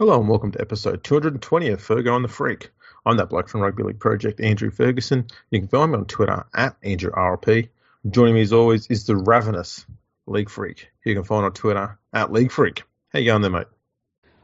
Hello 0.00 0.18
and 0.18 0.30
welcome 0.30 0.50
to 0.52 0.60
episode 0.62 1.04
220 1.04 1.68
of 1.68 1.86
Fergo 1.86 2.16
and 2.16 2.24
the 2.24 2.28
Freak. 2.30 2.70
I'm 3.04 3.18
that 3.18 3.28
bloke 3.28 3.50
from 3.50 3.60
Rugby 3.60 3.82
League 3.82 4.00
Project, 4.00 4.40
Andrew 4.40 4.70
Ferguson. 4.70 5.26
You 5.50 5.58
can 5.58 5.68
find 5.68 5.92
me 5.92 5.98
on 5.98 6.06
Twitter 6.06 6.46
at 6.54 6.80
AndrewRLP. 6.80 7.68
Joining 8.08 8.34
me 8.34 8.40
as 8.40 8.54
always 8.54 8.86
is 8.86 9.04
the 9.04 9.14
ravenous 9.14 9.84
League 10.26 10.48
Freak. 10.48 10.88
You 11.04 11.14
can 11.14 11.24
find 11.24 11.44
on 11.44 11.52
Twitter 11.52 11.98
at 12.14 12.32
League 12.32 12.50
Freak. 12.50 12.82
How 13.12 13.18
you 13.18 13.26
going 13.26 13.42
there, 13.42 13.50
mate? 13.50 13.66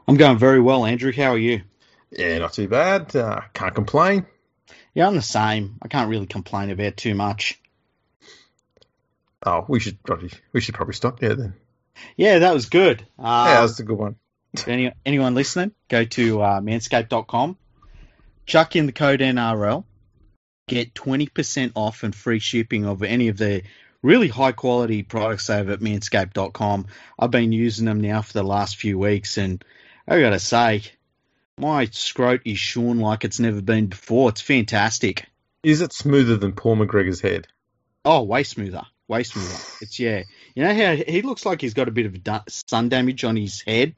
I'm 0.07 0.15
going 0.15 0.37
very 0.37 0.61
well, 0.61 0.85
Andrew. 0.85 1.11
How 1.11 1.31
are 1.31 1.39
you? 1.39 1.63
Yeah, 2.11 2.37
not 2.37 2.53
too 2.53 2.67
bad. 2.67 3.15
Uh, 3.15 3.41
can't 3.55 3.73
complain. 3.73 4.27
Yeah, 4.93 5.07
I'm 5.07 5.15
the 5.15 5.23
same. 5.23 5.79
I 5.81 5.87
can't 5.87 6.11
really 6.11 6.27
complain 6.27 6.69
about 6.69 6.97
too 6.97 7.15
much. 7.15 7.59
Oh, 9.43 9.65
we 9.67 9.79
should 9.79 10.03
probably 10.03 10.29
we 10.53 10.61
should 10.61 10.75
probably 10.75 10.93
stop 10.93 11.19
there 11.19 11.33
then. 11.33 11.55
Yeah, 12.15 12.37
that 12.39 12.53
was 12.53 12.69
good. 12.69 13.01
Uh, 13.17 13.45
yeah, 13.47 13.61
that's 13.61 13.79
a 13.79 13.83
good 13.83 13.97
one. 13.97 14.17
Any, 14.65 14.91
anyone 15.05 15.35
listening, 15.35 15.71
go 15.87 16.03
to 16.05 16.41
uh, 16.41 16.61
manscaped.com, 16.61 17.57
chuck 18.45 18.75
in 18.75 18.85
the 18.85 18.91
code 18.91 19.19
NRL, 19.19 19.83
get 20.67 20.93
20% 20.93 21.71
off 21.75 22.03
and 22.03 22.15
free 22.15 22.39
shipping 22.39 22.85
of 22.85 23.03
any 23.03 23.27
of 23.29 23.37
the 23.37 23.63
really 24.01 24.27
high 24.27 24.51
quality 24.51 25.03
products 25.03 25.49
over 25.49 25.73
at 25.73 25.79
manscaped.com. 25.79 26.87
I've 27.19 27.31
been 27.31 27.51
using 27.51 27.85
them 27.85 28.01
now 28.01 28.21
for 28.21 28.33
the 28.33 28.43
last 28.43 28.77
few 28.77 28.97
weeks, 28.97 29.37
and 29.37 29.63
I 30.07 30.19
gotta 30.19 30.39
say, 30.39 30.83
my 31.57 31.85
scrot 31.85 32.41
is 32.45 32.59
shorn 32.59 32.99
like 32.99 33.25
it's 33.25 33.39
never 33.39 33.61
been 33.61 33.87
before. 33.87 34.29
It's 34.29 34.41
fantastic. 34.41 35.25
Is 35.63 35.81
it 35.81 35.91
smoother 35.91 36.37
than 36.37 36.53
Paul 36.53 36.77
McGregor's 36.77 37.19
head? 37.21 37.47
Oh, 38.05 38.23
way 38.23 38.43
smoother. 38.43 38.83
Way 39.07 39.23
smoother. 39.23 39.55
It's, 39.81 39.99
yeah. 39.99 40.23
You 40.55 40.63
know 40.63 40.73
how 40.73 40.95
he 40.95 41.21
looks 41.23 41.45
like 41.45 41.61
he's 41.61 41.73
got 41.73 41.87
a 41.87 41.91
bit 41.91 42.05
of 42.05 42.43
sun 42.47 42.89
damage 42.89 43.23
on 43.23 43.35
his 43.35 43.61
head? 43.61 43.95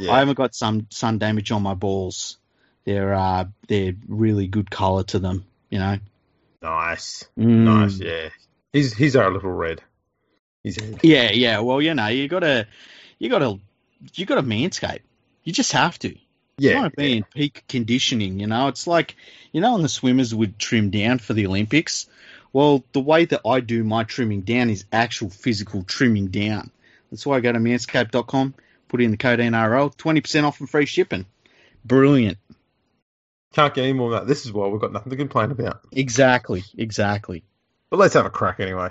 Yeah. 0.00 0.12
I 0.12 0.20
haven't 0.20 0.36
got 0.36 0.54
some 0.54 0.86
sun 0.90 1.18
damage 1.18 1.52
on 1.52 1.62
my 1.62 1.74
balls. 1.74 2.38
They're 2.84 3.14
uh, 3.14 3.44
they're 3.68 3.94
really 4.08 4.46
good 4.46 4.70
color 4.70 5.04
to 5.04 5.18
them, 5.18 5.44
you 5.68 5.78
know. 5.78 5.98
Nice, 6.62 7.24
mm. 7.38 7.44
nice, 7.44 7.98
yeah. 7.98 8.30
He's 8.72 8.94
he's 8.94 9.16
our 9.16 9.30
little 9.30 9.52
red. 9.52 9.82
He's 10.62 10.78
yeah, 11.02 11.30
yeah. 11.32 11.60
Well, 11.60 11.82
you 11.82 11.94
know, 11.94 12.06
you 12.06 12.28
gotta 12.28 12.66
you 13.18 13.28
gotta 13.28 13.58
you 14.14 14.26
gotta 14.26 14.42
manscape. 14.42 15.00
You 15.44 15.52
just 15.52 15.72
have 15.72 15.98
to. 16.00 16.16
Yeah, 16.56 16.70
you 16.70 16.78
want 16.78 16.92
to 16.92 16.96
be 16.96 17.08
yeah. 17.08 17.16
in 17.16 17.24
peak 17.24 17.64
conditioning. 17.68 18.40
You 18.40 18.46
know, 18.46 18.68
it's 18.68 18.86
like 18.86 19.16
you 19.52 19.60
know 19.60 19.74
when 19.74 19.82
the 19.82 19.88
swimmers 19.88 20.34
would 20.34 20.58
trim 20.58 20.90
down 20.90 21.18
for 21.18 21.34
the 21.34 21.46
Olympics. 21.46 22.06
Well, 22.52 22.82
the 22.92 23.00
way 23.00 23.26
that 23.26 23.42
I 23.46 23.60
do 23.60 23.84
my 23.84 24.04
trimming 24.04 24.40
down 24.40 24.70
is 24.70 24.84
actual 24.90 25.30
physical 25.30 25.84
trimming 25.84 26.28
down. 26.28 26.70
That's 27.10 27.24
why 27.24 27.36
I 27.36 27.40
go 27.40 27.52
to 27.52 27.58
manscaped.com 27.58 28.54
Put 28.90 29.00
in 29.00 29.12
the 29.12 29.16
code 29.16 29.38
NRL, 29.38 29.96
20% 29.96 30.42
off 30.42 30.58
and 30.58 30.68
free 30.68 30.84
shipping. 30.84 31.24
Brilliant. 31.84 32.38
Can't 33.54 33.72
get 33.72 33.84
any 33.84 33.92
more 33.92 34.12
of 34.12 34.20
that. 34.20 34.26
This 34.26 34.46
is 34.46 34.52
why 34.52 34.66
we've 34.66 34.80
got 34.80 34.92
nothing 34.92 35.10
to 35.10 35.16
complain 35.16 35.52
about. 35.52 35.80
Exactly, 35.92 36.64
exactly. 36.76 37.44
But 37.88 38.00
let's 38.00 38.14
have 38.14 38.26
a 38.26 38.30
crack 38.30 38.58
anyway. 38.58 38.88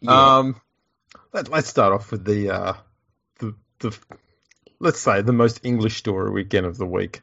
Yeah. 0.00 0.38
Um, 0.38 0.60
let, 1.34 1.52
us 1.52 1.66
start 1.66 1.92
off 1.92 2.10
with 2.10 2.24
the, 2.24 2.50
uh, 2.50 2.72
the, 3.40 3.54
the, 3.80 3.98
let's 4.78 5.00
say, 5.00 5.20
the 5.20 5.34
most 5.34 5.60
English 5.64 5.96
story 5.96 6.30
weekend 6.30 6.64
of 6.64 6.78
the 6.78 6.86
week. 6.86 7.20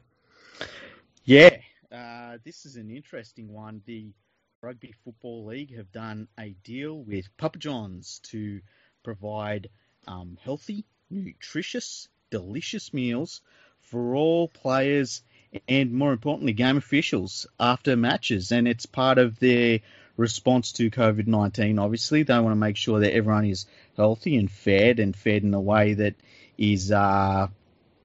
Yeah, 1.24 1.56
uh, 1.90 2.38
this 2.44 2.64
is 2.64 2.76
an 2.76 2.92
interesting 2.92 3.52
one. 3.52 3.82
The 3.86 4.12
Rugby 4.60 4.94
Football 5.04 5.46
League 5.46 5.76
have 5.76 5.90
done 5.90 6.28
a 6.38 6.50
deal 6.62 7.02
with 7.02 7.36
Papa 7.38 7.58
John's 7.58 8.20
to 8.30 8.60
provide 9.02 9.68
um, 10.06 10.38
healthy 10.40 10.84
nutritious, 11.10 12.08
delicious 12.30 12.92
meals 12.92 13.40
for 13.80 14.14
all 14.14 14.48
players 14.48 15.22
and, 15.68 15.92
more 15.92 16.12
importantly, 16.12 16.52
game 16.52 16.76
officials 16.76 17.46
after 17.58 17.96
matches. 17.96 18.52
And 18.52 18.66
it's 18.66 18.86
part 18.86 19.18
of 19.18 19.38
their 19.38 19.80
response 20.16 20.72
to 20.72 20.90
COVID 20.90 21.26
19. 21.26 21.78
Obviously, 21.78 22.22
they 22.22 22.38
want 22.38 22.52
to 22.52 22.56
make 22.56 22.76
sure 22.76 23.00
that 23.00 23.14
everyone 23.14 23.46
is 23.46 23.66
healthy 23.96 24.36
and 24.36 24.50
fed 24.50 24.98
and 24.98 25.14
fed 25.14 25.42
in 25.42 25.54
a 25.54 25.60
way 25.60 25.94
that 25.94 26.14
is. 26.58 26.90
Uh, 26.90 27.48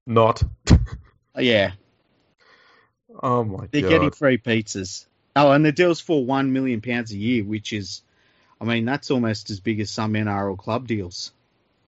Not. 0.06 0.42
yeah. 1.38 1.72
Oh, 3.22 3.44
my 3.44 3.58
god 3.58 3.68
They're 3.72 3.88
getting 3.88 4.12
free 4.12 4.38
pizzas. 4.38 5.06
Oh, 5.34 5.52
and 5.52 5.64
the 5.64 5.72
deal's 5.72 6.00
for 6.00 6.20
£1 6.24 6.50
million 6.50 6.82
a 6.84 7.02
year, 7.14 7.44
which 7.44 7.72
is. 7.72 8.02
I 8.60 8.66
mean, 8.66 8.84
that's 8.84 9.10
almost 9.10 9.48
as 9.48 9.58
big 9.58 9.80
as 9.80 9.90
some 9.90 10.12
NRL 10.12 10.58
club 10.58 10.86
deals. 10.86 11.32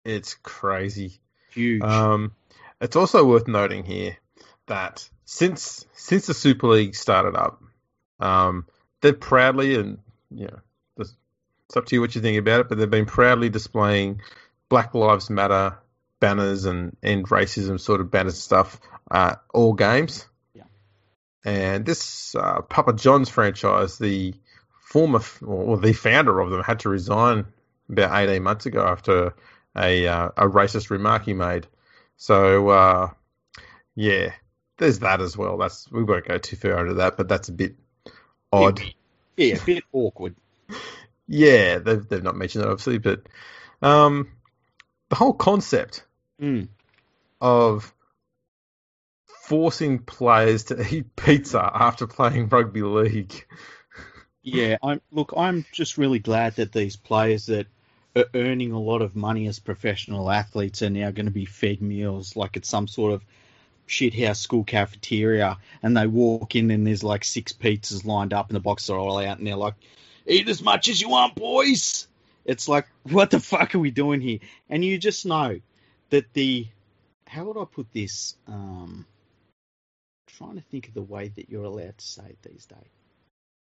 It's 0.09 0.35
crazy. 0.35 1.21
Huge. 1.53 1.83
Um, 1.83 2.33
it's 2.81 2.97
also 2.97 3.25
worth 3.25 3.47
noting 3.47 3.85
here 3.85 4.17
that 4.67 5.09
since 5.25 5.85
since 5.95 6.27
the 6.27 6.35
Super 6.35 6.69
League 6.69 6.95
started 6.95 7.37
up, 7.37 7.63
um, 8.21 8.67
they've 9.01 9.19
proudly 9.19 9.75
and 9.75 9.99
you 10.31 10.47
know 10.47 10.61
it's 11.69 11.77
up 11.77 11.85
to 11.85 11.97
you 11.97 12.01
what 12.01 12.15
you 12.15 12.23
think 12.23 12.39
about 12.39 12.61
it, 12.61 12.69
but 12.71 12.79
they've 12.79 12.89
been 12.89 13.05
proudly 13.05 13.51
displaying 13.51 14.23
Black 14.71 14.95
Lives 14.95 15.29
Matter 15.29 15.77
banners 16.19 16.65
and 16.65 16.97
end 17.03 17.29
racism 17.29 17.79
sort 17.79 18.01
of 18.01 18.11
banners 18.11 18.35
and 18.35 18.41
stuff 18.41 18.81
uh, 19.11 19.35
all 19.53 19.75
games. 19.75 20.27
Yeah. 20.55 20.63
And 21.45 21.85
this 21.85 22.35
uh, 22.35 22.63
Papa 22.63 22.95
John's 22.95 23.29
franchise, 23.29 23.99
the 23.99 24.35
former 24.81 25.21
or 25.45 25.77
the 25.77 25.93
founder 25.93 26.41
of 26.41 26.51
them, 26.51 26.63
had 26.63 26.81
to 26.81 26.89
resign 26.89 27.45
about 27.91 28.19
18 28.19 28.43
months 28.43 28.65
ago 28.65 28.87
after 28.87 29.35
a 29.79 30.07
uh, 30.07 30.29
a 30.37 30.49
racist 30.49 30.91
remark 30.91 31.25
he 31.25 31.35
made. 31.35 31.67
So 32.17 32.69
uh, 32.69 33.11
yeah, 33.95 34.33
there's 34.79 35.01
that 35.01 35.21
as 35.21 35.37
well. 35.37 35.57
That's 35.59 35.91
we 35.91 36.03
won't 36.03 36.27
go 36.27 36.39
too 36.39 36.57
far 36.57 36.81
into 36.81 36.95
that, 36.95 37.17
but 37.17 37.29
that's 37.29 37.49
a 37.49 37.53
bit 37.53 37.77
odd. 38.53 38.81
Yeah, 39.37 39.57
a 39.57 39.65
bit 39.65 39.85
awkward. 39.93 40.35
yeah, 41.29 41.79
they've 41.79 42.07
they've 42.09 42.23
not 42.23 42.37
mentioned 42.37 42.65
that 42.65 42.71
obviously, 42.71 42.99
but 42.99 43.23
um, 43.83 44.33
the 45.09 45.17
whole 45.17 45.35
concept 45.35 46.05
mm. 46.41 46.69
of 47.41 47.95
forcing 49.27 49.99
players 50.01 50.65
to 50.65 50.95
eat 50.95 51.17
pizza 51.17 51.71
after 51.73 52.07
playing 52.07 52.49
rugby 52.49 52.83
league. 52.83 53.47
yeah, 54.43 54.77
I'm 54.83 55.01
look. 55.11 55.33
I'm 55.37 55.65
just 55.73 55.99
really 55.99 56.19
glad 56.19 56.57
that 56.57 56.73
these 56.73 56.97
players 56.97 57.47
that 57.47 57.67
earning 58.35 58.73
a 58.73 58.81
lot 58.81 59.03
of 59.03 59.17
money 59.17 59.47
as 59.47 59.59
professional 59.59 60.31
athletes 60.31 60.83
are 60.83 60.91
now 60.91 61.11
going 61.11 61.27
to 61.27 61.33
be 61.33 61.45
fed 61.45 61.81
meals 61.81 62.37
like 62.37 62.57
it's 62.57 62.69
some 62.69 62.89
sort 62.89 63.13
of 63.13 63.25
shithouse 63.87 64.37
school 64.37 64.65
cafeteria 64.65 65.57
and 65.83 65.97
they 65.97 66.07
walk 66.07 66.55
in 66.55 66.71
and 66.71 66.87
there's 66.87 67.03
like 67.03 67.25
six 67.25 67.53
pizzas 67.53 68.05
lined 68.05 68.33
up 68.33 68.49
and 68.49 68.57
the 68.57 68.61
boxes 68.61 68.91
are 68.91 68.99
all 68.99 69.19
out 69.19 69.39
and 69.39 69.47
they're 69.47 69.57
like 69.57 69.75
eat 70.27 70.49
as 70.49 70.63
much 70.63 70.89
as 70.89 71.01
you 71.01 71.09
want 71.09 71.35
boys. 71.35 72.07
It's 72.45 72.69
like 72.69 72.87
what 73.05 73.31
the 73.31 73.41
fuck 73.41 73.75
are 73.75 73.79
we 73.79 73.91
doing 73.91 74.21
here? 74.21 74.39
And 74.69 74.85
you 74.85 74.99
just 74.99 75.27
know 75.27 75.61
that 76.11 76.33
the 76.35 76.67
how 77.27 77.45
would 77.45 77.59
i 77.59 77.65
put 77.67 77.93
this 77.93 78.37
um 78.47 79.07
trying 80.27 80.55
to 80.55 80.63
think 80.63 80.89
of 80.89 80.95
the 80.95 81.03
way 81.03 81.29
that 81.29 81.51
you're 81.51 81.65
allowed 81.65 81.99
to 81.99 82.07
say 82.07 82.23
it 82.25 82.39
these 82.43 82.65
days 82.67 82.98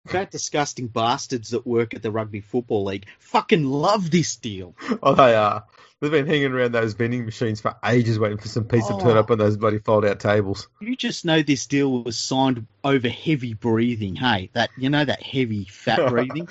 Fat 0.07 0.31
disgusting 0.31 0.87
bastards 0.87 1.51
that 1.51 1.67
work 1.67 1.93
at 1.93 2.03
the 2.03 2.11
Rugby 2.11 2.41
Football 2.41 2.85
League 2.85 3.07
fucking 3.19 3.65
love 3.65 4.11
this 4.11 4.37
deal. 4.37 4.75
Oh, 5.03 5.15
they 5.15 5.35
are. 5.35 5.65
They've 6.01 6.11
been 6.11 6.27
hanging 6.27 6.53
around 6.53 6.73
those 6.73 6.95
vending 6.95 7.27
machines 7.27 7.61
for 7.61 7.77
ages 7.85 8.19
waiting 8.19 8.39
for 8.39 8.49
some 8.49 8.65
pizza 8.65 8.95
oh, 8.95 8.99
to 8.99 9.05
turn 9.05 9.17
up 9.19 9.31
on 9.31 9.37
those 9.37 9.59
bloody 9.59 9.79
fold 9.79 10.07
out 10.07 10.19
tables. 10.19 10.69
You 10.81 10.97
just 10.97 11.27
know 11.27 11.43
this 11.43 11.67
deal 11.67 12.03
was 12.03 12.19
signed 12.19 12.67
over 12.83 13.09
heavy 13.09 13.53
breathing. 13.53 14.17
Hey, 14.17 14.49
that 14.55 14.71
you 14.79 14.89
know 14.89 15.05
that 15.05 15.23
heavy 15.23 15.65
fat 15.65 16.09
breathing? 16.09 16.49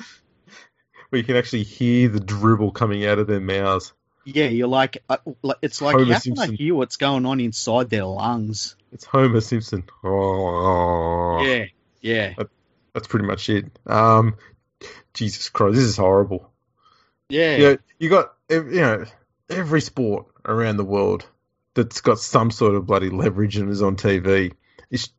Where 1.09 1.17
you 1.17 1.23
can 1.23 1.35
actually 1.35 1.63
hear 1.63 2.07
the 2.07 2.19
dribble 2.19 2.71
coming 2.71 3.03
out 3.07 3.17
of 3.17 3.25
their 3.25 3.39
mouths. 3.39 3.93
Yeah, 4.25 4.49
you're 4.49 4.67
like, 4.67 5.01
uh, 5.09 5.17
it's 5.63 5.81
like, 5.81 5.95
Homer 5.95 6.13
how 6.13 6.19
Simpson. 6.19 6.45
can 6.45 6.53
I 6.53 6.55
hear 6.55 6.75
what's 6.75 6.97
going 6.97 7.25
on 7.25 7.39
inside 7.39 7.89
their 7.89 8.05
lungs? 8.05 8.75
It's 8.91 9.05
Homer 9.05 9.41
Simpson. 9.41 9.85
Oh. 10.03 11.41
Yeah, 11.41 11.65
yeah 12.01 12.33
that's 12.99 13.07
pretty 13.07 13.25
much 13.25 13.49
it. 13.49 13.65
Um, 13.85 14.35
Jesus 15.13 15.49
Christ, 15.49 15.75
this 15.75 15.85
is 15.85 15.97
horrible. 15.97 16.51
Yeah, 17.29 17.55
you, 17.55 17.63
know, 17.63 17.77
you 17.97 18.09
got 18.09 18.33
you 18.49 18.81
know 18.81 19.05
every 19.49 19.81
sport 19.81 20.27
around 20.45 20.77
the 20.77 20.85
world 20.85 21.25
that's 21.73 22.01
got 22.01 22.19
some 22.19 22.51
sort 22.51 22.75
of 22.75 22.85
bloody 22.85 23.09
leverage 23.09 23.57
and 23.57 23.69
is 23.69 23.81
on 23.81 23.95
TV. 23.95 24.53
Is 24.91 25.09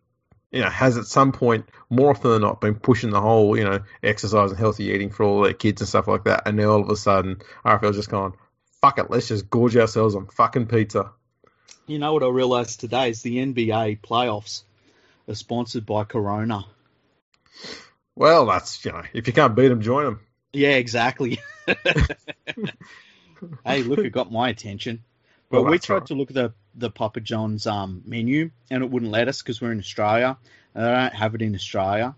you 0.51 0.61
know 0.61 0.69
has 0.69 0.99
at 0.99 1.07
some 1.07 1.33
point 1.33 1.69
more 1.89 2.11
often 2.11 2.33
than 2.33 2.43
not 2.43 2.61
been 2.61 2.75
pushing 2.75 3.11
the 3.11 3.21
whole 3.21 3.57
you 3.57 3.65
know 3.65 3.81
exercise 4.03 4.51
and 4.51 4.59
healthy 4.59 4.85
eating 4.85 5.11
for 5.11 5.25
all 5.25 5.43
their 5.43 5.55
kids 5.55 5.81
and 5.81 5.89
stuff 5.89 6.07
like 6.09 6.25
that, 6.25 6.43
and 6.47 6.57
now 6.57 6.71
all 6.71 6.83
of 6.83 6.91
a 6.91 6.97
sudden 6.97 7.41
RFL's 7.65 7.97
just 7.97 8.11
gone 8.11 8.35
fuck 8.81 8.99
it, 8.99 9.11
let's 9.11 9.29
just 9.29 9.51
gorge 9.51 9.77
ourselves 9.77 10.15
on 10.15 10.27
fucking 10.27 10.67
pizza. 10.67 11.13
You 11.87 11.99
know 11.99 12.13
what 12.13 12.23
I 12.23 12.29
realised 12.29 12.81
today 12.81 13.11
is 13.11 13.23
the 13.23 13.39
NBA 13.39 14.01
playoffs 14.01 14.63
are 15.29 15.35
sponsored 15.35 15.87
by 15.87 16.05
Corona. 16.05 16.65
Well, 18.21 18.45
that's 18.45 18.85
you 18.85 18.93
know, 18.93 19.03
if 19.15 19.27
you 19.27 19.33
can't 19.33 19.57
beat 19.57 19.69
them, 19.69 19.81
join 19.81 20.05
them. 20.05 20.21
Yeah, 20.53 20.73
exactly. 20.73 21.41
hey, 23.65 23.83
look, 23.83 24.01
it 24.01 24.11
got 24.11 24.31
my 24.31 24.51
attention. 24.51 25.03
But 25.49 25.63
well, 25.63 25.71
we 25.71 25.79
tried 25.79 26.01
right. 26.01 26.07
to 26.09 26.15
look 26.15 26.29
at 26.29 26.35
the 26.35 26.53
the 26.75 26.91
Papa 26.91 27.21
John's 27.21 27.67
um, 27.67 28.03
menu, 28.05 28.51
and 28.71 28.83
it 28.83 28.91
wouldn't 28.91 29.11
let 29.11 29.29
us 29.29 29.41
because 29.41 29.63
we're 29.63 29.73
in 29.73 29.79
Australia, 29.79 30.37
and 30.75 30.85
they 30.85 30.91
don't 30.91 31.15
have 31.15 31.35
it 31.35 31.41
in 31.41 31.55
Australia. 31.55 32.15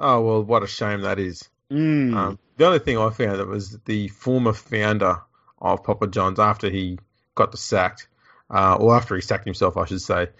Oh 0.00 0.22
well, 0.22 0.42
what 0.42 0.64
a 0.64 0.66
shame 0.66 1.02
that 1.02 1.20
is. 1.20 1.48
Mm. 1.70 2.16
Um, 2.16 2.38
the 2.56 2.66
only 2.66 2.80
thing 2.80 2.98
I 2.98 3.10
found 3.10 3.38
that 3.38 3.46
was 3.46 3.78
the 3.84 4.08
former 4.08 4.52
founder 4.52 5.20
of 5.60 5.84
Papa 5.84 6.08
John's 6.08 6.40
after 6.40 6.68
he 6.70 6.98
got 7.36 7.52
the 7.52 7.56
sacked, 7.56 8.08
uh, 8.50 8.74
or 8.80 8.96
after 8.96 9.14
he 9.14 9.20
sacked 9.20 9.44
himself, 9.44 9.76
I 9.76 9.84
should 9.84 10.02
say. 10.02 10.30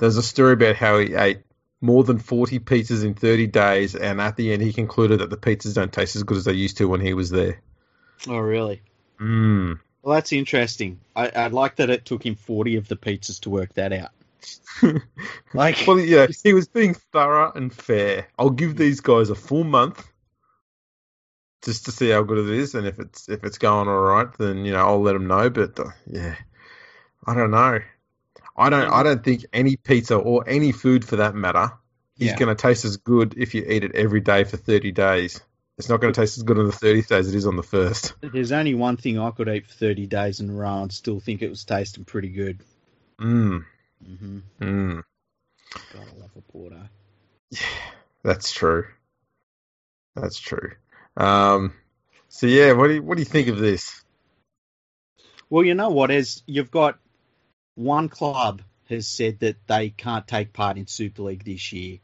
There's 0.00 0.16
a 0.16 0.24
story 0.24 0.54
about 0.54 0.74
how 0.74 0.98
he 0.98 1.14
ate 1.14 1.45
more 1.86 2.04
than 2.04 2.18
40 2.18 2.58
pizzas 2.60 3.04
in 3.04 3.14
30 3.14 3.46
days, 3.46 3.94
and 3.94 4.20
at 4.20 4.36
the 4.36 4.52
end, 4.52 4.60
he 4.60 4.72
concluded 4.72 5.20
that 5.20 5.30
the 5.30 5.36
pizzas 5.36 5.74
don't 5.74 5.92
taste 5.92 6.16
as 6.16 6.24
good 6.24 6.36
as 6.36 6.44
they 6.44 6.52
used 6.52 6.76
to 6.78 6.88
when 6.88 7.00
he 7.00 7.14
was 7.14 7.30
there. 7.30 7.62
oh, 8.28 8.38
really? 8.38 8.82
Mm. 9.20 9.78
Well, 10.02 10.14
that's 10.14 10.32
interesting. 10.32 11.00
I, 11.14 11.28
I 11.28 11.46
like 11.48 11.76
that 11.76 11.88
it 11.88 12.04
took 12.04 12.26
him 12.26 12.34
40 12.34 12.76
of 12.76 12.88
the 12.88 12.96
pizzas 12.96 13.40
to 13.40 13.50
work 13.50 13.72
that 13.74 13.92
out. 13.92 14.10
Like, 15.54 15.86
well, 15.86 15.98
yeah, 15.98 16.26
he 16.42 16.52
was 16.52 16.68
being 16.68 16.94
thorough 16.94 17.50
and 17.54 17.72
fair. 17.72 18.28
I'll 18.38 18.50
give 18.50 18.76
these 18.76 19.00
guys 19.00 19.30
a 19.30 19.34
full 19.34 19.64
month 19.64 20.06
just 21.62 21.86
to 21.86 21.92
see 21.92 22.10
how 22.10 22.22
good 22.22 22.46
it 22.46 22.54
is, 22.54 22.74
and 22.74 22.86
if 22.86 22.98
it's 22.98 23.28
if 23.28 23.42
it's 23.42 23.56
going 23.56 23.88
all 23.88 24.00
right, 24.00 24.28
then 24.38 24.66
you 24.66 24.72
know 24.72 24.86
I'll 24.86 25.00
let 25.00 25.14
them 25.14 25.28
know. 25.28 25.48
But 25.48 25.80
uh, 25.80 25.90
yeah, 26.06 26.36
I 27.26 27.34
don't 27.34 27.50
know. 27.50 27.80
I 28.56 28.70
don't. 28.70 28.90
I 28.90 29.02
don't 29.02 29.22
think 29.22 29.44
any 29.52 29.76
pizza 29.76 30.16
or 30.16 30.48
any 30.48 30.72
food 30.72 31.04
for 31.04 31.16
that 31.16 31.34
matter 31.34 31.72
is 32.18 32.28
Yeah. 32.28 32.36
going 32.36 32.54
to 32.56 32.60
taste 32.60 32.84
as 32.84 32.96
good 32.96 33.34
if 33.36 33.54
you 33.54 33.64
eat 33.68 33.84
it 33.84 33.94
every 33.94 34.20
day 34.20 34.44
for 34.44 34.56
thirty 34.56 34.92
days. 34.92 35.40
It's 35.78 35.88
not 35.90 36.00
going 36.00 36.12
to 36.12 36.18
taste 36.20 36.38
as 36.38 36.42
good 36.42 36.58
on 36.58 36.66
the 36.66 36.72
30th 36.72 37.08
day 37.08 37.18
as 37.18 37.28
it 37.28 37.34
is 37.36 37.46
on 37.46 37.56
the 37.56 37.62
first. 37.62 38.14
there's 38.22 38.52
only 38.52 38.74
one 38.74 38.96
thing 38.96 39.18
I 39.18 39.30
could 39.30 39.48
eat 39.48 39.66
for 39.66 39.74
30 39.74 40.06
days 40.06 40.40
in 40.40 40.48
a 40.48 40.52
row 40.54 40.82
and 40.82 40.92
still 40.92 41.20
think 41.20 41.42
it 41.42 41.50
was 41.50 41.64
tasting 41.64 42.06
pretty 42.06 42.30
good. 42.30 42.60
Mm, 43.20 43.64
hmm 44.02 44.38
mm. 44.60 45.02
God, 45.92 46.08
I 46.08 46.20
love 46.20 46.30
a 46.36 46.40
Porto. 46.52 46.88
That's 48.22 48.52
true. 48.52 48.86
That's 50.14 50.38
true. 50.38 50.72
Um, 51.16 51.74
so 52.28 52.46
yeah, 52.46 52.72
what 52.72 52.88
do 52.88 52.94
you, 52.94 53.02
what 53.02 53.16
do 53.16 53.20
you 53.20 53.26
think 53.26 53.48
of 53.48 53.58
this? 53.58 54.02
Well, 55.50 55.64
you 55.64 55.74
know 55.74 55.90
what? 55.90 56.10
As 56.10 56.42
you've 56.46 56.70
got 56.70 56.98
one 57.76 58.08
club 58.08 58.62
has 58.88 59.06
said 59.06 59.40
that 59.40 59.56
they 59.66 59.90
can't 59.90 60.26
take 60.26 60.52
part 60.52 60.76
in 60.76 60.86
Super 60.86 61.22
League 61.22 61.44
this 61.44 61.72
year, 61.72 61.98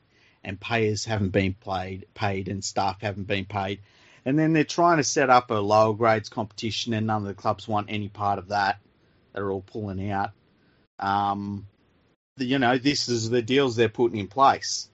and 0.45 0.61
players 0.61 1.05
haven't 1.05 1.31
been 1.31 1.55
played, 1.55 2.07
paid, 2.15 2.49
and 2.49 2.63
staff 2.63 3.01
haven't 3.01 3.27
been 3.27 3.47
paid, 3.47 3.81
and 4.25 4.39
then 4.39 4.53
they're 4.53 4.65
trying 4.65 4.99
to 4.99 5.05
set 5.05 5.31
up 5.31 5.51
a 5.51 5.55
lower 5.55 5.95
grades 5.95 6.29
competition, 6.29 6.93
and 6.95 7.07
none 7.07 7.23
of 7.23 7.29
the 7.29 7.35
clubs 7.35 7.67
want 7.67 7.89
any 7.91 8.09
part 8.09 8.39
of 8.39 8.49
that. 8.49 8.79
They're 9.33 9.51
all 9.51 9.63
pulling 9.63 10.11
out. 10.11 10.31
Um, 10.99 11.67
you 12.37 12.59
know, 12.59 12.79
this 12.79 13.09
is 13.09 13.31
the 13.31 13.43
deals 13.43 13.75
they're 13.75 13.89
putting 13.89 14.19
in 14.19 14.29
place, 14.29 14.89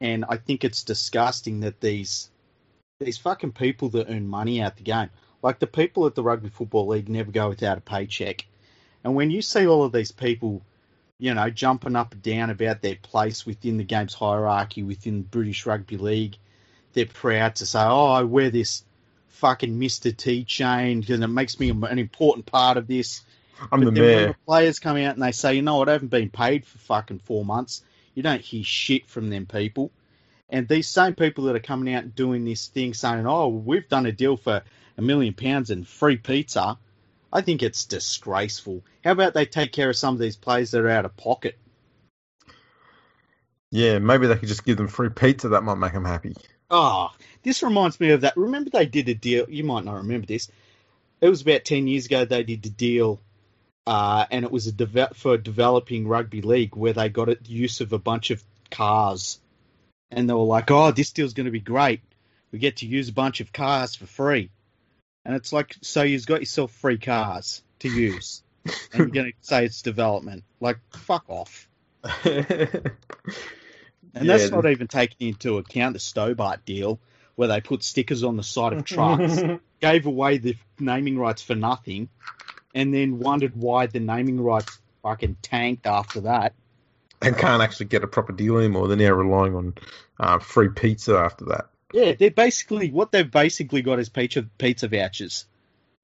and 0.00 0.24
I 0.28 0.36
think 0.36 0.64
it's 0.64 0.82
disgusting 0.82 1.60
that 1.60 1.80
these 1.80 2.30
these 2.98 3.18
fucking 3.18 3.52
people 3.52 3.88
that 3.90 4.10
earn 4.10 4.28
money 4.28 4.60
out 4.60 4.76
the 4.76 4.82
game. 4.82 5.10
Like 5.42 5.58
the 5.58 5.66
people 5.66 6.06
at 6.06 6.14
the 6.14 6.22
Rugby 6.22 6.50
Football 6.50 6.88
League 6.88 7.08
never 7.08 7.30
go 7.30 7.48
without 7.48 7.78
a 7.78 7.80
paycheck. 7.80 8.44
And 9.04 9.14
when 9.14 9.30
you 9.30 9.42
see 9.42 9.66
all 9.66 9.84
of 9.84 9.92
these 9.92 10.12
people, 10.12 10.62
you 11.18 11.34
know, 11.34 11.50
jumping 11.50 11.96
up 11.96 12.12
and 12.12 12.22
down 12.22 12.50
about 12.50 12.82
their 12.82 12.96
place 12.96 13.46
within 13.46 13.76
the 13.76 13.84
game's 13.84 14.14
hierarchy 14.14 14.82
within 14.82 15.22
British 15.22 15.66
Rugby 15.66 15.96
League, 15.96 16.36
they're 16.92 17.06
proud 17.06 17.56
to 17.56 17.66
say, 17.66 17.80
"Oh, 17.80 18.06
I 18.06 18.22
wear 18.22 18.50
this 18.50 18.84
fucking 19.28 19.78
Mr. 19.78 20.16
T 20.16 20.44
chain 20.44 21.00
because 21.00 21.20
it 21.20 21.26
makes 21.26 21.58
me 21.60 21.70
an 21.70 21.98
important 21.98 22.46
part 22.46 22.76
of 22.76 22.86
this." 22.86 23.22
I'm 23.70 23.80
but 23.80 23.94
the 23.94 24.00
then 24.00 24.02
when 24.02 24.16
mayor. 24.16 24.26
the 24.28 24.36
players 24.46 24.78
come 24.78 24.96
out 24.96 25.14
and 25.14 25.22
they 25.22 25.32
say, 25.32 25.54
"You 25.54 25.62
know 25.62 25.76
what? 25.76 25.88
I 25.88 25.92
haven't 25.92 26.08
been 26.08 26.30
paid 26.30 26.64
for 26.64 26.78
fucking 26.78 27.20
four 27.20 27.44
months." 27.44 27.82
You 28.14 28.22
don't 28.22 28.40
hear 28.40 28.64
shit 28.64 29.06
from 29.08 29.30
them 29.30 29.46
people. 29.46 29.92
And 30.50 30.66
these 30.66 30.88
same 30.88 31.14
people 31.14 31.44
that 31.44 31.56
are 31.56 31.60
coming 31.60 31.94
out 31.94 32.02
and 32.02 32.14
doing 32.14 32.44
this 32.44 32.66
thing 32.66 32.92
saying, 32.92 33.26
oh, 33.26 33.48
we've 33.48 33.88
done 33.88 34.06
a 34.06 34.12
deal 34.12 34.36
for 34.36 34.62
a 34.98 35.02
million 35.02 35.32
pounds 35.32 35.70
and 35.70 35.86
free 35.86 36.16
pizza, 36.16 36.76
I 37.32 37.42
think 37.42 37.62
it's 37.62 37.84
disgraceful. 37.84 38.82
How 39.04 39.12
about 39.12 39.34
they 39.34 39.46
take 39.46 39.72
care 39.72 39.90
of 39.90 39.96
some 39.96 40.14
of 40.14 40.20
these 40.20 40.36
players 40.36 40.72
that 40.72 40.80
are 40.80 40.88
out 40.88 41.04
of 41.04 41.16
pocket? 41.16 41.56
Yeah, 43.70 44.00
maybe 44.00 44.26
they 44.26 44.36
could 44.36 44.48
just 44.48 44.64
give 44.64 44.76
them 44.76 44.88
free 44.88 45.10
pizza. 45.10 45.50
That 45.50 45.62
might 45.62 45.76
make 45.76 45.92
them 45.92 46.04
happy. 46.04 46.34
Oh, 46.70 47.10
this 47.42 47.62
reminds 47.62 48.00
me 48.00 48.10
of 48.10 48.22
that. 48.22 48.36
Remember 48.36 48.70
they 48.70 48.86
did 48.86 49.08
a 49.08 49.14
deal, 49.14 49.48
you 49.48 49.64
might 49.64 49.84
not 49.84 49.96
remember 49.96 50.26
this. 50.26 50.50
It 51.20 51.28
was 51.28 51.42
about 51.42 51.64
10 51.64 51.86
years 51.86 52.06
ago 52.06 52.24
they 52.24 52.42
did 52.42 52.62
the 52.62 52.70
deal, 52.70 53.20
uh, 53.86 54.26
and 54.30 54.44
it 54.44 54.50
was 54.50 54.66
a 54.66 54.72
deve- 54.72 55.14
for 55.14 55.36
developing 55.36 56.08
rugby 56.08 56.42
league 56.42 56.74
where 56.74 56.92
they 56.92 57.08
got 57.08 57.28
it, 57.28 57.48
use 57.48 57.80
of 57.80 57.92
a 57.92 57.98
bunch 57.98 58.30
of 58.30 58.42
cars. 58.70 59.38
And 60.10 60.28
they 60.28 60.34
were 60.34 60.40
like, 60.40 60.70
oh, 60.70 60.90
this 60.90 61.12
deal's 61.12 61.34
going 61.34 61.44
to 61.44 61.52
be 61.52 61.60
great. 61.60 62.00
We 62.50 62.58
get 62.58 62.78
to 62.78 62.86
use 62.86 63.08
a 63.08 63.12
bunch 63.12 63.40
of 63.40 63.52
cars 63.52 63.94
for 63.94 64.06
free. 64.06 64.50
And 65.24 65.34
it's 65.36 65.52
like, 65.52 65.76
so 65.82 66.02
you've 66.02 66.26
got 66.26 66.40
yourself 66.40 66.72
free 66.72 66.98
cars 66.98 67.62
to 67.80 67.88
use. 67.88 68.42
and 68.64 68.74
you're 68.94 69.06
going 69.08 69.26
to 69.26 69.32
say 69.40 69.64
it's 69.64 69.82
development. 69.82 70.44
Like, 70.60 70.78
fuck 70.92 71.24
off. 71.28 71.68
And 74.12 74.24
Yeah, 74.24 74.38
that's 74.38 74.50
not 74.50 74.66
even 74.66 74.88
taking 74.88 75.28
into 75.28 75.58
account 75.58 75.92
the 75.92 76.00
Stobart 76.00 76.64
deal, 76.64 76.98
where 77.36 77.48
they 77.48 77.60
put 77.60 77.84
stickers 77.84 78.24
on 78.24 78.36
the 78.36 78.42
side 78.42 78.72
of 78.72 78.84
trucks, 78.84 79.40
gave 79.80 80.06
away 80.06 80.38
the 80.38 80.56
naming 80.78 81.16
rights 81.16 81.42
for 81.42 81.54
nothing, 81.54 82.08
and 82.74 82.92
then 82.92 83.20
wondered 83.20 83.54
why 83.54 83.86
the 83.86 84.00
naming 84.00 84.40
rights 84.40 84.80
fucking 85.02 85.36
tanked 85.42 85.86
after 85.86 86.22
that. 86.22 86.54
and 87.22 87.36
can't 87.36 87.62
actually 87.62 87.86
get 87.86 88.02
a 88.02 88.08
proper 88.08 88.32
deal 88.32 88.58
anymore. 88.58 88.88
They're 88.88 88.96
now 88.96 89.12
relying 89.12 89.54
on 89.54 89.74
uh, 90.18 90.38
free 90.40 90.70
pizza 90.70 91.16
after 91.16 91.44
that. 91.46 91.69
Yeah, 91.92 92.12
they're 92.18 92.30
basically 92.30 92.90
what 92.90 93.12
they've 93.12 93.30
basically 93.30 93.82
got 93.82 93.98
is 93.98 94.08
pizza 94.08 94.42
pizza 94.58 94.88
vouchers. 94.88 95.46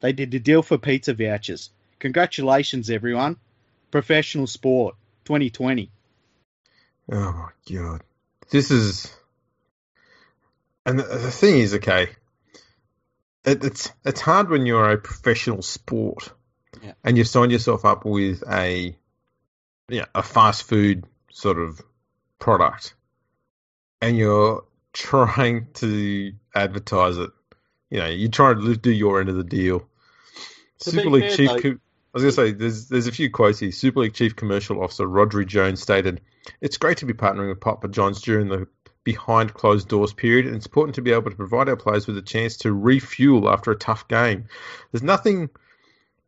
They 0.01 0.13
did 0.13 0.35
a 0.35 0.41
deal 0.41 0.63
for 0.63 0.79
pizza 0.79 1.15
vouchers. 1.15 1.71
Congratulations, 1.99 2.91
everyone! 2.91 3.37
Professional 3.91 4.47
sport 4.47 4.97
2020. 5.25 5.91
Oh 7.13 7.33
my 7.33 7.49
god, 7.73 8.03
this 8.51 8.71
is. 8.71 9.13
And 10.85 10.99
the, 10.99 11.05
the 11.05 11.31
thing 11.31 11.59
is, 11.59 11.75
okay, 11.75 12.09
it, 13.45 13.65
it's 13.65 13.91
it's 14.05 14.21
hard 14.21 14.51
when 14.51 14.67
you're 14.67 14.91
a 14.91 14.99
professional 14.99 15.63
sport, 15.63 16.33
Yeah. 16.83 16.93
and 17.05 17.17
you 17.17 17.25
sign 17.25 17.51
yourself 17.51 17.85
up 17.85 18.05
with 18.05 18.43
a, 18.49 18.97
yeah, 19.89 20.05
a 20.15 20.23
fast 20.23 20.65
food 20.65 21.05
sort 21.33 21.59
of 21.59 21.81
product, 22.39 22.95
and 24.01 24.17
you're 24.17 24.65
trying 24.97 25.69
to 25.75 26.33
advertise 26.55 27.19
it. 27.19 27.31
You 27.91 27.99
know, 27.99 28.09
you're 28.09 28.31
trying 28.31 28.61
to 28.63 28.77
do 28.77 28.91
your 28.91 29.21
end 29.21 29.29
of 29.29 29.37
the 29.37 29.45
deal. 29.45 29.87
To 30.81 30.91
Super 30.91 31.11
League 31.11 31.25
fair, 31.25 31.37
chief. 31.37 31.63
though- 31.63 31.79
I 32.15 32.19
was 32.19 32.23
going 32.23 32.31
to 32.31 32.33
say, 32.33 32.53
there's 32.53 32.89
there's 32.89 33.07
a 33.07 33.13
few 33.13 33.31
quotes 33.31 33.59
here. 33.59 33.71
Super 33.73 34.01
League 34.01 34.15
Chief 34.15 34.35
Commercial 34.35 34.83
Officer 34.83 35.07
Rhodri 35.07 35.47
Jones 35.47 35.83
stated, 35.83 36.23
"It's 36.63 36.79
great 36.79 36.97
to 36.99 37.07
be 37.07 37.13
partnering 37.13 37.51
with 37.51 37.61
Papa 37.61 37.89
John's 37.89 38.23
during 38.23 38.49
the 38.49 38.67
behind 39.05 39.53
closed 39.53 39.89
doors 39.89 40.15
period, 40.15 40.47
and 40.47 40.57
it's 40.57 40.65
important 40.65 40.95
to 40.95 41.03
be 41.03 41.13
able 41.13 41.31
to 41.31 41.37
provide 41.37 41.69
our 41.69 41.77
players 41.77 42.07
with 42.07 42.17
a 42.17 42.23
chance 42.23 42.57
to 42.59 42.73
refuel 42.73 43.51
after 43.51 43.71
a 43.71 43.77
tough 43.77 44.09
game. 44.09 44.47
There's 44.93 45.03
nothing." 45.03 45.51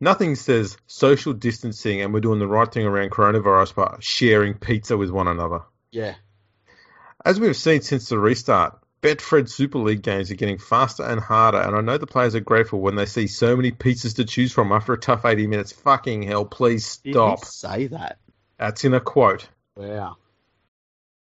Nothing 0.01 0.35
says 0.35 0.77
social 0.87 1.33
distancing 1.33 1.99
and 2.01 2.13
we're 2.13 2.21
doing 2.21 2.39
the 2.39 2.47
right 2.47 2.71
thing 2.71 2.85
around 2.85 3.11
coronavirus 3.11 3.75
by 3.75 3.97
sharing 3.99 4.53
pizza 4.53 4.95
with 4.95 5.09
one 5.09 5.27
another. 5.27 5.63
Yeah, 5.91 6.15
As 7.25 7.39
we've 7.39 7.55
seen 7.55 7.81
since 7.81 8.09
the 8.09 8.17
restart, 8.17 8.79
Betfred 9.01 9.49
Super 9.49 9.79
League 9.79 10.01
games 10.01 10.31
are 10.31 10.35
getting 10.35 10.57
faster 10.57 11.03
and 11.03 11.19
harder, 11.19 11.59
and 11.59 11.75
I 11.75 11.81
know 11.81 11.97
the 11.97 12.07
players 12.07 12.35
are 12.35 12.39
grateful 12.39 12.79
when 12.79 12.95
they 12.95 13.05
see 13.05 13.27
so 13.27 13.55
many 13.55 13.71
pizzas 13.71 14.15
to 14.15 14.25
choose 14.25 14.53
from 14.53 14.71
after 14.71 14.93
a 14.93 14.97
tough 14.97 15.25
80 15.25 15.47
minutes. 15.47 15.71
Fucking 15.71 16.23
hell, 16.23 16.45
please 16.45 16.85
stop. 16.85 17.43
say 17.45 17.87
that? 17.87 18.19
That's 18.57 18.83
in 18.85 18.93
a 18.93 18.99
quote. 18.99 19.47
Wow. 19.75 20.17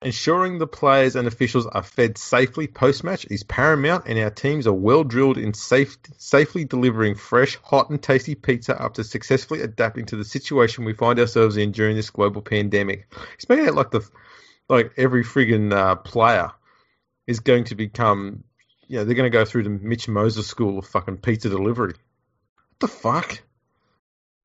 Ensuring 0.01 0.59
the 0.59 0.67
players 0.67 1.15
and 1.15 1.27
officials 1.27 1.67
are 1.67 1.83
fed 1.83 2.17
safely 2.17 2.67
post 2.67 3.03
match 3.03 3.27
is 3.29 3.43
paramount, 3.43 4.05
and 4.07 4.17
our 4.17 4.29
teams 4.29 4.65
are 4.65 4.73
well 4.73 5.03
drilled 5.03 5.37
in 5.37 5.53
safe, 5.53 5.97
safely 6.17 6.65
delivering 6.65 7.15
fresh, 7.15 7.57
hot, 7.57 7.89
and 7.89 8.01
tasty 8.01 8.33
pizza 8.33 8.81
after 8.81 9.03
successfully 9.03 9.61
adapting 9.61 10.05
to 10.05 10.15
the 10.15 10.23
situation 10.23 10.85
we 10.85 10.93
find 10.93 11.19
ourselves 11.19 11.57
in 11.57 11.71
during 11.71 11.95
this 11.95 12.11
global 12.11 12.41
pandemic. 12.41 13.11
He's 13.37 13.49
making 13.49 13.67
it 13.67 13.75
like 13.75 13.91
the 13.91 14.07
like 14.69 14.93
every 14.97 15.23
friggin' 15.23 15.73
uh, 15.73 15.95
player 15.95 16.51
is 17.27 17.39
going 17.41 17.65
to 17.65 17.75
become, 17.75 18.43
you 18.87 18.97
know, 18.97 19.03
they're 19.03 19.15
going 19.15 19.29
to 19.31 19.37
go 19.37 19.45
through 19.45 19.63
the 19.63 19.69
Mitch 19.69 20.07
Moses 20.07 20.47
school 20.47 20.79
of 20.79 20.87
fucking 20.87 21.17
pizza 21.17 21.49
delivery. 21.49 21.93
What 21.93 22.79
the 22.79 22.87
fuck? 22.87 23.41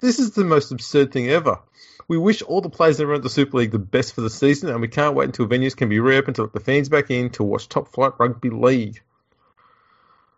This 0.01 0.19
is 0.19 0.33
the 0.33 0.45
most 0.45 0.73
absurd 0.73 1.13
thing 1.13 1.29
ever. 1.29 1.61
We 2.09 2.19
wish 2.19 2.43
all 2.43 2.61
the 2.61 2.69
players 2.69 3.01
around 3.01 3.23
the 3.23 3.31
Super 3.31 3.59
League 3.59 3.71
the 3.71 3.79
best 3.79 4.15
for 4.15 4.21
the 4.21 4.29
season, 4.29 4.69
and 4.71 4.81
we 4.81 4.89
can't 4.89 5.15
wait 5.15 5.27
until 5.27 5.47
venues 5.47 5.77
can 5.77 5.89
be 5.89 6.01
reopened 6.01 6.37
to 6.37 6.43
let 6.43 6.53
the 6.53 6.61
fans 6.61 6.89
back 6.89 7.11
in 7.11 7.31
to 7.31 7.45
watch 7.45 7.69
top 7.69 7.89
flight 7.89 8.13
rugby 8.19 8.51
league. 8.51 9.01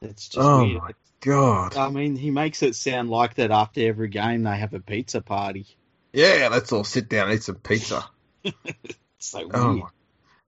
It's 0.03 0.29
just 0.29 0.39
Oh 0.47 0.63
weird. 0.65 0.83
my 0.83 0.91
God. 1.21 1.77
I 1.77 1.89
mean, 1.89 2.15
he 2.15 2.31
makes 2.31 2.63
it 2.63 2.77
sound 2.77 3.11
like 3.11 3.35
that 3.37 3.51
after 3.51 3.81
every 3.81 4.09
game 4.09 4.45
they 4.45 4.57
have 4.57 4.75
a 4.75 4.81
pizza 4.81 5.21
party. 5.21 5.67
Yeah, 6.13 6.49
let's 6.53 6.71
all 6.71 6.85
sit 6.85 7.09
down 7.09 7.29
and 7.29 7.37
eat 7.37 7.43
some 7.43 7.57
pizza. 7.57 8.05
So 9.19 9.49
oh 9.53 9.73
weird. 9.73 9.85
Oh, 9.85 9.91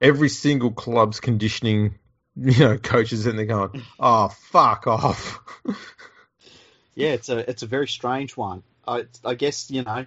every 0.00 0.28
single 0.28 0.72
club's 0.72 1.20
conditioning, 1.20 1.98
you 2.36 2.58
know, 2.58 2.78
coaches 2.78 3.26
in 3.26 3.36
there 3.36 3.46
going, 3.46 3.82
"Oh, 3.98 4.28
fuck 4.28 4.86
off." 4.86 5.40
Yeah, 6.94 7.10
it's 7.10 7.28
a 7.28 7.48
it's 7.48 7.62
a 7.62 7.66
very 7.68 7.86
strange 7.86 8.36
one. 8.36 8.64
I 8.84 9.06
I 9.24 9.34
guess 9.34 9.70
you 9.70 9.84
know, 9.84 10.04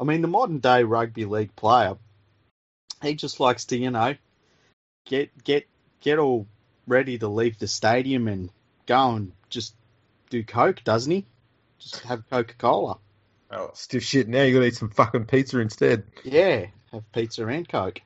I 0.00 0.04
mean, 0.04 0.22
the 0.22 0.28
modern 0.28 0.60
day 0.60 0.82
rugby 0.82 1.26
league 1.26 1.54
player, 1.54 1.98
he 3.02 3.16
just 3.16 3.38
likes 3.38 3.66
to 3.66 3.76
you 3.76 3.90
know, 3.90 4.14
get 5.04 5.44
get 5.44 5.66
get 6.00 6.18
all 6.18 6.46
ready 6.86 7.18
to 7.18 7.28
leave 7.28 7.58
the 7.58 7.66
stadium 7.66 8.28
and 8.28 8.48
go 8.86 9.10
and 9.14 9.32
just 9.50 9.74
do 10.30 10.42
coke, 10.42 10.82
doesn't 10.84 11.12
he? 11.12 11.26
Just 11.78 12.00
have 12.04 12.26
Coca 12.30 12.54
Cola. 12.54 12.96
oh, 13.50 13.70
stiff 13.74 14.02
shit. 14.02 14.26
Now 14.26 14.42
you 14.42 14.54
got 14.54 14.60
to 14.60 14.66
eat 14.68 14.76
some 14.76 14.88
fucking 14.88 15.26
pizza 15.26 15.60
instead. 15.60 16.04
Yeah, 16.24 16.68
have 16.92 17.10
pizza 17.12 17.46
and 17.46 17.68
coke. 17.68 18.02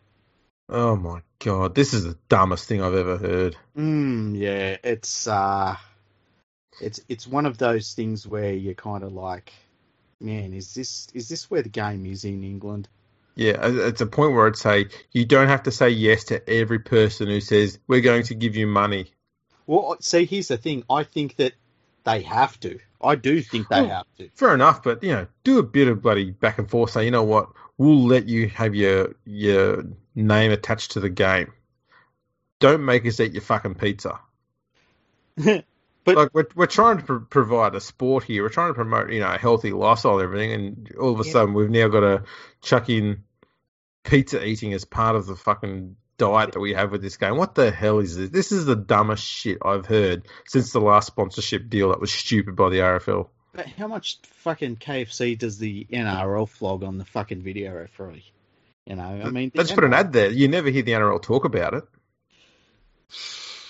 Oh 0.69 0.97
my 0.97 1.21
god, 1.38 1.75
this 1.75 1.95
is 1.95 2.05
the 2.05 2.16
dumbest 2.28 2.66
thing 2.66 2.83
I've 2.83 2.95
ever 2.95 3.19
heard. 3.19 3.57
Mm, 3.76 4.37
yeah, 4.37 4.76
it's 4.83 5.26
uh, 5.28 5.76
it's 6.81 7.00
it's 7.09 7.26
one 7.26 7.47
of 7.47 7.59
those 7.59 7.95
things 7.95 8.26
where 8.26 8.52
you're 8.52 8.75
kind 8.75 9.05
of 9.05 9.12
like, 9.12 9.52
man, 10.21 10.52
is 10.52 10.75
this 10.75 11.09
is 11.14 11.28
this 11.28 11.50
where 11.50 11.62
the 11.62 11.69
game 11.69 12.05
is 12.07 12.25
in 12.25 12.43
England? 12.43 12.88
Yeah, 13.37 13.59
it's 13.61 14.00
a 14.00 14.07
point 14.07 14.33
where 14.33 14.47
I'd 14.47 14.57
say 14.57 14.87
you 15.12 15.25
don't 15.26 15.49
have 15.49 15.64
to 15.64 15.71
say 15.71 15.90
yes 15.90 16.25
to 16.25 16.49
every 16.49 16.78
person 16.78 17.28
who 17.28 17.40
says 17.40 17.78
we're 17.87 18.00
going 18.00 18.23
to 18.25 18.35
give 18.35 18.57
you 18.57 18.66
money. 18.66 19.12
Well, 19.66 19.97
see, 20.00 20.25
here's 20.25 20.49
the 20.49 20.57
thing. 20.57 20.85
I 20.88 21.05
think 21.05 21.37
that 21.37 21.52
they 22.05 22.23
have 22.23 22.59
to. 22.61 22.78
I 23.02 23.14
do 23.14 23.43
think 23.43 23.69
they 23.69 23.81
Oh. 23.81 23.88
have 23.88 24.07
to. 24.19 24.31
Fair 24.35 24.55
enough, 24.55 24.83
but 24.83 25.02
you 25.02 25.12
know, 25.12 25.26
do 25.45 25.59
a 25.59 25.62
bit 25.62 25.87
of 25.88 26.00
bloody 26.02 26.31
back 26.31 26.59
and 26.59 26.69
forth. 26.69 26.90
Say, 26.93 27.05
you 27.05 27.11
know 27.11 27.25
what, 27.25 27.50
we'll 27.78 28.06
let 28.06 28.26
you 28.28 28.49
have 28.49 28.75
your 28.75 29.14
your 29.25 29.85
name 30.14 30.52
attached 30.52 30.92
to 30.92 31.00
the 31.00 31.11
game. 31.11 31.52
Don't 32.59 32.85
make 32.85 33.06
us 33.06 33.21
eat 33.21 33.33
your 33.33 33.42
fucking 33.42 33.75
pizza. 33.75 34.18
but 35.37 35.64
Like 36.06 36.30
we're 36.33 36.47
we're 36.54 36.66
trying 36.66 36.99
to 36.99 37.04
pro- 37.04 37.21
provide 37.21 37.75
a 37.75 37.80
sport 37.80 38.25
here. 38.25 38.42
We're 38.42 38.49
trying 38.49 38.71
to 38.71 38.75
promote 38.75 39.12
you 39.12 39.21
know 39.21 39.33
a 39.33 39.38
healthy 39.38 39.73
lifestyle 39.73 40.14
and 40.18 40.23
everything, 40.25 40.52
and 40.52 40.92
all 40.99 41.12
of 41.12 41.21
a 41.21 41.25
Yeah. 41.25 41.33
sudden 41.33 41.54
we've 41.54 41.71
now 41.71 41.88
got 41.88 42.00
to 42.00 42.23
chuck 42.62 42.88
in 42.88 43.25
pizza 44.04 44.45
eating 44.45 44.73
as 44.73 44.85
part 44.85 45.16
of 45.16 45.26
the 45.26 45.37
fucking 45.37 45.97
diet 46.16 46.52
that 46.52 46.61
we 46.61 46.73
have 46.73 46.92
with 46.92 47.02
this 47.02 47.16
game. 47.18 47.37
What 47.37 47.54
the 47.54 47.71
hell 47.71 47.99
is 47.99 48.16
this? 48.16 48.30
This 48.30 48.52
is 48.52 48.64
the 48.64 48.76
dumbest 48.76 49.23
shit 49.25 49.59
I've 49.62 49.85
heard 49.85 50.28
since 50.47 50.73
the 50.73 50.80
last 50.80 51.09
sponsorship 51.09 51.68
deal 51.68 51.90
that 51.90 52.00
was 52.00 52.12
stupid 52.12 52.56
by 52.56 52.71
the 52.71 52.78
RFL. 52.78 53.28
But 53.56 53.66
how 53.66 53.88
much 53.88 54.18
fucking 54.22 54.76
KFC 54.76 55.38
does 55.38 55.58
the 55.58 55.86
NRL 55.90 56.48
flog 56.48 56.84
on 56.84 56.98
the 56.98 57.04
fucking 57.04 57.42
video 57.42 57.75
referee? 57.75 58.25
You 58.86 58.96
know, 58.96 59.02
I 59.25 59.30
mean, 59.30 59.50
Let's 59.54 59.72
put 59.72 59.84
an 59.84 59.94
ad 59.94 60.12
there. 60.12 60.30
You 60.30 60.46
never 60.46 60.70
hear 60.70 60.82
the 60.82 60.92
NRL 60.92 61.20
talk 61.20 61.44
about 61.44 61.75
it. 61.75 61.84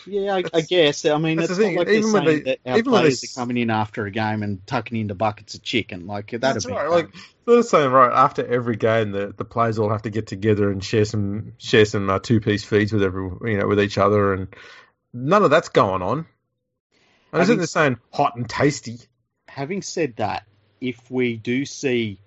Yeah, 0.07 0.35
I, 0.37 0.45
I 0.53 0.61
guess. 0.61 1.05
I 1.05 1.17
mean, 1.19 1.39
it's 1.39 1.57
the 1.57 1.65
not 1.65 1.75
like 1.75 1.87
they're 1.87 1.97
even 1.97 2.13
when 2.13 2.25
saying 2.27 2.39
they- 2.45 2.51
that 2.51 2.59
our 2.71 2.79
even 2.79 2.93
when 2.93 3.05
they 3.05 3.11
are 3.11 3.35
coming 3.35 3.57
in 3.57 3.71
after 3.71 4.07
a 4.07 4.11
game 4.11 4.43
and 4.43 4.65
tucking 4.67 4.99
into 4.99 5.15
buckets 5.15 5.55
of 5.55 5.63
chicken. 5.63 6.07
Like 6.07 6.31
that'd 6.31 6.41
That's 6.43 6.67
be 6.67 6.73
right. 6.73 6.89
fun. 6.89 6.91
Like 6.91 7.15
they're 7.47 7.63
saying, 7.63 7.91
right 7.91 8.13
after 8.13 8.47
every 8.47 8.77
game, 8.77 9.13
the, 9.13 9.33
the 9.37 9.45
players 9.45 9.79
all 9.79 9.91
have 9.91 10.03
to 10.03 10.11
get 10.11 10.27
together 10.27 10.71
and 10.71 10.85
share 10.85 11.05
some 11.05 11.55
share 11.59 11.85
some 11.87 12.09
uh, 12.11 12.19
two 12.19 12.41
piece 12.41 12.63
feeds 12.63 12.93
with 12.93 13.03
every 13.03 13.31
you 13.51 13.59
know 13.59 13.67
with 13.67 13.81
each 13.81 13.99
other, 13.99 14.33
and 14.35 14.49
none 15.13 15.43
of 15.43 15.51
that's 15.51 15.71
going 15.71 16.03
on. 16.03 16.27
I 17.33 17.39
was 17.39 17.51
in 17.51 17.59
there 17.59 17.67
saying 17.67 17.99
hot 18.13 18.37
and 18.37 18.49
tasty. 18.49 18.99
Having 19.57 19.81
said 19.81 20.17
that, 20.17 20.45
if 20.83 21.11
we 21.11 21.39
do 21.39 21.65
see 21.65 22.21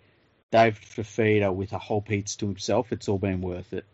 David 0.52 0.82
Fifita 0.82 1.54
with 1.54 1.74
a 1.74 1.78
whole 1.78 2.02
pizza 2.02 2.40
to 2.40 2.48
himself, 2.48 2.92
it's 2.92 3.08
all 3.08 3.20
been 3.20 3.42
worth 3.42 3.72
it. 3.72 3.86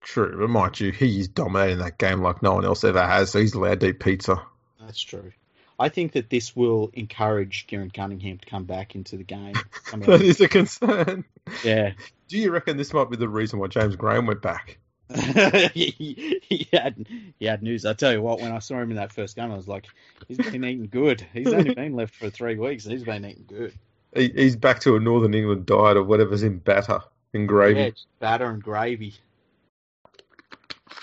True, 0.00 0.36
but 0.36 0.50
mind 0.50 0.80
you, 0.80 0.90
he 0.90 1.20
is 1.20 1.28
dominating 1.28 1.78
that 1.78 1.96
game 1.96 2.22
like 2.22 2.42
no 2.42 2.54
one 2.54 2.64
else 2.64 2.82
ever 2.82 3.06
has, 3.06 3.30
so 3.30 3.38
he's 3.38 3.54
allowed 3.54 3.78
to 3.78 3.90
eat 3.90 4.00
pizza. 4.00 4.42
That's 4.80 5.00
true. 5.00 5.30
I 5.78 5.90
think 5.90 6.10
that 6.14 6.28
this 6.28 6.56
will 6.56 6.90
encourage 6.92 7.68
Keiron 7.68 7.94
Cunningham 7.94 8.38
to 8.38 8.46
come 8.46 8.64
back 8.64 8.96
into 8.96 9.16
the 9.16 9.22
game. 9.22 9.54
That 9.92 10.20
is 10.20 10.40
a 10.40 10.48
concern. 10.48 11.24
yeah. 11.62 11.92
Do 12.26 12.36
you 12.36 12.50
reckon 12.50 12.76
this 12.76 12.92
might 12.92 13.10
be 13.10 13.16
the 13.16 13.28
reason 13.28 13.60
why 13.60 13.68
James 13.68 13.94
Graham 13.94 14.26
went 14.26 14.42
back? 14.42 14.78
He, 15.14 16.40
he 16.48 16.68
had 16.72 17.06
he 17.38 17.46
had 17.46 17.62
news. 17.62 17.84
I 17.86 17.94
tell 17.94 18.12
you 18.12 18.20
what, 18.22 18.40
when 18.40 18.52
I 18.52 18.58
saw 18.58 18.78
him 18.80 18.90
in 18.90 18.96
that 18.96 19.12
first 19.12 19.36
game, 19.36 19.50
I 19.50 19.56
was 19.56 19.68
like, 19.68 19.86
he's 20.26 20.36
been 20.38 20.64
eating 20.64 20.88
good. 20.90 21.26
He's 21.32 21.52
only 21.52 21.74
been 21.74 21.94
left 21.94 22.14
for 22.14 22.30
three 22.30 22.56
weeks, 22.56 22.84
he's 22.84 23.04
been 23.04 23.24
eating 23.24 23.44
good. 23.46 23.72
He, 24.14 24.28
he's 24.28 24.56
back 24.56 24.80
to 24.80 24.96
a 24.96 25.00
Northern 25.00 25.34
England 25.34 25.66
diet 25.66 25.96
of 25.96 26.06
whatever's 26.06 26.42
in 26.42 26.58
batter 26.58 27.00
and 27.34 27.46
gravy. 27.48 27.80
Yeah, 27.80 27.90
just 27.90 28.06
batter 28.20 28.46
and 28.46 28.62
gravy. 28.62 29.14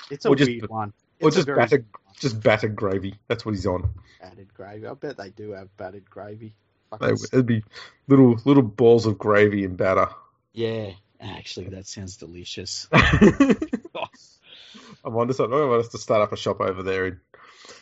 It's 0.10 0.26
a 0.26 0.30
Or 0.30 0.36
just- 0.36 0.50
weird 0.50 0.70
one. 0.70 0.94
or 1.22 1.28
It's 1.30 1.38
a 1.38 1.40
just 1.40 1.46
very 1.48 1.58
batter-. 1.60 1.86
Just 2.20 2.42
battered 2.42 2.76
gravy. 2.76 3.16
That's 3.28 3.46
what 3.46 3.54
he's 3.56 3.66
on. 3.66 3.90
battered 4.22 4.54
gravy. 4.54 4.88
I 4.88 4.94
bet 4.94 5.18
they 5.18 5.32
do 5.32 5.52
have 5.52 5.76
battered 5.78 6.10
gravy. 6.10 6.54
They, 7.02 7.10
it'd 7.12 7.46
be 7.46 7.62
little 8.08 8.40
little 8.46 8.64
balls 8.64 9.06
of 9.06 9.18
gravy 9.18 9.66
and 9.66 9.76
batter. 9.76 10.08
Yeah, 10.54 10.92
actually, 11.20 11.68
that 11.70 11.88
sounds 11.88 12.16
delicious. 12.16 12.88
I'm 15.06 15.16
on 15.16 15.28
to 15.28 15.34
something. 15.34 15.58
I 15.58 15.64
want 15.66 15.82
us 15.82 15.90
to 15.90 15.98
start 15.98 16.22
up 16.22 16.32
a 16.34 16.38
shop 16.38 16.60
over 16.62 16.82
there 16.84 17.06
in 17.08 17.20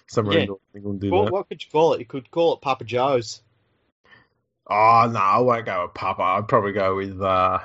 somewhere 0.07 0.35
Yeah. 0.37 0.41
in 0.43 0.47
North 0.47 0.61
England. 0.75 1.01
Do 1.01 1.11
Well, 1.11 1.23
that. 1.25 1.33
what 1.33 1.47
could 1.49 1.63
you 1.63 1.69
call 1.71 1.93
it? 1.93 1.99
You 1.99 2.05
could 2.05 2.29
call 2.29 2.53
it 2.55 2.61
Papa 2.61 2.83
Joe's. 2.83 3.41
Oh 4.67 5.09
no, 5.11 5.19
I 5.19 5.39
won't 5.39 5.65
go 5.65 5.83
with 5.83 5.93
Papa. 5.93 6.21
I'd 6.21 6.47
probably 6.47 6.73
go 6.73 6.95
with. 6.95 7.21
uh 7.21 7.59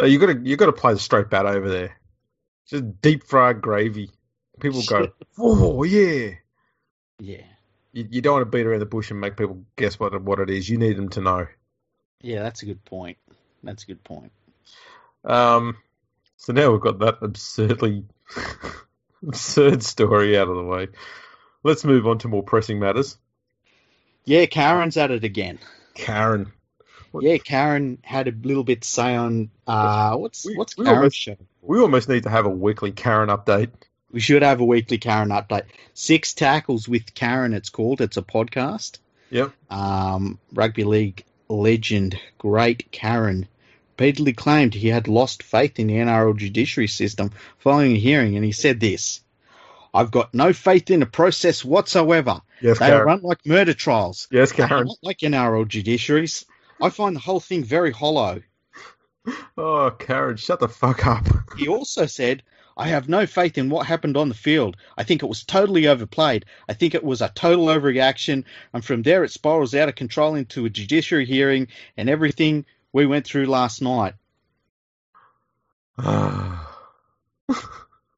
uh, 0.00 0.06
You 0.06 0.18
got 0.18 0.26
to 0.26 0.40
you 0.42 0.56
got 0.56 0.66
to 0.66 0.72
play 0.72 0.94
the 0.94 0.98
straight 1.00 1.30
bat 1.30 1.46
over 1.46 1.68
there. 1.68 1.98
Just 2.66 3.00
deep 3.00 3.24
fried 3.24 3.60
gravy. 3.60 4.10
People 4.60 4.82
go, 4.86 5.08
oh 5.38 5.82
yeah. 5.84 6.30
Yeah, 7.18 7.44
You, 7.92 8.08
you 8.10 8.20
don't 8.20 8.34
want 8.34 8.50
to 8.50 8.56
beat 8.56 8.66
around 8.66 8.80
the 8.80 8.86
bush 8.86 9.10
and 9.10 9.20
make 9.20 9.36
people 9.36 9.64
guess 9.76 9.98
what 10.00 10.20
what 10.22 10.40
it 10.40 10.50
is. 10.50 10.68
You 10.68 10.76
need 10.78 10.96
them 10.96 11.08
to 11.10 11.20
know. 11.20 11.46
yeah, 12.20 12.42
that's 12.42 12.62
a 12.62 12.66
good 12.66 12.84
point. 12.84 13.18
That's 13.62 13.84
a 13.84 13.86
good 13.86 14.02
point. 14.02 14.32
Um, 15.24 15.76
so 16.42 16.52
now 16.52 16.70
we've 16.72 16.80
got 16.80 16.98
that 17.00 17.18
absurdly 17.22 18.04
absurd 19.26 19.82
story 19.82 20.36
out 20.38 20.48
of 20.48 20.56
the 20.56 20.62
way. 20.64 20.88
Let's 21.62 21.84
move 21.84 22.06
on 22.06 22.18
to 22.18 22.28
more 22.28 22.42
pressing 22.42 22.78
matters. 22.80 23.16
Yeah, 24.24 24.46
Karen's 24.46 24.96
at 24.96 25.10
it 25.10 25.24
again. 25.24 25.58
Karen. 25.94 26.52
What- 27.10 27.24
Yeah, 27.24 27.36
Karen 27.38 27.98
had 28.02 28.28
a 28.28 28.32
little 28.32 28.64
bit 28.64 28.82
to 28.82 28.88
say 28.88 29.14
on 29.14 29.50
uh, 29.66 30.16
what's 30.16 30.44
We- 30.46 30.56
what's 30.56 30.76
we 30.76 30.84
Karen's 30.84 30.98
almost- 30.98 31.16
show? 31.16 31.36
We 31.60 31.78
almost 31.78 32.08
need 32.08 32.24
to 32.24 32.30
have 32.30 32.46
a 32.46 32.50
weekly 32.50 32.90
Karen 32.90 33.28
update. 33.28 33.70
We 34.10 34.18
should 34.20 34.42
have 34.42 34.60
a 34.60 34.64
weekly 34.64 34.98
Karen 34.98 35.28
update. 35.28 35.64
Six 35.94 36.34
tackles 36.34 36.88
with 36.88 37.14
Karen. 37.14 37.54
It's 37.54 37.70
called. 37.70 38.00
It's 38.00 38.16
a 38.16 38.22
podcast. 38.22 38.98
Yep. 39.30 39.52
Um, 39.70 40.38
rugby 40.52 40.84
league 40.84 41.24
legend, 41.48 42.18
great 42.38 42.90
Karen, 42.90 43.46
repeatedly 44.02 44.32
claimed 44.32 44.74
he 44.74 44.88
had 44.88 45.06
lost 45.06 45.44
faith 45.44 45.78
in 45.78 45.86
the 45.86 45.94
NRL 45.94 46.36
judiciary 46.36 46.88
system 46.88 47.30
following 47.58 47.92
a 47.92 47.98
hearing, 48.00 48.34
and 48.34 48.44
he 48.44 48.50
said 48.50 48.80
this: 48.80 49.20
"I've 49.94 50.10
got 50.10 50.34
no 50.34 50.52
faith 50.52 50.90
in 50.90 50.98
the 50.98 51.06
process 51.06 51.64
whatsoever. 51.64 52.40
Yes, 52.60 52.80
They 52.80 52.86
are 52.86 52.88
Karen. 52.88 53.06
run 53.06 53.20
like 53.22 53.46
murder 53.46 53.74
trials. 53.74 54.26
Yes, 54.32 54.50
They 54.50 54.64
are 54.64 54.68
Karen. 54.68 54.86
not 54.88 54.96
like 55.02 55.18
NRL 55.22 55.66
judiciaries. 55.66 56.44
I 56.80 56.90
find 56.90 57.14
the 57.14 57.20
whole 57.20 57.38
thing 57.38 57.62
very 57.62 57.92
hollow." 57.92 58.42
Oh, 59.56 59.92
Karen, 59.96 60.36
shut 60.36 60.58
the 60.58 60.68
fuck 60.68 61.06
up. 61.06 61.24
He 61.56 61.68
also 61.68 62.06
said, 62.06 62.42
I 62.76 62.88
have 62.88 63.08
no 63.08 63.24
faith 63.24 63.56
in 63.56 63.70
what 63.70 63.86
happened 63.86 64.16
on 64.16 64.28
the 64.28 64.34
field. 64.34 64.76
I 64.98 65.04
think 65.04 65.22
it 65.22 65.28
was 65.28 65.44
totally 65.44 65.86
overplayed. 65.86 66.44
I 66.68 66.74
think 66.74 66.96
it 66.96 67.04
was 67.04 67.22
a 67.22 67.30
total 67.36 67.66
overreaction. 67.66 68.42
And 68.74 68.84
from 68.84 69.02
there, 69.02 69.22
it 69.22 69.30
spirals 69.30 69.76
out 69.76 69.88
of 69.88 69.94
control 69.94 70.34
into 70.34 70.64
a 70.64 70.70
judiciary 70.70 71.24
hearing 71.24 71.68
and 71.96 72.10
everything 72.10 72.64
we 72.92 73.06
went 73.06 73.26
through 73.26 73.46
last 73.46 73.82
night. 73.82 74.14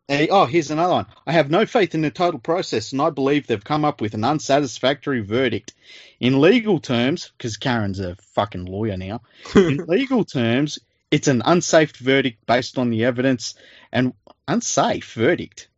Eh, 0.07 0.26
oh, 0.31 0.45
here's 0.45 0.71
another 0.71 0.93
one. 0.93 1.07
I 1.26 1.33
have 1.33 1.50
no 1.50 1.64
faith 1.64 1.95
in 1.95 2.02
the 2.02 2.11
total 2.11 2.38
process, 2.38 2.93
and 2.93 3.00
I 3.00 3.09
believe 3.09 3.47
they've 3.47 3.64
come 3.64 3.87
up 3.87 4.02
with 4.02 4.12
an 4.12 4.23
unsatisfactory 4.23 5.23
verdict. 5.23 5.73
In 6.21 6.43
legal 6.43 6.78
terms, 6.78 7.33
because 7.37 7.57
Karen's 7.57 8.00
a 8.00 8.14
fucking 8.35 8.66
lawyer 8.66 8.99
now, 8.99 9.23
in 9.54 9.78
legal 9.87 10.25
terms, 10.25 10.78
it's 11.11 11.26
an 11.26 11.40
unsafe 11.45 11.97
verdict 11.97 12.45
based 12.45 12.76
on 12.76 12.90
the 12.90 13.07
evidence, 13.07 13.54
and 13.93 14.12
unsafe 14.47 15.11
verdict. 15.14 15.69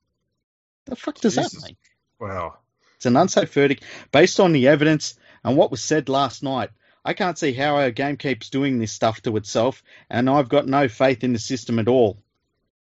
The 0.87 0.97
fuck 0.97 1.21
does 1.21 1.37
Jesus. 1.37 1.53
that 1.53 1.65
mean? 1.65 1.77
wow. 2.19 2.59
It's 2.97 3.07
an 3.07 3.17
unsafe 3.17 3.53
verdict 3.53 3.85
based 4.11 4.41
on 4.41 4.53
the 4.53 4.67
evidence 4.69 5.15
and 5.45 5.57
what 5.57 5.71
was 5.71 5.83
said 5.83 6.09
last 6.09 6.43
night. 6.43 6.71
I 7.07 7.13
can't 7.13 7.39
see 7.39 7.53
how 7.53 7.77
our 7.77 7.93
game 7.93 8.17
keeps 8.17 8.51
doing 8.51 8.81
this 8.81 8.91
stuff 8.91 9.23
to 9.23 9.37
itself, 9.37 9.85
and 10.11 10.29
I've 10.29 10.49
got 10.49 10.67
no 10.67 10.89
faith 10.89 11.23
in 11.23 11.33
the 11.33 11.39
system 11.39 11.79
at 11.79 11.87
all. 11.87 12.19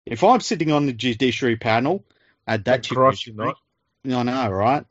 If 0.07 0.25
I'm 0.25 0.41
sitting 0.41 0.73
on 0.73 0.87
the 0.87 0.95
judiciary 0.95 1.57
panel, 1.57 2.07
at 2.47 2.65
that 2.65 2.89
Christ 2.89 3.27
you're 3.27 3.35
judiciary, 3.35 3.55
I 4.07 4.23
know, 4.23 4.51
right? 4.51 4.87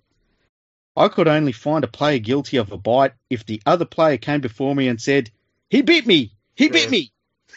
I 0.96 1.08
could 1.08 1.28
only 1.28 1.52
find 1.52 1.84
a 1.84 1.88
player 1.88 2.20
guilty 2.20 2.58
of 2.58 2.72
a 2.72 2.78
bite 2.78 3.14
if 3.28 3.44
the 3.44 3.60
other 3.66 3.86
player 3.86 4.18
came 4.18 4.42
before 4.42 4.76
me 4.76 4.88
and 4.88 5.02
said, 5.02 5.32
"He 5.68 5.82
bit 5.82 6.06
me. 6.06 6.32
He 6.54 6.70
bit 6.70 6.92
me." 6.92 7.12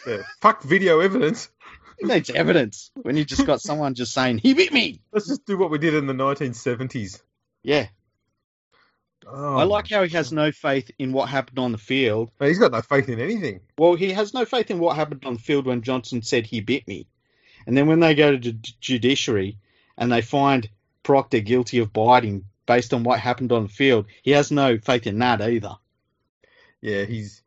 Yeah. 0.07 0.23
Fuck 0.41 0.63
video 0.63 0.99
evidence. 0.99 1.49
It 1.99 2.05
needs 2.05 2.29
evidence 2.29 2.91
when 2.93 3.17
you 3.17 3.25
just 3.25 3.47
got 3.47 3.59
someone 3.59 3.95
just 3.95 4.13
saying, 4.13 4.37
"He 4.37 4.53
bit 4.53 4.71
me." 4.71 5.01
Let's 5.11 5.27
just 5.27 5.47
do 5.47 5.57
what 5.57 5.71
we 5.71 5.79
did 5.79 5.95
in 5.95 6.05
the 6.05 6.13
1970s. 6.13 7.23
Yeah, 7.63 7.87
Oh, 9.29 9.57
I 9.57 9.63
like 9.63 9.89
how 9.89 10.03
he 10.03 10.09
has 10.15 10.31
no 10.31 10.51
faith 10.51 10.89
in 10.97 11.11
what 11.11 11.27
happened 11.27 11.59
on 11.59 11.73
the 11.73 11.77
field. 11.77 12.31
he's 12.39 12.59
got 12.59 12.71
no 12.71 12.81
faith 12.81 13.09
in 13.09 13.19
anything. 13.19 13.59
Well, 13.77 13.95
he 13.95 14.13
has 14.13 14.33
no 14.33 14.45
faith 14.45 14.71
in 14.71 14.79
what 14.79 14.95
happened 14.95 15.25
on 15.25 15.33
the 15.33 15.39
field 15.39 15.65
when 15.65 15.81
Johnson 15.81 16.21
said 16.21 16.45
he 16.45 16.61
bit 16.61 16.87
me. 16.87 17.07
And 17.65 17.75
then 17.75 17.87
when 17.87 17.99
they 17.99 18.15
go 18.15 18.31
to 18.31 18.37
the 18.37 18.53
judiciary 18.79 19.57
and 19.97 20.11
they 20.11 20.21
find 20.21 20.69
Proctor 21.03 21.41
guilty 21.41 21.79
of 21.79 21.91
biting 21.91 22.45
based 22.65 22.93
on 22.93 23.03
what 23.03 23.19
happened 23.19 23.51
on 23.51 23.63
the 23.63 23.69
field, 23.69 24.05
he 24.23 24.31
has 24.31 24.49
no 24.49 24.77
faith 24.77 25.05
in 25.07 25.19
that 25.19 25.41
either. 25.41 25.75
Yeah, 26.79 27.03
he's. 27.03 27.41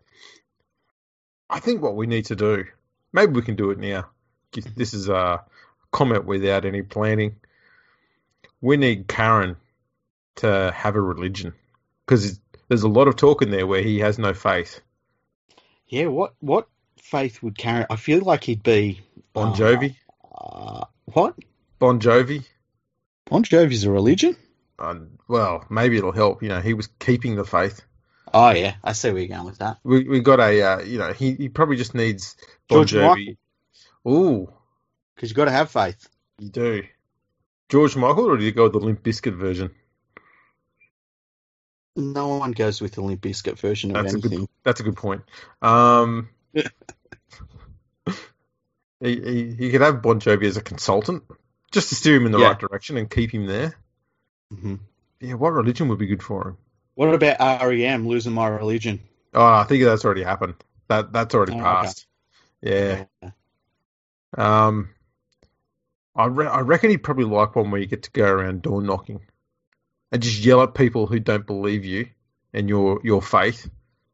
I 1.49 1.61
think 1.61 1.81
what 1.81 1.97
we 1.97 2.07
need 2.07 2.27
to 2.27 2.37
do, 2.37 2.65
maybe 3.13 3.33
we 3.33 3.43
can 3.43 3.57
do 3.57 3.71
it 3.71 3.79
now. 3.79 4.11
This 4.53 4.93
is 4.93 5.09
a 5.09 5.43
comment 5.91 6.27
without 6.27 6.65
any 6.65 6.83
planning. 6.83 7.37
We 8.61 8.77
need 8.77 9.09
Karen 9.09 9.57
to 10.37 10.73
have 10.75 10.97
a 10.97 11.01
religion 11.01 11.55
because 12.11 12.41
there's 12.67 12.83
a 12.83 12.89
lot 12.89 13.07
of 13.07 13.15
talk 13.15 13.41
in 13.41 13.53
there 13.53 13.69
where 13.69 13.83
he 13.83 14.01
has 14.01 14.19
no 14.19 14.35
faith. 14.35 14.81
Yeah, 15.87 16.07
what 16.07 16.35
what 16.41 16.67
faith 17.01 17.41
would 17.41 17.57
carry? 17.57 17.87
I 17.89 17.95
feel 17.95 18.21
like 18.21 18.43
he'd 18.43 18.65
be 18.65 19.01
Bon 19.33 19.53
uh, 19.53 19.55
Jovi, 19.55 19.95
Uh, 20.37 20.85
what? 21.05 21.37
Bon 21.79 22.01
Jovi. 22.01 22.45
Bon 23.27 23.45
Jovi's 23.45 23.85
a 23.85 23.93
religion? 23.93 24.37
Uh, 24.77 24.97
well, 25.29 25.65
maybe 25.71 25.99
it'll 25.99 26.11
help. 26.11 26.43
You 26.43 26.49
know, 26.49 26.61
he 26.61 26.75
was 26.75 26.89
keeping 26.99 27.37
the 27.37 27.45
faith. 27.45 27.81
Oh 28.35 28.51
yeah, 28.51 28.75
I 28.83 28.93
see 28.93 29.11
where 29.13 29.23
you're 29.23 29.37
going 29.37 29.47
with 29.47 29.59
that. 29.59 29.79
We 29.85 30.09
we 30.09 30.19
got 30.21 30.41
a 30.41 30.63
uh, 30.63 30.81
you 30.81 30.99
know 30.99 31.13
he, 31.13 31.35
he 31.35 31.49
probably 31.49 31.77
just 31.77 31.95
needs 31.95 32.37
Bon 32.69 32.85
George 32.87 33.19
Jovi. 33.19 33.37
Ooh, 34.09 34.53
Because 35.15 35.31
you've 35.31 35.37
got 35.37 35.45
to 35.45 35.51
have 35.53 35.71
faith. 35.71 36.09
you 36.41 36.49
do. 36.49 36.83
George 37.69 37.95
Michael, 37.95 38.31
or 38.31 38.37
do 38.37 38.45
you 38.45 38.51
go 38.51 38.65
with 38.65 38.73
the 38.73 38.81
Limp 38.81 39.05
Bizkit 39.05 39.37
version? 39.37 39.71
No 42.01 42.29
one 42.29 42.53
goes 42.53 42.81
with 42.81 42.93
the 42.93 43.03
Limp 43.03 43.21
Bizkit 43.23 43.59
version 43.59 43.91
of 43.91 44.03
That's 44.03 44.15
a 44.15 44.19
anything. 44.19 44.39
good. 44.41 44.49
That's 44.65 44.81
a 44.81 44.83
good 44.83 44.97
point. 44.97 45.23
Um, 45.63 46.29
he, 46.55 46.65
he 49.01 49.55
he 49.59 49.71
could 49.71 49.81
have 49.81 50.03
Bon 50.03 50.21
Jovi 50.21 50.45
as 50.45 50.57
a 50.57 50.63
consultant, 50.63 51.25
just 51.73 51.89
to 51.91 51.95
steer 51.95 52.17
him 52.17 52.27
in 52.27 52.33
the 52.33 52.39
Yeah. 52.39 52.49
right 52.49 52.59
direction 52.59 52.97
and 52.97 53.11
keep 53.11 53.33
him 53.33 53.47
there. 53.47 53.75
hmm 54.51 54.77
Yeah, 55.21 55.35
what 55.35 55.53
religion 55.53 55.89
would 55.89 55.99
be 55.99 56.07
good 56.07 56.23
for 56.23 56.49
him? 56.49 56.57
What 56.95 57.15
about 57.15 57.63
REM 57.67 58.07
losing 58.07 58.33
my 58.33 58.49
religion? 58.49 59.01
Oh, 59.33 59.45
I 59.45 59.65
think 59.65 59.85
that's 59.85 60.05
already 60.05 60.23
happened. 60.23 60.55
That 60.89 61.13
that's 61.13 61.35
already 61.35 61.53
Oh, 61.53 61.59
okay. 61.59 61.65
passed. 61.65 62.07
Yeah. 62.63 63.05
Um, 64.37 64.91
I 66.15 66.27
re- 66.27 66.47
I 66.47 66.61
reckon 66.61 66.91
he'd 66.91 67.03
probably 67.03 67.25
like 67.25 67.57
one 67.57 67.71
where 67.71 67.81
you 67.81 67.87
get 67.87 68.03
to 68.05 68.11
go 68.11 68.27
around 68.27 68.63
door 68.63 68.83
knocking, 68.83 69.21
and 70.13 70.23
just 70.23 70.45
yell 70.45 70.63
at 70.63 70.75
people 70.75 71.07
who 71.07 71.21
don't 71.21 71.47
believe 71.47 71.85
you 71.85 72.09
and 72.53 72.69
your 72.69 73.01
your 73.05 73.23
faith, 73.23 73.69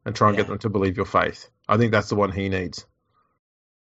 and 0.05 0.15
try 0.15 0.29
and 0.29 0.37
get 0.37 0.47
them 0.47 0.59
to 0.59 0.69
believe 0.69 0.97
your 0.97 1.07
faith. 1.07 1.49
I 1.69 1.77
think 1.77 1.93
that's 1.93 2.09
the 2.09 2.17
one 2.17 2.33
he 2.33 2.49
needs. 2.49 2.85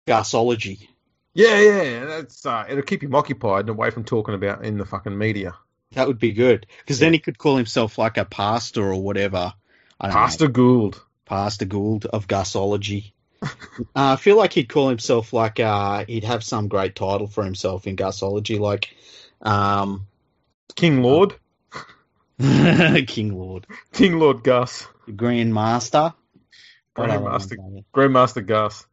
Gasology. 0.06 0.88
Yeah, 1.32 1.60
yeah, 1.60 2.04
that's 2.06 2.44
uh, 2.44 2.66
it'll 2.68 2.82
keep 2.82 3.02
him 3.02 3.14
occupied 3.14 3.60
and 3.60 3.70
away 3.70 3.90
from 3.90 4.04
talking 4.04 4.34
about 4.34 4.64
in 4.64 4.78
the 4.78 4.84
fucking 4.84 5.16
media. 5.16 5.54
That 5.92 6.06
would 6.06 6.18
be 6.18 6.32
good. 6.32 6.66
Because 6.80 6.98
then 6.98 7.12
he 7.12 7.18
could 7.18 7.38
call 7.38 7.56
himself 7.56 7.98
like 7.98 8.16
a 8.16 8.24
pastor 8.24 8.92
or 8.92 9.02
whatever. 9.02 9.54
I 10.00 10.06
don't 10.06 10.14
know. 10.14 10.20
Pastor 10.20 10.48
Gould. 10.48 11.02
Pastor 11.24 11.64
Gould 11.64 12.06
of 12.06 12.26
Gasology. 12.26 13.12
uh, 13.42 13.46
I 13.94 14.16
feel 14.16 14.36
like 14.36 14.52
he'd 14.52 14.68
call 14.68 14.88
himself 14.88 15.32
like 15.32 15.60
uh, 15.60 16.04
he'd 16.06 16.24
have 16.24 16.44
some 16.44 16.68
great 16.68 16.94
title 16.94 17.26
for 17.26 17.44
himself 17.44 17.86
in 17.86 17.96
Gasology, 17.96 18.58
like 18.58 18.94
um, 19.40 20.06
King 20.74 21.02
Lord, 21.02 21.34
King 23.06 23.38
Lord, 23.38 23.66
King 23.92 24.18
Lord 24.18 24.42
Gus, 24.42 24.86
Grand 25.14 25.52
Master, 25.52 26.14
Grandmaster, 26.96 27.84
Grandmaster 27.94 28.46
Gus. 28.46 28.86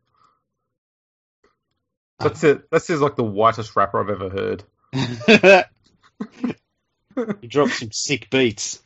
Ah. 2.19 2.27
That's 2.27 2.43
it. 2.43 2.69
That 2.71 2.81
says 2.81 2.99
like 2.99 3.15
the 3.15 3.23
whitest 3.23 3.75
rapper 3.75 4.01
I've 4.01 4.09
ever 4.09 4.29
heard. 4.29 4.63
he 7.41 7.47
dropped 7.47 7.73
some 7.73 7.91
sick 7.91 8.29
beats. 8.29 8.81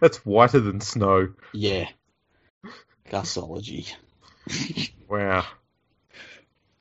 That's 0.00 0.24
whiter 0.24 0.60
than 0.60 0.80
snow. 0.80 1.34
Yeah, 1.52 1.88
Gasology. 3.10 3.92
Wow. 5.08 5.44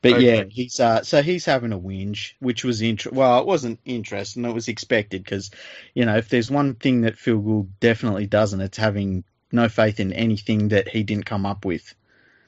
But 0.08 0.16
Okay. 0.16 0.22
yeah, 0.22 0.44
he's 0.50 0.80
uh, 0.80 1.04
so 1.04 1.22
he's 1.22 1.44
having 1.44 1.74
a 1.74 1.78
whinge, 1.80 2.34
which 2.40 2.64
was 2.64 2.82
inter- 2.82 3.10
well, 3.12 3.42
it 3.42 3.46
wasn't 3.46 3.82
interesting. 3.84 4.46
It 4.46 4.54
was 4.54 4.70
expected 4.70 5.22
because, 5.22 5.52
you 5.94 6.06
know, 6.06 6.16
if 6.16 6.30
there's 6.30 6.50
one 6.50 6.76
thing 6.76 7.02
that 7.02 7.18
Phil 7.18 7.40
Gould 7.40 7.78
definitely 7.82 8.26
doesn't, 8.26 8.62
it's 8.62 8.78
having 8.78 9.26
no 9.52 9.68
faith 9.68 10.00
in 10.00 10.14
anything 10.14 10.70
that 10.70 10.88
he 10.88 11.04
didn't 11.04 11.26
come 11.26 11.46
up 11.46 11.66
with. 11.66 11.94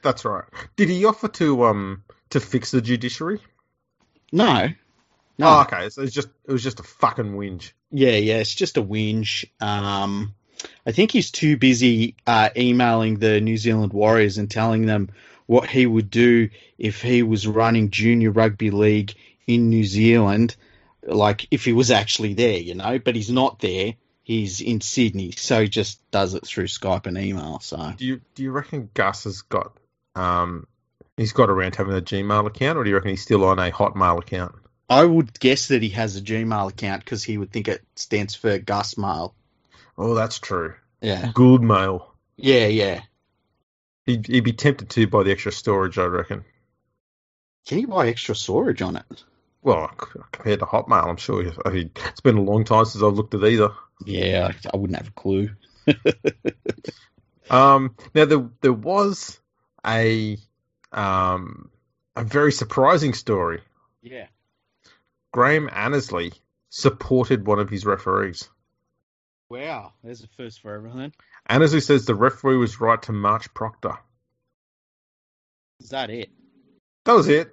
That's 0.02 0.24
right. 0.24 0.46
Did 0.78 0.88
he 0.88 1.04
offer 1.04 1.28
to 1.28 1.66
um 1.66 2.04
to 2.30 2.40
fix 2.40 2.72
the 2.72 2.82
judiciary? 2.82 3.42
No, 4.32 4.70
no, 5.38 5.48
Oh, 5.48 5.62
okay. 5.64 5.90
So 5.90 6.02
it's 6.02 6.14
just 6.14 6.30
it 6.48 6.52
was 6.54 6.64
just 6.64 6.80
a 6.80 6.84
fucking 6.84 7.34
whinge. 7.34 7.74
yeah, 7.92 8.12
yeah, 8.16 8.38
it's 8.38 8.54
just 8.54 8.78
a 8.78 8.82
whinge. 8.84 9.46
Um, 9.62 10.34
I 10.86 10.92
think 10.92 11.12
he's 11.12 11.32
too 11.32 11.58
busy 11.58 12.16
uh, 12.28 12.50
emailing 12.56 13.20
the 13.20 13.42
New 13.42 13.58
Zealand 13.58 13.94
Warriors 13.94 14.38
and 14.38 14.50
telling 14.50 14.86
them 14.86 15.10
what 15.50 15.68
he 15.68 15.84
would 15.88 16.12
do 16.12 16.48
if 16.78 17.02
he 17.02 17.24
was 17.24 17.48
running 17.48 17.90
junior 17.90 18.30
rugby 18.30 18.70
league 18.70 19.16
in 19.48 19.70
New 19.70 19.84
Zealand, 19.84 20.56
like 21.02 21.48
if 21.50 21.66
he 21.66 21.74
was 21.74 21.90
actually 21.90 22.36
there, 22.36 22.60
you 22.60 22.76
know. 22.76 23.00
But 23.00 23.16
he's 23.16 23.32
not 23.32 23.58
there. 23.58 23.96
He's 24.22 24.62
in 24.62 24.80
Sydney, 24.80 25.32
so 25.32 25.64
he 25.64 25.68
just 25.68 26.00
does 26.12 26.36
it 26.36 26.46
through 26.46 26.68
Skype 26.68 27.08
and 27.08 27.18
email. 27.18 27.60
So 27.62 27.94
Do 27.98 28.06
you 28.06 28.22
do 28.36 28.44
you 28.44 28.52
reckon 28.52 28.92
Gus 28.94 29.24
has 29.24 29.42
got 29.42 29.76
um 30.14 30.68
he's 31.18 31.34
got 31.34 31.50
around 31.50 31.76
having 31.76 31.98
a 31.98 32.02
Gmail 32.02 32.46
account, 32.46 32.78
or 32.78 32.84
do 32.84 32.92
you 32.92 32.96
reckon 32.96 33.10
he's 33.10 33.24
still 33.24 33.44
on 33.44 33.58
a 33.58 33.72
Hotmail 33.72 34.20
account? 34.20 34.54
I 34.88 35.04
would 35.04 35.40
guess 35.40 35.70
that 35.70 35.82
he 35.82 35.90
has 35.90 36.16
a 36.16 36.22
Gmail 36.22 36.70
account 36.70 37.04
because 37.04 37.24
he 37.24 37.40
would 37.40 37.52
think 37.52 37.68
it 37.68 37.82
stands 37.96 38.36
for 38.36 38.60
Gus 38.60 39.00
Mail. 39.00 39.34
Oh, 39.98 40.14
that's 40.14 40.38
true. 40.38 40.76
Yeah, 41.02 41.32
Gould 41.34 41.64
Mail. 41.64 42.14
yeah, 42.38 42.68
yeah. 42.68 43.02
He'd, 44.10 44.26
he'd 44.26 44.44
be 44.44 44.54
tempted 44.54 44.90
to 44.90 45.08
by 45.08 45.22
the 45.22 45.32
extra 45.32 45.52
storage, 45.52 46.00
I 46.00 46.06
reckon. 46.06 46.44
Can 47.68 47.80
you 47.80 47.88
buy 47.88 48.08
extra 48.08 48.36
storage 48.36 48.82
on 48.82 48.96
it? 48.96 49.24
Well, 49.62 49.88
compared 50.32 50.60
to 50.60 50.66
Hotmail, 50.66 51.08
I'm 51.08 51.18
sure. 51.18 51.52
I 51.64 51.70
mean, 51.70 51.92
it's 52.08 52.22
been 52.22 52.38
a 52.38 52.42
long 52.42 52.64
time 52.64 52.86
since 52.86 53.04
I've 53.04 53.14
looked 53.14 53.36
at 53.36 53.44
either. 53.44 53.70
Yeah, 54.06 54.52
I, 54.52 54.70
I 54.74 54.78
wouldn't 54.78 54.98
have 54.98 55.10
a 55.10 55.12
clue. 55.12 55.52
Um, 57.50 57.96
now 58.14 58.26
there 58.26 58.48
there 58.62 58.72
was 58.74 59.40
a 59.84 60.38
um 60.92 61.72
a 62.16 62.24
very 62.24 62.52
surprising 62.52 63.14
story. 63.14 63.62
Yeah. 64.04 64.28
Graham 65.32 65.68
Annesley 65.74 66.34
supported 66.70 67.48
one 67.48 67.58
of 67.58 67.70
his 67.70 67.88
referees. 67.88 68.50
Wow, 69.50 69.94
there's 70.04 70.24
a 70.24 70.28
first 70.28 70.62
for 70.62 70.76
everything. 70.76 71.12
Annesley 71.50 71.82
says 71.82 72.06
the 72.06 72.14
referee 72.14 72.58
was 72.58 72.80
right 72.80 73.02
to 73.02 73.12
march 73.12 73.52
Proctor. 73.54 73.98
Is 75.80 75.90
that 75.90 76.12
it? 76.12 76.30
That 77.06 77.14
was 77.14 77.28
it. 77.28 77.52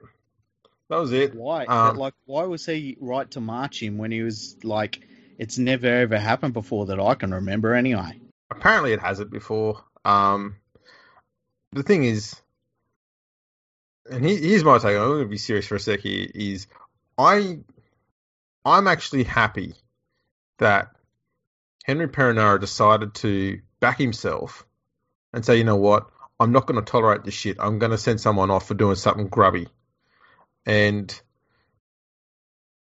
That 0.91 0.99
was 0.99 1.13
it. 1.13 1.35
Why? 1.35 1.65
Um, 1.65 1.97
like, 1.97 2.15
why 2.27 2.45
was 2.45 2.67
he 2.67 2.97
right 3.01 3.29
to 3.33 3.41
march 3.41 3.83
him 3.83 3.97
when 3.97 4.11
he 4.11 4.23
was 4.23 4.57
like, 4.63 5.01
it's 5.39 5.59
never 5.59 5.87
ever 5.87 6.19
happened 6.19 6.53
before 6.53 6.87
that 6.87 7.01
I 7.01 7.15
can 7.15 7.33
remember 7.33 7.75
anyway. 7.75 8.21
Apparently, 8.51 8.93
it 8.93 9.01
has 9.01 9.21
it 9.21 9.31
before. 9.31 9.83
Um, 10.05 10.57
the 11.73 11.83
thing 11.83 12.05
is, 12.05 12.37
and 14.11 14.25
he, 14.25 14.37
here's 14.37 14.65
my 14.65 14.79
take. 14.79 14.97
I'm 14.97 15.09
going 15.09 15.23
to 15.23 15.29
be 15.29 15.39
serious 15.39 15.67
for 15.67 15.77
a 15.77 15.81
sec. 15.81 16.01
Here 16.01 16.29
is 16.35 16.67
I, 17.19 17.59
I'm 18.65 18.87
actually 18.87 19.25
happy 19.25 19.75
that 20.59 20.91
Henry 21.85 22.09
Perenara 22.09 22.61
decided 22.61 23.15
to 23.15 23.61
back 23.81 23.99
himself 23.99 24.67
and 25.33 25.45
say, 25.45 25.57
you 25.59 25.65
know 25.65 25.77
what, 25.77 26.09
I'm 26.39 26.53
not 26.53 26.67
going 26.67 26.83
to 26.83 26.91
tolerate 26.91 27.25
this 27.25 27.35
shit. 27.35 27.57
I'm 27.61 27.79
going 27.79 27.93
to 27.93 27.99
send 27.99 28.21
someone 28.21 28.51
off 28.51 28.69
for 28.69 28.75
doing 28.75 28.97
something 28.97 29.29
grubby. 29.29 29.69
And 30.65 31.19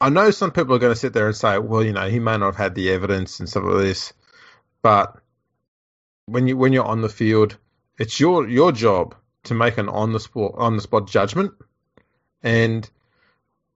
I 0.02 0.10
know 0.10 0.32
some 0.32 0.52
people 0.52 0.76
are 0.76 0.80
going 0.80 0.94
to 0.94 1.00
sit 1.00 1.14
there 1.14 1.28
and 1.28 1.36
say, 1.36 1.58
well, 1.58 1.84
you 1.84 1.94
know, 1.94 2.10
he 2.10 2.20
may 2.20 2.38
not 2.38 2.48
have 2.48 2.56
had 2.56 2.76
the 2.76 2.92
evidence 2.92 3.40
and 3.40 3.50
stuff 3.50 3.64
like 3.66 3.84
this, 3.84 4.14
but 4.82 5.18
when 6.26 6.48
you 6.48 6.56
when 6.58 6.74
you're 6.74 6.86
on 6.86 7.02
the 7.02 7.10
field, 7.10 7.58
it's 7.98 8.20
your 8.20 8.48
your 8.48 8.72
job 8.72 9.16
to 9.44 9.54
make 9.54 9.78
an 9.78 9.90
on 9.90 10.14
the 10.14 10.20
spot 10.20 10.54
on 10.56 10.76
the 10.76 10.82
spot 10.82 11.08
judgment, 11.08 11.52
and 12.44 12.90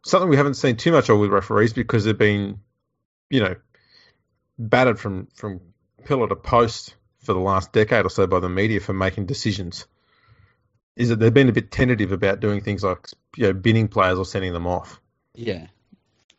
something 0.06 0.30
we 0.30 0.38
haven't 0.38 0.54
seen 0.54 0.78
too 0.78 0.92
much 0.92 1.10
of 1.10 1.20
with 1.20 1.32
referees 1.32 1.74
because 1.74 2.06
they've 2.06 2.18
been, 2.18 2.60
you 3.30 3.42
know, 3.42 3.56
battered 4.58 5.00
from 5.00 5.28
from 5.36 5.60
pillar 6.06 6.28
to 6.28 6.36
post 6.36 6.96
for 7.20 7.34
the 7.34 7.40
last 7.40 7.72
decade 7.72 8.06
or 8.06 8.10
so 8.10 8.28
by 8.28 8.40
the 8.40 8.50
media 8.50 8.80
for 8.80 8.94
making 8.94 9.26
decisions 9.26 9.86
is 10.96 11.10
that 11.10 11.20
they've 11.20 11.34
been 11.34 11.50
a 11.50 11.54
bit 11.54 11.72
tentative 11.72 12.12
about 12.12 12.40
doing 12.40 12.62
things 12.62 12.84
like 12.84 13.08
you 13.36 13.48
know 13.48 13.54
binning 13.54 13.88
players 13.88 14.18
or 14.18 14.26
sending 14.26 14.54
them 14.54 14.68
off. 14.68 15.00
Yeah. 15.34 15.68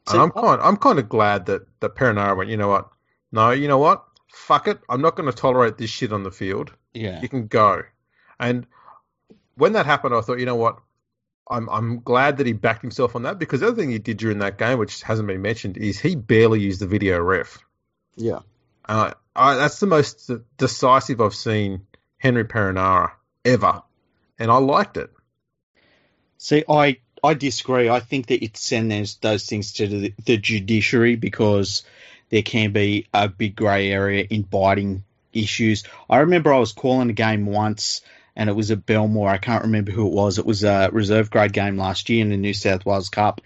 and 0.08 0.20
I'm 0.20 0.30
kind 0.30 0.60
I'm 0.60 0.76
kind 0.76 0.98
of 0.98 1.08
glad 1.08 1.46
that 1.46 1.62
that 1.80 1.96
Perenara 1.96 2.36
went. 2.36 2.50
You 2.50 2.56
know 2.56 2.68
what? 2.68 2.88
No, 3.32 3.50
you 3.50 3.68
know 3.68 3.78
what? 3.78 4.04
Fuck 4.28 4.68
it. 4.68 4.78
I'm 4.88 5.00
not 5.00 5.16
going 5.16 5.30
to 5.30 5.36
tolerate 5.36 5.78
this 5.78 5.90
shit 5.90 6.12
on 6.12 6.22
the 6.22 6.30
field. 6.30 6.72
Yeah. 6.92 7.20
You 7.20 7.28
can 7.28 7.46
go. 7.46 7.82
And 8.38 8.66
when 9.56 9.72
that 9.72 9.86
happened, 9.86 10.14
I 10.14 10.20
thought, 10.20 10.38
you 10.38 10.46
know 10.46 10.56
what? 10.56 10.78
I'm 11.50 11.68
I'm 11.68 12.00
glad 12.00 12.38
that 12.38 12.46
he 12.46 12.52
backed 12.52 12.82
himself 12.82 13.16
on 13.16 13.22
that 13.24 13.38
because 13.38 13.60
the 13.60 13.68
other 13.68 13.76
thing 13.76 13.90
he 13.90 13.98
did 13.98 14.16
during 14.16 14.38
that 14.38 14.56
game, 14.56 14.78
which 14.78 15.02
hasn't 15.02 15.28
been 15.28 15.42
mentioned, 15.42 15.76
is 15.76 15.98
he 15.98 16.16
barely 16.16 16.60
used 16.60 16.80
the 16.80 16.86
video 16.86 17.20
ref. 17.20 17.58
Yeah. 18.16 18.40
Uh, 18.86 19.12
I, 19.36 19.56
that's 19.56 19.80
the 19.80 19.86
most 19.86 20.30
decisive 20.56 21.20
I've 21.20 21.34
seen 21.34 21.86
Henry 22.18 22.44
Perenara 22.44 23.12
ever, 23.44 23.82
and 24.38 24.50
I 24.50 24.56
liked 24.58 24.96
it. 24.96 25.10
See, 26.38 26.64
I 26.68 26.98
I 27.22 27.34
disagree. 27.34 27.88
I 27.88 28.00
think 28.00 28.26
that 28.26 28.44
it 28.44 28.56
send 28.56 28.90
those 28.92 29.16
those 29.16 29.46
things 29.46 29.72
to 29.74 29.88
the, 29.88 30.14
the 30.24 30.36
judiciary 30.36 31.16
because 31.16 31.82
there 32.28 32.42
can 32.42 32.72
be 32.72 33.06
a 33.14 33.28
big 33.28 33.56
grey 33.56 33.90
area 33.90 34.26
in 34.28 34.42
biting 34.42 35.04
issues. 35.32 35.84
I 36.08 36.18
remember 36.18 36.52
I 36.52 36.58
was 36.58 36.72
calling 36.72 37.10
a 37.10 37.14
game 37.14 37.46
once 37.46 38.02
and 38.36 38.50
it 38.50 38.54
was 38.54 38.70
at 38.70 38.86
Belmore. 38.86 39.28
I 39.28 39.38
can't 39.38 39.64
remember 39.64 39.92
who 39.92 40.06
it 40.06 40.12
was. 40.12 40.38
It 40.38 40.46
was 40.46 40.64
a 40.64 40.90
reserve 40.92 41.30
grade 41.30 41.52
game 41.52 41.76
last 41.76 42.08
year 42.08 42.20
in 42.20 42.30
the 42.30 42.36
New 42.36 42.54
South 42.54 42.84
Wales 42.84 43.08
Cup, 43.08 43.40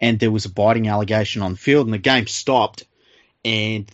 and 0.00 0.18
there 0.18 0.30
was 0.30 0.46
a 0.46 0.50
biting 0.50 0.88
allegation 0.88 1.42
on 1.42 1.52
the 1.52 1.58
field, 1.58 1.86
and 1.86 1.94
the 1.94 1.98
game 1.98 2.26
stopped. 2.26 2.84
And 3.44 3.90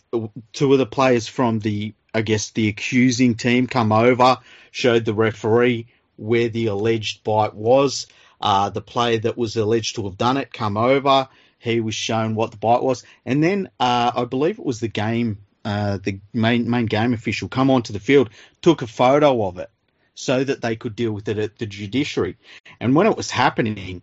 two 0.52 0.72
of 0.72 0.78
the 0.78 0.86
players 0.86 1.28
from 1.28 1.60
the, 1.60 1.94
I 2.12 2.22
guess, 2.22 2.50
the 2.50 2.68
accusing 2.68 3.36
team 3.36 3.66
come 3.66 3.92
over, 3.92 4.38
showed 4.70 5.04
the 5.04 5.14
referee 5.14 5.86
where 6.16 6.48
the 6.48 6.66
alleged 6.66 7.22
bite 7.24 7.54
was. 7.54 8.06
Uh, 8.40 8.68
the 8.68 8.82
player 8.82 9.18
that 9.18 9.38
was 9.38 9.56
alleged 9.56 9.96
to 9.96 10.04
have 10.04 10.18
done 10.18 10.36
it 10.36 10.52
come 10.52 10.76
over. 10.76 11.28
He 11.58 11.80
was 11.80 11.94
shown 11.94 12.34
what 12.34 12.50
the 12.50 12.58
bite 12.58 12.82
was, 12.82 13.02
and 13.24 13.42
then 13.42 13.70
uh, 13.80 14.12
I 14.14 14.24
believe 14.24 14.58
it 14.58 14.64
was 14.64 14.78
the 14.78 14.88
game, 14.88 15.38
uh, 15.64 15.98
the 16.02 16.20
main 16.34 16.68
main 16.68 16.86
game 16.86 17.14
official 17.14 17.48
come 17.48 17.70
onto 17.70 17.94
the 17.94 17.98
field, 17.98 18.28
took 18.60 18.82
a 18.82 18.86
photo 18.86 19.42
of 19.46 19.58
it, 19.58 19.70
so 20.14 20.44
that 20.44 20.60
they 20.60 20.76
could 20.76 20.94
deal 20.94 21.12
with 21.12 21.28
it 21.28 21.38
at 21.38 21.56
the 21.58 21.66
judiciary. 21.66 22.36
And 22.78 22.94
when 22.94 23.06
it 23.06 23.16
was 23.16 23.30
happening, 23.30 24.02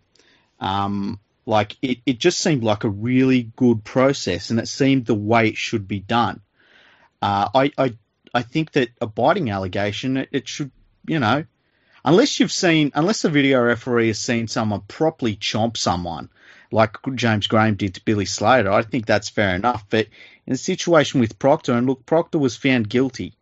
um, 0.58 1.20
like 1.46 1.76
it, 1.82 1.98
it 2.06 2.18
just 2.18 2.38
seemed 2.40 2.64
like 2.64 2.84
a 2.84 2.88
really 2.88 3.50
good 3.56 3.84
process, 3.84 4.50
and 4.50 4.58
it 4.58 4.68
seemed 4.68 5.06
the 5.06 5.14
way 5.14 5.48
it 5.48 5.56
should 5.56 5.86
be 5.86 6.00
done. 6.00 6.40
Uh, 7.20 7.48
I, 7.54 7.72
I 7.78 7.94
I 8.34 8.42
think 8.42 8.72
that 8.72 8.90
a 9.00 9.06
biting 9.06 9.50
allegation, 9.50 10.16
it, 10.16 10.28
it 10.32 10.48
should, 10.48 10.70
you 11.06 11.18
know, 11.18 11.44
unless 12.04 12.40
you've 12.40 12.52
seen, 12.52 12.92
unless 12.94 13.22
the 13.22 13.30
video 13.30 13.62
referee 13.62 14.08
has 14.08 14.18
seen 14.18 14.48
someone 14.48 14.80
properly 14.88 15.36
chomp 15.36 15.76
someone, 15.76 16.28
like 16.72 16.96
James 17.14 17.46
Graham 17.46 17.76
did 17.76 17.94
to 17.94 18.04
Billy 18.04 18.24
Slater, 18.24 18.70
I 18.72 18.82
think 18.82 19.06
that's 19.06 19.28
fair 19.28 19.54
enough. 19.54 19.84
But 19.88 20.08
in 20.46 20.52
the 20.52 20.58
situation 20.58 21.20
with 21.20 21.38
Proctor, 21.38 21.74
and 21.74 21.86
look, 21.86 22.04
Proctor 22.04 22.38
was 22.38 22.56
found 22.56 22.88
guilty, 22.88 23.34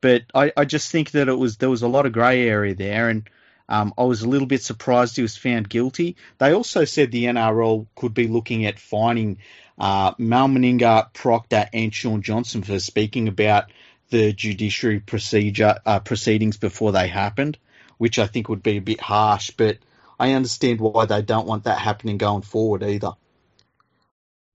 but 0.00 0.24
I, 0.34 0.52
I 0.56 0.64
just 0.64 0.90
think 0.90 1.12
that 1.12 1.28
it 1.28 1.38
was 1.38 1.58
there 1.58 1.70
was 1.70 1.82
a 1.82 1.88
lot 1.88 2.06
of 2.06 2.12
grey 2.12 2.48
area 2.48 2.74
there, 2.74 3.08
and 3.08 3.28
um, 3.68 3.94
I 3.98 4.04
was 4.04 4.22
a 4.22 4.28
little 4.28 4.46
bit 4.46 4.62
surprised 4.62 5.16
he 5.16 5.22
was 5.22 5.36
found 5.36 5.68
guilty. 5.68 6.16
They 6.38 6.52
also 6.52 6.84
said 6.84 7.10
the 7.10 7.24
NRL 7.24 7.86
could 7.96 8.14
be 8.14 8.28
looking 8.28 8.64
at 8.64 8.78
fining 8.78 9.38
uh, 9.78 10.14
Mal 10.18 10.48
Meninga, 10.48 11.12
Proctor, 11.12 11.68
and 11.72 11.94
Shaun 11.94 12.22
Johnson 12.22 12.62
for 12.62 12.78
speaking 12.78 13.28
about 13.28 13.70
the 14.10 14.32
judiciary 14.32 15.00
procedure 15.00 15.78
uh, 15.84 16.00
proceedings 16.00 16.56
before 16.56 16.92
they 16.92 17.08
happened, 17.08 17.58
which 17.98 18.18
I 18.18 18.26
think 18.26 18.48
would 18.48 18.62
be 18.62 18.76
a 18.76 18.82
bit 18.82 19.00
harsh. 19.00 19.50
But 19.50 19.78
I 20.18 20.32
understand 20.32 20.80
why 20.80 21.06
they 21.06 21.22
don't 21.22 21.46
want 21.46 21.64
that 21.64 21.78
happening 21.78 22.18
going 22.18 22.42
forward 22.42 22.82
either. 22.82 23.12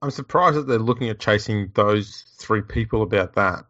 I'm 0.01 0.09
surprised 0.09 0.57
that 0.57 0.67
they're 0.67 0.79
looking 0.79 1.09
at 1.09 1.19
chasing 1.19 1.71
those 1.75 2.23
three 2.37 2.61
people 2.61 3.03
about 3.03 3.35
that, 3.35 3.65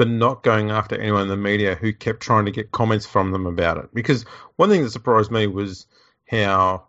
but 0.00 0.08
not 0.08 0.42
going 0.42 0.70
after 0.70 0.98
anyone 0.98 1.20
in 1.20 1.28
the 1.28 1.36
media 1.36 1.74
who 1.74 1.92
kept 1.92 2.20
trying 2.20 2.46
to 2.46 2.50
get 2.50 2.72
comments 2.72 3.04
from 3.04 3.32
them 3.32 3.44
about 3.44 3.76
it. 3.76 3.92
Because 3.92 4.22
one 4.56 4.70
thing 4.70 4.82
that 4.82 4.92
surprised 4.92 5.30
me 5.30 5.46
was 5.46 5.84
how 6.26 6.84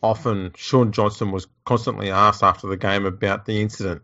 often 0.00 0.52
Shaun 0.54 0.92
Johnson 0.92 1.32
was 1.32 1.48
constantly 1.64 2.12
asked 2.12 2.44
after 2.44 2.68
the 2.68 2.76
game 2.76 3.04
about 3.04 3.46
the 3.46 3.60
incident. 3.60 4.02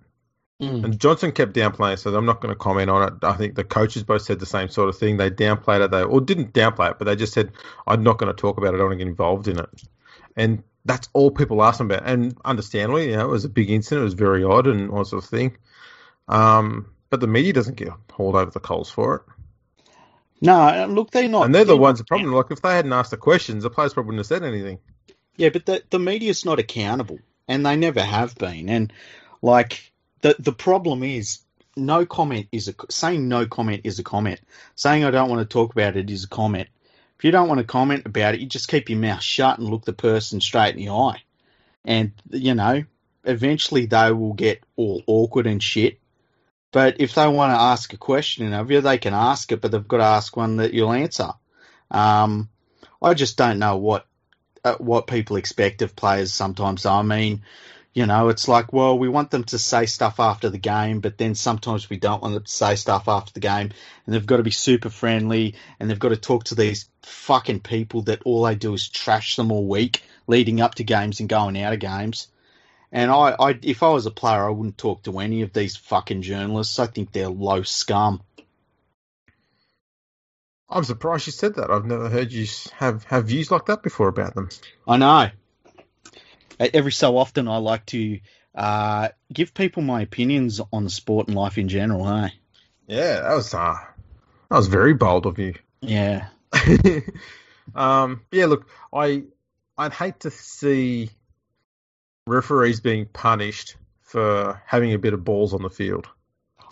Mm. 0.61 0.83
And 0.83 0.99
Johnson 0.99 1.31
kept 1.31 1.53
downplaying, 1.53 2.01
so 2.01 2.13
I'm 2.13 2.27
not 2.27 2.41
going 2.41 2.53
to 2.53 2.59
comment 2.59 2.91
on 2.91 3.07
it. 3.07 3.13
I 3.23 3.35
think 3.35 3.55
the 3.55 3.63
coaches 3.63 4.03
both 4.03 4.23
said 4.23 4.41
the 4.41 4.45
same 4.45 4.71
sort 4.71 4.89
of 4.89 4.99
thing. 4.99 5.19
They 5.19 5.31
downplayed 5.31 5.85
it, 5.85 5.93
they 5.93 6.03
or 6.03 6.21
didn't 6.21 6.53
downplay 6.53 6.91
it, 6.91 6.99
but 6.99 7.05
they 7.05 7.15
just 7.15 7.35
said, 7.35 7.53
"I'm 7.87 8.03
not 8.03 8.19
going 8.19 8.35
to 8.35 8.41
talk 8.41 8.59
about 8.59 8.75
it. 8.75 8.79
I 8.79 8.79
don't 8.79 8.89
want 8.89 8.99
to 8.99 9.05
get 9.05 9.09
involved 9.09 9.47
in 9.47 9.61
it." 9.61 9.71
And 10.35 10.65
that's 10.85 11.09
all 11.13 11.31
people 11.31 11.63
asked 11.63 11.81
him 11.81 11.93
about. 11.93 12.09
And 12.09 12.37
understandably, 12.45 13.11
you 13.11 13.19
know, 13.19 13.25
it 13.25 13.31
was 13.31 13.45
a 13.45 13.49
big 13.49 13.71
incident. 13.71 14.01
It 14.01 14.05
was 14.07 14.15
very 14.15 14.43
odd 14.43 14.67
and 14.67 14.91
all 14.91 15.05
sort 15.05 15.23
of 15.23 15.31
thing. 15.31 15.57
Um, 16.27 16.91
but 17.11 17.21
the 17.21 17.27
media 17.27 17.53
doesn't 17.53 17.77
get 17.77 17.89
hauled 18.11 18.37
over 18.37 18.51
the 18.51 18.61
coals 18.61 18.91
for 18.91 19.17
it. 19.17 19.23
No, 20.41 20.87
look, 20.89 21.11
they're 21.11 21.29
not. 21.29 21.47
And 21.47 21.55
they're 21.55 21.65
the 21.65 21.77
ones. 21.77 21.99
The 21.99 22.05
problem, 22.05 22.33
like, 22.33 22.51
if 22.51 22.63
they 22.63 22.75
hadn't 22.75 22.93
asked 22.93 23.11
the 23.11 23.17
questions, 23.17 23.65
the 23.65 23.71
players 23.71 23.93
probably 23.93 24.17
wouldn't 24.17 24.29
have 24.31 24.41
said 24.41 24.47
anything. 24.47 24.79
Yeah, 25.37 25.49
but 25.51 25.67
the 25.67 25.83
the 25.91 25.99
media's 25.99 26.45
not 26.45 26.59
accountable, 26.59 27.19
and 27.49 27.65
they 27.65 27.77
never 27.77 28.03
have 28.03 28.37
been. 28.37 28.69
And 28.69 28.93
like, 29.43 29.93
the 30.21 30.37
the 30.39 30.53
problem 30.53 31.03
is 31.03 31.41
no 31.77 32.07
comment 32.07 32.49
is 32.53 32.69
a 32.69 32.75
saying 32.91 33.29
no 33.29 33.47
comment 33.47 33.83
is 33.85 33.99
a 33.99 34.05
comment. 34.05 34.41
Saying 34.75 35.05
I 35.05 35.11
don't 35.11 35.31
want 35.31 35.41
to 35.41 35.53
talk 35.53 35.73
about 35.73 35.97
it 35.97 36.11
is 36.11 36.25
a 36.25 36.29
comment. 36.29 36.69
If 37.19 37.25
you 37.25 37.31
don't 37.33 37.49
want 37.49 37.59
to 37.59 37.65
comment 37.65 38.07
about 38.07 38.35
it, 38.35 38.41
you 38.41 38.47
just 38.47 38.69
keep 38.69 38.89
your 38.89 38.99
mouth 38.99 39.23
shut 39.23 39.59
and 39.59 39.69
look 39.69 39.85
the 39.85 39.93
person 39.93 40.41
straight 40.41 40.77
in 40.77 40.85
the 40.85 40.93
eye. 40.93 41.23
And 41.85 42.13
you 42.31 42.55
know, 42.55 42.85
eventually 43.25 43.87
they 43.87 44.13
will 44.13 44.35
get 44.35 44.63
all 44.77 45.03
awkward 45.07 45.47
and 45.47 45.63
shit. 45.63 45.99
But 46.79 47.01
if 47.01 47.17
they 47.17 47.27
want 47.27 47.51
to 47.51 47.61
ask 47.61 47.93
a 47.93 47.97
question 47.97 48.53
of 48.53 48.71
you, 48.71 48.81
they 48.81 48.99
can 48.99 49.13
ask 49.13 49.51
it, 49.51 49.61
but 49.61 49.73
they've 49.73 49.89
got 49.89 49.97
to 49.97 50.05
ask 50.05 50.37
one 50.37 50.59
that 50.59 50.73
you'll 50.73 50.93
answer. 50.93 51.31
Um, 51.91 52.51
I 53.03 53.15
just 53.15 53.37
don't 53.37 53.59
know 53.59 53.79
what 53.79 54.07
uh, 54.63 54.77
what 54.77 55.09
people 55.09 55.35
expect 55.35 55.83
of 55.83 55.97
players 55.97 56.33
sometimes. 56.33 56.87
I 56.87 57.03
mean, 57.03 57.43
you 57.95 58.07
know, 58.07 58.29
it's 58.29 58.47
like, 58.47 58.73
well, 58.73 58.97
we 58.97 59.09
want 59.09 59.33
them 59.33 59.43
to 59.47 59.59
say 59.59 59.87
stuff 59.87 60.21
after 60.21 60.51
the 60.51 60.59
game, 60.59 61.01
but 61.01 61.19
then 61.19 61.35
sometimes 61.35 61.91
we 61.91 61.97
don't 61.97 62.23
want 62.23 62.35
them 62.35 62.45
to 62.45 62.53
say 62.53 62.77
stuff 62.77 63.09
after 63.09 63.33
the 63.33 63.41
game, 63.41 63.73
and 64.07 64.15
they've 64.15 64.25
got 64.25 64.37
to 64.37 64.45
be 64.45 64.53
super 64.53 64.89
friendly, 64.89 65.57
and 65.81 65.91
they've 65.91 65.99
got 65.99 66.11
to 66.11 66.17
talk 66.17 66.45
to 66.45 66.55
these 66.55 66.89
fucking 67.03 67.59
people 67.59 68.03
that 68.03 68.23
all 68.25 68.45
they 68.45 68.55
do 68.55 68.73
is 68.73 68.89
trash 68.89 69.35
them 69.35 69.51
all 69.51 69.67
week 69.67 70.05
leading 70.29 70.61
up 70.61 70.77
to 70.77 70.85
games 70.85 71.19
and 71.19 71.29
going 71.29 71.61
out 71.61 71.73
of 71.73 71.81
games. 71.81 72.29
And 72.91 73.11
I, 73.11 73.37
I, 73.39 73.59
if 73.63 73.83
I 73.83 73.91
was 73.91 74.07
a 74.07 74.11
player, 74.11 74.47
I 74.47 74.51
wouldn't 74.51 74.79
talk 74.79 75.03
to 75.03 75.19
any 75.19 75.43
of 75.43 75.53
these 75.53 75.77
fucking 75.77 76.23
journalists. 76.23 76.79
I 76.79 76.87
think 76.87 77.13
they're 77.13 77.29
low 77.29 77.63
scum. 77.63 78.23
I'm 80.71 80.85
surprised 80.85 81.27
you 81.27 81.33
said 81.33 81.57
that. 81.57 81.71
I've 81.71 81.87
never 81.87 82.09
heard 82.09 82.33
you 82.33 82.47
have, 82.75 83.05
have 83.05 83.27
views 83.27 83.51
like 83.51 83.67
that 83.67 83.83
before 83.83 84.09
about 84.09 84.35
them. 84.35 84.49
I 84.87 84.97
know. 84.97 85.31
Every 86.61 86.93
so 86.93 87.17
often, 87.17 87.49
I 87.49 87.59
like 87.59 87.87
to 87.87 88.21
uh, 88.55 89.09
give 89.33 89.55
people 89.55 89.83
my 89.83 90.03
opinions 90.03 90.61
on 90.73 90.85
the 90.85 90.91
sport 90.91 91.29
and 91.29 91.37
life 91.37 91.57
in 91.57 91.69
general. 91.69 92.05
Hey. 92.05 92.33
Yeah, 92.89 93.21
that 93.21 93.35
was 93.35 93.55
uh, 93.55 93.77
that 94.51 94.57
was 94.57 94.67
very 94.67 94.95
bold 94.95 95.27
of 95.27 95.39
you. 95.39 95.55
Yeah. 95.81 96.29
um, 97.75 98.23
yeah. 98.33 98.47
Look, 98.47 98.67
I 98.93 99.25
I'd 99.77 99.93
hate 99.93 100.21
to 100.21 100.31
see 100.31 101.11
referees 102.29 102.81
being 102.81 103.07
punished 103.07 103.77
for 104.03 104.63
having 104.67 104.93
a 104.93 104.99
bit 104.99 105.15
of 105.15 105.25
balls 105.25 105.55
on 105.55 105.63
the 105.63 105.71
field. 105.71 106.07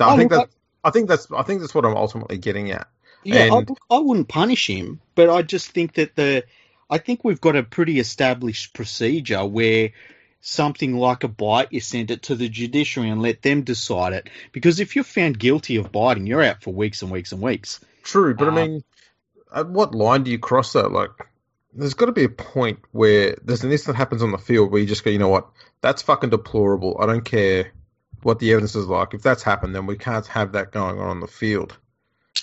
I 0.01 0.15
oh, 0.15 0.17
think 0.17 0.31
that 0.31 0.49
I 0.85 0.91
think 0.91 1.09
that's 1.09 1.31
I 1.33 1.43
think 1.43 1.61
that's 1.61 1.75
what 1.75 1.85
I'm 1.85 1.97
ultimately 1.97 2.39
getting 2.39 2.71
at. 2.71 2.89
Yeah, 3.25 3.57
and... 3.57 3.71
I, 3.91 3.97
I 3.97 3.99
wouldn't 3.99 4.29
punish 4.29 4.69
him, 4.69 5.01
but 5.15 5.29
I 5.29 5.43
just 5.43 5.71
think 5.71 5.95
that 5.95 6.15
the 6.15 6.45
I 6.89 6.99
think 6.99 7.25
we've 7.25 7.41
got 7.41 7.57
a 7.57 7.63
pretty 7.63 7.99
established 7.99 8.73
procedure 8.73 9.45
where 9.45 9.91
something 10.41 10.97
like 10.97 11.25
a 11.25 11.29
bite, 11.29 11.73
you 11.73 11.81
send 11.81 12.13
it 12.13 12.23
to 12.23 12.37
the 12.37 12.49
judiciary 12.49 13.11
and 13.11 13.21
let 13.21 13.43
them 13.43 13.63
decide 13.63 14.13
it. 14.13 14.31
Because 14.53 14.79
if 14.79 14.95
you're 14.95 15.05
found 15.05 15.39
guilty 15.39 15.77
of 15.77 15.91
biting, 15.91 16.27
you're 16.27 16.43
out 16.43 16.63
for 16.63 16.73
weeks 16.73 17.03
and 17.03 17.11
weeks 17.11 17.33
and 17.33 17.43
weeks. 17.43 17.81
True, 18.05 18.35
but 18.35 18.49
I 18.49 18.53
uh, 18.53 18.55
mean, 18.55 18.85
at 19.53 19.69
what 19.69 19.95
line 19.95 20.23
do 20.23 20.31
you 20.31 20.39
cross 20.39 20.75
that? 20.75 20.93
Like, 20.93 21.11
there's 21.77 21.95
got 21.95 22.07
to 22.07 22.13
be 22.13 22.25
a 22.25 22.29
point 22.29 22.81
where 22.93 23.37
there's 23.45 23.63
an 23.63 23.71
incident 23.71 23.97
happens 23.97 24.23
on 24.23 24.33
the 24.33 24.39
field 24.39 24.71
where 24.71 24.81
you 24.81 24.87
just 24.87 25.05
go, 25.05 25.11
you 25.11 25.19
know 25.19 25.29
what, 25.29 25.49
that's 25.83 26.03
fucking 26.03 26.31
deplorable. 26.31 26.97
I 26.99 27.07
don't 27.07 27.25
care 27.25 27.73
what 28.23 28.39
the 28.39 28.53
evidence 28.53 28.75
is 28.75 28.87
like. 28.87 29.15
If 29.15 29.23
that's 29.23 29.43
happened, 29.43 29.75
then 29.75 29.87
we 29.87 29.97
can't 29.97 30.27
have 30.27 30.53
that 30.53 30.73
going 30.73 30.99
on 30.99 31.09
on 31.09 31.21
the 31.21 31.27
field. 31.27 31.77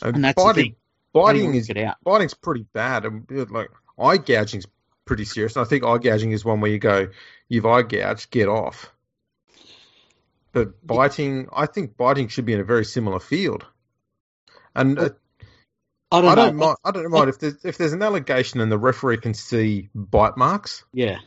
And, 0.02 0.15
and 0.15 0.24
that's 0.24 0.41
biting, 0.41 0.76
biting 1.13 1.56
is 1.56 1.69
biting's 2.04 2.34
pretty 2.34 2.65
bad. 2.74 3.06
And 3.06 3.52
like 3.52 3.69
eye 4.00 4.17
gouging's 4.17 4.67
pretty 5.06 5.26
serious. 5.26 5.56
And 5.56 5.65
I 5.65 5.67
think 5.67 5.84
eye 5.84 5.98
gouging 5.98 6.32
is 6.32 6.46
one 6.46 6.62
where 6.62 6.72
you 6.72 6.80
go, 6.80 7.10
you've 7.50 7.65
eye 7.65 7.82
gouged, 7.82 8.30
get 8.30 8.48
off. 8.48 8.91
but 10.54 10.86
biting, 10.86 11.50
I 11.52 11.65
think 11.65 11.98
biting 11.98 12.28
should 12.28 12.46
be 12.46 12.54
in 12.54 12.60
a 12.60 12.65
very 12.65 12.86
similar 12.86 13.19
field. 13.19 13.65
And 14.76 14.98
uh, 14.98 15.10
I 16.13 16.21
don't, 16.21 16.32
I 16.32 16.36
don't 16.36 16.58
know. 16.58 16.65
mind. 16.65 16.78
I 16.84 16.91
don't 16.91 17.10
mind 17.10 17.30
if 17.30 17.39
there's 17.39 17.65
if 17.65 17.78
there's 17.78 17.93
an 17.93 18.04
allegation 18.04 18.62
and 18.62 18.71
the 18.71 18.78
referee 18.78 19.17
can 19.17 19.34
see 19.34 19.89
bite 19.95 20.38
marks. 20.38 20.84
Yeah, 20.93 21.19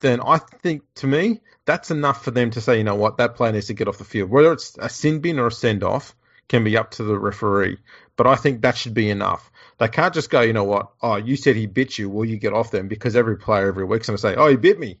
Then 0.00 0.20
I 0.20 0.38
think 0.38 0.82
to 0.96 1.06
me 1.06 1.40
that's 1.64 1.90
enough 1.90 2.24
for 2.24 2.30
them 2.30 2.50
to 2.52 2.60
say, 2.60 2.78
you 2.78 2.84
know 2.84 2.96
what, 2.96 3.18
that 3.18 3.36
player 3.36 3.52
needs 3.52 3.66
to 3.66 3.74
get 3.74 3.88
off 3.88 3.98
the 3.98 4.04
field. 4.04 4.30
Whether 4.30 4.52
it's 4.52 4.76
a 4.78 4.88
sin 4.88 5.20
bin 5.20 5.38
or 5.38 5.48
a 5.48 5.52
send 5.52 5.84
off 5.84 6.16
can 6.48 6.64
be 6.64 6.76
up 6.76 6.92
to 6.92 7.04
the 7.04 7.18
referee. 7.18 7.78
But 8.16 8.26
I 8.26 8.36
think 8.36 8.62
that 8.62 8.76
should 8.76 8.94
be 8.94 9.10
enough. 9.10 9.50
They 9.78 9.88
can't 9.88 10.12
just 10.12 10.30
go, 10.30 10.40
you 10.40 10.52
know 10.52 10.64
what, 10.64 10.90
oh, 11.02 11.16
you 11.16 11.36
said 11.36 11.56
he 11.56 11.66
bit 11.66 11.98
you, 11.98 12.10
well, 12.10 12.24
you 12.24 12.36
get 12.36 12.52
off 12.52 12.70
them 12.70 12.88
because 12.88 13.16
every 13.16 13.36
player 13.36 13.68
every 13.68 13.84
week's 13.84 14.08
going 14.08 14.16
to 14.16 14.20
say, 14.20 14.34
oh, 14.34 14.48
he 14.48 14.56
bit 14.56 14.78
me. 14.78 14.98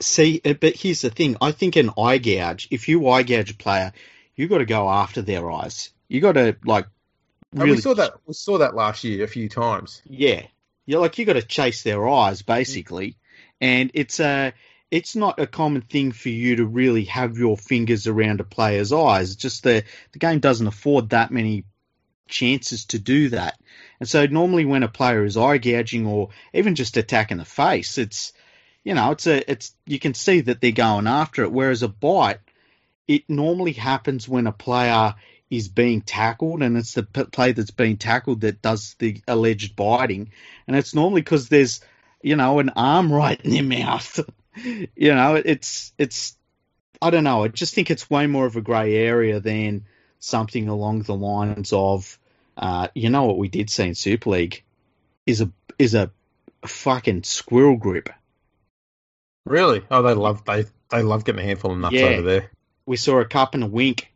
See, 0.00 0.40
uh, 0.44 0.54
but 0.54 0.76
here's 0.76 1.00
the 1.00 1.10
thing. 1.10 1.36
I 1.40 1.52
think 1.52 1.76
an 1.76 1.90
eye 1.98 2.18
gouge. 2.18 2.68
If 2.70 2.88
you 2.88 3.08
eye 3.08 3.22
gouge 3.22 3.50
a 3.50 3.56
player, 3.56 3.92
you 4.34 4.48
got 4.48 4.58
to 4.58 4.64
go 4.64 4.88
after 4.88 5.22
their 5.22 5.50
eyes. 5.50 5.90
You 6.08 6.20
got 6.20 6.32
to 6.32 6.56
like 6.64 6.86
And 7.56 7.70
we 7.70 7.78
saw 7.78 7.94
that. 7.94 8.14
We 8.26 8.34
saw 8.34 8.58
that 8.58 8.74
last 8.74 9.04
year 9.04 9.24
a 9.24 9.28
few 9.28 9.48
times. 9.48 10.02
Yeah, 10.04 10.42
you're 10.84 11.00
like 11.00 11.18
you 11.18 11.24
got 11.24 11.34
to 11.34 11.42
chase 11.42 11.82
their 11.82 12.06
eyes 12.08 12.42
basically, 12.42 13.16
and 13.60 13.90
it's 13.94 14.20
a 14.20 14.52
it's 14.90 15.16
not 15.16 15.40
a 15.40 15.46
common 15.46 15.82
thing 15.82 16.12
for 16.12 16.28
you 16.28 16.56
to 16.56 16.66
really 16.66 17.04
have 17.04 17.38
your 17.38 17.56
fingers 17.56 18.06
around 18.06 18.40
a 18.40 18.44
player's 18.44 18.92
eyes. 18.92 19.32
It's 19.32 19.42
just 19.42 19.62
the 19.62 19.84
the 20.12 20.18
game 20.18 20.40
doesn't 20.40 20.66
afford 20.66 21.10
that 21.10 21.30
many 21.30 21.64
chances 22.28 22.86
to 22.86 22.98
do 22.98 23.30
that, 23.30 23.58
and 24.00 24.08
so 24.08 24.26
normally 24.26 24.64
when 24.64 24.82
a 24.82 24.88
player 24.88 25.24
is 25.24 25.36
eye 25.36 25.58
gouging 25.58 26.06
or 26.06 26.30
even 26.52 26.74
just 26.74 26.96
attacking 26.96 27.38
the 27.38 27.44
face, 27.44 27.98
it's 27.98 28.32
you 28.84 28.94
know 28.94 29.12
it's 29.12 29.26
a 29.26 29.50
it's 29.50 29.74
you 29.86 29.98
can 29.98 30.14
see 30.14 30.42
that 30.42 30.60
they're 30.60 30.72
going 30.72 31.06
after 31.06 31.42
it. 31.42 31.52
Whereas 31.52 31.82
a 31.82 31.88
bite, 31.88 32.40
it 33.08 33.28
normally 33.28 33.72
happens 33.72 34.28
when 34.28 34.46
a 34.46 34.52
player 34.52 35.14
is 35.50 35.68
being 35.68 36.00
tackled, 36.00 36.62
and 36.62 36.76
it's 36.76 36.94
the 36.94 37.04
p- 37.04 37.24
player 37.24 37.52
that's 37.52 37.70
being 37.70 37.96
tackled 37.96 38.40
that 38.40 38.62
does 38.62 38.96
the 38.98 39.20
alleged 39.28 39.76
biting, 39.76 40.30
and 40.66 40.76
it's 40.76 40.94
normally 40.94 41.20
because 41.20 41.48
there's, 41.48 41.80
you 42.22 42.36
know, 42.36 42.58
an 42.58 42.70
arm 42.70 43.12
right 43.12 43.40
in 43.40 43.50
their 43.50 43.62
mouth. 43.62 44.20
you 44.96 45.14
know, 45.14 45.34
it's 45.36 45.92
it's, 45.98 46.36
I 47.00 47.10
don't 47.10 47.24
know. 47.24 47.44
I 47.44 47.48
just 47.48 47.74
think 47.74 47.90
it's 47.90 48.10
way 48.10 48.26
more 48.26 48.46
of 48.46 48.56
a 48.56 48.60
grey 48.60 48.94
area 48.96 49.40
than 49.40 49.84
something 50.18 50.68
along 50.68 51.02
the 51.02 51.14
lines 51.14 51.72
of, 51.72 52.18
uh, 52.56 52.88
you 52.94 53.10
know, 53.10 53.24
what 53.24 53.38
we 53.38 53.48
did 53.48 53.70
see 53.70 53.84
in 53.88 53.94
Super 53.94 54.30
League 54.30 54.62
is 55.26 55.40
a 55.40 55.50
is 55.78 55.94
a 55.94 56.10
fucking 56.64 57.22
squirrel 57.22 57.76
grip. 57.76 58.08
Really? 59.44 59.82
Oh, 59.90 60.02
they 60.02 60.14
love 60.14 60.44
they 60.44 60.64
they 60.90 61.02
love 61.02 61.24
getting 61.24 61.40
a 61.40 61.44
handful 61.44 61.72
of 61.72 61.78
nuts 61.78 61.94
Yeah. 61.94 62.06
over 62.06 62.22
there. 62.22 62.50
We 62.86 62.96
saw 62.96 63.20
a 63.20 63.24
cup 63.24 63.54
and 63.54 63.64
a 63.64 63.68
wink. 63.68 64.12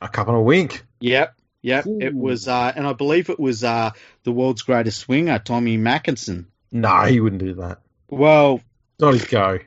A 0.00 0.08
cup 0.08 0.28
and 0.28 0.36
a 0.36 0.40
wink. 0.40 0.84
Yep. 1.00 1.34
Yep, 1.60 1.86
it 2.00 2.14
was, 2.14 2.46
uh, 2.46 2.72
and 2.74 2.86
I 2.86 2.92
believe 2.92 3.30
it 3.30 3.40
was 3.40 3.64
uh, 3.64 3.90
the 4.22 4.30
world's 4.30 4.62
greatest 4.62 5.00
swinger, 5.00 5.40
Tommy 5.40 5.76
Makinson. 5.76 6.46
No, 6.70 7.02
he 7.02 7.18
wouldn't 7.20 7.42
do 7.42 7.54
that. 7.54 7.80
Well, 8.08 8.60
Not 9.00 9.14
his 9.14 9.24
go. 9.24 9.58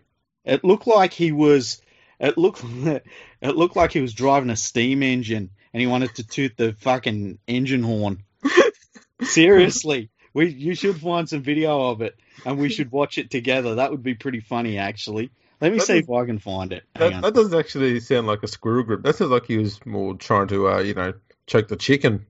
It 0.45 0.63
looked 0.63 0.87
like 0.87 1.11
he 1.11 1.31
was. 1.31 1.81
It 2.19 2.37
looked. 2.37 2.63
It 3.43 3.55
looked 3.55 3.75
like 3.75 3.91
he 3.91 4.01
was 4.01 4.13
driving 4.13 4.51
a 4.51 4.55
steam 4.55 5.01
engine, 5.01 5.49
and 5.73 5.81
he 5.81 5.87
wanted 5.87 6.13
to 6.15 6.27
toot 6.27 6.55
the 6.57 6.73
fucking 6.73 7.39
engine 7.47 7.81
horn. 7.81 8.23
Seriously, 9.23 10.11
we 10.31 10.49
you 10.49 10.75
should 10.75 11.01
find 11.01 11.27
some 11.27 11.41
video 11.41 11.89
of 11.89 12.01
it, 12.01 12.19
and 12.45 12.59
we 12.59 12.69
should 12.69 12.91
watch 12.91 13.17
it 13.17 13.31
together. 13.31 13.75
That 13.75 13.89
would 13.89 14.03
be 14.03 14.13
pretty 14.13 14.41
funny, 14.41 14.77
actually. 14.77 15.31
Let 15.61 15.71
me 15.71 15.77
That 15.77 15.85
see 15.85 15.99
if 15.99 16.09
I 16.09 16.25
can 16.25 16.39
find 16.39 16.73
it. 16.73 16.83
That, 16.95 17.21
that 17.21 17.33
doesn't 17.35 17.57
actually 17.57 17.99
sound 17.99 18.25
like 18.25 18.41
a 18.41 18.47
squirrel 18.47 18.83
grip. 18.83 19.03
That 19.03 19.15
sounds 19.15 19.29
like 19.29 19.45
he 19.45 19.57
was 19.57 19.85
more 19.85 20.15
trying 20.15 20.47
to, 20.47 20.69
uh, 20.69 20.79
you 20.79 20.95
know, 20.95 21.13
choke 21.45 21.67
the 21.67 21.75
chicken. 21.75 22.25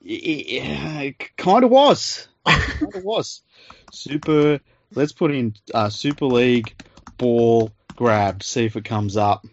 Yeah, 0.00 1.00
it 1.00 1.36
kind 1.36 1.64
of 1.64 1.70
was. 1.70 2.26
Kind 2.44 2.94
of 2.94 3.04
was. 3.04 3.42
Super. 3.92 4.60
Let's 4.94 5.12
put 5.12 5.32
in 5.32 5.54
uh, 5.74 5.90
Super 5.90 6.24
League 6.24 6.74
ball 7.18 7.72
grab. 7.94 8.42
See 8.42 8.64
if 8.64 8.76
it 8.76 8.84
comes 8.84 9.16
up. 9.16 9.44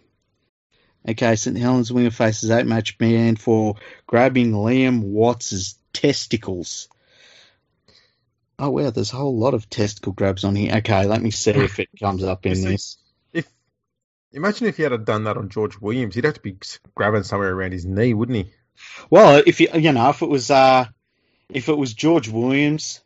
Okay, 1.07 1.35
St 1.35 1.57
Helens 1.57 1.91
winger 1.91 2.09
faces 2.09 2.49
eight 2.51 2.65
match 2.65 2.97
ban 2.97 3.35
for 3.35 3.75
grabbing 4.07 4.53
Liam 4.53 5.01
Watts's 5.01 5.77
testicles. 5.93 6.87
Oh 8.57 8.69
wow, 8.69 8.89
there's 8.89 9.11
a 9.11 9.17
whole 9.17 9.37
lot 9.37 9.53
of 9.53 9.69
testicle 9.69 10.13
grabs 10.13 10.43
on 10.43 10.55
here. 10.55 10.75
Okay, 10.77 11.05
let 11.05 11.21
me 11.21 11.31
see 11.31 11.51
if 11.51 11.79
it 11.79 11.89
comes 11.99 12.23
up 12.23 12.45
in 12.45 12.53
this. 12.63 12.97
If 13.33 13.47
imagine 14.31 14.67
if 14.67 14.77
he 14.77 14.83
had 14.83 15.05
done 15.05 15.25
that 15.25 15.37
on 15.37 15.49
George 15.49 15.79
Williams, 15.79 16.15
he'd 16.15 16.23
have 16.23 16.35
to 16.35 16.39
be 16.39 16.57
grabbing 16.93 17.23
somewhere 17.23 17.51
around 17.51 17.73
his 17.73 17.85
knee, 17.85 18.13
wouldn't 18.13 18.37
he? 18.37 18.51
Well, 19.09 19.43
if 19.45 19.59
you 19.59 19.67
you 19.73 19.91
know, 19.91 20.09
if 20.09 20.21
it 20.21 20.29
was 20.29 20.49
uh 20.51 20.85
if 21.49 21.69
it 21.69 21.77
was 21.77 21.93
George 21.93 22.29
Williams, 22.29 23.01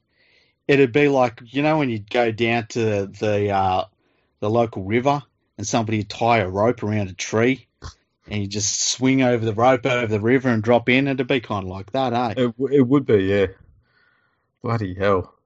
it'd 0.68 0.92
be 0.92 1.08
like 1.08 1.42
you 1.46 1.64
know 1.64 1.80
when 1.80 1.90
you 1.90 2.00
go 2.00 2.32
down 2.32 2.68
to 2.68 3.08
the 3.08 3.50
uh 3.52 3.86
the 4.40 4.50
local 4.50 4.84
river 4.84 5.24
and 5.58 5.68
somebody 5.68 6.04
tie 6.04 6.40
a 6.40 6.50
rope 6.50 6.84
around 6.84 7.10
a 7.10 7.14
tree 7.14 7.68
and 8.30 8.42
you 8.42 8.48
just 8.48 8.80
swing 8.80 9.22
over 9.22 9.44
the 9.44 9.54
rope 9.54 9.86
over 9.86 10.08
the 10.08 10.20
river 10.20 10.50
and 10.50 10.64
drop 10.64 10.88
in, 10.90 11.08
it'd 11.08 11.28
be 11.28 11.40
kind 11.40 11.64
of 11.64 11.70
like 11.70 11.92
that, 11.92 12.14
eh? 12.14 12.34
It, 12.38 12.56
it 12.72 12.82
would 12.88 13.06
be, 13.06 13.24
yeah. 13.24 13.48
Bloody 14.62 14.94
hell! 14.94 15.39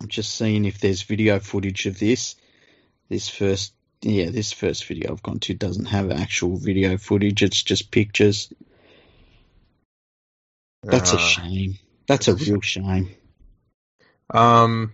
I'm 0.00 0.08
just 0.08 0.34
seeing 0.34 0.64
if 0.64 0.80
there's 0.80 1.02
video 1.02 1.38
footage 1.38 1.84
of 1.86 1.98
this. 1.98 2.34
This 3.10 3.28
first, 3.28 3.74
yeah, 4.00 4.30
this 4.30 4.50
first 4.50 4.86
video 4.86 5.12
I've 5.12 5.22
gone 5.22 5.40
to 5.40 5.54
doesn't 5.54 5.86
have 5.86 6.10
actual 6.10 6.56
video 6.56 6.96
footage. 6.96 7.42
It's 7.42 7.62
just 7.62 7.90
pictures. 7.90 8.52
That's 10.82 11.12
a 11.12 11.16
Uh, 11.16 11.18
shame. 11.18 11.78
That's 12.06 12.28
a 12.28 12.34
real 12.34 12.60
shame. 12.62 13.10
Um, 14.30 14.92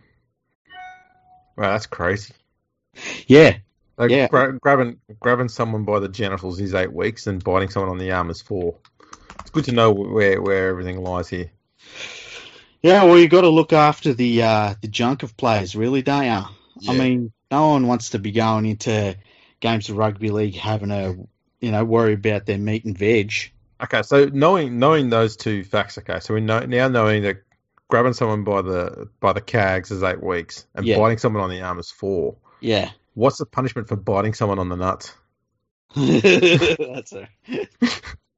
wow, 1.57 1.71
that's 1.73 1.87
crazy. 1.87 2.35
Yeah, 3.27 3.59
Like 3.99 4.11
Yeah. 4.11 4.27
gra- 4.29 4.59
grabbing 4.59 5.01
grabbing 5.21 5.49
someone 5.49 5.85
by 5.85 6.01
the 6.01 6.09
genitals 6.09 6.61
is 6.61 6.75
eight 6.75 6.93
weeks, 6.93 7.27
and 7.27 7.43
biting 7.43 7.71
someone 7.71 7.91
on 7.91 7.99
the 7.99 8.11
arm 8.11 8.29
is 8.31 8.43
four. 8.43 8.77
It's 9.41 9.51
good 9.51 9.65
to 9.67 9.73
know 9.73 9.93
where 9.93 10.43
where 10.43 10.69
everything 10.69 11.03
lies 11.03 11.29
here. 11.29 11.51
Yeah, 12.87 13.03
well, 13.03 13.19
you've 13.19 13.31
got 13.31 13.41
to 13.41 13.49
look 13.49 13.73
after 13.73 14.15
the 14.15 14.45
uh, 14.45 14.75
the 14.81 14.87
junk 14.87 15.25
of 15.25 15.37
players, 15.37 15.75
really, 15.75 16.03
don't 16.03 16.23
you? 16.25 16.89
I 16.89 16.95
mean, 16.95 17.33
no 17.51 17.71
one 17.71 17.89
wants 17.89 18.11
to 18.11 18.21
be 18.21 18.31
going 18.31 18.65
into 18.65 19.17
games 19.59 19.89
of 19.89 19.97
rugby 19.97 20.31
league 20.31 20.55
having 20.55 20.91
to, 20.91 21.27
you 21.59 21.73
know, 21.73 21.85
worry 21.85 22.13
about 22.13 22.47
their 22.47 22.59
meat 22.59 22.85
and 22.85 22.97
veg. 22.97 23.33
Okay, 23.83 24.03
so 24.03 24.27
knowing 24.27 24.79
knowing 24.79 25.11
those 25.11 25.37
two 25.37 25.65
facts, 25.65 25.99
okay, 25.99 26.21
so 26.21 26.33
we 26.33 26.41
know 26.41 26.61
now 26.61 26.87
knowing 26.87 27.25
that 27.25 27.39
grabbing 27.89 28.13
someone 28.13 28.45
by 28.45 28.63
the 28.63 29.09
by 29.19 29.33
the 29.33 29.41
cags 29.41 29.91
is 29.91 30.05
eight 30.05 30.23
weeks, 30.23 30.65
and 30.77 30.87
Yeah. 30.87 30.97
biting 30.97 31.19
someone 31.19 31.43
on 31.43 31.51
the 31.51 31.63
arm 31.63 31.81
is 31.81 31.91
four. 31.91 32.37
Yeah, 32.61 32.93
What's 33.15 33.39
the 33.39 33.47
punishment 33.47 33.89
for 33.89 33.97
biting 33.97 34.33
someone 34.33 34.61
on 34.61 34.69
the 34.69 34.77
nuts? 34.77 35.13
that's 35.97 37.15
a. 37.15 37.29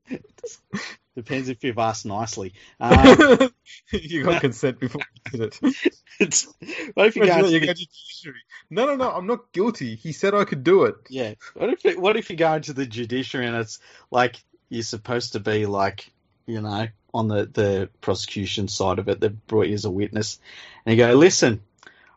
Depends 1.18 1.48
if 1.48 1.64
you've 1.64 1.78
asked 1.80 2.06
nicely. 2.06 2.52
Um, 2.78 3.50
you 3.92 4.22
got 4.22 4.40
consent 4.40 4.78
before 4.78 5.02
you 5.24 5.32
did 5.32 5.52
it. 5.64 5.76
it's, 6.20 6.46
what 6.94 7.08
if 7.08 7.16
you 7.16 7.26
go? 7.26 7.38
you 7.38 7.56
Into 7.56 7.66
go 7.66 7.66
the, 7.66 7.74
to 7.74 7.74
judiciary. 7.74 8.42
No, 8.70 8.86
no, 8.86 8.94
no, 8.94 9.10
I'm 9.10 9.26
not 9.26 9.50
guilty. 9.50 9.96
He 9.96 10.12
said 10.12 10.32
I 10.32 10.44
could 10.44 10.62
do 10.62 10.84
it. 10.84 10.94
yeah. 11.10 11.34
What 11.54 11.70
if 11.70 11.84
it, 11.84 12.00
what 12.00 12.16
if 12.16 12.30
you 12.30 12.36
go 12.36 12.52
into 12.52 12.72
the 12.72 12.86
judiciary 12.86 13.48
and 13.48 13.56
it's 13.56 13.80
like 14.12 14.36
you're 14.68 14.84
supposed 14.84 15.32
to 15.32 15.40
be 15.40 15.66
like 15.66 16.08
you 16.46 16.60
know 16.60 16.86
on 17.12 17.26
the 17.26 17.46
the 17.46 17.90
prosecution 18.00 18.68
side 18.68 19.00
of 19.00 19.08
it. 19.08 19.18
They've 19.18 19.46
brought 19.48 19.66
you 19.66 19.74
as 19.74 19.86
a 19.86 19.90
witness, 19.90 20.38
and 20.86 20.96
you 20.96 21.04
go, 21.04 21.14
listen, 21.14 21.62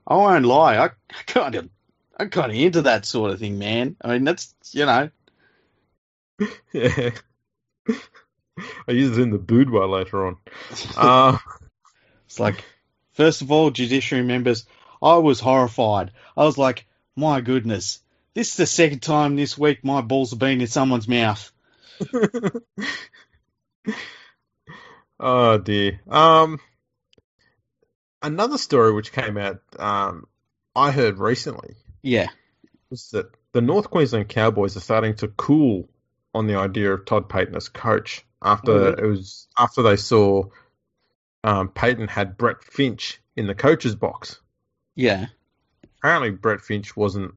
I 0.05 0.15
won't 0.15 0.45
lie. 0.45 0.77
I 0.77 0.89
kind 1.25 1.55
of 1.55 1.69
I'm 2.17 2.29
kind 2.29 2.51
of 2.51 2.55
into 2.55 2.83
that 2.83 3.07
sort 3.07 3.31
of 3.31 3.39
thing, 3.39 3.57
man. 3.57 3.95
I 3.99 4.09
mean, 4.09 4.25
that's 4.25 4.53
you 4.73 4.85
know, 4.85 5.09
Yeah. 6.71 7.09
I 8.87 8.91
used 8.91 9.17
it 9.17 9.21
in 9.21 9.31
the 9.31 9.37
boudoir 9.37 9.87
later 9.87 10.27
on. 10.27 10.37
Uh, 10.95 11.37
it's 12.25 12.39
like 12.39 12.63
first 13.13 13.41
of 13.41 13.51
all, 13.51 13.71
judiciary 13.71 14.23
members, 14.23 14.65
I 15.01 15.17
was 15.17 15.39
horrified. 15.39 16.11
I 16.35 16.43
was 16.43 16.57
like, 16.57 16.85
my 17.15 17.41
goodness, 17.41 17.99
this 18.33 18.49
is 18.49 18.57
the 18.57 18.65
second 18.65 19.01
time 19.01 19.35
this 19.35 19.57
week 19.57 19.83
my 19.83 20.01
balls 20.01 20.31
have 20.31 20.39
been 20.39 20.61
in 20.61 20.67
someone's 20.67 21.07
mouth. 21.07 21.51
oh 25.19 25.57
dear. 25.57 25.99
Um, 26.07 26.59
another 28.21 28.57
story 28.57 28.93
which 28.93 29.11
came 29.11 29.37
out, 29.37 29.61
um, 29.77 30.27
I 30.75 30.91
heard 30.91 31.19
recently 31.19 31.75
Yeah, 32.01 32.29
was 32.89 33.09
that 33.11 33.27
the 33.51 33.61
North 33.61 33.89
Queensland 33.89 34.29
Cowboys 34.29 34.77
are 34.77 34.81
starting 34.81 35.15
to 35.15 35.27
cool 35.27 35.89
on 36.33 36.47
the 36.47 36.55
idea 36.55 36.93
of 36.93 37.05
Todd 37.05 37.27
Payten 37.27 37.55
as 37.55 37.67
coach 37.67 38.25
after 38.41 38.73
really? 38.73 39.03
it 39.03 39.05
was 39.05 39.47
after 39.57 39.81
they 39.81 39.95
saw 39.95 40.43
um, 41.43 41.69
Payten 41.69 42.09
had 42.09 42.37
Brett 42.37 42.63
Finch 42.63 43.21
in 43.35 43.47
the 43.47 43.55
coach's 43.55 43.95
box. 43.95 44.39
yeah, 44.95 45.27
Apparently, 45.97 46.31
Brett 46.31 46.61
Finch 46.61 46.97
wasn't 46.97 47.35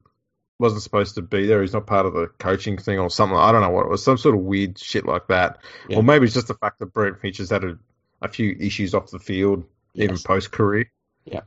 wasn't 0.57 0.81
supposed 0.81 1.15
to 1.15 1.21
be 1.21 1.45
there. 1.45 1.61
He's 1.61 1.73
not 1.73 1.85
part 1.85 2.05
of 2.05 2.13
the 2.13 2.27
coaching 2.39 2.77
thing 2.77 2.97
or 2.97 3.09
something. 3.09 3.37
I 3.37 3.51
don't 3.51 3.61
know 3.61 3.69
what 3.69 3.85
it 3.85 3.89
was. 3.89 4.03
Some 4.03 4.17
sort 4.17 4.35
of 4.35 4.41
weird 4.41 4.79
shit 4.79 5.05
like 5.05 5.27
that. 5.27 5.59
Yeah. 5.89 5.97
Or 5.97 6.03
maybe 6.03 6.25
it's 6.25 6.33
just 6.33 6.47
the 6.47 6.53
fact 6.55 6.79
that 6.79 6.93
Brett 6.93 7.19
Finch 7.19 7.37
has 7.37 7.49
had 7.49 7.63
a, 7.63 7.77
a 8.21 8.29
few 8.29 8.55
issues 8.59 8.93
off 8.95 9.11
the 9.11 9.19
field, 9.19 9.65
even 9.95 10.17
post 10.17 10.51
career. 10.51 10.89
Yeah. 11.25 11.41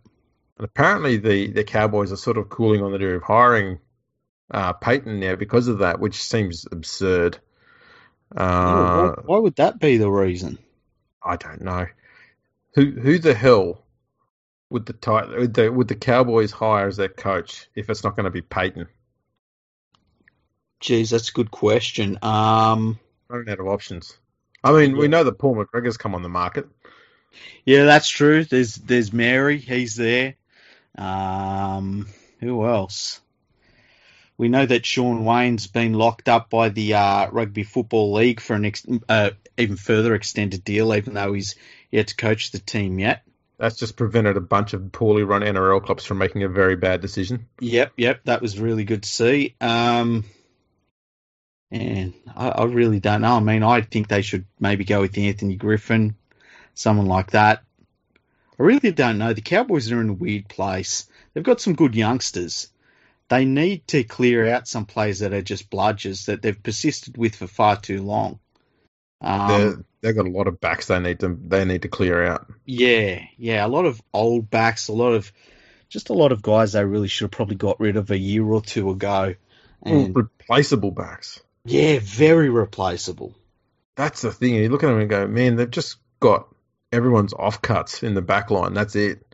And 0.59 0.65
apparently 0.65 1.17
the, 1.17 1.51
the 1.51 1.65
Cowboys 1.65 2.13
are 2.13 2.17
sort 2.17 2.37
of 2.37 2.51
cooling 2.51 2.83
on 2.83 2.91
the 2.91 2.97
idea 2.97 3.17
of 3.17 3.23
hiring 3.23 3.79
uh, 4.51 4.75
Payten 4.75 5.19
now 5.19 5.37
because 5.37 5.69
of 5.69 5.79
that, 5.79 6.01
which 6.01 6.23
seems 6.23 6.67
absurd. 6.71 7.39
Why, 8.31 8.43
Uh, 8.43 9.23
why 9.25 9.39
would 9.39 9.57
that 9.57 9.79
be 9.79 9.97
the 9.97 10.11
reason? 10.11 10.59
I 11.23 11.37
don't 11.37 11.63
know. 11.63 11.87
Who 12.75 12.91
who 12.93 13.19
the 13.19 13.35
hell 13.35 13.85
would 14.71 14.87
the 14.87 14.93
tit- 14.93 15.31
would 15.31 15.55
the 15.55 15.73
would 15.73 15.89
the 15.89 15.95
Cowboys 15.95 16.53
hire 16.53 16.87
as 16.89 16.97
their 16.97 17.09
coach 17.09 17.69
if 17.75 17.89
it's 17.91 18.05
not 18.05 18.17
going 18.17 18.25
to 18.25 18.31
be 18.31 18.43
Payten? 18.43 18.87
Geez, 20.81 21.11
that's 21.11 21.31
a 21.31 21.33
good 21.33 21.51
question. 21.51 22.19
Um, 22.23 22.99
Running 23.29 23.49
out 23.49 23.61
of 23.61 23.67
options. 23.67 24.17
I 24.63 24.73
mean, 24.73 24.97
we 24.97 25.09
know 25.09 25.25
that 25.25 25.39
Paul 25.39 25.57
McGregor's 25.57 25.97
come 25.97 26.15
on 26.15 26.23
the 26.23 26.29
market. 26.29 26.69
yeah, 27.65 27.85
that's 27.85 28.09
true. 28.09 28.45
There's 28.45 28.75
there's 28.77 29.13
Mary. 29.13 29.59
He's 29.59 29.97
there. 29.97 30.35
Um, 30.97 32.07
who 32.41 32.65
else? 32.67 33.21
We 34.39 34.49
know 34.49 34.65
that 34.65 34.87
Shaun 34.87 35.25
Wane's 35.25 35.67
been 35.67 35.95
locked 35.95 36.29
up 36.29 36.49
by 36.49 36.69
the 36.69 36.95
uh, 36.95 37.29
Rugby 37.31 37.65
Football 37.65 38.13
League 38.13 38.41
for 38.41 38.55
an 38.55 38.67
ex- 38.67 38.87
uh, 39.09 39.31
even 39.59 39.77
further 39.77 40.15
extended 40.15 40.63
deal, 40.63 40.95
even 40.95 41.15
though 41.15 41.33
he's 41.33 41.57
yet 41.91 42.07
to 42.07 42.17
coach 42.17 42.53
the 42.53 42.61
team 42.61 43.01
yet. 43.01 43.25
That's 43.59 43.77
just 43.77 43.97
prevented 43.97 44.37
a 44.37 44.41
bunch 44.41 44.73
of 44.73 44.93
poorly 44.93 45.25
run 45.25 45.43
NRL 45.43 45.85
clubs 45.85 46.05
from 46.05 46.19
making 46.19 46.45
a 46.45 46.49
very 46.49 46.77
bad 46.77 47.01
decision. 47.01 47.49
Yep, 47.59 47.95
yep, 47.97 48.21
that 48.25 48.41
was 48.41 48.61
really 48.61 48.85
good 48.85 49.03
to 49.03 49.09
see. 49.09 49.57
Um, 49.61 50.25
and 51.73 52.15
I, 52.37 52.51
I 52.51 52.65
really 52.67 53.01
don't 53.01 53.23
know. 53.23 53.35
I 53.35 53.41
mean, 53.41 53.65
I 53.65 53.81
think 53.81 54.07
they 54.07 54.23
should 54.23 54.47
maybe 54.61 54.85
go 54.85 55.01
with 55.01 55.19
Anthony 55.19 55.57
Griffin, 55.57 56.15
someone 56.75 57.07
like 57.07 57.33
that. 57.33 57.65
I 58.59 58.63
really 58.63 58.93
don't 58.93 59.19
know. 59.19 59.33
The 59.33 59.41
Cowboys 59.41 59.91
are 59.91 60.01
in 60.01 60.11
a 60.11 60.15
weird 60.15 60.49
place. 60.49 61.09
They've 61.35 61.43
got 61.43 61.61
some 61.61 61.75
good 61.75 61.97
youngsters. 61.97 62.69
They 63.29 63.45
need 63.45 63.87
to 63.89 64.05
clear 64.05 64.49
out 64.49 64.67
some 64.67 64.87
players 64.87 65.19
that 65.19 65.35
are 65.35 65.43
just 65.43 65.71
bludgers 65.71 66.27
that 66.27 66.41
they've 66.41 66.63
persisted 66.63 67.17
with 67.19 67.37
for 67.37 67.47
far 67.47 67.77
too 67.77 68.03
long. 68.03 68.39
Um, 69.21 69.85
they've 70.01 70.15
got 70.15 70.27
a 70.27 70.31
lot 70.31 70.47
of 70.47 70.61
backs 70.61 70.87
they 70.87 70.99
need 71.01 71.21
to 71.21 71.39
they 71.47 71.65
need 71.65 71.83
to 71.83 71.89
clear 71.89 72.25
out. 72.25 72.47
Yeah, 72.65 73.21
yeah, 73.37 73.67
a 73.67 73.69
lot 73.69 73.85
of 73.85 74.01
old 74.15 74.49
backs, 74.51 74.89
a 74.89 74.93
lot 74.93 75.13
of 75.13 75.33
just 75.89 76.11
a 76.11 76.15
lot 76.15 76.33
of 76.33 76.43
guys 76.43 76.73
they 76.73 76.85
really 76.85 77.09
should 77.09 77.25
have 77.25 77.31
probably 77.33 77.57
got 77.57 77.81
rid 77.81 77.97
of 77.97 78.11
a 78.11 78.19
year 78.19 78.45
or 78.45 78.63
two 78.63 78.91
ago. 78.91 79.35
And 79.83 80.15
Replaceable 80.15 80.91
backs. 80.91 81.41
yeah, 81.65 81.99
very 82.01 82.49
replaceable. 82.49 83.35
That's 83.97 84.23
the 84.23 84.33
thing. 84.33 84.55
You 84.55 84.69
look 84.69 84.83
at 84.85 84.89
them 84.89 85.01
and 85.01 85.11
go, 85.11 85.27
man, 85.27 85.57
they've 85.57 85.71
just 85.71 85.97
got 86.21 86.49
everyone's 86.93 87.35
offcuts 87.35 88.03
in 88.03 88.15
the 88.15 88.23
back 88.23 88.51
line. 88.51 88.75
That's 88.75 88.97
it. 88.97 89.25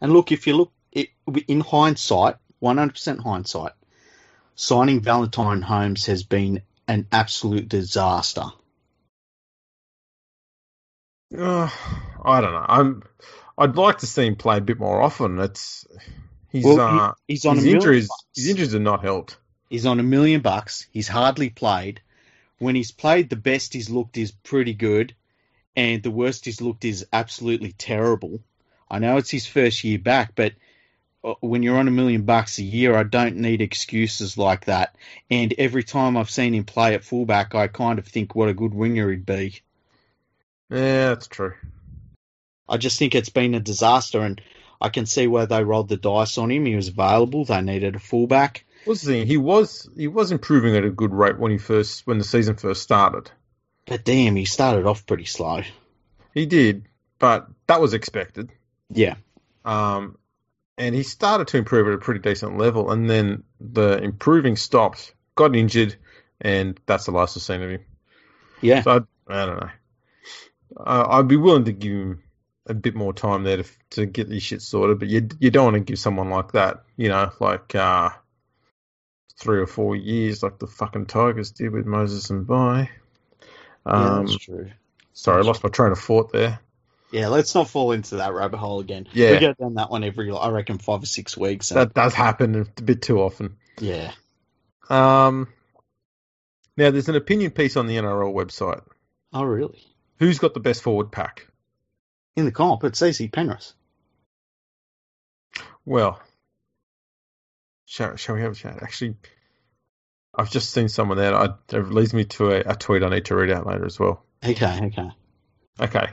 And 0.00 0.12
look, 0.12 0.32
if 0.32 0.46
you 0.46 0.56
look 0.56 0.72
it, 0.92 1.10
in 1.46 1.60
hindsight, 1.60 2.36
100% 2.62 3.20
hindsight, 3.20 3.72
signing 4.54 5.00
Valentine 5.00 5.62
Holmes 5.62 6.06
has 6.06 6.22
been 6.22 6.62
an 6.88 7.06
absolute 7.12 7.68
disaster. 7.68 8.44
Uh, 11.36 11.70
I 12.24 12.40
don't 12.40 12.52
know. 12.52 12.66
I'm. 12.68 13.02
I'd 13.56 13.76
like 13.76 13.98
to 13.98 14.06
see 14.06 14.26
him 14.26 14.36
play 14.36 14.56
a 14.58 14.60
bit 14.62 14.78
more 14.78 15.00
often. 15.00 15.38
It's 15.38 15.86
he's 16.50 16.64
Well, 16.64 16.80
uh, 16.80 17.12
he- 17.26 17.34
he's 17.34 17.44
on 17.46 17.56
his 17.56 17.64
a 17.64 17.66
million 17.66 17.76
injuries. 17.76 18.08
bucks. 18.08 18.24
His 18.34 18.48
injuries 18.48 18.72
have 18.72 18.82
not 18.82 19.02
helped. 19.02 19.36
He's 19.68 19.86
on 19.86 20.00
a 20.00 20.04
million 20.04 20.40
bucks. 20.40 20.86
He's 20.90 21.08
hardly 21.08 21.50
played. 21.50 22.00
When 22.58 22.74
he's 22.74 22.90
played, 22.90 23.30
the 23.30 23.36
best 23.36 23.72
he's 23.72 23.88
looked 23.90 24.16
is 24.18 24.32
pretty 24.32 24.74
good, 24.74 25.14
and 25.76 26.02
the 26.02 26.10
worst 26.10 26.44
he's 26.46 26.60
looked 26.60 26.84
is 26.84 27.06
absolutely 27.12 27.72
terrible. 27.72 28.40
I 28.90 28.98
know 28.98 29.16
it's 29.18 29.30
his 29.30 29.46
first 29.46 29.84
year 29.84 29.98
back, 29.98 30.32
but 30.34 30.54
when 31.40 31.62
you're 31.62 31.78
on 31.78 31.88
a 31.88 31.92
million 31.92 32.22
bucks 32.22 32.58
a 32.58 32.62
year, 32.62 32.94
I 32.94 33.02
don't 33.02 33.36
need 33.36 33.60
excuses 33.60 34.38
like 34.38 34.66
that. 34.66 34.96
And 35.30 35.54
every 35.58 35.84
time 35.84 36.16
I've 36.16 36.30
seen 36.30 36.54
him 36.54 36.64
play 36.64 36.94
at 36.94 37.04
fullback, 37.04 37.54
I 37.54 37.66
kind 37.66 37.98
of 37.98 38.06
think 38.06 38.34
what 38.34 38.48
a 38.48 38.54
good 38.54 38.74
winger 38.74 39.10
he'd 39.10 39.26
be. 39.26 39.60
Yeah, 40.70 41.08
that's 41.08 41.26
true. 41.26 41.54
I 42.68 42.76
just 42.76 42.98
think 42.98 43.14
it's 43.14 43.28
been 43.28 43.54
a 43.54 43.60
disaster, 43.60 44.20
and 44.20 44.40
I 44.80 44.88
can 44.88 45.04
see 45.04 45.26
where 45.26 45.46
they 45.46 45.64
rolled 45.64 45.88
the 45.88 45.96
dice 45.96 46.38
on 46.38 46.50
him. 46.50 46.64
He 46.64 46.76
was 46.76 46.88
available. 46.88 47.44
They 47.44 47.60
needed 47.60 47.96
a 47.96 47.98
fullback. 47.98 48.64
What's 48.84 49.02
the 49.02 49.12
thing? 49.12 49.26
He 49.26 49.36
was 49.36 49.90
he 49.96 50.06
was 50.06 50.32
improving 50.32 50.76
at 50.76 50.84
a 50.84 50.90
good 50.90 51.12
rate 51.12 51.38
when 51.38 51.50
he 51.50 51.58
first 51.58 52.06
when 52.06 52.18
the 52.18 52.24
season 52.24 52.56
first 52.56 52.82
started. 52.82 53.30
But 53.86 54.04
damn, 54.04 54.36
he 54.36 54.44
started 54.44 54.86
off 54.86 55.04
pretty 55.04 55.26
slow. 55.26 55.62
He 56.32 56.46
did, 56.46 56.86
but 57.18 57.48
that 57.66 57.80
was 57.80 57.92
expected. 57.92 58.50
Yeah. 58.88 59.16
Um, 59.64 60.16
and 60.80 60.94
he 60.94 61.02
started 61.02 61.46
to 61.48 61.58
improve 61.58 61.86
at 61.88 61.94
a 61.94 61.98
pretty 61.98 62.20
decent 62.20 62.56
level, 62.58 62.90
and 62.90 63.08
then 63.08 63.44
the 63.60 63.98
improving 64.02 64.56
stopped, 64.56 65.14
got 65.36 65.54
injured, 65.54 65.94
and 66.40 66.80
that's 66.86 67.04
the 67.04 67.12
last 67.12 67.36
I've 67.36 67.42
seen 67.42 67.62
of 67.62 67.70
him. 67.70 67.84
Yeah. 68.62 68.82
So 68.82 68.90
I, 69.28 69.42
I 69.42 69.46
don't 69.46 69.60
know. 69.60 69.70
Uh, 70.76 71.06
I'd 71.10 71.28
be 71.28 71.36
willing 71.36 71.64
to 71.66 71.72
give 71.72 71.92
him 71.92 72.22
a 72.66 72.74
bit 72.74 72.94
more 72.94 73.12
time 73.12 73.42
there 73.44 73.58
to 73.58 73.64
to 73.90 74.06
get 74.06 74.28
this 74.28 74.42
shit 74.42 74.62
sorted, 74.62 74.98
but 74.98 75.08
you 75.08 75.28
you 75.38 75.50
don't 75.50 75.72
want 75.72 75.74
to 75.74 75.80
give 75.80 75.98
someone 75.98 76.30
like 76.30 76.52
that, 76.52 76.84
you 76.96 77.08
know, 77.08 77.30
like 77.40 77.74
uh, 77.74 78.10
three 79.38 79.58
or 79.60 79.66
four 79.66 79.96
years, 79.96 80.42
like 80.42 80.58
the 80.58 80.66
fucking 80.66 81.06
Tigers 81.06 81.50
did 81.50 81.72
with 81.72 81.86
Moses 81.86 82.30
and 82.30 82.46
By. 82.46 82.90
yeah, 83.92 84.10
Um, 84.14 84.24
that's 84.24 84.36
true. 84.36 84.70
sorry, 85.12 85.40
I 85.40 85.44
lost 85.44 85.64
my 85.64 85.70
train 85.70 85.92
of 85.92 85.98
thought 85.98 86.32
there. 86.32 86.60
Yeah, 87.10 87.28
let's 87.28 87.54
not 87.54 87.68
fall 87.68 87.92
into 87.92 88.16
that 88.16 88.32
rabbit 88.32 88.58
hole 88.58 88.80
again. 88.80 89.08
Yeah. 89.12 89.32
We 89.32 89.38
go 89.40 89.52
down 89.54 89.74
that 89.74 89.90
one 89.90 90.04
every, 90.04 90.30
I 90.30 90.50
reckon, 90.50 90.78
five 90.78 91.02
or 91.02 91.06
six 91.06 91.36
weeks. 91.36 91.70
That 91.70 91.92
does 91.94 92.14
happen 92.14 92.68
a 92.78 92.82
bit 92.82 93.02
too 93.02 93.20
often. 93.20 93.56
yeah. 93.80 94.12
Um, 94.88 95.48
now 96.76 96.90
there's 96.90 97.08
an 97.08 97.14
opinion 97.14 97.52
piece 97.52 97.76
on 97.76 97.86
the 97.86 97.96
NRL 97.96 98.34
website. 98.34 98.82
Oh, 99.32 99.44
really? 99.44 99.80
Who's 100.18 100.40
got 100.40 100.52
the 100.54 100.60
best 100.60 100.82
forward 100.82 101.12
pack? 101.12 101.46
In 102.36 102.44
the 102.44 102.52
comp, 102.52 102.82
it's 102.84 103.00
easy, 103.02 103.28
Penrith. 103.28 103.72
Well, 105.84 106.20
shall, 107.86 108.16
shall 108.16 108.34
we 108.34 108.42
have 108.42 108.52
a 108.52 108.56
chat? 108.56 108.82
Actually, 108.82 109.16
I've 110.34 110.50
just 110.50 110.70
seen 110.70 110.88
someone 110.88 111.18
there. 111.18 111.34
I, 111.34 111.50
it 111.72 111.90
leads 111.90 112.14
me 112.14 112.24
to 112.24 112.50
a, 112.50 112.72
a 112.72 112.76
tweet 112.76 113.02
I 113.02 113.08
need 113.08 113.26
to 113.26 113.36
read 113.36 113.50
out 113.50 113.66
later 113.66 113.84
as 113.84 113.98
well. 113.98 114.24
Okay, 114.44 114.80
okay. 114.86 115.10
Okay. 115.80 116.06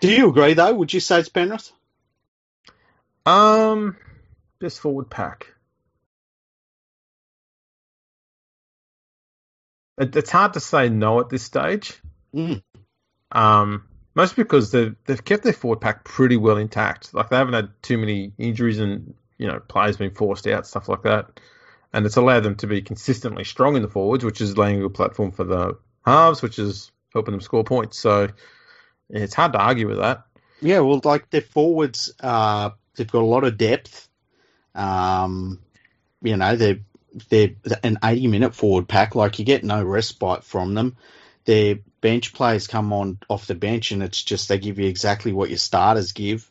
Do 0.00 0.10
you 0.10 0.28
agree, 0.28 0.54
though? 0.54 0.74
Would 0.74 0.92
you 0.92 1.00
say 1.00 1.20
it's 1.20 1.28
Penrith? 1.28 1.72
Um, 3.24 3.96
best 4.58 4.80
forward 4.80 5.10
pack. 5.10 5.48
It, 9.98 10.14
it's 10.14 10.30
hard 10.30 10.54
to 10.54 10.60
say 10.60 10.88
no 10.88 11.20
at 11.20 11.28
this 11.28 11.42
stage. 11.42 12.00
Mm. 12.34 12.62
Um, 13.32 13.84
mostly 14.14 14.44
because 14.44 14.70
they've 14.70 14.94
they've 15.06 15.24
kept 15.24 15.42
their 15.42 15.52
forward 15.52 15.80
pack 15.80 16.04
pretty 16.04 16.36
well 16.36 16.58
intact. 16.58 17.14
Like 17.14 17.30
they 17.30 17.36
haven't 17.36 17.54
had 17.54 17.70
too 17.82 17.98
many 17.98 18.32
injuries 18.38 18.78
and 18.78 19.14
you 19.38 19.46
know 19.46 19.60
players 19.60 19.96
being 19.96 20.12
forced 20.12 20.46
out, 20.46 20.66
stuff 20.66 20.88
like 20.88 21.02
that. 21.02 21.40
And 21.92 22.04
it's 22.04 22.16
allowed 22.16 22.40
them 22.40 22.56
to 22.56 22.66
be 22.66 22.82
consistently 22.82 23.44
strong 23.44 23.76
in 23.76 23.82
the 23.82 23.88
forwards, 23.88 24.24
which 24.24 24.40
is 24.40 24.58
laying 24.58 24.78
a 24.78 24.82
good 24.82 24.94
platform 24.94 25.32
for 25.32 25.44
the 25.44 25.78
halves, 26.04 26.42
which 26.42 26.58
is 26.58 26.90
helping 27.12 27.32
them 27.32 27.40
score 27.40 27.64
points. 27.64 27.98
So 27.98 28.28
it's 29.10 29.34
hard 29.34 29.52
to 29.52 29.58
argue 29.58 29.88
with 29.88 29.98
that. 29.98 30.24
Yeah, 30.60 30.80
well, 30.80 31.00
like 31.04 31.30
their 31.30 31.42
forwards, 31.42 32.12
uh, 32.20 32.70
they've 32.96 33.10
got 33.10 33.22
a 33.22 33.26
lot 33.26 33.44
of 33.44 33.58
depth. 33.58 34.08
Um, 34.74 35.60
you 36.22 36.36
know, 36.36 36.56
they're 36.56 36.80
they're 37.28 37.50
an 37.82 37.98
eighty-minute 38.02 38.54
forward 38.54 38.88
pack. 38.88 39.14
Like 39.14 39.38
you 39.38 39.44
get 39.44 39.64
no 39.64 39.82
respite 39.82 40.44
from 40.44 40.74
them. 40.74 40.96
Their 41.44 41.78
bench 42.00 42.32
players 42.32 42.66
come 42.66 42.92
on 42.92 43.18
off 43.28 43.46
the 43.46 43.54
bench, 43.54 43.92
and 43.92 44.02
it's 44.02 44.22
just 44.22 44.48
they 44.48 44.58
give 44.58 44.78
you 44.78 44.86
exactly 44.88 45.32
what 45.32 45.50
your 45.50 45.58
starters 45.58 46.12
give. 46.12 46.50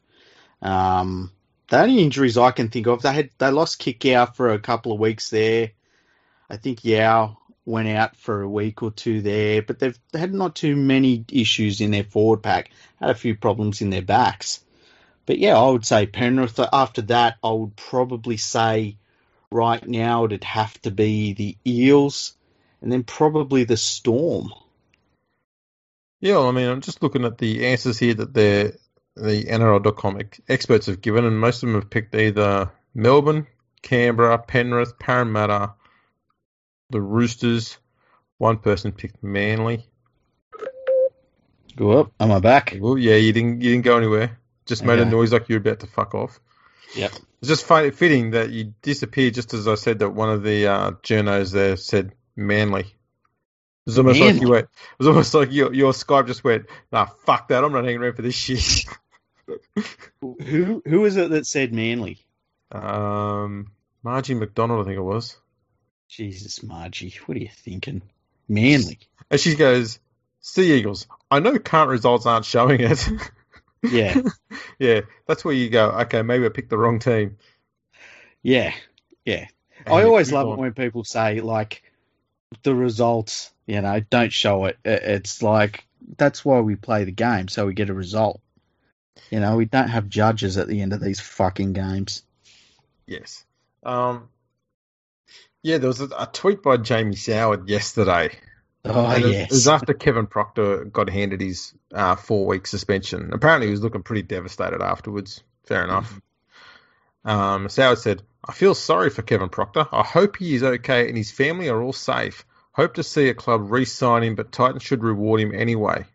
Um, 0.61 1.32
the 1.69 1.82
only 1.82 2.01
injuries 2.01 2.38
I 2.38 2.51
can 2.51 2.69
think 2.69 2.88
of, 2.88 3.01
they 3.01 3.13
had 3.13 3.29
they 3.38 3.49
lost 3.51 3.82
Kikau 3.82 4.36
for 4.36 4.53
a 4.53 4.59
couple 4.59 4.91
of 4.91 4.99
weeks 4.99 5.29
there. 5.29 5.71
I 6.49 6.57
think 6.57 6.86
Yeo 6.86 7.39
went 7.66 7.88
out 7.88 8.16
for 8.16 8.41
a 8.41 8.49
week 8.49 8.84
or 8.84 8.91
two 8.91 9.22
there, 9.22 9.61
but 9.61 9.80
they've 9.80 9.97
they 10.11 10.20
had 10.20 10.34
not 10.34 10.55
too 10.55 10.76
many 10.76 11.26
issues 11.32 11.82
in 11.82 11.91
their 11.91 12.03
forward 12.03 12.43
pack. 12.43 12.72
Had 12.99 13.09
a 13.09 13.16
few 13.16 13.36
problems 13.36 13.82
in 13.82 13.89
their 13.89 14.01
backs. 14.01 14.63
But 15.26 15.39
yeah, 15.39 15.57
I 15.57 15.70
would 15.70 15.86
say 15.86 16.05
Penrith. 16.05 16.59
After 16.72 17.01
that, 17.03 17.38
I 17.43 17.51
would 17.51 17.76
probably 17.76 18.38
say 18.38 18.97
right 19.49 19.86
now 19.88 20.26
it'd 20.26 20.43
have 20.43 20.80
to 20.84 20.91
be 20.91 21.34
the 21.34 21.57
Eels, 21.66 22.36
and 22.82 22.91
then 22.91 23.03
probably 23.03 23.63
the 23.63 23.78
Storm. 23.78 24.53
Yeah, 26.22 26.39
I 26.39 26.51
mean, 26.51 26.70
I'm 26.70 26.82
just 26.82 27.03
looking 27.03 27.26
at 27.26 27.38
the 27.38 27.68
answers 27.68 27.99
here 27.99 28.13
that 28.16 28.34
they're, 28.34 28.74
the 29.16 29.45
NRL.com 29.45 30.20
experts 30.47 30.88
have 30.88 31.01
given, 31.01 31.26
and 31.26 31.39
most 31.39 31.63
of 31.63 31.70
them 31.70 31.80
have 31.80 31.89
picked 31.89 32.16
either 32.16 32.72
Melbourne, 32.93 33.47
Canberra, 33.82 34.38
Penrith, 34.39 34.97
Parramatta, 34.99 35.74
the 36.89 37.01
Roosters. 37.01 37.77
One 38.38 38.57
person 38.57 38.91
picked 38.91 39.23
Manly. 39.23 39.86
Go 41.75 41.99
up. 41.99 42.11
Am 42.19 42.31
I 42.31 42.39
back? 42.39 42.77
Well, 42.79 42.97
yeah, 42.97 43.15
you 43.15 43.33
didn't 43.33 43.61
you 43.61 43.71
didn't 43.71 43.86
go 43.86 43.97
anywhere. 43.97 44.39
Just 44.65 44.83
made 44.83 44.99
a 44.99 45.05
noise 45.05 45.31
like 45.31 45.47
you 45.47 45.55
were 45.55 45.61
about 45.61 45.81
to 45.81 45.88
fuck 45.88 46.15
off. 46.15 46.39
Yep. 46.95 47.11
It's 47.39 47.49
just 47.49 47.65
fi- 47.65 47.91
fitting 47.91 48.31
that 48.31 48.49
you 48.49 48.73
disappeared 48.81 49.36
just 49.36 49.53
as 49.53 49.67
I 49.67 49.75
said 49.75 49.99
that 49.99 50.09
one 50.09 50.29
of 50.29 50.43
the 50.43 50.67
uh, 50.67 50.91
journos 51.03 51.51
there 51.51 51.75
said 51.75 52.13
Manly. 52.36 52.81
It 52.81 52.88
was 53.86 53.97
almost 53.99 54.19
like 54.19 54.41
you 54.41 54.49
went. 54.49 54.65
It 54.65 54.97
was 54.97 55.07
almost 55.07 55.33
like 55.33 55.51
your 55.51 55.73
your 55.73 55.91
Skype 55.91 56.27
just 56.27 56.43
went. 56.43 56.65
Nah, 56.91 57.05
fuck 57.05 57.49
that. 57.49 57.63
I'm 57.63 57.71
not 57.71 57.86
hanging 57.86 58.01
around 58.01 58.15
for 58.15 58.23
this 58.23 58.36
shit. 58.36 58.86
Who 60.21 60.81
who 60.83 61.01
was 61.01 61.17
it 61.17 61.29
that 61.29 61.45
said 61.45 61.71
Manly? 61.71 62.25
um, 62.71 63.71
Margie 64.01 64.33
McDonald, 64.33 64.81
I 64.81 64.83
think 64.86 64.97
it 64.97 65.03
was. 65.03 65.38
Jesus, 66.07 66.63
Margie, 66.63 67.13
what 67.25 67.37
are 67.37 67.41
you 67.41 67.49
thinking? 67.49 68.01
Manly. 68.47 68.99
And 69.29 69.39
she 69.39 69.55
goes, 69.55 69.99
Sea 70.41 70.73
Eagles. 70.73 71.07
I 71.31 71.39
know 71.39 71.57
current 71.57 71.89
results 71.89 72.25
aren't 72.25 72.45
showing 72.45 72.81
it. 72.81 73.09
Yeah, 73.83 74.21
yeah, 74.79 75.01
that's 75.27 75.43
where 75.43 75.53
you 75.53 75.69
go. 75.69 75.89
Okay, 75.89 76.21
maybe 76.21 76.45
I 76.45 76.49
picked 76.49 76.69
the 76.69 76.77
wrong 76.77 76.99
team. 76.99 77.37
yeah, 78.41 78.73
yeah. 79.25 79.47
And 79.85 79.93
I 79.93 80.03
always 80.03 80.31
love 80.31 80.47
on. 80.47 80.53
it 80.53 80.61
when 80.61 80.73
people 80.73 81.03
say 81.03 81.41
like 81.41 81.83
the 82.63 82.73
results, 82.73 83.51
you 83.65 83.81
know, 83.81 83.99
don't 83.99 84.31
show 84.33 84.65
it. 84.65 84.77
It's 84.83 85.41
like 85.41 85.85
that's 86.17 86.45
why 86.45 86.59
we 86.59 86.75
play 86.75 87.03
the 87.03 87.11
game 87.11 87.47
so 87.47 87.65
we 87.65 87.73
get 87.73 87.89
a 87.89 87.93
result. 87.93 88.41
You 89.29 89.39
know, 89.39 89.55
we 89.55 89.65
don't 89.65 89.89
have 89.89 90.09
judges 90.09 90.57
at 90.57 90.67
the 90.67 90.81
end 90.81 90.93
of 90.93 91.01
these 91.01 91.19
fucking 91.19 91.73
games. 91.73 92.23
Yes. 93.07 93.45
Um. 93.83 94.29
Yeah, 95.66 95.80
there 95.80 95.88
was 95.88 95.99
a, 95.99 96.09
a 96.16 96.30
tweet 96.32 96.61
by 96.61 96.78
Jamie 96.78 97.16
Soward 97.16 97.68
yesterday. 97.68 98.30
Oh 98.84 99.07
And 99.07 99.24
yes, 99.24 99.49
it 99.49 99.51
was 99.51 99.68
after 99.68 99.95
Kevin 99.95 100.28
Proctor 100.28 100.86
got 100.86 101.09
handed 101.09 101.41
his 101.41 101.74
uh, 101.91 102.16
four 102.16 102.45
week 102.45 102.68
suspension. 102.68 103.32
Apparently, 103.34 103.66
he 103.66 103.72
was 103.72 103.82
looking 103.82 104.03
pretty 104.03 104.22
devastated 104.22 104.84
afterwards. 104.84 105.41
Fair 105.63 105.84
enough. 105.84 106.22
Um, 107.24 107.66
Soward 107.66 107.97
said, 107.97 108.22
I 108.47 108.53
feel 108.53 108.76
sorry 108.76 109.09
for 109.09 109.24
Kevin 109.24 109.49
Proctor. 109.49 109.88
I 109.91 110.03
hope 110.03 110.38
he 110.38 110.53
is 110.53 110.61
okay 110.61 111.07
and 111.07 111.18
his 111.18 111.32
family 111.32 111.68
are 111.70 111.82
all 111.82 111.93
safe. 111.93 112.45
Hope 112.74 112.93
to 112.93 113.03
see 113.03 113.30
a 113.30 113.34
club 113.34 113.72
re 113.72 113.86
sign 113.86 114.22
him, 114.22 114.36
but 114.36 114.51
Titans 114.51 114.84
should 114.84 115.03
reward 115.03 115.41
him 115.41 115.51
anyway. 115.51 116.05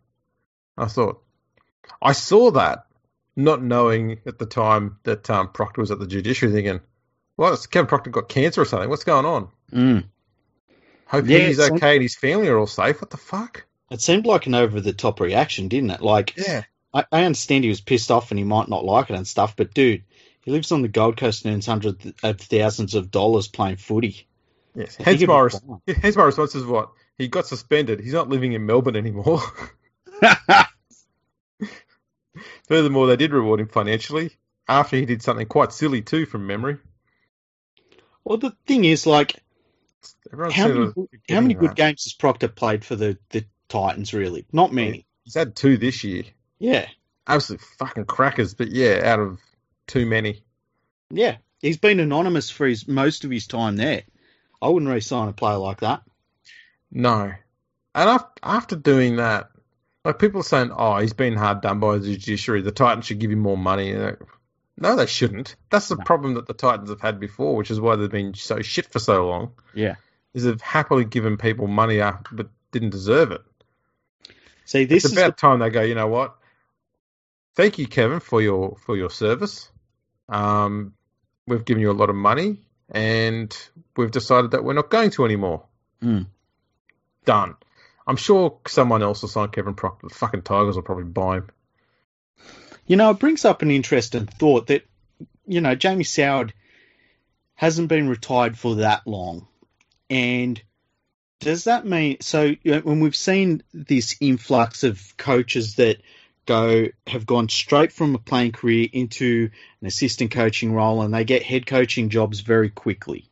I 0.79 0.87
thought, 0.87 1.25
I 2.01 2.13
saw 2.13 2.53
that, 2.53 2.87
not 3.35 3.65
knowing 3.65 4.21
at 4.27 4.39
the 4.39 4.47
time 4.47 4.99
that 5.03 5.29
um, 5.29 5.49
Proctor 5.49 5.81
was 5.81 5.91
at 5.91 5.99
the 5.99 6.07
judiciary, 6.07 6.55
thinking, 6.55 6.81
well, 7.41 7.57
Kevin 7.71 7.87
Proctor 7.87 8.11
got 8.11 8.29
cancer 8.29 8.61
or 8.61 8.67
something. 8.67 8.91
What's 8.91 9.05
going 9.05 9.25
on? 9.25 9.49
Mm. 9.73 10.05
Hope 11.07 11.27
Yeah, 11.27 11.39
he's 11.39 11.59
okay 11.59 11.95
and 11.95 12.03
his 12.03 12.15
family 12.15 12.49
are 12.49 12.59
all 12.59 12.67
safe. 12.67 13.01
What 13.01 13.09
the 13.09 13.17
fuck? 13.17 13.65
It 13.91 14.03
seemed 14.03 14.27
like 14.27 14.45
an 14.47 14.55
over 14.55 14.79
the 14.79 14.93
top 14.93 15.21
reaction, 15.21 15.69
didn't 15.69 15.89
it? 15.89 16.03
Like 16.03 16.37
Yeah. 16.37 16.65
I, 16.93 17.07
I 17.11 17.25
understand 17.25 17.65
he 17.65 17.71
was 17.71 17.81
pissed 17.81 18.11
off 18.11 18.31
and 18.31 18.37
he 18.37 18.45
might 18.45 18.69
not 18.69 18.85
like 18.85 19.09
it 19.09 19.17
and 19.17 19.27
stuff, 19.27 19.57
but 19.57 19.73
dude, 19.73 20.05
he 20.43 20.51
lives 20.51 20.71
on 20.71 20.83
the 20.83 20.89
Gold 20.89 21.17
Coast 21.17 21.47
and 21.47 21.55
earns 21.55 21.65
hundreds 21.65 22.13
of 22.23 22.41
thousands 22.43 22.95
of 22.95 23.11
dollars 23.11 23.49
playing 23.49 23.77
footy. 23.77 24.29
Yes. 24.75 24.97
Hence 24.97 25.27
my, 25.27 25.41
res- 25.41 25.63
hence 26.03 26.17
my 26.17 26.25
response 26.25 26.55
is 26.55 26.67
what? 26.67 26.91
He 27.17 27.29
got 27.29 27.47
suspended. 27.47 28.01
He's 28.01 28.13
not 28.13 28.29
living 28.29 28.53
in 28.53 28.67
Melbourne 28.67 28.97
anymore. 28.97 29.41
Furthermore, 32.69 33.07
they 33.07 33.17
did 33.17 33.33
reward 33.33 33.61
him 33.61 33.69
financially 33.69 34.33
after 34.69 34.97
he 34.97 35.07
did 35.07 35.23
something 35.23 35.47
quite 35.47 35.73
silly 35.73 36.03
too, 36.03 36.27
from 36.27 36.47
memory. 36.47 36.77
Well, 38.25 38.39
the 38.39 38.57
thing 38.67 38.85
is, 38.85 39.07
like, 39.07 39.43
Everyone 40.33 40.53
how 40.53 40.69
many, 40.69 40.93
good- 40.93 41.09
how 41.29 41.41
many 41.41 41.55
good 41.55 41.71
that. 41.71 41.77
games 41.77 42.05
has 42.05 42.13
Proctor 42.15 42.49
played 42.49 42.85
for 42.85 42.97
the, 42.97 43.19
the 43.31 43.45
Titans, 43.69 44.15
really? 44.15 44.47
Not 44.53 44.73
many. 44.73 45.07
He's 45.25 45.35
had 45.35 45.55
two 45.57 45.77
this 45.77 46.05
year. 46.05 46.25
Yeah. 46.59 46.87
Absolute 47.27 47.61
fucking 47.79 48.07
crackers, 48.07 48.55
but 48.55 48.71
yeah, 48.71 49.01
out 49.05 49.21
of 49.21 49.41
too 49.87 50.07
many. 50.07 50.43
Yeah. 51.11 51.37
He's 51.61 51.77
been 51.79 52.01
anonymous 52.01 52.49
for 52.51 52.67
his 52.67 52.89
most 52.89 53.25
of 53.25 53.31
his 53.31 53.47
time 53.47 53.77
there. 53.77 54.03
I 54.63 54.69
wouldn't 54.69 54.91
re 54.91 55.01
sign 55.01 55.29
a 55.29 55.33
player 55.33 55.59
like 55.59 55.81
that. 55.81 56.03
No. 56.91 57.33
And 57.95 58.09
after, 58.09 58.31
after 58.43 58.77
doing 58.77 59.17
that, 59.17 59.51
like 60.05 60.19
people 60.19 60.41
are 60.41 60.45
saying, 60.45 60.71
oh, 60.75 60.99
he's 60.99 61.13
been 61.13 61.35
hard 61.37 61.61
done 61.61 61.81
by 61.81 61.99
the 61.99 62.17
judiciary. 62.17 62.63
The 62.63 62.73
Titans 62.73 63.07
should 63.07 63.19
give 63.19 63.31
him 63.31 63.41
more 63.41 63.59
money. 63.59 63.95
And, 64.81 64.89
No, 64.89 64.97
they 64.97 65.07
shouldn't. 65.07 65.57
That's 65.71 65.89
the 65.89 65.97
No. 65.97 66.05
problem 66.05 66.35
that 66.35 66.47
the 66.47 66.55
Titans 66.55 66.91
have 66.91 67.01
had 67.01 67.21
before, 67.21 67.55
which 67.57 67.71
is 67.71 67.81
why 67.81 67.97
they've 67.97 68.11
been 68.11 68.35
so 68.35 68.63
shit 68.63 68.91
for 68.91 68.99
so 68.99 69.29
long. 69.29 69.53
Yeah. 69.75 69.97
Is 70.35 70.45
they've 70.45 70.61
happily 70.61 71.05
given 71.05 71.37
people 71.37 71.67
money 71.67 72.01
after, 72.01 72.35
but 72.35 72.49
didn't 72.73 72.91
deserve 72.91 73.33
it. 73.33 73.43
See, 74.65 74.85
this 74.85 75.05
it's 75.05 75.13
is 75.13 75.19
about 75.19 75.37
time 75.37 75.59
they 75.59 75.71
go. 75.71 75.83
You 75.83 75.95
know 75.95 76.07
what? 76.07 76.37
Thank 77.57 77.79
you, 77.79 77.87
Kevin, 77.89 78.21
for 78.21 78.41
your 78.41 78.77
for 78.77 78.97
your 78.97 79.11
service. 79.11 79.69
Um, 80.29 80.95
we've 81.49 81.65
given 81.65 81.81
you 81.81 81.91
a 81.91 81.93
lot 81.93 82.09
of 82.11 82.17
money, 82.17 82.61
and 82.89 83.55
we've 83.97 84.13
decided 84.13 84.53
that 84.53 84.63
we're 84.63 84.75
not 84.75 84.89
going 84.89 85.11
to 85.11 85.25
anymore. 85.25 85.65
Mm. 86.01 86.27
Done. 87.25 87.57
I'm 88.07 88.17
sure 88.17 88.59
someone 88.69 89.03
else 89.03 89.23
will 89.23 89.29
sign 89.29 89.49
Kevin 89.49 89.75
Proctor. 89.75 90.09
The 90.09 90.15
fucking 90.15 90.43
Tigers 90.43 90.77
will 90.77 90.83
probably 90.83 91.05
buy 91.05 91.39
him. 91.39 91.51
You 92.91 92.97
know, 92.97 93.11
it 93.11 93.21
brings 93.21 93.45
up 93.45 93.63
an 93.63 93.71
interesting 93.71 94.27
thought 94.27 94.67
that, 94.67 94.85
you 95.47 95.61
know, 95.61 95.77
Jamie 95.77 96.03
Soward 96.03 96.51
hasn't 97.55 97.87
been 97.87 98.09
retired 98.09 98.59
for 98.59 98.75
that 98.75 99.07
long. 99.07 99.47
And 100.11 100.61
does 101.39 101.63
that 101.65 101.87
mean 101.87 102.17
so 102.21 102.57
when 102.65 102.99
we've 102.99 103.15
seen 103.15 103.63
this 103.73 104.17
influx 104.21 104.83
of 104.83 105.17
coaches 105.17 105.77
that 105.77 105.99
go 106.47 106.89
have 107.07 107.27
gone 107.27 107.49
straight 107.49 107.93
from 107.93 108.17
a 108.17 108.19
playing 108.19 108.51
career 108.51 108.89
into 108.93 109.51
an 109.81 109.87
assistant 109.87 110.33
coaching 110.33 110.73
role 110.73 111.03
and 111.03 111.15
they 111.15 111.23
get 111.23 111.45
head 111.45 111.67
coaching 111.67 112.09
jobs 112.09 112.41
very 112.41 112.71
quickly. 112.71 113.31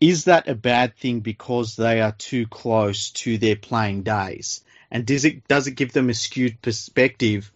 Is 0.00 0.26
that 0.26 0.46
a 0.46 0.54
bad 0.54 0.96
thing 0.96 1.18
because 1.18 1.74
they 1.74 2.00
are 2.00 2.12
too 2.12 2.46
close 2.46 3.10
to 3.10 3.36
their 3.36 3.56
playing 3.56 4.04
days? 4.04 4.62
And 4.92 5.04
does 5.04 5.24
it 5.24 5.48
does 5.48 5.66
it 5.66 5.72
give 5.72 5.92
them 5.92 6.08
a 6.08 6.14
skewed 6.14 6.62
perspective 6.62 7.50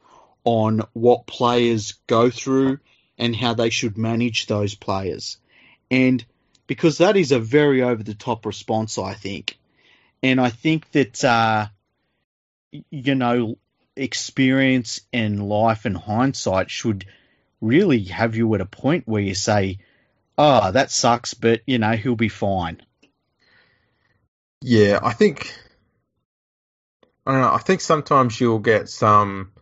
on 0.45 0.83
what 0.93 1.27
players 1.27 1.93
go 2.07 2.31
through 2.31 2.79
and 3.19 3.35
how 3.35 3.55
they 3.55 3.71
should 3.71 3.97
manage 3.97 4.47
those 4.47 4.75
players. 4.75 5.39
And 5.91 6.25
because 6.67 6.99
that 6.99 7.17
is 7.17 7.33
a 7.33 7.39
very 7.39 7.83
over 7.83 8.03
the 8.03 8.15
top 8.15 8.47
response, 8.47 8.99
I 8.99 9.15
think. 9.15 9.59
And 10.23 10.41
I 10.41 10.51
think 10.51 10.91
that, 10.93 11.25
uh, 11.25 11.67
you 12.91 13.15
know, 13.15 13.59
experience 13.97 15.01
and 15.13 15.49
life 15.49 15.85
and 15.85 15.97
hindsight 15.97 16.71
should 16.71 17.07
really 17.61 18.05
have 18.05 18.37
you 18.37 18.55
at 18.55 18.61
a 18.61 18.67
point 18.67 19.07
where 19.07 19.23
you 19.23 19.35
say, 19.35 19.79
oh, 20.37 20.73
that 20.73 20.91
sucks, 20.91 21.35
but, 21.35 21.61
you 21.67 21.79
know, 21.79 21.93
he'll 21.93 22.17
be 22.17 22.29
fine. 22.29 22.81
Yeah, 24.61 24.99
I 25.03 25.13
think. 25.13 25.55
I 27.27 27.33
don't 27.33 27.41
know. 27.43 27.53
I 27.53 27.59
think 27.59 27.81
sometimes 27.81 28.41
you'll 28.41 28.59
get 28.59 28.89
some 28.89 29.53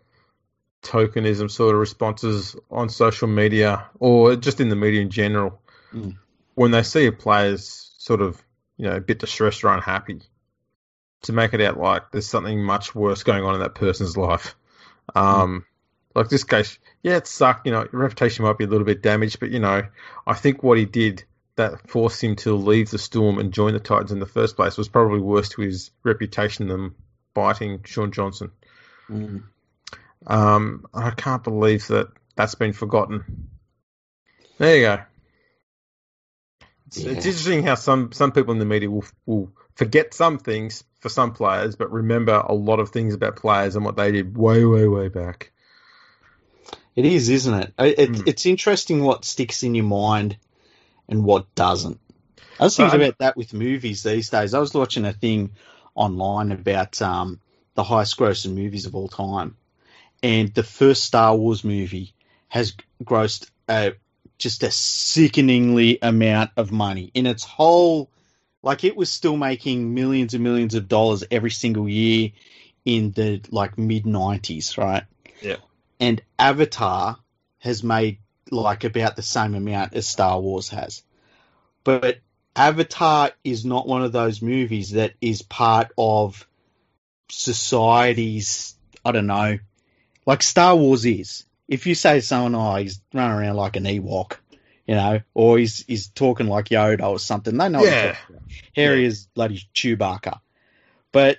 tokenism 0.82 1.50
sort 1.50 1.74
of 1.74 1.80
responses 1.80 2.56
on 2.70 2.88
social 2.88 3.28
media 3.28 3.86
or 4.00 4.36
just 4.36 4.60
in 4.60 4.68
the 4.68 4.76
media 4.76 5.00
in 5.00 5.10
general 5.10 5.60
Mm. 5.94 6.16
when 6.54 6.70
they 6.70 6.82
see 6.82 7.06
a 7.06 7.12
player's 7.12 7.92
sort 7.98 8.22
of 8.22 8.42
you 8.78 8.86
know 8.86 8.96
a 8.96 9.00
bit 9.00 9.18
distressed 9.18 9.62
or 9.62 9.68
unhappy 9.68 10.22
to 11.22 11.32
make 11.32 11.52
it 11.52 11.60
out 11.60 11.78
like 11.78 12.10
there's 12.10 12.26
something 12.26 12.62
much 12.64 12.94
worse 12.94 13.22
going 13.22 13.44
on 13.44 13.54
in 13.54 13.60
that 13.60 13.74
person's 13.74 14.16
life. 14.16 14.56
Um, 15.14 15.64
Like 16.14 16.28
this 16.28 16.44
case, 16.44 16.78
yeah, 17.02 17.16
it 17.16 17.26
sucked. 17.26 17.66
You 17.66 17.72
know, 17.72 17.86
your 17.90 18.02
reputation 18.02 18.44
might 18.44 18.58
be 18.58 18.64
a 18.64 18.66
little 18.66 18.84
bit 18.84 19.02
damaged, 19.02 19.40
but 19.40 19.50
you 19.50 19.60
know, 19.60 19.82
I 20.26 20.34
think 20.34 20.62
what 20.62 20.78
he 20.78 20.84
did 20.84 21.24
that 21.56 21.88
forced 21.88 22.22
him 22.22 22.36
to 22.36 22.54
leave 22.54 22.90
the 22.90 22.98
Storm 22.98 23.38
and 23.38 23.52
join 23.52 23.72
the 23.72 23.80
Titans 23.80 24.12
in 24.12 24.18
the 24.18 24.26
first 24.26 24.56
place 24.56 24.76
was 24.76 24.88
probably 24.88 25.20
worse 25.20 25.50
to 25.50 25.62
his 25.62 25.90
reputation 26.02 26.68
than 26.68 26.94
biting 27.34 27.82
Shaun 27.84 28.12
Johnson. 28.12 28.50
Mm. 29.10 29.44
Um, 30.26 30.86
I 30.94 31.10
can't 31.10 31.42
believe 31.42 31.86
that 31.88 32.08
that's 32.36 32.54
been 32.54 32.72
forgotten. 32.72 33.48
There 34.58 34.76
you 34.76 34.82
go. 34.82 35.02
It's, 36.86 36.98
it's 36.98 37.26
interesting 37.26 37.62
how 37.62 37.74
some, 37.74 38.12
some 38.12 38.32
people 38.32 38.52
in 38.52 38.58
the 38.58 38.66
media 38.66 38.90
will 38.90 39.04
will 39.24 39.50
forget 39.74 40.14
some 40.14 40.38
things 40.38 40.84
for 41.00 41.08
some 41.08 41.32
players, 41.32 41.74
but 41.76 41.90
remember 41.90 42.34
a 42.34 42.54
lot 42.54 42.80
of 42.80 42.90
things 42.90 43.14
about 43.14 43.36
players 43.36 43.76
and 43.76 43.84
what 43.84 43.96
they 43.96 44.12
did 44.12 44.36
way, 44.36 44.64
way, 44.64 44.86
way 44.86 45.08
back. 45.08 45.50
It 46.94 47.06
is, 47.06 47.28
isn't 47.28 47.54
it? 47.54 47.74
It, 47.78 48.10
Mm. 48.10 48.28
It's 48.28 48.46
interesting 48.46 49.02
what 49.02 49.24
sticks 49.24 49.62
in 49.62 49.74
your 49.74 49.86
mind 49.86 50.36
and 51.08 51.24
what 51.24 51.54
doesn't. 51.54 51.98
I 52.60 52.64
was 52.64 52.76
thinking 52.76 53.00
about 53.00 53.18
that 53.18 53.36
with 53.36 53.54
movies 53.54 54.02
these 54.02 54.30
days. 54.30 54.54
I 54.54 54.60
was 54.60 54.74
watching 54.74 55.04
a 55.04 55.12
thing 55.12 55.52
online 55.94 56.52
about 56.52 57.00
um, 57.00 57.40
the 57.74 57.82
highest 57.82 58.18
grossing 58.18 58.54
movies 58.54 58.86
of 58.86 58.94
all 58.94 59.08
time, 59.08 59.56
and 60.22 60.52
the 60.54 60.62
first 60.62 61.04
Star 61.04 61.36
Wars 61.36 61.64
movie 61.64 62.14
has 62.48 62.74
grossed 63.02 63.50
a, 63.68 63.94
just 64.38 64.62
a 64.62 64.70
sickeningly 64.70 65.98
amount 66.02 66.50
of 66.56 66.70
money 66.70 67.10
in 67.14 67.26
its 67.26 67.44
whole 67.44 68.10
Like 68.62 68.84
it 68.84 68.96
was 68.96 69.10
still 69.10 69.36
making 69.36 69.92
millions 69.94 70.34
and 70.34 70.44
millions 70.44 70.74
of 70.74 70.88
dollars 70.88 71.24
every 71.30 71.50
single 71.50 71.88
year 71.88 72.30
in 72.84 73.10
the 73.12 73.40
like 73.50 73.78
mid 73.78 74.06
nineties, 74.06 74.78
right? 74.78 75.04
Yeah. 75.40 75.56
And 75.98 76.22
Avatar 76.38 77.18
has 77.58 77.82
made 77.82 78.18
like 78.50 78.84
about 78.84 79.16
the 79.16 79.22
same 79.22 79.54
amount 79.54 79.94
as 79.94 80.06
Star 80.06 80.40
Wars 80.40 80.68
has. 80.68 81.02
But 81.84 82.18
Avatar 82.54 83.30
is 83.42 83.64
not 83.64 83.88
one 83.88 84.02
of 84.02 84.12
those 84.12 84.42
movies 84.42 84.92
that 84.92 85.14
is 85.20 85.42
part 85.42 85.90
of 85.96 86.46
society's 87.28 88.76
I 89.04 89.10
don't 89.10 89.26
know. 89.26 89.58
Like 90.26 90.42
Star 90.42 90.76
Wars 90.76 91.04
is. 91.04 91.44
If 91.68 91.86
you 91.86 91.94
say 91.94 92.16
to 92.16 92.22
someone, 92.22 92.54
oh, 92.54 92.76
he's 92.76 93.00
running 93.14 93.36
around 93.38 93.56
like 93.56 93.76
an 93.76 93.84
Ewok, 93.84 94.36
you 94.86 94.94
know, 94.94 95.20
or 95.34 95.58
he's 95.58 95.84
he's 95.86 96.08
talking 96.08 96.46
like 96.46 96.66
Yoda 96.66 97.08
or 97.08 97.18
something, 97.18 97.56
they 97.56 97.68
know 97.68 97.84
Yeah. 97.84 98.12
talking 98.12 98.36
about. 98.36 98.98
Is 98.98 99.26
bloody 99.34 99.62
Chewbacca. 99.74 100.40
But 101.12 101.38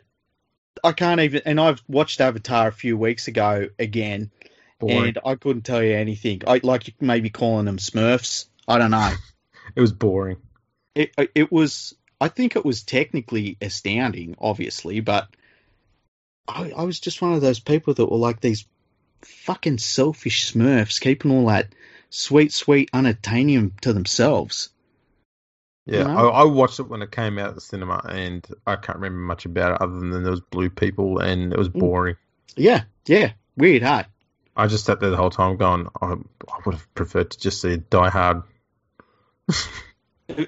I 0.84 0.92
can't 0.92 1.22
even 1.22 1.42
and 1.46 1.60
I've 1.60 1.82
watched 1.88 2.20
Avatar 2.22 2.68
a 2.68 2.72
few 2.72 2.98
weeks 2.98 3.28
ago 3.28 3.70
again 3.80 4.32
Boring. 4.80 5.10
and 5.10 5.20
I 5.26 5.36
couldn't 5.36 5.64
tell 5.64 5.84
you 5.84 5.96
anything. 5.96 6.42
I 6.48 6.60
like 6.64 6.88
you 6.88 6.94
maybe 7.00 7.30
calling 7.30 7.66
them 7.66 7.78
Smurfs. 7.78 8.46
I 8.68 8.78
don't 8.78 8.92
know. 8.92 9.12
It 9.76 9.82
was 9.82 9.94
boring. 9.94 10.38
it 10.94 11.12
uh, 11.18 11.26
it 11.34 11.52
was 11.52 11.96
I 12.20 12.28
think 12.28 12.56
it 12.56 12.66
was 12.66 12.84
technically 12.84 13.58
astounding, 13.62 14.36
obviously, 14.40 15.00
but 15.00 15.30
I, 16.48 16.72
I 16.72 16.84
was 16.84 17.00
just 17.00 17.22
one 17.22 17.34
of 17.34 17.42
those 17.42 17.60
people 17.60 17.94
that 17.94 18.06
were 18.06 18.18
like 18.18 18.40
these 18.42 18.66
fucking 19.26 19.78
selfish 19.78 20.52
Smurfs, 20.52 21.00
keeping 21.00 21.32
all 21.32 21.48
that 21.48 21.74
sweet, 22.10 22.54
sweet 22.54 22.92
unattainium 22.92 23.80
to 23.82 23.94
themselves. 23.94 24.70
Yeah, 25.86 26.00
You 26.00 26.04
know? 26.06 26.30
I, 26.30 26.42
I 26.42 26.44
watched 26.46 26.80
it 26.80 26.88
when 26.88 27.02
it 27.02 27.12
came 27.12 27.38
out 27.38 27.50
at 27.50 27.56
the 27.56 27.62
cinema, 27.62 28.02
and 28.08 28.46
I 28.66 28.76
can't 28.78 29.00
remember 29.00 29.20
much 29.20 29.46
about 29.46 29.74
it 29.76 29.82
other 29.82 30.00
than 30.00 30.12
there 30.24 30.32
was 30.32 30.42
blue 30.42 30.70
people, 30.70 31.20
and 31.20 31.52
it 31.52 31.58
was 31.60 31.70
Mm. 31.70 31.80
boring. 31.80 32.16
Yeah, 32.56 32.84
yeah, 33.06 33.34
weird, 33.58 33.84
huh? 33.84 34.04
I 34.56 34.68
just 34.68 34.86
sat 34.86 35.00
there 35.00 35.10
the 35.10 35.18
whole 35.18 35.32
time 35.32 35.58
going, 35.58 35.88
I, 36.02 36.14
I 36.14 36.60
would 36.66 36.76
have 36.76 36.94
preferred 36.94 37.32
to 37.32 37.40
just 37.40 37.60
see 37.62 37.78
Die 37.78 38.10
Hard. 38.10 38.44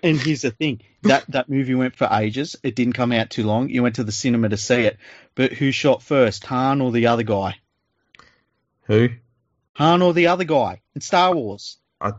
And 0.02 0.18
here's 0.18 0.42
the 0.42 0.52
thing 0.52 0.82
that 1.02 1.26
that 1.30 1.50
movie 1.50 1.76
went 1.76 1.98
for 1.98 2.08
ages. 2.10 2.56
It 2.64 2.76
didn't 2.76 2.94
come 2.94 3.12
out 3.12 3.30
too 3.30 3.44
long. 3.44 3.70
You 3.70 3.84
went 3.84 3.96
to 3.96 4.06
the 4.06 4.12
cinema 4.12 4.48
to 4.50 4.58
see 4.58 4.82
it, 4.82 4.98
but 5.36 5.52
who 5.52 5.72
shot 5.72 6.02
first, 6.02 6.46
Han 6.46 6.80
or 6.80 6.92
the 6.94 7.08
other 7.08 7.24
guy? 7.24 7.58
Who? 8.86 9.10
Han 9.74 10.02
or 10.02 10.14
the 10.14 10.28
other 10.28 10.44
guy 10.44 10.82
in 10.94 11.02
Star 11.02 11.34
Wars? 11.36 11.78
I, 12.00 12.14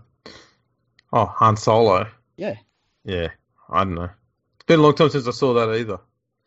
Oh, 1.12 1.26
Han 1.26 1.56
Solo. 1.56 2.08
Yeah. 2.36 2.56
Yeah, 3.04 3.28
I 3.70 3.84
don't 3.84 3.94
know. 3.94 4.10
It's 4.56 4.64
been 4.66 4.80
a 4.80 4.82
long 4.82 4.94
time 4.94 5.10
since 5.10 5.28
I 5.28 5.30
saw 5.30 5.54
that 5.54 5.74
either. 5.78 5.98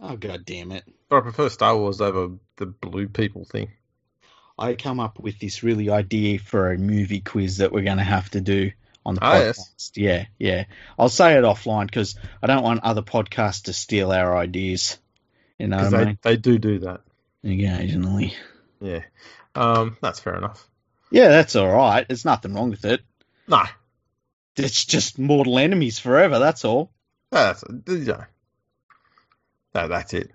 Oh 0.02 0.16
god 0.18 0.46
damn 0.46 0.72
it! 0.72 0.84
But 1.10 1.18
I 1.18 1.22
prefer 1.22 1.50
Star 1.50 1.76
Wars 1.78 2.02
over 2.02 2.36
the 2.58 2.66
blue 2.66 3.08
people 3.08 3.46
thing. 3.46 3.72
I 4.58 4.76
come 4.76 5.00
up 5.00 5.20
with 5.20 5.40
this 5.40 5.64
really 5.64 5.90
idea 5.90 6.38
for 6.40 6.72
a 6.72 6.78
movie 6.78 7.22
quiz 7.22 7.58
that 7.58 7.72
we're 7.72 7.84
going 7.84 7.98
to 7.98 8.04
have 8.04 8.30
to 8.32 8.42
do 8.42 8.72
on 9.06 9.16
the 9.16 9.24
Ah, 9.24 9.34
podcast. 9.36 9.42
yes. 9.58 9.92
Yeah, 9.96 10.26
yeah. 10.38 10.64
I'll 10.98 11.08
say 11.10 11.38
it 11.38 11.44
offline 11.46 11.86
because 11.86 12.16
I 12.44 12.48
don't 12.48 12.64
want 12.64 12.84
other 12.84 13.02
podcasts 13.02 13.64
to 13.64 13.74
steal 13.74 14.12
our 14.12 14.36
ideas. 14.38 14.98
You 15.58 15.68
know 15.68 15.78
what 15.78 15.86
I 15.94 15.98
they, 15.98 16.06
mean? 16.06 16.18
they 16.24 16.36
do 16.38 16.58
do 16.60 16.80
that. 16.80 17.02
Occasionally. 17.44 18.34
Yeah. 18.82 19.02
Um, 19.56 19.98
that's 20.02 20.20
fair 20.20 20.36
enough. 20.36 20.68
Yeah, 21.12 21.30
that's 21.30 21.56
all 21.56 21.68
right. 21.72 22.08
There's 22.08 22.26
nothing 22.26 22.54
wrong 22.54 22.70
with 22.70 22.86
it. 22.86 23.02
No, 23.48 23.64
It's 24.56 24.86
just 24.86 25.18
mortal 25.18 25.58
enemies 25.58 25.98
forever. 26.00 26.38
That's 26.40 26.64
all. 26.66 26.92
that's 27.32 27.64
know, 27.68 28.24
that, 29.74 29.88
that's 29.88 30.14
it. 30.14 30.32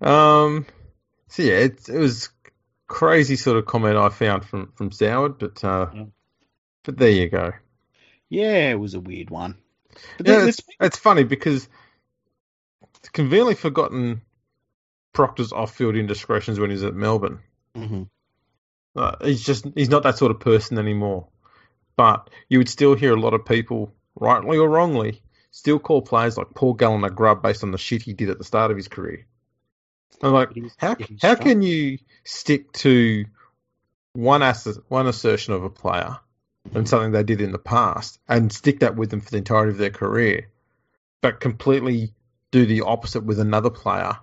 Um, 0.00 0.66
so 1.28 1.42
yeah, 1.42 1.54
it, 1.54 1.88
it 1.88 1.98
was 1.98 2.28
crazy 2.86 3.36
sort 3.36 3.56
of 3.56 3.66
comment 3.66 3.96
I 3.96 4.08
found 4.10 4.44
from 4.44 4.72
from 4.76 4.90
Soward, 4.90 5.38
but 5.38 5.62
uh, 5.64 5.88
Yeah. 5.94 6.04
but 6.84 6.96
there 6.96 7.10
you 7.10 7.28
go. 7.28 7.52
Yeah, 8.28 8.70
it 8.70 8.78
was 8.80 8.94
a 8.94 9.00
weird 9.00 9.30
one. 9.30 9.56
But 10.18 10.26
Yeah, 10.26 10.46
it's, 10.46 10.60
it's 10.80 10.98
funny 10.98 11.24
because 11.24 11.68
it's 12.98 13.08
conveniently 13.10 13.54
forgotten 13.56 14.22
Proctor's 15.12 15.52
off-field 15.52 15.96
indiscretions 15.96 16.58
when 16.58 16.70
he's 16.70 16.82
at 16.82 16.94
Melbourne. 16.94 17.40
Mhm. 17.76 18.08
Uh, 18.94 19.16
he's 19.24 19.42
just 19.44 19.66
he's 19.74 19.88
not 19.88 20.02
that 20.02 20.18
sort 20.18 20.30
of 20.30 20.40
person 20.40 20.78
anymore. 20.78 21.28
But 21.96 22.30
you 22.48 22.58
would 22.58 22.68
still 22.68 22.94
hear 22.94 23.14
a 23.14 23.20
lot 23.20 23.34
of 23.34 23.44
people, 23.44 23.94
rightly 24.14 24.58
or 24.58 24.68
wrongly, 24.68 25.22
still 25.50 25.78
call 25.78 26.02
players 26.02 26.36
like 26.36 26.54
Paul 26.54 26.74
Gallen 26.74 27.04
a 27.04 27.10
grub 27.10 27.42
based 27.42 27.62
on 27.62 27.70
the 27.70 27.78
shit 27.78 28.02
he 28.02 28.12
did 28.12 28.30
at 28.30 28.38
the 28.38 28.44
start 28.44 28.70
of 28.70 28.76
his 28.76 28.88
career. 28.88 29.26
I'm 30.22 30.32
like, 30.32 30.50
how 30.78 30.96
how 31.20 31.34
can 31.34 31.62
you 31.62 31.98
stick 32.24 32.72
to 32.72 33.24
one 34.14 34.42
ass- 34.42 34.78
one 34.88 35.06
assertion 35.06 35.54
of 35.54 35.64
a 35.64 35.70
player 35.70 36.18
and 36.74 36.88
something 36.88 37.12
they 37.12 37.24
did 37.24 37.40
in 37.40 37.52
the 37.52 37.58
past 37.58 38.18
and 38.28 38.52
stick 38.52 38.80
that 38.80 38.96
with 38.96 39.10
them 39.10 39.20
for 39.20 39.30
the 39.30 39.38
entirety 39.38 39.72
of 39.72 39.78
their 39.78 39.90
career, 39.90 40.48
but 41.20 41.40
completely 41.40 42.14
do 42.50 42.66
the 42.66 42.82
opposite 42.82 43.24
with 43.24 43.40
another 43.40 43.70
player? 43.70 44.16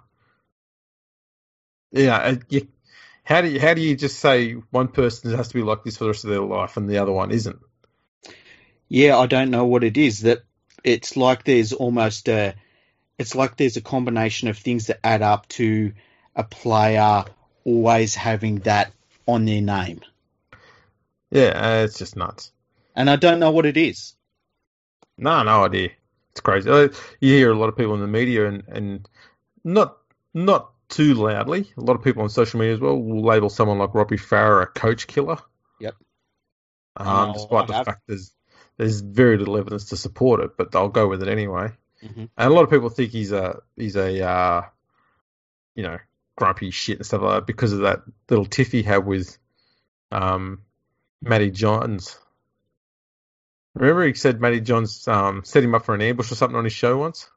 Yeah, 1.91 2.35
you, 2.49 2.67
how 3.29 3.41
do 3.41 3.47
you 3.47 3.59
how 3.59 3.75
do 3.75 3.81
you 3.81 3.95
just 3.95 4.19
say 4.19 4.53
one 4.71 4.87
person 4.87 5.31
has 5.35 5.49
to 5.49 5.53
be 5.53 5.61
like 5.61 5.83
this 5.83 5.97
for 5.97 6.05
the 6.05 6.09
rest 6.09 6.23
of 6.23 6.31
their 6.31 6.41
life 6.41 6.77
and 6.77 6.89
the 6.89 6.97
other 6.97 7.11
one 7.11 7.29
isn't? 7.29 7.59
Yeah, 8.87 9.17
I 9.19 9.27
don't 9.27 9.51
know 9.51 9.65
what 9.65 9.83
it 9.83 9.97
is. 9.97 10.21
That 10.21 10.39
it's 10.83 11.15
like 11.15 11.43
there's 11.43 11.71
almost 11.71 12.27
a, 12.27 12.55
it's 13.19 13.35
like 13.35 13.55
there's 13.55 13.77
a 13.77 13.81
combination 13.81 14.47
of 14.47 14.57
things 14.57 14.87
that 14.87 14.99
add 15.03 15.21
up 15.21 15.47
to 15.49 15.93
a 16.35 16.43
player 16.43 17.25
always 17.65 18.15
having 18.15 18.59
that 18.61 18.91
on 19.27 19.45
their 19.45 19.61
name, 19.61 20.01
Yeah, 21.29 21.49
uh, 21.53 21.83
it's 21.83 21.99
just 21.99 22.15
nuts. 22.15 22.51
and 22.95 23.09
I 23.09 23.15
don't 23.15 23.39
know 23.39 23.51
what 23.51 23.67
it 23.67 23.77
is. 23.77 24.15
No, 25.17 25.43
no 25.43 25.65
idea. 25.65 25.91
It's 26.31 26.41
crazy. 26.41 26.69
You 27.19 27.33
hear 27.33 27.51
a 27.51 27.57
lot 27.57 27.69
of 27.69 27.77
people 27.77 27.93
in 27.93 28.01
the 28.01 28.07
media 28.07 28.47
and, 28.47 28.63
and 28.67 29.09
not 29.63 29.97
not 30.33 30.71
too 30.89 31.13
loudly. 31.13 31.71
A 31.77 31.81
lot 31.81 31.95
of 31.95 32.03
people 32.03 32.23
on 32.23 32.29
social 32.29 32.59
media 32.59 32.73
as 32.73 32.79
well 32.79 32.99
will 32.99 33.23
label 33.23 33.49
someone 33.49 33.77
like 33.77 33.93
Robbie 33.93 34.17
Farah 34.17 34.63
a 34.63 34.65
coach 34.65 35.07
killer. 35.07 35.37
Yep. 35.79 35.95
Um, 36.97 37.33
despite 37.33 37.67
the 37.67 37.73
fact 37.73 38.01
there's 38.07 38.33
there's 38.77 39.01
very 39.01 39.37
little 39.37 39.57
evidence 39.57 39.85
to 39.85 39.97
support 39.97 40.41
it, 40.41 40.57
but 40.57 40.71
they'll 40.71 40.89
go 40.89 41.07
with 41.07 41.21
it 41.21 41.27
anyway. 41.27 41.71
Mhm. 42.03 42.29
And 42.37 42.51
a 42.51 42.53
lot 42.53 42.63
of 42.63 42.69
people 42.69 42.89
think 42.89 43.11
he's 43.11 43.31
a 43.31 43.61
he's 43.75 43.95
a 43.95 44.25
uh, 44.25 44.61
you 45.75 45.83
know 45.83 45.97
grumpy 46.35 46.71
shit 46.71 46.97
and 46.97 47.05
stuff 47.05 47.21
like 47.21 47.41
that 47.41 47.47
because 47.47 47.73
of 47.73 47.81
that 47.81 48.01
little 48.29 48.45
tiff 48.45 48.71
he 48.71 48.81
had 48.81 49.05
with 49.05 49.37
um, 50.11 50.61
Matty 51.21 51.51
Johns. 51.51 52.17
Remember, 53.75 54.07
he 54.07 54.13
said 54.13 54.41
Matty 54.41 54.61
Johns 54.61 55.07
um, 55.07 55.43
set 55.43 55.63
him 55.63 55.75
up 55.75 55.85
for 55.85 55.93
an 55.93 56.01
ambush 56.01 56.31
or 56.31 56.35
something 56.35 56.57
on 56.57 56.63
his 56.63 56.73
show 56.73 56.97
once, 56.97 57.29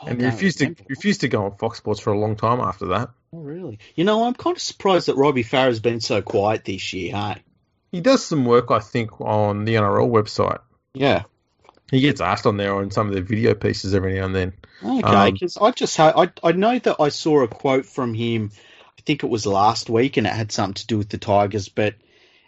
I 0.00 0.10
and 0.10 0.20
he 0.20 0.26
refused 0.26 0.58
to 0.58 0.74
refused 0.88 1.20
to 1.22 1.28
go 1.28 1.44
on 1.44 1.56
Fox 1.56 1.78
Sports 1.78 2.00
for 2.00 2.12
a 2.12 2.18
long 2.18 2.36
time 2.36 2.60
after 2.60 2.86
that. 2.88 3.10
Oh, 3.32 3.38
really? 3.38 3.78
You 3.94 4.04
know, 4.04 4.24
I'm 4.24 4.34
kind 4.34 4.56
of 4.56 4.62
surprised 4.62 5.08
that 5.08 5.16
Robbie 5.16 5.44
Farah's 5.44 5.80
been 5.80 6.00
so 6.00 6.22
quiet 6.22 6.64
this 6.64 6.92
year. 6.92 7.14
Hey. 7.14 7.42
He 7.92 8.00
does 8.00 8.24
some 8.24 8.44
work, 8.44 8.70
I 8.70 8.78
think, 8.80 9.20
on 9.20 9.64
the 9.64 9.74
NRL 9.74 10.10
website. 10.10 10.60
Yeah. 10.94 11.24
He 11.90 12.00
gets 12.00 12.22
asked 12.22 12.46
on 12.46 12.56
there 12.56 12.74
on 12.74 12.90
some 12.90 13.08
of 13.08 13.14
the 13.14 13.20
video 13.20 13.54
pieces 13.54 13.94
every 13.94 14.14
now 14.14 14.24
and 14.24 14.34
then. 14.34 14.52
Okay, 14.82 15.02
Um, 15.02 15.32
because 15.34 15.58
I 15.58 15.70
just 15.72 15.96
ha- 15.96 16.14
I 16.16 16.30
I 16.42 16.52
know 16.52 16.78
that 16.78 16.96
I 16.98 17.10
saw 17.10 17.42
a 17.42 17.48
quote 17.48 17.84
from 17.86 18.14
him. 18.14 18.50
I 18.98 19.02
think 19.04 19.22
it 19.22 19.28
was 19.28 19.46
last 19.46 19.90
week, 19.90 20.16
and 20.16 20.26
it 20.26 20.32
had 20.32 20.52
something 20.52 20.74
to 20.74 20.86
do 20.86 20.98
with 20.98 21.10
the 21.10 21.18
Tigers. 21.18 21.68
But 21.68 21.94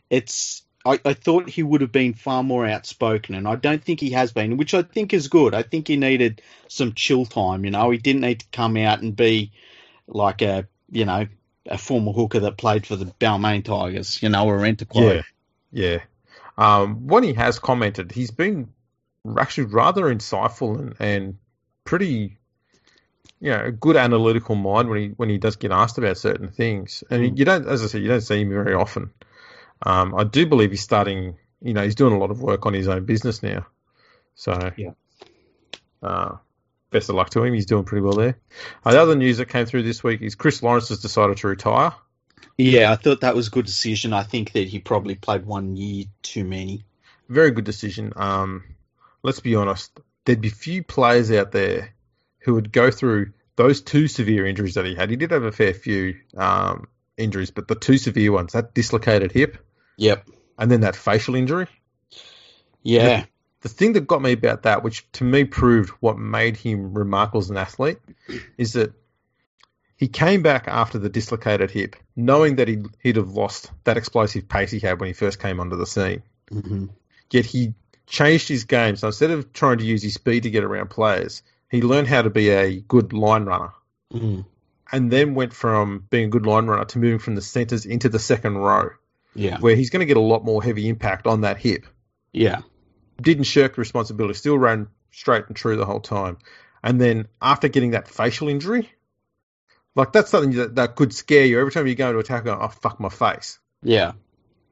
it's 0.08 0.62
I, 0.84 1.00
I 1.04 1.14
thought 1.14 1.48
he 1.48 1.62
would 1.62 1.80
have 1.80 1.92
been 1.92 2.12
far 2.14 2.42
more 2.42 2.66
outspoken, 2.66 3.34
and 3.34 3.48
I 3.48 3.56
don't 3.56 3.82
think 3.82 4.00
he 4.00 4.10
has 4.10 4.32
been, 4.32 4.56
which 4.56 4.74
I 4.74 4.82
think 4.82 5.14
is 5.14 5.28
good. 5.28 5.54
I 5.54 5.62
think 5.62 5.88
he 5.88 5.96
needed 5.96 6.42
some 6.68 6.92
chill 6.92 7.24
time. 7.24 7.64
You 7.64 7.70
know, 7.70 7.90
he 7.90 7.98
didn't 7.98 8.20
need 8.22 8.40
to 8.40 8.46
come 8.52 8.76
out 8.76 9.00
and 9.00 9.16
be 9.16 9.52
like 10.06 10.42
a 10.42 10.66
you 10.90 11.04
know 11.04 11.26
a 11.66 11.78
former 11.78 12.12
hooker 12.12 12.40
that 12.40 12.58
played 12.58 12.86
for 12.86 12.96
the 12.96 13.06
Balmain 13.06 13.64
Tigers. 13.64 14.22
You 14.22 14.28
know, 14.28 14.46
or 14.46 14.64
a 14.64 14.76
Yeah, 14.92 15.22
yeah. 15.72 15.98
Um, 16.56 17.06
when 17.06 17.22
he 17.22 17.32
has 17.34 17.58
commented, 17.58 18.12
he's 18.12 18.30
been 18.30 18.68
actually 19.38 19.64
rather 19.64 20.04
insightful 20.04 20.78
and, 20.78 20.94
and 21.00 21.38
pretty, 21.84 22.36
you 23.40 23.50
know, 23.50 23.64
a 23.64 23.72
good 23.72 23.96
analytical 23.96 24.54
mind 24.54 24.88
when 24.88 25.00
he 25.00 25.08
when 25.08 25.28
he 25.30 25.38
does 25.38 25.56
get 25.56 25.72
asked 25.72 25.98
about 25.98 26.18
certain 26.18 26.48
things. 26.48 27.02
And 27.10 27.34
Mm. 27.34 27.38
you 27.38 27.44
don't, 27.44 27.66
as 27.66 27.82
I 27.82 27.86
said, 27.86 28.02
you 28.02 28.08
don't 28.08 28.20
see 28.20 28.42
him 28.42 28.50
very 28.50 28.74
often. 28.74 29.10
Um, 29.84 30.14
I 30.14 30.24
do 30.24 30.46
believe 30.46 30.70
he's 30.70 30.82
starting. 30.82 31.36
You 31.60 31.74
know, 31.74 31.82
he's 31.82 31.94
doing 31.94 32.12
a 32.12 32.18
lot 32.18 32.30
of 32.30 32.42
work 32.42 32.66
on 32.66 32.74
his 32.74 32.88
own 32.88 33.04
business 33.04 33.42
now. 33.42 33.66
So 34.34 34.72
Yeah. 34.76 34.90
Uh, 36.02 36.36
best 36.90 37.08
of 37.08 37.14
luck 37.14 37.30
to 37.30 37.42
him. 37.42 37.54
He's 37.54 37.66
doing 37.66 37.84
pretty 37.84 38.02
well 38.02 38.14
there. 38.14 38.38
Uh, 38.84 38.92
the 38.92 39.00
other 39.00 39.16
news 39.16 39.38
that 39.38 39.48
came 39.48 39.66
through 39.66 39.82
this 39.82 40.04
week 40.04 40.22
is 40.22 40.34
Chris 40.34 40.62
Lawrence 40.62 40.90
has 40.90 41.00
decided 41.00 41.38
to 41.38 41.48
retire. 41.48 41.92
Yeah, 42.56 42.92
I 42.92 42.96
thought 42.96 43.22
that 43.22 43.34
was 43.34 43.48
a 43.48 43.50
good 43.50 43.66
decision. 43.66 44.12
I 44.12 44.22
think 44.22 44.52
that 44.52 44.68
he 44.68 44.78
probably 44.78 45.14
played 45.14 45.44
one 45.44 45.76
year 45.76 46.04
too 46.22 46.44
many. 46.44 46.84
very 47.28 47.50
good 47.50 47.64
decision. 47.64 48.12
Um, 48.16 48.64
let's 49.22 49.40
be 49.40 49.56
honest. 49.56 49.98
there'd 50.24 50.40
be 50.40 50.50
few 50.50 50.82
players 50.82 51.30
out 51.30 51.52
there 51.52 51.94
who 52.40 52.54
would 52.54 52.70
go 52.70 52.90
through 52.90 53.32
those 53.56 53.80
two 53.80 54.08
severe 54.08 54.46
injuries 54.46 54.74
that 54.74 54.84
he 54.84 54.94
had. 54.94 55.10
He 55.10 55.16
did 55.16 55.30
have 55.30 55.44
a 55.44 55.52
fair 55.52 55.74
few 55.74 56.16
um, 56.36 56.88
injuries, 57.16 57.50
but 57.50 57.66
the 57.66 57.74
two 57.74 57.98
severe 57.98 58.32
ones, 58.32 58.52
that 58.52 58.74
dislocated 58.74 59.32
hip. 59.32 59.63
Yep. 59.96 60.28
And 60.58 60.70
then 60.70 60.80
that 60.82 60.96
facial 60.96 61.34
injury. 61.34 61.66
Yeah. 62.82 63.20
The, 63.20 63.28
the 63.62 63.68
thing 63.68 63.94
that 63.94 64.06
got 64.06 64.22
me 64.22 64.32
about 64.32 64.62
that, 64.64 64.82
which 64.82 65.10
to 65.12 65.24
me 65.24 65.44
proved 65.44 65.90
what 66.00 66.18
made 66.18 66.56
him 66.56 66.94
remarkable 66.94 67.40
as 67.40 67.50
an 67.50 67.56
athlete, 67.56 67.98
is 68.58 68.74
that 68.74 68.92
he 69.96 70.08
came 70.08 70.42
back 70.42 70.68
after 70.68 70.98
the 70.98 71.08
dislocated 71.08 71.70
hip, 71.70 71.96
knowing 72.16 72.56
that 72.56 72.68
he'd, 72.68 72.86
he'd 73.02 73.16
have 73.16 73.30
lost 73.30 73.70
that 73.84 73.96
explosive 73.96 74.48
pace 74.48 74.70
he 74.70 74.80
had 74.80 75.00
when 75.00 75.06
he 75.06 75.12
first 75.12 75.40
came 75.40 75.60
onto 75.60 75.76
the 75.76 75.86
scene. 75.86 76.22
Mm-hmm. 76.50 76.86
Yet 77.30 77.46
he 77.46 77.74
changed 78.06 78.48
his 78.48 78.64
game. 78.64 78.96
So 78.96 79.08
instead 79.08 79.30
of 79.30 79.52
trying 79.52 79.78
to 79.78 79.84
use 79.84 80.02
his 80.02 80.14
speed 80.14 80.42
to 80.42 80.50
get 80.50 80.64
around 80.64 80.90
players, 80.90 81.42
he 81.70 81.82
learned 81.82 82.08
how 82.08 82.22
to 82.22 82.30
be 82.30 82.50
a 82.50 82.80
good 82.80 83.12
line 83.12 83.44
runner. 83.44 83.72
Mm-hmm. 84.12 84.42
And 84.92 85.10
then 85.10 85.34
went 85.34 85.52
from 85.52 86.06
being 86.10 86.26
a 86.26 86.30
good 86.30 86.46
line 86.46 86.66
runner 86.66 86.84
to 86.84 86.98
moving 86.98 87.18
from 87.18 87.34
the 87.34 87.42
centres 87.42 87.86
into 87.86 88.08
the 88.08 88.18
second 88.18 88.58
row, 88.58 88.90
Yeah. 89.34 89.58
where 89.58 89.74
he's 89.76 89.90
going 89.90 90.00
to 90.00 90.06
get 90.06 90.16
a 90.16 90.20
lot 90.20 90.44
more 90.44 90.62
heavy 90.62 90.88
impact 90.88 91.26
on 91.26 91.40
that 91.42 91.58
hip. 91.58 91.86
Yeah. 92.32 92.62
Didn't 93.20 93.44
shirk 93.44 93.74
the 93.76 93.80
responsibility, 93.80 94.34
still 94.34 94.58
ran 94.58 94.88
straight 95.10 95.44
and 95.46 95.56
true 95.56 95.76
the 95.76 95.86
whole 95.86 96.00
time. 96.00 96.38
And 96.82 97.00
then 97.00 97.28
after 97.40 97.68
getting 97.68 97.92
that 97.92 98.08
facial 98.08 98.48
injury, 98.48 98.90
like 99.94 100.12
that's 100.12 100.30
something 100.30 100.52
that, 100.52 100.74
that 100.76 100.96
could 100.96 101.12
scare 101.14 101.44
you 101.46 101.60
every 101.60 101.72
time 101.72 101.86
you 101.86 101.94
go 101.94 102.08
into 102.08 102.18
attack. 102.18 102.44
Going, 102.44 102.58
oh 102.60 102.68
fuck 102.68 102.98
my 103.00 103.08
face. 103.08 103.58
Yeah. 103.82 104.12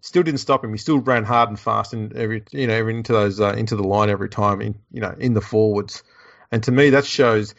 Still 0.00 0.24
didn't 0.24 0.40
stop 0.40 0.64
him. 0.64 0.72
He 0.72 0.78
still 0.78 0.98
ran 0.98 1.24
hard 1.24 1.48
and 1.48 1.58
fast 1.58 1.92
and 1.92 2.12
every 2.16 2.42
you 2.50 2.66
know 2.66 2.86
into 2.88 3.12
those 3.12 3.40
uh, 3.40 3.52
into 3.52 3.76
the 3.76 3.84
line 3.84 4.10
every 4.10 4.28
time 4.28 4.60
in 4.60 4.74
you 4.90 5.00
know 5.00 5.14
in 5.16 5.32
the 5.32 5.40
forwards. 5.40 6.02
And 6.50 6.62
to 6.64 6.72
me, 6.72 6.90
that 6.90 7.06
shows 7.06 7.54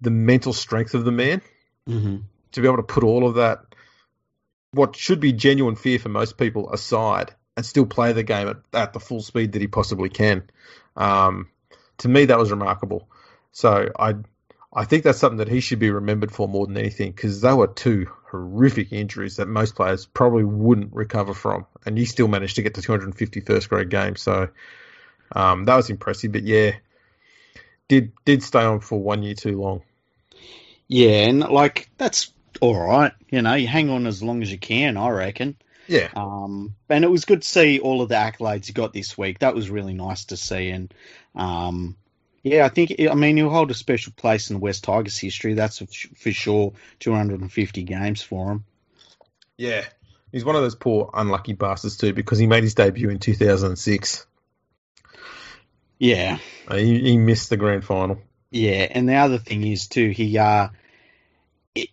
the 0.00 0.10
mental 0.10 0.52
strength 0.52 0.94
of 0.94 1.04
the 1.04 1.12
man 1.12 1.42
Mm-hmm. 1.88 2.16
to 2.52 2.60
be 2.60 2.66
able 2.66 2.76
to 2.76 2.82
put 2.82 3.02
all 3.02 3.26
of 3.26 3.36
that, 3.36 3.67
what 4.72 4.96
should 4.96 5.20
be 5.20 5.32
genuine 5.32 5.76
fear 5.76 5.98
for 5.98 6.08
most 6.08 6.36
people, 6.36 6.72
aside 6.72 7.34
and 7.56 7.66
still 7.66 7.86
play 7.86 8.12
the 8.12 8.22
game 8.22 8.48
at, 8.48 8.56
at 8.72 8.92
the 8.92 9.00
full 9.00 9.20
speed 9.20 9.52
that 9.52 9.60
he 9.60 9.66
possibly 9.66 10.08
can. 10.08 10.44
Um, 10.96 11.48
to 11.98 12.08
me, 12.08 12.26
that 12.26 12.38
was 12.38 12.52
remarkable. 12.52 13.08
So 13.50 13.90
I, 13.98 14.14
I 14.72 14.84
think 14.84 15.02
that's 15.02 15.18
something 15.18 15.38
that 15.38 15.48
he 15.48 15.58
should 15.58 15.80
be 15.80 15.90
remembered 15.90 16.30
for 16.30 16.46
more 16.46 16.66
than 16.66 16.76
anything 16.76 17.10
because 17.10 17.40
they 17.40 17.52
were 17.52 17.66
two 17.66 18.06
horrific 18.30 18.92
injuries 18.92 19.36
that 19.36 19.48
most 19.48 19.74
players 19.74 20.06
probably 20.06 20.44
wouldn't 20.44 20.94
recover 20.94 21.34
from, 21.34 21.66
and 21.84 21.98
he 21.98 22.04
still 22.04 22.28
managed 22.28 22.56
to 22.56 22.62
get 22.62 22.74
to 22.74 22.82
250 22.82 23.40
first 23.40 23.68
grade 23.68 23.90
games. 23.90 24.22
So 24.22 24.48
um, 25.32 25.64
that 25.64 25.74
was 25.74 25.90
impressive. 25.90 26.30
But 26.30 26.44
yeah, 26.44 26.72
did 27.88 28.12
did 28.24 28.44
stay 28.44 28.62
on 28.62 28.78
for 28.80 29.00
one 29.00 29.24
year 29.24 29.34
too 29.34 29.60
long. 29.60 29.82
Yeah, 30.86 31.26
and 31.26 31.40
like 31.40 31.90
that's 31.98 32.32
all 32.60 32.78
right. 32.78 33.12
You 33.30 33.42
know, 33.42 33.54
you 33.54 33.66
hang 33.66 33.90
on 33.90 34.06
as 34.06 34.22
long 34.22 34.42
as 34.42 34.50
you 34.50 34.58
can. 34.58 34.96
I 34.96 35.08
reckon. 35.10 35.56
Yeah, 35.86 36.08
Um, 36.14 36.74
and 36.90 37.02
it 37.02 37.08
was 37.10 37.24
good 37.24 37.40
to 37.42 37.48
see 37.48 37.78
all 37.80 38.02
of 38.02 38.10
the 38.10 38.14
accolades 38.16 38.66
he 38.66 38.74
got 38.74 38.92
this 38.92 39.16
week. 39.16 39.38
That 39.38 39.54
was 39.54 39.70
really 39.70 39.94
nice 39.94 40.26
to 40.26 40.36
see. 40.36 40.68
And 40.68 40.92
um, 41.34 41.96
yeah, 42.42 42.66
I 42.66 42.68
think 42.68 42.94
I 43.00 43.14
mean 43.14 43.38
he'll 43.38 43.48
hold 43.48 43.70
a 43.70 43.74
special 43.74 44.12
place 44.14 44.50
in 44.50 44.54
the 44.56 44.60
West 44.60 44.84
Tigers 44.84 45.16
history. 45.18 45.54
That's 45.54 45.78
for 46.16 46.30
sure. 46.32 46.74
250 47.00 47.82
games 47.84 48.20
for 48.22 48.52
him. 48.52 48.64
Yeah, 49.56 49.84
he's 50.30 50.44
one 50.44 50.56
of 50.56 50.62
those 50.62 50.74
poor 50.74 51.10
unlucky 51.14 51.54
bastards 51.54 51.96
too 51.96 52.12
because 52.12 52.38
he 52.38 52.46
made 52.46 52.64
his 52.64 52.74
debut 52.74 53.08
in 53.08 53.18
2006. 53.18 54.26
Yeah, 55.98 56.38
Uh, 56.68 56.76
he, 56.76 57.00
he 57.00 57.16
missed 57.16 57.50
the 57.50 57.56
grand 57.56 57.84
final. 57.84 58.18
yeah. 58.50 58.86
And 58.90 59.08
the 59.08 59.14
other 59.14 59.38
thing 59.38 59.66
is 59.66 59.88
too, 59.88 60.10
he 60.10 60.38
uh, 60.38 60.68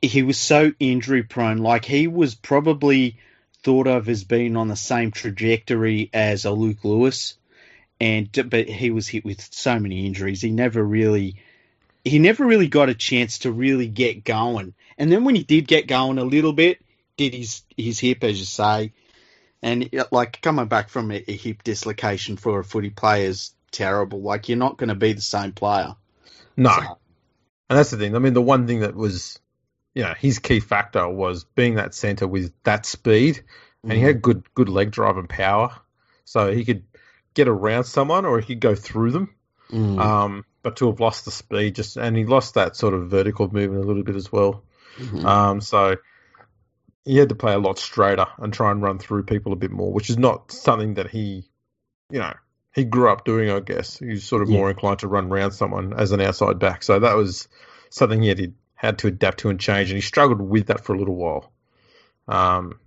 he- 0.01 0.23
was 0.23 0.39
so 0.39 0.71
injury 0.79 1.23
prone. 1.23 1.57
Like 1.59 1.85
he 1.85 2.07
was 2.07 2.35
probably 2.35 3.17
thought 3.63 3.87
of 3.87 4.09
as 4.09 4.23
being 4.23 4.55
on 4.55 4.67
the 4.67 4.75
same 4.75 5.11
trajectory 5.11 6.09
as 6.13 6.45
a 6.45 6.51
Luke 6.51 6.83
Lewis, 6.83 7.35
and 7.99 8.29
but 8.49 8.67
he 8.67 8.91
was 8.91 9.07
hit 9.07 9.25
with 9.25 9.41
so 9.53 9.79
many 9.79 10.05
injuries. 10.05 10.41
He 10.41 10.51
never 10.51 10.83
really 10.83 11.37
he 12.03 12.19
never 12.19 12.45
really 12.45 12.67
got 12.67 12.89
a 12.89 12.95
chance 12.95 13.39
to 13.39 13.51
really 13.51 13.87
get 13.87 14.23
going. 14.23 14.73
And 14.97 15.11
then 15.11 15.23
when 15.23 15.35
he 15.35 15.43
did 15.43 15.67
get 15.67 15.87
going 15.87 16.19
a 16.19 16.23
little 16.23 16.53
bit, 16.53 16.79
did 17.17 17.33
his 17.33 17.63
his 17.75 17.99
hip, 17.99 18.23
as 18.23 18.39
you 18.39 18.45
say, 18.45 18.93
and 19.61 19.89
like 20.11 20.41
coming 20.41 20.67
back 20.67 20.89
from 20.89 21.11
a, 21.11 21.23
a 21.27 21.35
hip 21.35 21.63
dislocation 21.63 22.37
for 22.37 22.59
a 22.59 22.63
footy 22.63 22.91
player 22.91 23.27
is 23.27 23.53
terrible. 23.71 24.21
Like 24.21 24.47
you're 24.47 24.57
not 24.57 24.77
going 24.77 24.89
to 24.89 24.95
be 24.95 25.13
the 25.13 25.21
same 25.21 25.51
player. 25.51 25.95
No, 26.55 26.69
So, 26.69 26.81
and 27.69 27.79
that's 27.79 27.91
the 27.91 27.97
thing. 27.97 28.15
I 28.15 28.19
mean, 28.19 28.33
the 28.33 28.41
one 28.41 28.67
thing 28.67 28.81
that 28.81 28.95
was, 28.95 29.39
you 29.95 30.03
know, 30.03 30.13
his 30.13 30.39
key 30.39 30.59
factor 30.59 31.07
was 31.09 31.45
being 31.45 31.75
that 31.75 31.95
centre 31.95 32.27
with 32.27 32.53
that 32.63 32.85
speed, 32.85 33.43
and 33.83 33.93
he 33.93 33.99
had 33.99 34.21
good 34.21 34.43
good 34.53 34.69
leg 34.69 34.91
drive 34.91 35.17
and 35.17 35.29
power, 35.29 35.71
so 36.25 36.51
he 36.51 36.65
could 36.65 36.83
get 37.33 37.47
around 37.47 37.85
someone 37.85 38.25
or 38.25 38.39
he 38.39 38.45
could 38.47 38.59
go 38.59 38.75
through 38.75 39.11
them. 39.11 39.33
Mm. 39.71 39.99
Um, 39.99 40.45
but 40.61 40.77
to 40.77 40.87
have 40.87 40.99
lost 40.99 41.25
the 41.25 41.31
speed, 41.31 41.75
just 41.75 41.97
and 41.97 42.15
he 42.15 42.25
lost 42.25 42.53
that 42.55 42.75
sort 42.75 42.93
of 42.93 43.09
vertical 43.09 43.51
movement 43.51 43.83
a 43.83 43.87
little 43.87 44.03
bit 44.03 44.15
as 44.15 44.31
well. 44.31 44.63
Mhm. 44.97 45.23
Um, 45.23 45.61
so 45.61 45.95
he 47.03 47.17
had 47.17 47.29
to 47.29 47.35
play 47.35 47.53
a 47.53 47.59
lot 47.59 47.77
straighter 47.77 48.25
and 48.37 48.51
try 48.53 48.71
and 48.71 48.81
run 48.81 48.97
through 48.97 49.23
people 49.23 49.53
a 49.53 49.55
bit 49.55 49.71
more, 49.71 49.93
which 49.93 50.09
is 50.09 50.17
not 50.17 50.51
something 50.51 50.95
that 50.95 51.09
he, 51.09 51.47
you 52.09 52.19
know, 52.19 52.33
he 52.73 52.83
grew 52.83 53.09
up 53.09 53.25
doing. 53.25 53.51
I 53.51 53.59
guess 53.59 53.99
he 53.99 54.07
was 54.07 54.23
sort 54.23 54.41
of 54.41 54.49
Yeah. 54.49 54.57
more 54.57 54.69
inclined 54.69 54.99
to 54.99 55.07
run 55.07 55.31
around 55.31 55.51
someone 55.51 55.93
as 55.93 56.11
an 56.11 56.21
outside 56.21 56.57
back. 56.59 56.83
So 56.83 56.99
that 56.99 57.15
was 57.15 57.47
something 57.91 58.21
he 58.21 58.29
had, 58.29 58.53
had 58.75 58.99
to 58.99 59.07
adapt 59.07 59.39
to 59.39 59.49
and 59.49 59.59
change, 59.59 59.89
and 59.89 59.97
he 59.97 60.01
struggled 60.01 60.41
with 60.41 60.67
that 60.67 60.83
for 60.83 60.93
a 60.93 60.99
little 60.99 61.15
while. 61.15 61.51
Um, 62.27 62.79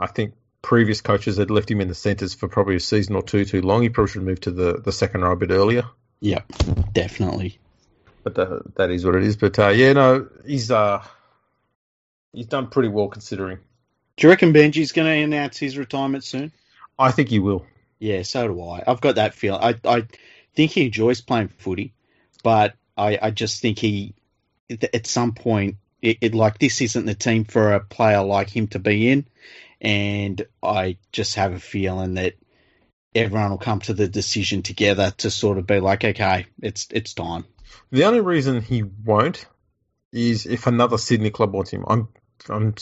I 0.00 0.06
think 0.06 0.34
previous 0.62 1.00
coaches 1.00 1.36
had 1.36 1.50
left 1.50 1.70
him 1.70 1.80
in 1.80 1.88
the 1.88 1.94
centres 1.94 2.34
for 2.34 2.48
probably 2.48 2.76
a 2.76 2.80
season 2.80 3.14
or 3.14 3.22
two 3.22 3.44
too 3.44 3.62
long. 3.62 3.82
He 3.82 3.88
probably 3.88 4.12
should 4.12 4.22
have 4.22 4.26
moved 4.26 4.42
to 4.44 4.50
the, 4.50 4.74
the 4.74 4.92
second 4.92 5.22
row 5.22 5.32
a 5.32 5.36
bit 5.36 5.50
earlier. 5.50 5.84
Yep, 6.20 6.52
definitely. 6.92 7.58
But 8.24 8.34
that, 8.34 8.74
that 8.76 8.90
is 8.90 9.04
what 9.04 9.14
it 9.14 9.22
is. 9.22 9.36
But 9.36 9.58
uh, 9.58 9.68
yeah, 9.68 9.92
no, 9.92 10.28
he's 10.44 10.70
uh, 10.70 11.02
he's 12.32 12.46
done 12.46 12.68
pretty 12.68 12.88
well 12.88 13.08
considering. 13.08 13.58
Do 14.16 14.26
you 14.26 14.30
reckon 14.30 14.52
Benji's 14.52 14.92
going 14.92 15.06
to 15.06 15.24
announce 15.24 15.58
his 15.58 15.78
retirement 15.78 16.24
soon? 16.24 16.50
I 16.98 17.12
think 17.12 17.28
he 17.28 17.38
will. 17.38 17.64
Yeah, 18.00 18.22
so 18.22 18.48
do 18.48 18.60
I. 18.62 18.82
I've 18.86 19.00
got 19.00 19.16
that 19.16 19.34
feel. 19.34 19.54
I 19.54 19.76
I 19.84 20.06
think 20.54 20.72
he 20.72 20.86
enjoys 20.86 21.20
playing 21.20 21.48
footy, 21.48 21.94
but 22.42 22.74
I 22.96 23.18
I 23.22 23.30
just 23.30 23.62
think 23.62 23.78
he 23.78 24.14
at 24.70 25.06
some 25.06 25.32
point 25.32 25.76
it, 26.02 26.18
it 26.20 26.34
like 26.34 26.58
this 26.58 26.80
isn't 26.80 27.06
the 27.06 27.14
team 27.14 27.44
for 27.44 27.72
a 27.72 27.80
player 27.80 28.22
like 28.22 28.48
him 28.48 28.68
to 28.68 28.78
be 28.78 29.10
in, 29.10 29.26
and 29.80 30.46
I 30.62 30.98
just 31.12 31.34
have 31.36 31.52
a 31.52 31.60
feeling 31.60 32.14
that 32.14 32.34
everyone 33.14 33.50
will 33.50 33.58
come 33.58 33.80
to 33.80 33.94
the 33.94 34.08
decision 34.08 34.62
together 34.62 35.12
to 35.18 35.30
sort 35.30 35.58
of 35.58 35.66
be 35.66 35.80
like, 35.80 36.04
okay, 36.04 36.46
it's 36.62 36.88
it's 36.92 37.14
time. 37.14 37.44
The 37.90 38.04
only 38.04 38.20
reason 38.20 38.62
he 38.62 38.82
won't 38.82 39.46
is 40.12 40.46
if 40.46 40.66
another 40.66 40.98
Sydney 40.98 41.30
club 41.30 41.52
wants 41.52 41.70
him. 41.70 41.84
I'm 41.88 42.08
I'm 42.48 42.74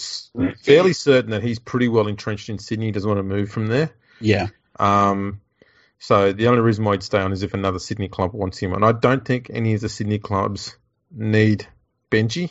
fairly 0.63 0.93
certain 0.93 1.31
that 1.31 1.43
he's 1.43 1.59
pretty 1.59 1.89
well 1.89 2.09
entrenched 2.09 2.49
in 2.49 2.59
Sydney. 2.59 2.87
He 2.87 2.93
doesn't 2.93 3.09
want 3.09 3.19
to 3.19 3.23
move 3.23 3.51
from 3.51 3.69
there. 3.69 3.91
Yeah, 4.21 4.49
Um, 4.79 5.41
so 5.99 6.33
the 6.33 6.49
only 6.49 6.61
reason 6.61 6.85
why 6.85 6.93
he'd 6.93 7.03
stay 7.03 7.19
on 7.19 7.33
is 7.33 7.43
if 7.43 7.55
another 7.55 7.79
Sydney 7.79 8.09
club 8.09 8.33
wants 8.33 8.59
him, 8.59 8.73
and 8.73 8.85
I 8.85 8.93
don't 8.93 9.25
think 9.25 9.51
any 9.51 9.75
of 9.75 9.81
the 9.81 9.89
Sydney 9.89 10.19
clubs 10.19 10.77
need 11.11 11.67
Benji. 12.17 12.51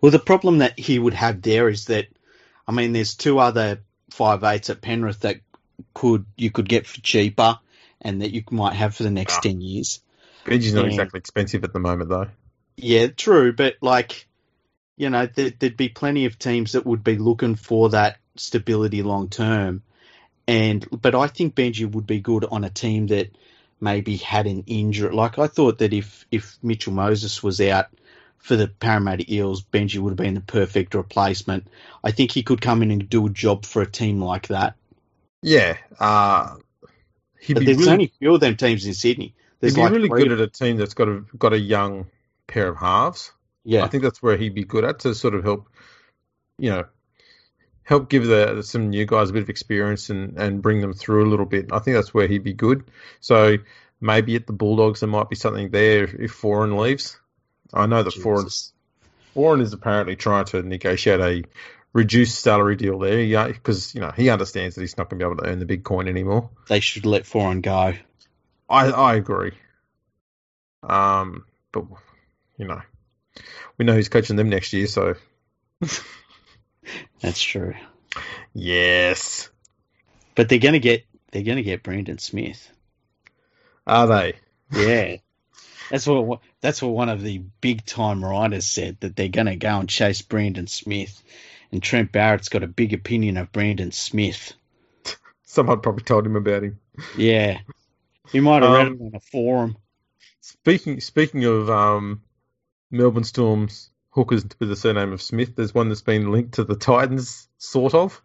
Well, 0.00 0.12
the 0.12 0.18
problem 0.18 0.58
that 0.58 0.78
he 0.78 0.98
would 0.98 1.14
have 1.14 1.42
there 1.42 1.68
is 1.68 1.86
that, 1.86 2.08
I 2.66 2.72
mean, 2.72 2.92
there's 2.92 3.14
two 3.14 3.38
other 3.38 3.80
five 4.10 4.42
eights 4.44 4.70
at 4.70 4.80
Penrith 4.80 5.20
that 5.20 5.40
could 5.94 6.26
you 6.36 6.50
could 6.50 6.68
get 6.68 6.86
for 6.86 7.00
cheaper, 7.00 7.58
and 8.00 8.22
that 8.22 8.32
you 8.32 8.42
might 8.50 8.74
have 8.74 8.94
for 8.94 9.02
the 9.02 9.10
next 9.10 9.38
Ah. 9.38 9.40
ten 9.40 9.60
years. 9.60 10.00
Benji's 10.44 10.74
not 10.74 10.86
Yeah. 10.86 10.90
exactly 10.92 11.18
expensive 11.18 11.64
at 11.64 11.72
the 11.72 11.78
moment, 11.78 12.10
though. 12.10 12.28
Yeah, 12.76 13.08
true, 13.08 13.52
but 13.52 13.76
like, 13.80 14.26
you 14.96 15.10
know, 15.10 15.26
there, 15.26 15.50
there'd 15.50 15.76
be 15.76 15.88
plenty 15.88 16.24
of 16.24 16.38
teams 16.38 16.72
that 16.72 16.86
would 16.86 17.04
be 17.04 17.16
looking 17.16 17.54
for 17.56 17.90
that 17.90 18.18
stability 18.36 19.02
long 19.02 19.28
term, 19.28 19.82
and 20.48 20.86
but 20.90 21.14
I 21.14 21.26
think 21.26 21.54
Benji 21.54 21.90
would 21.90 22.06
be 22.06 22.20
good 22.20 22.44
on 22.44 22.64
a 22.64 22.70
team 22.70 23.08
that 23.08 23.30
maybe 23.80 24.16
had 24.16 24.46
an 24.46 24.64
injury. 24.66 25.14
Like 25.14 25.38
I 25.38 25.46
thought 25.46 25.78
that 25.78 25.92
if 25.92 26.26
if 26.30 26.58
Mitchell 26.62 26.92
Moses 26.92 27.42
was 27.42 27.60
out 27.60 27.86
for 28.40 28.56
the 28.56 28.68
Parramatta 28.68 29.32
Eels, 29.32 29.62
Benji 29.62 29.98
would 29.98 30.10
have 30.10 30.16
been 30.16 30.34
the 30.34 30.40
perfect 30.40 30.94
replacement. 30.94 31.68
I 32.02 32.10
think 32.10 32.32
he 32.32 32.42
could 32.42 32.60
come 32.60 32.82
in 32.82 32.90
and 32.90 33.08
do 33.08 33.26
a 33.26 33.30
job 33.30 33.64
for 33.64 33.82
a 33.82 33.90
team 33.90 34.20
like 34.20 34.48
that. 34.48 34.74
Yeah, 35.42 35.76
uh, 35.98 36.56
he'd 37.38 37.54
But 37.54 37.60
be 37.60 37.66
there's 37.66 37.78
really, 37.78 37.90
only 37.92 38.04
a 38.06 38.18
few 38.18 38.34
of 38.34 38.40
them 38.40 38.56
teams 38.56 38.86
in 38.86 38.94
Sydney. 38.94 39.34
he'd 39.60 39.74
be 39.74 39.80
like 39.80 39.92
really 39.92 40.08
good 40.08 40.32
at 40.32 40.40
a 40.40 40.48
team 40.48 40.76
that's 40.76 40.94
got 40.94 41.08
a 41.08 41.24
got 41.38 41.52
a 41.52 41.58
young 41.58 42.06
pair 42.46 42.68
of 42.68 42.76
halves. 42.76 43.32
yeah. 43.64 43.84
I 43.84 43.88
think 43.88 44.02
that's 44.02 44.22
where 44.22 44.36
he'd 44.36 44.54
be 44.54 44.64
good 44.64 44.84
at 44.84 45.00
to 45.00 45.14
sort 45.14 45.34
of 45.34 45.44
help, 45.44 45.68
you 46.58 46.70
know, 46.70 46.84
help 47.82 48.08
give 48.08 48.26
the 48.26 48.62
some 48.62 48.90
new 48.90 49.06
guys 49.06 49.30
a 49.30 49.32
bit 49.32 49.42
of 49.42 49.50
experience 49.50 50.10
and, 50.10 50.38
and 50.38 50.62
bring 50.62 50.80
them 50.80 50.94
through 50.94 51.26
a 51.26 51.30
little 51.30 51.46
bit. 51.46 51.72
I 51.72 51.78
think 51.78 51.96
that's 51.96 52.14
where 52.14 52.26
he'd 52.26 52.44
be 52.44 52.54
good. 52.54 52.84
So 53.20 53.58
maybe 54.00 54.34
at 54.36 54.46
the 54.46 54.52
Bulldogs 54.54 55.00
there 55.00 55.08
might 55.08 55.28
be 55.28 55.36
something 55.36 55.70
there 55.70 56.04
if 56.04 56.32
Foran 56.40 56.78
leaves. 56.80 57.19
I 57.72 57.86
know 57.86 58.02
that 58.02 58.12
Jesus. 58.12 58.72
Foran 59.34 59.60
is 59.60 59.72
apparently 59.72 60.16
trying 60.16 60.44
to 60.46 60.62
negotiate 60.62 61.20
a 61.20 61.44
reduced 61.92 62.40
salary 62.40 62.76
deal 62.76 62.98
there 62.98 63.20
yeah, 63.20 63.48
because 63.48 63.94
you 63.94 64.00
know 64.00 64.10
he 64.16 64.28
understands 64.30 64.74
that 64.74 64.80
he's 64.80 64.96
not 64.96 65.08
going 65.08 65.18
to 65.18 65.24
be 65.26 65.30
able 65.30 65.42
to 65.42 65.48
earn 65.48 65.58
the 65.58 65.66
big 65.66 65.84
coin 65.84 66.08
anymore. 66.08 66.50
They 66.68 66.80
should 66.80 67.06
let 67.06 67.24
Foran 67.24 67.62
go. 67.62 67.94
I 68.68 68.90
I 68.90 69.14
agree. 69.14 69.52
Um, 70.82 71.44
but 71.72 71.84
you 72.56 72.66
know, 72.66 72.80
we 73.78 73.84
know 73.84 73.94
who's 73.94 74.08
coaching 74.08 74.36
them 74.36 74.48
next 74.48 74.72
year, 74.72 74.86
so 74.86 75.14
That's 77.20 77.42
true. 77.42 77.74
yes, 78.54 79.50
But 80.34 80.48
they're 80.48 80.58
gonna 80.58 80.78
get 80.78 81.04
they're 81.32 81.42
gonna 81.42 81.62
get 81.62 81.82
Brandon 81.82 82.18
Smith. 82.18 82.70
are 83.86 84.06
they? 84.06 84.34
Yeah. 84.72 85.16
That's 85.90 86.06
what 86.06 86.40
that's 86.60 86.82
what 86.82 86.92
one 86.92 87.08
of 87.08 87.22
the 87.22 87.38
big 87.60 87.84
time 87.84 88.24
writers 88.24 88.66
said 88.66 88.98
that 89.00 89.16
they're 89.16 89.28
going 89.28 89.46
to 89.46 89.56
go 89.56 89.78
and 89.78 89.88
chase 89.88 90.22
Brandon 90.22 90.66
Smith, 90.66 91.22
and 91.72 91.82
Trent 91.82 92.12
Barrett's 92.12 92.48
got 92.48 92.62
a 92.62 92.68
big 92.68 92.92
opinion 92.92 93.36
of 93.36 93.52
Brandon 93.52 93.92
Smith. 93.92 94.52
Someone 95.44 95.80
probably 95.80 96.04
told 96.04 96.26
him 96.26 96.36
about 96.36 96.62
him. 96.64 96.78
Yeah, 97.16 97.58
he 98.30 98.40
might 98.40 98.62
have 98.62 98.72
read 98.72 98.86
Um, 98.88 98.92
it 98.94 99.00
on 99.00 99.12
a 99.14 99.20
forum. 99.20 99.76
Speaking 100.40 101.00
speaking 101.00 101.44
of 101.44 101.70
um, 101.70 102.22
Melbourne 102.90 103.24
Storm's 103.24 103.90
hookers 104.10 104.44
with 104.58 104.68
the 104.68 104.76
surname 104.76 105.12
of 105.12 105.22
Smith, 105.22 105.56
there's 105.56 105.74
one 105.74 105.88
that's 105.88 106.02
been 106.02 106.30
linked 106.32 106.54
to 106.54 106.64
the 106.64 106.76
Titans, 106.76 107.48
sort 107.58 107.94
of. 107.94 108.20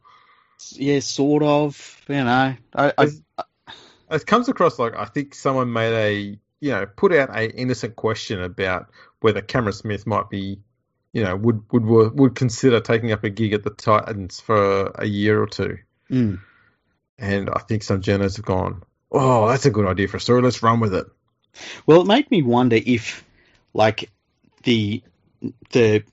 Yeah, 0.71 0.99
sort 0.99 1.43
of. 1.43 2.01
You 2.07 2.23
know, 2.23 2.55
I, 2.73 2.93
I 2.97 3.07
It 4.11 4.25
comes 4.25 4.49
across 4.49 4.77
like 4.79 4.95
I 4.95 5.05
think 5.05 5.35
someone 5.35 5.71
made 5.73 5.93
a 5.93 6.39
you 6.59 6.71
know 6.71 6.85
put 6.85 7.13
out 7.13 7.35
a 7.35 7.49
innocent 7.51 7.95
question 7.95 8.41
about 8.41 8.89
whether 9.19 9.41
Cameron 9.41 9.73
Smith 9.73 10.07
might 10.07 10.29
be 10.29 10.59
you 11.13 11.23
know 11.23 11.35
would 11.35 11.63
would 11.71 12.17
would 12.19 12.35
consider 12.35 12.79
taking 12.79 13.11
up 13.11 13.23
a 13.23 13.29
gig 13.29 13.53
at 13.53 13.63
the 13.63 13.69
Titans 13.69 14.39
for 14.39 14.87
a 14.95 15.05
year 15.05 15.41
or 15.41 15.47
two, 15.47 15.77
mm, 16.09 16.39
and 17.17 17.49
I 17.49 17.59
think 17.59 17.83
some 17.83 18.01
journalists 18.01 18.37
have 18.37 18.45
gone, 18.45 18.83
oh, 19.11 19.47
that's 19.47 19.65
a 19.65 19.71
good 19.71 19.87
idea 19.87 20.07
for 20.07 20.17
a 20.17 20.21
story. 20.21 20.41
Let's 20.41 20.61
run 20.61 20.79
with 20.79 20.93
it. 20.93 21.05
well, 21.85 22.01
it 22.01 22.07
made 22.07 22.29
me 22.29 22.41
wonder 22.41 22.77
if, 22.83 23.23
like, 23.73 24.09
the 24.63 25.01
the 25.71 26.03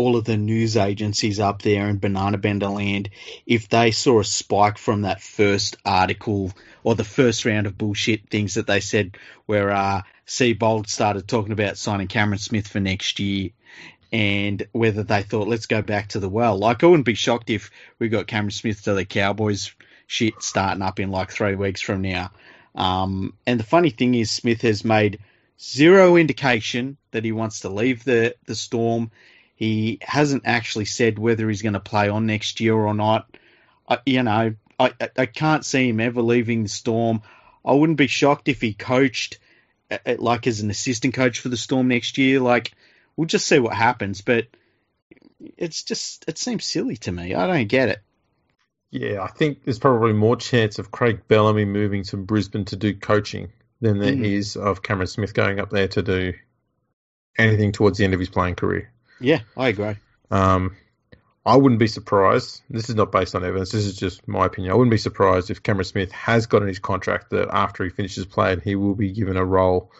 all 0.00 0.16
of 0.16 0.24
the 0.24 0.38
news 0.38 0.78
agencies 0.78 1.38
up 1.38 1.60
there 1.60 1.88
in 1.88 1.98
Banana 1.98 2.38
Bender 2.38 2.68
land, 2.68 3.10
if 3.46 3.68
they 3.68 3.90
saw 3.90 4.20
a 4.20 4.24
spike 4.24 4.78
from 4.78 5.02
that 5.02 5.20
first 5.20 5.76
article 5.84 6.52
or 6.82 6.94
the 6.94 7.04
first 7.04 7.44
round 7.44 7.66
of 7.66 7.76
bullshit 7.76 8.30
things 8.30 8.54
that 8.54 8.66
they 8.66 8.80
said, 8.80 9.18
where 9.44 9.70
uh, 9.70 10.00
Seibold 10.26 10.88
started 10.88 11.28
talking 11.28 11.52
about 11.52 11.76
signing 11.76 12.08
Cameron 12.08 12.38
Smith 12.38 12.66
for 12.66 12.80
next 12.80 13.20
year, 13.20 13.50
and 14.10 14.66
whether 14.72 15.02
they 15.02 15.22
thought 15.22 15.48
let's 15.48 15.66
go 15.66 15.82
back 15.82 16.08
to 16.08 16.18
the 16.18 16.28
well. 16.28 16.56
Like 16.56 16.82
I 16.82 16.86
wouldn't 16.86 17.04
be 17.04 17.14
shocked 17.14 17.50
if 17.50 17.70
we 17.98 18.08
got 18.08 18.26
Cameron 18.26 18.52
Smith 18.52 18.82
to 18.84 18.94
the 18.94 19.04
Cowboys 19.04 19.74
shit 20.06 20.42
starting 20.42 20.82
up 20.82 20.98
in 20.98 21.10
like 21.10 21.30
three 21.30 21.54
weeks 21.54 21.82
from 21.82 22.00
now. 22.00 22.30
Um, 22.74 23.34
and 23.46 23.60
the 23.60 23.64
funny 23.64 23.90
thing 23.90 24.14
is, 24.14 24.30
Smith 24.30 24.62
has 24.62 24.82
made 24.82 25.18
zero 25.60 26.16
indication 26.16 26.96
that 27.10 27.24
he 27.24 27.32
wants 27.32 27.60
to 27.60 27.68
leave 27.68 28.02
the 28.04 28.34
the 28.46 28.54
Storm. 28.54 29.10
He 29.60 29.98
hasn't 30.00 30.44
actually 30.46 30.86
said 30.86 31.18
whether 31.18 31.46
he's 31.46 31.60
going 31.60 31.74
to 31.74 31.80
play 31.80 32.08
on 32.08 32.24
next 32.24 32.60
year 32.60 32.74
or 32.74 32.94
not. 32.94 33.36
I, 33.86 33.98
you 34.06 34.22
know, 34.22 34.54
I, 34.78 34.92
I- 35.18 35.26
can't 35.26 35.66
see 35.66 35.90
him 35.90 36.00
ever 36.00 36.22
leaving 36.22 36.62
the 36.62 36.70
Storm. 36.70 37.20
I 37.62 37.74
wouldn't 37.74 37.98
be 37.98 38.06
shocked 38.06 38.48
if 38.48 38.62
he 38.62 38.72
coached, 38.72 39.38
uh, 39.90 39.98
like 40.18 40.46
as 40.46 40.60
an 40.60 40.70
assistant 40.70 41.12
coach 41.12 41.40
for 41.40 41.50
the 41.50 41.58
Storm 41.58 41.88
next 41.88 42.16
year. 42.16 42.40
Like, 42.40 42.72
we'll 43.16 43.26
just 43.26 43.46
see 43.46 43.58
what 43.58 43.74
happens. 43.74 44.22
But 44.22 44.46
it's 45.58 45.82
just, 45.82 46.24
it 46.26 46.38
seems 46.38 46.64
silly 46.64 46.96
to 46.96 47.12
me. 47.12 47.34
I 47.34 47.46
don't 47.46 47.68
get 47.68 47.90
it. 47.90 48.00
Yeah, 48.90 49.22
I 49.22 49.28
think 49.28 49.62
there's 49.64 49.78
probably 49.78 50.14
more 50.14 50.36
chance 50.36 50.78
of 50.78 50.90
Craig 50.90 51.20
Bellamy 51.28 51.66
moving 51.66 52.02
to 52.04 52.16
Brisbane 52.16 52.64
to 52.64 52.76
do 52.76 52.94
coaching 52.94 53.52
than 53.82 53.98
there 53.98 54.14
Mm. 54.14 54.24
is 54.24 54.56
of 54.56 54.82
Cameron 54.82 55.06
Smith 55.06 55.34
going 55.34 55.60
up 55.60 55.68
there 55.68 55.88
to 55.88 56.02
do 56.02 56.32
anything 57.36 57.72
towards 57.72 57.98
the 57.98 58.04
end 58.04 58.14
of 58.14 58.20
his 58.20 58.30
playing 58.30 58.54
career. 58.54 58.90
Yeah, 59.20 59.40
I 59.56 59.68
agree. 59.68 59.96
Um, 60.30 60.76
I 61.44 61.56
wouldn't 61.56 61.78
be 61.78 61.86
surprised. 61.86 62.62
This 62.68 62.88
is 62.88 62.94
not 62.94 63.12
based 63.12 63.34
on 63.34 63.44
evidence. 63.44 63.70
This 63.70 63.86
is 63.86 63.96
just 63.96 64.26
my 64.28 64.46
opinion. 64.46 64.72
I 64.72 64.76
wouldn't 64.76 64.90
be 64.90 64.98
surprised 64.98 65.50
if 65.50 65.62
Cameron 65.62 65.84
Smith 65.84 66.12
has 66.12 66.46
got 66.46 66.62
in 66.62 66.68
his 66.68 66.78
contract 66.78 67.30
that 67.30 67.48
after 67.50 67.84
he 67.84 67.90
finishes 67.90 68.26
playing, 68.26 68.60
he 68.60 68.74
will 68.74 68.94
be 68.94 69.12
given 69.12 69.36
a 69.36 69.44
role 69.44 69.90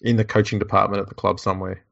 in 0.00 0.16
the 0.16 0.24
coaching 0.24 0.58
department 0.58 1.02
at 1.02 1.08
the 1.08 1.14
club 1.14 1.40
somewhere. 1.40 1.82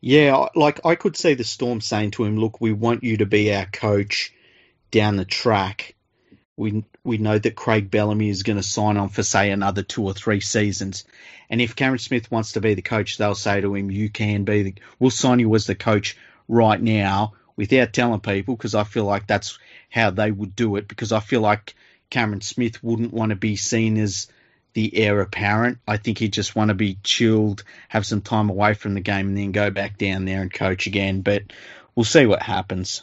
Yeah, 0.00 0.46
like 0.54 0.84
I 0.84 0.94
could 0.94 1.16
see 1.16 1.34
the 1.34 1.44
Storm 1.44 1.80
saying 1.80 2.12
to 2.12 2.24
him, 2.24 2.36
"Look, 2.36 2.60
we 2.60 2.72
want 2.72 3.02
you 3.02 3.16
to 3.16 3.26
be 3.26 3.52
our 3.52 3.66
coach 3.66 4.32
down 4.90 5.16
the 5.16 5.24
track. 5.24 5.96
We 6.56 6.84
we 7.08 7.18
know 7.18 7.38
that 7.38 7.56
Craig 7.56 7.90
Bellamy 7.90 8.28
is 8.28 8.42
going 8.42 8.58
to 8.58 8.62
sign 8.62 8.98
on 8.98 9.08
for 9.08 9.22
say 9.22 9.50
another 9.50 9.82
two 9.82 10.04
or 10.04 10.12
three 10.12 10.40
seasons, 10.40 11.04
and 11.50 11.60
if 11.60 11.74
Cameron 11.74 11.98
Smith 11.98 12.30
wants 12.30 12.52
to 12.52 12.60
be 12.60 12.74
the 12.74 12.82
coach, 12.82 13.16
they'll 13.16 13.34
say 13.34 13.60
to 13.60 13.74
him, 13.74 13.90
"You 13.90 14.10
can 14.10 14.44
be 14.44 14.62
the. 14.62 14.74
We'll 14.98 15.10
sign 15.10 15.40
you 15.40 15.52
as 15.54 15.66
the 15.66 15.74
coach 15.74 16.16
right 16.46 16.80
now 16.80 17.32
without 17.56 17.92
telling 17.92 18.20
people, 18.20 18.54
because 18.54 18.74
I 18.74 18.84
feel 18.84 19.04
like 19.04 19.26
that's 19.26 19.58
how 19.90 20.10
they 20.10 20.30
would 20.30 20.54
do 20.54 20.76
it. 20.76 20.86
Because 20.86 21.10
I 21.10 21.20
feel 21.20 21.40
like 21.40 21.74
Cameron 22.10 22.42
Smith 22.42 22.84
wouldn't 22.84 23.14
want 23.14 23.30
to 23.30 23.36
be 23.36 23.56
seen 23.56 23.96
as." 23.96 24.28
The 24.74 24.94
heir 24.96 25.20
apparent. 25.22 25.78
I 25.88 25.96
think 25.96 26.18
he'd 26.18 26.34
just 26.34 26.54
want 26.54 26.68
to 26.68 26.74
be 26.74 26.98
chilled, 27.02 27.64
have 27.88 28.06
some 28.06 28.20
time 28.20 28.48
away 28.48 28.74
from 28.74 28.94
the 28.94 29.00
game, 29.00 29.28
and 29.28 29.36
then 29.36 29.50
go 29.50 29.70
back 29.70 29.96
down 29.96 30.24
there 30.24 30.42
and 30.42 30.52
coach 30.52 30.86
again. 30.86 31.22
But 31.22 31.44
we'll 31.96 32.04
see 32.04 32.26
what 32.26 32.42
happens. 32.42 33.02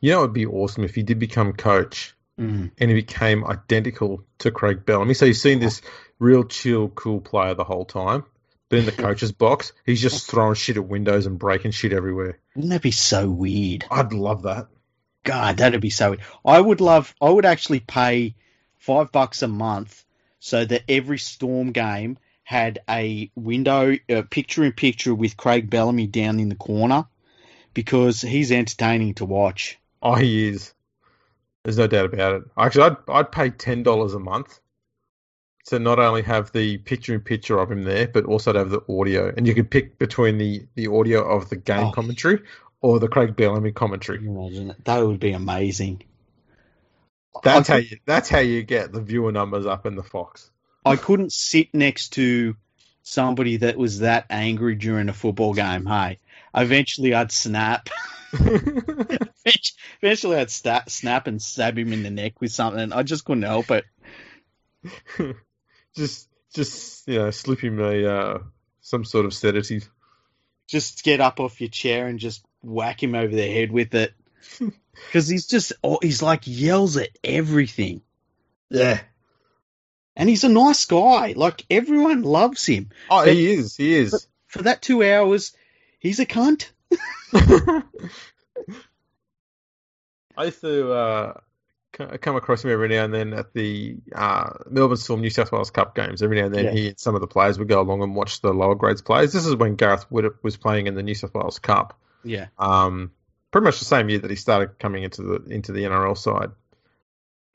You 0.00 0.12
know, 0.12 0.18
it 0.18 0.22
would 0.22 0.32
be 0.34 0.46
awesome 0.46 0.84
if 0.84 0.94
he 0.94 1.02
did 1.02 1.18
become 1.18 1.54
coach 1.54 2.14
Mm. 2.38 2.70
and 2.76 2.90
he 2.90 2.94
became 2.94 3.46
identical 3.46 4.22
to 4.40 4.50
Craig 4.50 4.84
Bellamy. 4.84 5.14
So 5.14 5.24
you've 5.24 5.38
seen 5.38 5.58
this 5.58 5.80
real 6.18 6.44
chill, 6.44 6.88
cool 6.90 7.20
player 7.20 7.54
the 7.54 7.64
whole 7.64 7.86
time. 7.86 8.24
But 8.68 8.80
in 8.80 8.84
the 8.84 8.92
coach's 9.04 9.32
box, 9.32 9.72
he's 9.86 10.02
just 10.02 10.30
throwing 10.30 10.54
shit 10.54 10.76
at 10.76 10.86
windows 10.86 11.24
and 11.26 11.38
breaking 11.38 11.70
shit 11.70 11.92
everywhere. 11.92 12.38
Wouldn't 12.54 12.72
that 12.72 12.82
be 12.82 12.90
so 12.90 13.30
weird? 13.30 13.86
I'd 13.90 14.12
love 14.12 14.42
that. 14.42 14.68
God, 15.24 15.56
that'd 15.56 15.80
be 15.80 15.90
so 15.90 16.10
weird. 16.10 16.22
I 16.44 16.60
would 16.60 16.80
love. 16.80 17.14
I 17.20 17.30
would 17.30 17.46
actually 17.46 17.80
pay 17.80 18.34
five 18.78 19.12
bucks 19.12 19.42
a 19.42 19.48
month 19.48 20.04
so 20.38 20.64
that 20.64 20.84
every 20.88 21.18
Storm 21.18 21.72
game 21.72 22.18
had 22.44 22.78
a 22.88 23.30
window, 23.34 23.96
uh, 24.08 24.22
picture 24.30 24.62
in 24.62 24.72
picture 24.72 25.14
with 25.14 25.36
Craig 25.36 25.68
Bellamy 25.68 26.06
down 26.06 26.38
in 26.38 26.48
the 26.48 26.54
corner, 26.54 27.06
because 27.74 28.20
he's 28.20 28.52
entertaining 28.52 29.14
to 29.14 29.24
watch. 29.24 29.78
Oh, 30.00 30.14
he 30.14 30.48
is. 30.48 30.72
There's 31.66 31.78
no 31.78 31.88
doubt 31.88 32.14
about 32.14 32.34
it. 32.34 32.42
Actually, 32.56 32.90
I'd 32.90 32.96
I'd 33.08 33.32
pay 33.32 33.50
ten 33.50 33.82
dollars 33.82 34.14
a 34.14 34.20
month 34.20 34.60
to 35.64 35.80
not 35.80 35.98
only 35.98 36.22
have 36.22 36.52
the 36.52 36.78
picture 36.78 37.12
in 37.12 37.22
picture 37.22 37.58
of 37.58 37.72
him 37.72 37.82
there, 37.82 38.06
but 38.06 38.24
also 38.24 38.52
to 38.52 38.60
have 38.60 38.70
the 38.70 38.82
audio, 38.88 39.34
and 39.36 39.48
you 39.48 39.52
could 39.52 39.68
pick 39.68 39.98
between 39.98 40.38
the 40.38 40.64
the 40.76 40.86
audio 40.86 41.28
of 41.28 41.48
the 41.48 41.56
game 41.56 41.86
Oh. 41.86 41.90
commentary 41.90 42.38
or 42.82 43.00
the 43.00 43.08
Craig 43.08 43.34
Bellamy 43.34 43.72
commentary. 43.72 44.18
Imagine 44.18 44.68
that. 44.68 44.84
That 44.84 45.04
would 45.04 45.18
be 45.18 45.32
amazing. 45.32 46.04
That's 47.42 47.68
I 47.68 47.72
how 47.72 47.78
you 47.80 47.96
that's 48.06 48.28
how 48.28 48.38
you 48.38 48.62
get 48.62 48.92
the 48.92 49.00
viewer 49.00 49.32
numbers 49.32 49.66
up 49.66 49.86
in 49.86 49.96
the 49.96 50.04
Fox. 50.04 50.52
I 50.84 50.94
couldn't 50.94 51.32
sit 51.32 51.74
next 51.74 52.10
to 52.10 52.54
somebody 53.02 53.56
that 53.56 53.76
was 53.76 53.98
that 53.98 54.26
angry 54.30 54.76
during 54.76 55.08
a 55.08 55.12
football 55.12 55.52
game. 55.52 55.84
Hey, 55.84 56.20
eventually 56.54 57.12
I'd 57.12 57.32
snap. 57.32 57.88
eventually 60.02 60.36
I'd 60.36 60.50
sta 60.50 60.82
snap 60.88 61.26
and 61.26 61.40
stab 61.40 61.78
him 61.78 61.92
in 61.92 62.02
the 62.02 62.10
neck 62.10 62.40
with 62.40 62.52
something. 62.52 62.92
I 62.92 63.02
just 63.02 63.24
couldn't 63.24 63.42
help 63.42 63.70
it. 63.70 63.84
just 65.96 66.28
just 66.54 67.06
you 67.08 67.18
know, 67.18 67.30
slip 67.30 67.60
him 67.60 67.80
a 67.80 68.06
uh, 68.06 68.38
some 68.80 69.04
sort 69.04 69.26
of 69.26 69.34
sedative. 69.34 69.90
Just 70.68 71.04
get 71.04 71.20
up 71.20 71.40
off 71.40 71.60
your 71.60 71.70
chair 71.70 72.06
and 72.06 72.18
just 72.18 72.44
whack 72.62 73.02
him 73.02 73.14
over 73.14 73.34
the 73.34 73.46
head 73.46 73.70
with 73.70 73.94
it. 73.94 74.14
Because 75.06 75.28
he's 75.28 75.46
just, 75.46 75.74
oh, 75.84 75.98
he's 76.00 76.22
like 76.22 76.44
yells 76.46 76.96
at 76.96 77.10
everything. 77.22 78.00
Yeah. 78.70 79.00
And 80.16 80.28
he's 80.28 80.44
a 80.44 80.48
nice 80.48 80.86
guy. 80.86 81.34
Like 81.36 81.66
everyone 81.68 82.22
loves 82.22 82.64
him. 82.64 82.88
Oh, 83.10 83.24
he 83.24 83.52
is. 83.52 83.76
He 83.76 83.94
is. 83.94 84.26
For 84.46 84.62
that 84.62 84.80
two 84.80 85.04
hours, 85.04 85.54
he's 85.98 86.18
a 86.18 86.26
cunt. 86.26 86.70
I 90.36 90.44
used 90.44 90.60
to 90.60 90.92
uh, 90.92 91.34
come 92.20 92.36
across 92.36 92.64
him 92.64 92.70
every 92.70 92.88
now 92.88 93.04
and 93.04 93.14
then 93.14 93.32
at 93.32 93.52
the 93.54 93.96
uh, 94.14 94.50
Melbourne 94.68 94.96
Storm 94.98 95.20
New 95.22 95.30
South 95.30 95.50
Wales 95.50 95.70
Cup 95.70 95.94
games. 95.94 96.22
Every 96.22 96.38
now 96.38 96.46
and 96.46 96.54
then, 96.54 96.64
Yeah. 96.66 96.72
he 96.72 96.88
and 96.88 96.98
some 96.98 97.14
of 97.14 97.20
the 97.20 97.26
players 97.26 97.58
would 97.58 97.68
go 97.68 97.80
along 97.80 98.02
and 98.02 98.14
watch 98.14 98.40
the 98.42 98.52
lower 98.52 98.74
grades 98.74 99.02
players. 99.02 99.32
This 99.32 99.46
is 99.46 99.54
when 99.56 99.76
Gareth 99.76 100.10
Wood 100.10 100.30
was 100.42 100.56
playing 100.56 100.86
in 100.86 100.94
the 100.94 101.02
New 101.02 101.14
South 101.14 101.32
Wales 101.34 101.58
Cup. 101.58 101.98
Yeah. 102.22 102.48
Um, 102.58 103.12
pretty 103.50 103.64
much 103.64 103.78
the 103.78 103.86
same 103.86 104.08
year 104.10 104.18
that 104.18 104.30
he 104.30 104.36
started 104.36 104.78
coming 104.78 105.04
into 105.04 105.22
the 105.22 105.34
into 105.48 105.72
the 105.72 105.84
NRL 105.84 106.18
side. 106.18 106.50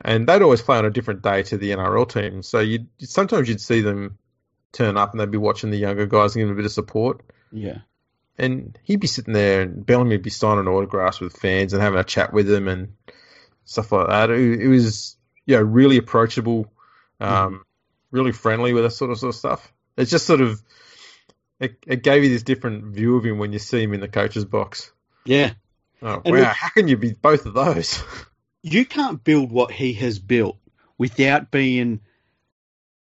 And 0.04 0.26
they'd 0.28 0.42
always 0.42 0.62
play 0.62 0.78
on 0.78 0.84
a 0.84 0.90
different 0.90 1.22
day 1.22 1.44
to 1.44 1.56
the 1.56 1.70
NRL 1.70 2.08
team. 2.08 2.42
So 2.42 2.58
you 2.58 2.86
sometimes 2.98 3.48
you'd 3.48 3.60
see 3.60 3.82
them 3.82 4.18
turn 4.72 4.96
up 4.96 5.12
and 5.12 5.20
they'd 5.20 5.30
be 5.30 5.38
watching 5.38 5.70
the 5.70 5.76
younger 5.76 6.06
guys 6.06 6.34
and 6.34 6.40
giving 6.40 6.54
a 6.54 6.56
bit 6.56 6.64
of 6.64 6.72
support. 6.72 7.22
Yeah. 7.52 7.78
And 8.38 8.78
he'd 8.82 9.00
be 9.00 9.06
sitting 9.06 9.34
there 9.34 9.62
and 9.62 9.84
Bellamy 9.84 10.16
would 10.16 10.22
be 10.22 10.30
signing 10.30 10.66
autographs 10.66 11.20
with 11.20 11.36
fans 11.36 11.72
and 11.72 11.82
having 11.82 12.00
a 12.00 12.04
chat 12.04 12.32
with 12.32 12.46
them 12.46 12.66
and 12.66 12.94
stuff 13.64 13.92
like 13.92 14.08
that. 14.08 14.30
It, 14.30 14.62
it 14.62 14.68
was, 14.68 15.16
you 15.46 15.56
know, 15.56 15.62
really 15.62 15.98
approachable, 15.98 16.72
um, 17.20 17.54
mm. 17.54 17.60
really 18.10 18.32
friendly 18.32 18.72
with 18.72 18.84
that 18.84 18.90
sort 18.90 19.10
of, 19.10 19.18
sort 19.18 19.34
of 19.34 19.38
stuff. 19.38 19.72
It's 19.96 20.10
just 20.10 20.26
sort 20.26 20.40
of, 20.40 20.62
it, 21.60 21.76
it 21.86 22.02
gave 22.02 22.24
you 22.24 22.30
this 22.30 22.42
different 22.42 22.94
view 22.94 23.16
of 23.16 23.24
him 23.24 23.38
when 23.38 23.52
you 23.52 23.58
see 23.58 23.82
him 23.82 23.92
in 23.92 24.00
the 24.00 24.08
coach's 24.08 24.44
box. 24.44 24.90
Yeah. 25.24 25.52
Oh, 26.00 26.20
and 26.24 26.36
wow, 26.36 26.52
how 26.54 26.70
can 26.70 26.88
you 26.88 26.96
be 26.96 27.12
both 27.12 27.46
of 27.46 27.54
those? 27.54 28.02
You 28.64 28.86
can't 28.86 29.24
build 29.24 29.50
what 29.50 29.72
he 29.72 29.94
has 29.94 30.20
built 30.20 30.56
without 30.96 31.50
being 31.50 32.00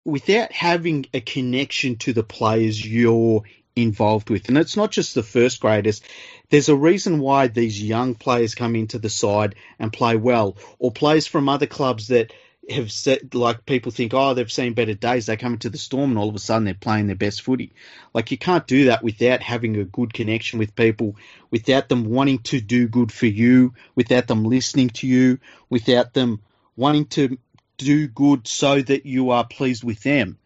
without 0.05 0.53
having 0.53 1.07
a 1.13 1.21
connection 1.21 1.97
to 1.97 2.13
the 2.13 2.23
players 2.23 2.85
you're 2.85 3.43
involved 3.77 4.31
with. 4.31 4.49
And 4.49 4.59
it's 4.59 4.77
not 4.77 4.91
just 4.91 5.15
the 5.15 5.23
first 5.23 5.61
graders. 5.61 6.03
There's 6.51 6.69
a 6.69 6.77
reason 6.77 7.21
why 7.21 7.49
these 7.49 7.83
young 7.83 8.15
players 8.15 8.55
come 8.55 8.77
into 8.77 8.99
the 8.99 9.11
side 9.11 9.55
and 9.79 9.93
play 9.93 10.17
well, 10.17 10.57
or 10.79 10.91
players 10.91 11.27
from 11.27 11.49
other 11.49 11.67
clubs 11.67 12.09
that 12.09 12.33
have 12.71 12.93
said, 12.93 13.35
like 13.35 13.67
people 13.67 13.91
think, 13.91 14.15
oh, 14.15 14.35
they've 14.35 14.51
seen 14.51 14.75
better 14.75 14.95
days. 14.95 15.27
They 15.27 15.37
come 15.37 15.55
into 15.55 15.71
the 15.71 15.79
storm 15.79 16.11
and 16.11 16.19
all 16.19 16.29
of 16.29 16.35
a 16.35 16.39
sudden 16.39 16.65
they're 16.65 16.75
playing 16.75 17.07
their 17.07 17.17
best 17.17 17.43
footy. 17.43 17.73
Like 18.15 18.31
you 18.31 18.39
can't 18.39 18.67
do 18.67 18.87
that 18.87 19.03
without 19.03 19.43
having 19.43 19.77
a 19.77 19.85
good 19.85 20.15
connection 20.15 20.59
with 20.59 20.77
people, 20.77 21.17
without 21.51 21.89
them 21.89 22.05
wanting 22.05 22.39
to 22.41 22.61
do 22.61 22.87
good 22.87 23.11
for 23.11 23.27
you, 23.27 23.75
without 23.95 24.29
them 24.29 24.45
listening 24.45 24.91
to 24.91 25.09
you, 25.09 25.39
without 25.71 26.15
them 26.15 26.41
wanting 26.77 27.07
to 27.07 27.39
do 27.79 28.07
good 28.07 28.47
so 28.47 28.81
that 28.81 29.07
you 29.07 29.31
are 29.31 29.45
pleased 29.45 29.83
with 29.83 30.03
them. 30.03 30.39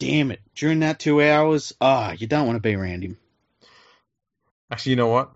Damn 0.00 0.30
it, 0.30 0.40
during 0.54 0.80
that 0.80 0.98
two 0.98 1.22
hours, 1.22 1.74
ah, 1.78 2.08
oh, 2.08 2.12
you 2.14 2.26
don't 2.26 2.46
want 2.46 2.56
to 2.56 2.60
be 2.60 2.74
around 2.74 3.02
him. 3.02 3.18
Actually, 4.70 4.90
you 4.90 4.96
know 4.96 5.08
what? 5.08 5.30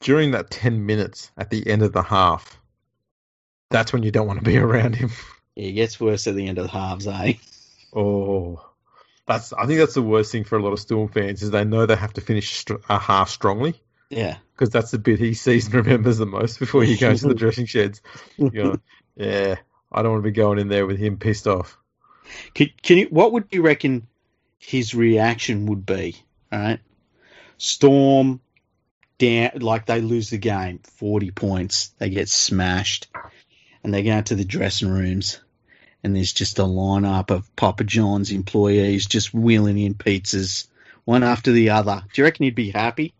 During 0.00 0.32
that 0.32 0.50
10 0.50 0.84
minutes 0.84 1.32
at 1.38 1.48
the 1.48 1.66
end 1.66 1.82
of 1.82 1.94
the 1.94 2.02
half, 2.02 2.60
that's 3.70 3.94
when 3.94 4.02
you 4.02 4.10
don't 4.10 4.26
want 4.26 4.40
to 4.40 4.44
be 4.44 4.58
around 4.58 4.94
him. 4.94 5.10
Yeah, 5.54 5.68
it 5.68 5.72
gets 5.72 5.98
worse 5.98 6.26
at 6.26 6.34
the 6.34 6.46
end 6.46 6.58
of 6.58 6.64
the 6.64 6.70
halves, 6.70 7.06
eh? 7.06 7.34
Oh, 7.94 8.62
that's. 9.26 9.54
I 9.54 9.66
think 9.66 9.78
that's 9.78 9.94
the 9.94 10.02
worst 10.02 10.32
thing 10.32 10.44
for 10.44 10.58
a 10.58 10.62
lot 10.62 10.74
of 10.74 10.80
Storm 10.80 11.08
fans 11.08 11.42
is 11.42 11.50
they 11.50 11.64
know 11.64 11.86
they 11.86 11.96
have 11.96 12.12
to 12.14 12.20
finish 12.20 12.64
a 12.90 12.98
half 12.98 13.30
strongly. 13.30 13.80
Yeah, 14.10 14.36
because 14.52 14.68
that's 14.68 14.90
the 14.90 14.98
bit 14.98 15.18
he 15.18 15.32
sees 15.34 15.66
and 15.66 15.74
remembers 15.74 16.18
the 16.18 16.26
most 16.26 16.58
before 16.58 16.82
he 16.82 16.96
goes 16.96 17.22
to 17.22 17.28
the 17.28 17.34
dressing 17.36 17.64
sheds. 17.64 18.02
You 18.36 18.50
know, 18.50 18.76
yeah, 19.16 19.54
I 19.90 20.02
don't 20.02 20.12
want 20.12 20.24
to 20.24 20.30
be 20.30 20.34
going 20.36 20.58
in 20.58 20.68
there 20.68 20.86
with 20.86 20.98
him 20.98 21.16
pissed 21.16 21.46
off. 21.46 21.78
Can, 22.54 22.70
can 22.82 22.98
you? 22.98 23.06
What 23.06 23.32
would 23.32 23.48
you 23.50 23.62
reckon 23.62 24.06
his 24.58 24.94
reaction 24.94 25.66
would 25.66 25.84
be? 25.86 26.16
All 26.52 26.58
right, 26.58 26.80
Storm 27.58 28.40
down, 29.18 29.50
like 29.56 29.86
they 29.86 30.00
lose 30.00 30.30
the 30.30 30.38
game, 30.38 30.80
forty 30.96 31.30
points, 31.30 31.88
they 31.98 32.10
get 32.10 32.28
smashed, 32.28 33.08
and 33.82 33.92
they 33.92 34.02
go 34.02 34.20
to 34.20 34.34
the 34.34 34.44
dressing 34.44 34.88
rooms, 34.88 35.40
and 36.02 36.14
there's 36.14 36.32
just 36.32 36.58
a 36.58 36.62
lineup 36.62 37.30
of 37.30 37.54
Papa 37.56 37.84
John's 37.84 38.30
employees 38.30 39.06
just 39.06 39.32
wheeling 39.32 39.78
in 39.78 39.94
pizzas, 39.94 40.66
one 41.04 41.22
after 41.22 41.52
the 41.52 41.70
other. 41.70 42.02
Do 42.12 42.20
you 42.20 42.24
reckon 42.24 42.44
he'd 42.44 42.54
be 42.54 42.70
happy? 42.70 43.14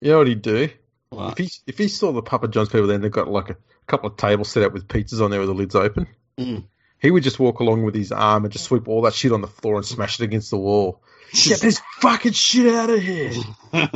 Yeah, 0.00 0.12
know 0.12 0.18
what 0.18 0.26
he'd 0.28 0.42
do? 0.42 0.68
What? 1.10 1.32
If 1.32 1.38
he 1.38 1.50
if 1.66 1.78
he 1.78 1.88
saw 1.88 2.12
the 2.12 2.22
Papa 2.22 2.48
John's 2.48 2.70
people, 2.70 2.86
then 2.86 3.00
they've 3.00 3.10
got 3.10 3.28
like 3.28 3.50
a 3.50 3.56
couple 3.86 4.10
of 4.10 4.16
tables 4.16 4.50
set 4.50 4.62
up 4.62 4.72
with 4.72 4.88
pizzas 4.88 5.22
on 5.22 5.30
there 5.30 5.40
with 5.40 5.48
the 5.48 5.54
lids 5.54 5.74
open. 5.74 6.06
Mm. 6.38 6.64
He 7.02 7.10
would 7.10 7.24
just 7.24 7.40
walk 7.40 7.58
along 7.58 7.82
with 7.82 7.96
his 7.96 8.12
arm 8.12 8.44
and 8.44 8.52
just 8.52 8.66
sweep 8.66 8.86
all 8.86 9.02
that 9.02 9.12
shit 9.12 9.32
on 9.32 9.40
the 9.40 9.48
floor 9.48 9.74
and 9.74 9.84
smash 9.84 10.20
it 10.20 10.24
against 10.24 10.50
the 10.50 10.56
wall. 10.56 11.02
Get 11.32 11.60
this 11.60 11.80
fucking 12.00 12.32
shit 12.32 12.72
out 12.72 12.90
of 12.90 13.02
here. 13.02 13.32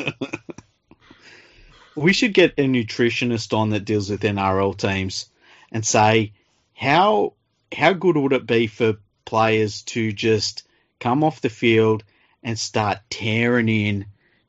we 1.94 2.12
should 2.12 2.34
get 2.34 2.54
a 2.58 2.64
nutritionist 2.64 3.56
on 3.56 3.70
that 3.70 3.84
deals 3.84 4.10
with 4.10 4.22
NRL 4.22 4.76
teams 4.76 5.28
and 5.70 5.86
say 5.86 6.32
how 6.74 7.34
how 7.72 7.92
good 7.92 8.16
would 8.16 8.32
it 8.32 8.46
be 8.46 8.66
for 8.66 8.96
players 9.24 9.82
to 9.82 10.12
just 10.12 10.66
come 10.98 11.22
off 11.22 11.40
the 11.40 11.48
field 11.48 12.02
and 12.42 12.58
start 12.58 12.98
tearing 13.08 13.68
in 13.68 14.06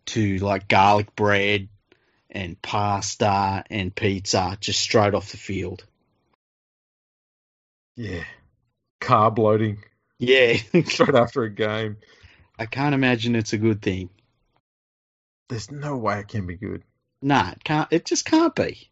to 0.07 0.37
like 0.37 0.67
garlic 0.67 1.15
bread 1.15 1.67
and 2.31 2.59
pasta 2.61 3.63
and 3.69 3.95
pizza 3.95 4.57
just 4.59 4.79
straight 4.79 5.13
off 5.13 5.31
the 5.31 5.37
field. 5.37 5.85
Yeah. 7.95 8.23
Carb 8.99 9.37
loading. 9.37 9.83
Yeah. 10.19 10.57
straight 10.85 11.15
after 11.15 11.43
a 11.43 11.49
game. 11.49 11.97
I 12.59 12.65
can't 12.65 12.95
imagine 12.95 13.35
it's 13.35 13.53
a 13.53 13.57
good 13.57 13.81
thing. 13.81 14.09
There's 15.49 15.71
no 15.71 15.97
way 15.97 16.19
it 16.19 16.27
can 16.27 16.45
be 16.45 16.57
good. 16.57 16.83
Nah, 17.21 17.51
it 17.51 17.63
can't 17.63 17.91
it 17.91 18.05
just 18.05 18.25
can't 18.25 18.55
be. 18.55 18.89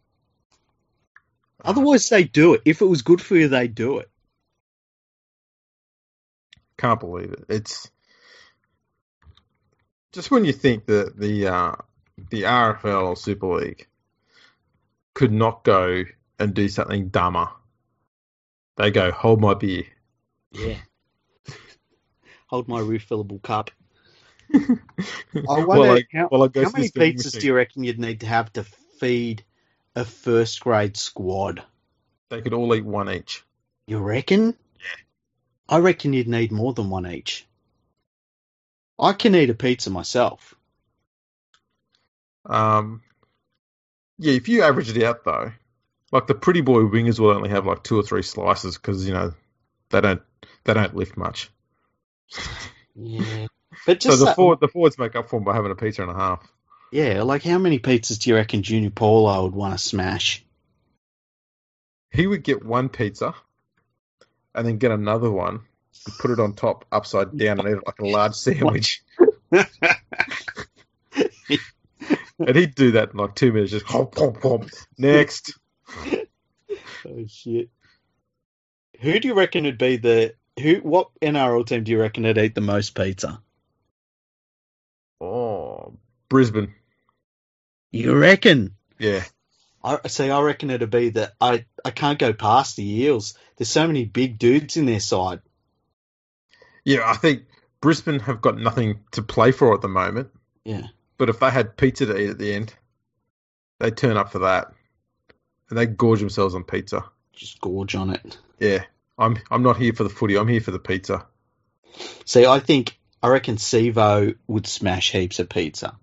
Otherwise 1.64 2.08
they 2.10 2.24
do 2.24 2.54
it. 2.54 2.62
If 2.66 2.82
it 2.82 2.86
was 2.86 3.02
good 3.02 3.22
for 3.22 3.36
you, 3.36 3.48
they 3.48 3.68
do 3.68 4.00
it. 4.00 4.10
Can't 6.78 7.00
believe 7.00 7.32
it. 7.32 7.46
It's 7.50 7.90
just 10.12 10.32
when 10.32 10.46
you 10.46 10.54
think 10.54 10.86
that 10.86 11.18
the 11.18 11.48
uh, 11.48 11.76
the 12.30 12.44
RFL 12.44 13.08
or 13.08 13.16
Super 13.16 13.48
League 13.48 13.88
could 15.14 15.32
not 15.32 15.64
go 15.64 16.04
and 16.40 16.54
do 16.54 16.68
something 16.70 17.10
dumber, 17.10 17.50
they 18.78 18.92
go 18.92 19.12
hold 19.12 19.42
my 19.42 19.54
beer. 19.54 19.84
Yeah. 20.56 20.78
hold 22.48 22.68
my 22.68 22.80
refillable 22.80 23.42
cup. 23.42 23.72
I 24.54 24.68
wonder 25.36 25.66
well, 25.68 25.98
I, 25.98 26.04
how, 26.12 26.30
well, 26.32 26.50
how 26.54 26.70
many 26.72 26.90
pizzas 26.90 27.26
machine. 27.26 27.42
do 27.42 27.48
you 27.48 27.54
reckon 27.54 27.84
you'd 27.84 28.00
need 28.00 28.22
to 28.22 28.28
have 28.28 28.52
to 28.54 28.64
feed 29.00 29.44
a 29.96 30.06
first 30.06 30.62
grade 30.62 30.98
squad? 30.98 31.64
They 32.30 32.42
could 32.42 32.54
all 32.54 32.74
eat 32.76 32.86
one 32.86 33.10
each. 33.10 33.44
You 33.88 33.98
reckon? 33.98 34.56
Yeah. 34.80 35.76
I 35.76 35.80
reckon 35.80 36.14
you'd 36.14 36.28
need 36.28 36.52
more 36.52 36.74
than 36.74 36.90
one 36.90 37.08
each. 37.08 37.46
I 38.98 39.14
can 39.14 39.36
eat 39.36 39.50
a 39.50 39.54
pizza 39.54 39.90
myself. 39.90 40.56
Um, 42.46 43.02
yeah, 44.18 44.34
if 44.34 44.48
you 44.48 44.64
average 44.64 44.96
it 44.96 45.04
out 45.04 45.26
though, 45.26 45.52
like 46.12 46.28
the 46.28 46.36
pretty 46.36 46.62
boy 46.62 46.82
wingers 46.82 47.20
will 47.20 47.32
only 47.32 47.50
have 47.50 47.66
like 47.66 47.84
two 47.84 48.00
or 48.00 48.04
three 48.04 48.22
slices 48.22 48.78
because 48.78 49.06
you 49.06 49.14
know 49.14 49.34
they 49.90 50.02
don't 50.02 50.22
they 50.66 50.74
don't 50.74 50.96
lift 50.96 51.16
much. 51.16 51.50
Yeah, 52.96 53.48
but 53.86 54.00
just 54.02 54.20
so 54.20 54.26
the 54.26 54.34
forward, 54.34 54.60
the 54.60 54.68
forwards 54.68 54.98
make 54.98 55.16
up 55.16 55.30
for 55.30 55.38
them 55.38 55.46
by 55.46 55.54
having 55.54 55.72
a 55.72 55.76
pizza 55.76 56.02
and 56.02 56.12
a 56.12 56.16
half. 56.16 56.46
Yeah, 56.92 57.24
like 57.24 57.44
how 57.44 57.58
many 57.58 57.80
pizzas 57.80 58.20
do 58.20 58.30
you 58.30 58.36
reckon 58.36 58.64
Junior 58.64 58.90
Paulo 58.90 59.44
would 59.44 59.56
want 59.56 59.74
to 59.74 59.84
smash? 59.84 60.44
He 62.10 62.28
would 62.28 62.44
get 62.44 62.66
one 62.66 62.90
pizza, 62.90 63.36
and 64.54 64.66
then 64.66 64.78
get 64.78 64.92
another 64.92 65.30
one, 65.30 65.62
and 66.06 66.18
put 66.18 66.32
it 66.32 66.40
on 66.40 66.54
top, 66.54 66.86
upside 66.92 67.38
down, 67.38 67.60
and 67.60 67.68
eat 67.68 67.78
it 67.78 67.84
like 67.86 68.00
a 68.00 68.08
large 68.08 68.34
sandwich. 68.36 69.04
and 69.52 69.68
he'd 72.56 72.76
do 72.76 72.92
that 72.92 73.12
in 73.12 73.18
like 73.18 73.36
two 73.36 73.52
minutes, 73.52 73.72
just 73.72 73.86
hop, 73.86 74.18
hop, 74.18 74.42
hop. 74.42 74.64
Next. 74.98 75.54
oh 77.06 77.26
shit! 77.28 77.70
Who 79.02 79.20
do 79.20 79.28
you 79.28 79.34
reckon 79.34 79.66
would 79.66 79.78
be 79.78 79.98
the 79.98 80.34
who? 80.60 80.76
What 80.78 81.10
NRL 81.22 81.66
team 81.66 81.84
do 81.84 81.92
you 81.92 82.00
reckon 82.00 82.24
would 82.24 82.38
eat 82.38 82.56
the 82.56 82.62
most 82.62 82.96
pizza? 82.96 83.42
Oh, 85.22 85.98
Brisbane. 86.30 86.74
You 87.92 88.16
reckon? 88.18 88.76
Yeah. 89.00 89.24
I 89.84 90.08
see. 90.08 90.30
I 90.30 90.42
reckon 90.42 90.72
it'd 90.72 90.90
be 90.90 91.10
that 91.10 91.34
I 91.40 91.66
I 91.84 91.92
can't 91.92 92.20
go 92.20 92.34
past 92.34 92.76
the 92.76 93.04
Eels. 93.04 93.38
There's 93.56 93.70
so 93.70 93.86
many 93.86 94.06
big 94.06 94.40
dudes 94.40 94.78
in 94.78 94.86
their 94.86 95.00
side. 95.00 95.42
Yeah, 96.84 97.02
I 97.06 97.16
think 97.16 97.44
Brisbane 97.82 98.20
have 98.22 98.42
got 98.42 98.58
nothing 98.58 99.02
to 99.12 99.22
play 99.22 99.52
for 99.52 99.74
at 99.76 99.82
the 99.82 99.88
moment. 99.88 100.30
Yeah. 100.64 100.88
But 101.18 101.30
if 101.30 101.40
they 101.40 101.52
had 101.52 101.78
pizza 101.78 102.08
to 102.08 102.18
eat 102.18 102.30
at 102.32 102.40
the 102.40 102.54
end, 102.54 102.74
they'd 103.80 103.96
turn 103.96 104.18
up 104.18 104.32
for 104.32 104.40
that. 104.40 104.72
And 105.70 105.78
they 105.78 105.86
gorge 105.86 106.20
themselves 106.20 106.56
on 106.56 106.64
pizza. 106.64 107.06
Just 107.34 107.62
gorge 107.62 107.96
on 107.96 108.10
it. 108.10 108.38
Yeah. 108.60 108.86
I'm 109.18 109.38
I'm 109.50 109.64
not 109.64 109.78
here 109.78 109.94
for 109.94 110.04
the 110.04 110.10
footy, 110.10 110.38
I'm 110.38 110.48
here 110.48 110.62
for 110.62 110.72
the 110.72 110.80
pizza. 110.80 111.26
See, 112.26 112.46
I 112.46 112.60
think 112.60 112.98
I 113.24 113.30
reckon 113.30 113.56
Sivo 113.56 114.36
would 114.48 114.68
smash 114.68 115.12
heaps 115.12 115.40
of 115.40 115.50
pizza. 115.50 115.98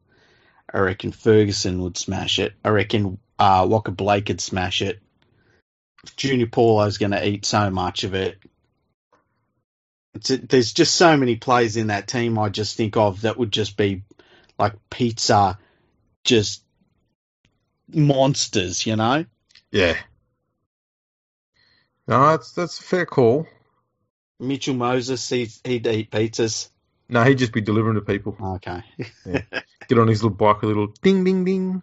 I 0.73 0.79
reckon 0.79 1.13
Ferguson 1.13 1.83
would 1.83 1.99
smash 1.99 2.39
it. 2.39 2.55
I 2.65 2.71
reckon 2.71 3.19
uh, 3.39 3.65
Waqa 3.67 3.95
Blake 3.95 4.29
would 4.29 4.41
smash 4.41 4.81
it. 4.81 5.01
Junior 6.17 6.47
Paulo's 6.47 6.99
going 6.99 7.13
to 7.13 7.27
eat 7.27 7.45
so 7.45 7.71
much 7.71 8.05
of 8.05 8.15
it. 8.15 8.39
A, 10.15 10.37
there's 10.37 10.73
just 10.73 10.95
so 10.95 11.17
many 11.17 11.37
players 11.37 11.77
in 11.77 11.89
that 11.89 12.09
team 12.09 12.39
I 12.39 12.49
just 12.49 12.77
think 12.77 12.97
of 12.97 13.23
that 13.23 13.39
would 13.39 13.53
just 13.53 13.77
be 13.77 14.03
like 14.59 14.75
pizza, 14.91 15.59
just 16.25 16.63
monsters, 17.89 18.87
you 18.87 18.97
know? 18.97 19.25
Yeah. 19.71 19.97
No, 22.13 22.29
that's 22.29 22.53
that's 22.53 22.79
a 22.79 22.83
fair 22.83 23.07
call. 23.07 23.47
Mitchell 24.39 24.75
Moses, 24.75 25.27
he'd, 25.31 25.51
he'd 25.65 25.87
eat 25.87 26.11
pizzas. 26.11 26.69
No, 27.09 27.25
he'd 27.25 27.39
just 27.39 27.55
be 27.55 27.63
delivering 27.63 27.95
to 27.95 28.03
people. 28.03 28.37
Okay. 28.39 28.83
Get 29.89 29.99
on 29.99 30.09
his 30.09 30.23
little 30.23 30.37
bike, 30.37 30.63
a 30.63 30.67
little 30.67 30.89
ding, 31.01 31.25
ding, 31.25 31.47
ding. 31.47 31.83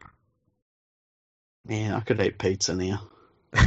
Man, 1.65 1.95
I 1.95 2.01
could 2.01 2.21
eat 2.21 2.37
pizza 2.37 2.75
now. 2.75 3.09
so 3.55 3.65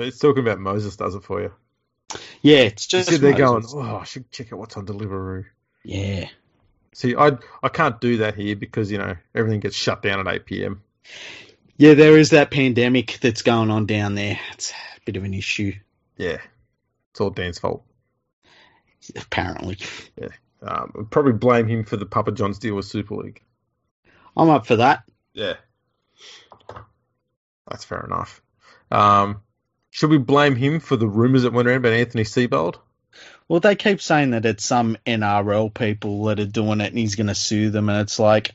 it's 0.00 0.18
talking 0.18 0.42
about 0.42 0.60
Moses 0.60 0.96
does 0.96 1.14
it 1.14 1.24
for 1.24 1.40
you. 1.40 1.54
Yeah, 2.42 2.64
it's 2.64 2.86
just. 2.86 3.08
sit 3.08 3.22
there 3.22 3.32
going, 3.32 3.64
oh, 3.66 3.96
I 3.96 4.04
should 4.04 4.30
check 4.30 4.52
out 4.52 4.58
what's 4.58 4.76
on 4.76 4.84
Deliveroo. 4.84 5.46
Yeah. 5.84 6.28
See, 6.92 7.16
I 7.16 7.38
I 7.62 7.70
can't 7.70 7.98
do 7.98 8.18
that 8.18 8.34
here 8.34 8.56
because 8.56 8.92
you 8.92 8.98
know 8.98 9.16
everything 9.34 9.60
gets 9.60 9.74
shut 9.74 10.02
down 10.02 10.20
at 10.20 10.34
eight 10.34 10.44
p.m. 10.44 10.82
Yeah, 11.78 11.94
there 11.94 12.16
is 12.16 12.30
that 12.30 12.50
pandemic 12.50 13.18
that's 13.20 13.42
going 13.42 13.70
on 13.70 13.86
down 13.86 14.14
there. 14.14 14.38
It's 14.52 14.70
a 14.70 15.00
bit 15.04 15.16
of 15.16 15.24
an 15.24 15.34
issue, 15.34 15.74
Yeah, 16.16 16.38
it's 17.10 17.20
all 17.20 17.30
Dan's 17.30 17.58
fault. 17.58 17.84
apparently. 19.16 19.78
Um, 20.62 20.92
I'd 20.98 21.10
probably 21.10 21.32
blame 21.34 21.66
him 21.68 21.84
for 21.84 21.96
the 21.96 22.06
Papa 22.06 22.32
John's 22.32 22.58
deal 22.58 22.74
with 22.76 22.86
Super 22.86 23.14
League. 23.16 23.42
I'm 24.36 24.48
up 24.50 24.66
for 24.66 24.76
that. 24.76 25.02
Yeah, 25.34 25.54
that's 27.68 27.84
fair 27.84 28.04
enough. 28.04 28.40
Um, 28.90 29.42
should 29.90 30.10
we 30.10 30.18
blame 30.18 30.56
him 30.56 30.80
for 30.80 30.96
the 30.96 31.08
rumours 31.08 31.42
that 31.42 31.52
went 31.52 31.68
around 31.68 31.78
about 31.78 31.92
Anthony 31.92 32.24
Seibold? 32.24 32.76
Well, 33.48 33.60
they 33.60 33.76
keep 33.76 34.00
saying 34.00 34.30
that 34.30 34.44
it's 34.46 34.64
some 34.64 34.96
NRL 35.06 35.72
people 35.72 36.24
that 36.24 36.40
are 36.40 36.46
doing 36.46 36.80
it 36.80 36.88
and 36.88 36.98
he's 36.98 37.14
going 37.14 37.28
to 37.28 37.34
sue 37.34 37.70
them. 37.70 37.88
And 37.88 38.00
it's 38.00 38.18
like, 38.18 38.54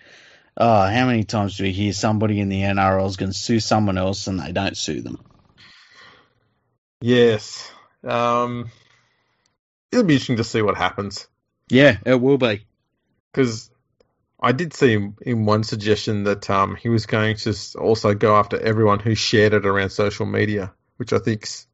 oh, 0.61 0.85
how 0.87 1.07
many 1.07 1.25
times 1.25 1.57
do 1.57 1.63
we 1.65 1.73
hear 1.73 1.93
somebody 1.93 2.39
in 2.39 2.49
the 2.49 2.61
NRL 2.61 3.07
is 3.09 3.17
going 3.17 3.33
to 3.33 3.37
sue 3.37 3.59
someone 3.59 3.97
else 3.97 4.27
and 4.27 4.39
they 4.39 4.53
don't 4.53 4.77
sue 4.77 5.01
them? 5.01 5.19
Yes. 7.01 7.71
Um, 8.03 8.71
it'll 9.91 10.05
be 10.05 10.13
interesting 10.15 10.37
to 10.37 10.43
see 10.45 10.61
what 10.61 10.77
happens 10.77 11.27
Yeah, 11.69 11.97
it 12.05 12.15
will 12.21 12.37
be. 12.37 12.67
because 13.33 13.71
I 14.41 14.53
did 14.53 14.73
see 14.73 14.93
in, 14.93 15.15
in 15.21 15.45
one 15.45 15.63
suggestion 15.63 16.25
that 16.25 16.49
um, 16.49 16.75
he 16.75 16.89
was 16.89 17.05
going 17.05 17.37
to 17.37 17.55
also 17.79 18.13
go 18.13 18.35
after 18.37 18.59
everyone 18.59 18.99
who 18.99 19.15
shared 19.15 19.53
it 19.53 19.65
around 19.65 19.91
social 19.91 20.25
media, 20.25 20.73
which 20.97 21.13
I 21.13 21.19
think's 21.19 21.67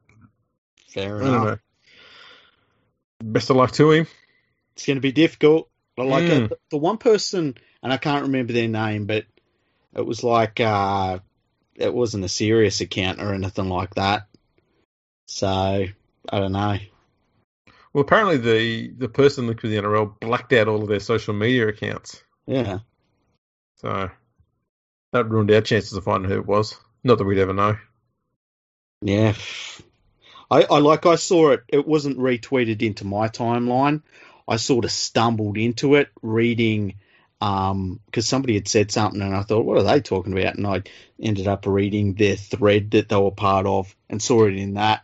Fair 0.89 1.21
I 1.21 1.25
don't 1.25 1.41
enough. 1.41 1.43
know. 1.43 1.57
Best 3.23 3.49
of 3.49 3.57
luck 3.57 3.71
to 3.73 3.91
him. 3.91 4.07
It's 4.75 4.85
going 4.85 4.97
to 4.97 5.01
be 5.01 5.11
difficult. 5.11 5.69
But 5.95 6.07
like 6.07 6.29
Mm. 6.29 6.51
uh, 6.51 6.55
the 6.71 6.77
one 6.77 6.97
person, 6.97 7.55
and 7.83 7.91
I 7.93 7.97
can't 7.97 8.23
remember 8.23 8.53
their 8.53 8.67
name, 8.67 9.05
but 9.05 9.25
it 9.95 10.05
was 10.05 10.23
like 10.23 10.59
uh, 10.59 11.19
it 11.75 11.93
wasn't 11.93 12.25
a 12.25 12.29
serious 12.29 12.81
account 12.81 13.21
or 13.21 13.33
anything 13.33 13.69
like 13.69 13.95
that. 13.95 14.27
So 15.27 15.47
I 15.47 16.39
don't 16.39 16.51
know. 16.51 16.77
Well, 17.93 18.01
apparently 18.03 18.37
the 18.37 18.89
the 18.89 19.09
person 19.09 19.47
linked 19.47 19.63
with 19.63 19.71
the 19.71 19.77
NRL 19.77 20.19
blacked 20.19 20.53
out 20.53 20.67
all 20.67 20.81
of 20.81 20.87
their 20.87 20.99
social 20.99 21.33
media 21.33 21.67
accounts, 21.67 22.23
Yeah, 22.45 22.79
so 23.77 24.09
that 25.13 25.29
ruined 25.29 25.51
our 25.51 25.61
chances 25.61 25.93
of 25.93 26.03
finding 26.03 26.29
who 26.29 26.37
it 26.37 26.45
was. 26.45 26.77
Not 27.03 27.17
that 27.17 27.23
we'd 27.25 27.39
ever 27.39 27.53
know. 27.53 27.77
yeah. 29.01 29.33
I, 30.49 30.63
I 30.63 30.79
like 30.79 31.05
I 31.05 31.15
saw 31.15 31.51
it. 31.51 31.63
It 31.67 31.85
wasn't 31.87 32.19
retweeted 32.19 32.81
into 32.81 33.05
my 33.05 33.27
timeline. 33.27 34.01
I 34.47 34.55
sort 34.57 34.85
of 34.85 34.91
stumbled 34.91 35.57
into 35.57 35.95
it 35.95 36.09
reading 36.21 36.95
um 37.39 37.99
because 38.05 38.27
somebody 38.27 38.55
had 38.55 38.67
said 38.67 38.91
something 38.91 39.21
and 39.21 39.35
I 39.35 39.43
thought, 39.43 39.65
what 39.65 39.77
are 39.77 39.83
they 39.83 40.01
talking 40.01 40.33
about? 40.33 40.55
And 40.55 40.65
I 40.65 40.83
ended 41.21 41.47
up 41.47 41.65
reading 41.65 42.13
their 42.13 42.35
thread 42.35 42.91
that 42.91 43.09
they 43.09 43.15
were 43.15 43.31
part 43.31 43.65
of 43.65 43.95
and 44.09 44.21
saw 44.21 44.45
it 44.45 44.55
in 44.55 44.75
that. 44.75 45.03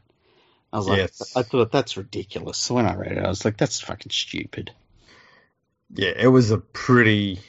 I 0.71 0.77
was 0.77 0.87
like, 0.87 1.11
I 1.35 1.43
thought 1.43 1.71
that's 1.71 1.97
ridiculous. 1.97 2.57
So 2.57 2.75
when 2.75 2.87
I 2.87 2.95
read 2.95 3.11
it, 3.11 3.23
I 3.23 3.27
was 3.27 3.45
like, 3.45 3.57
that's 3.57 3.79
fucking 3.79 4.11
stupid. 4.11 4.71
Yeah, 5.93 6.13
it 6.17 6.27
was 6.27 6.49
a 6.49 6.57
pretty, 6.57 7.39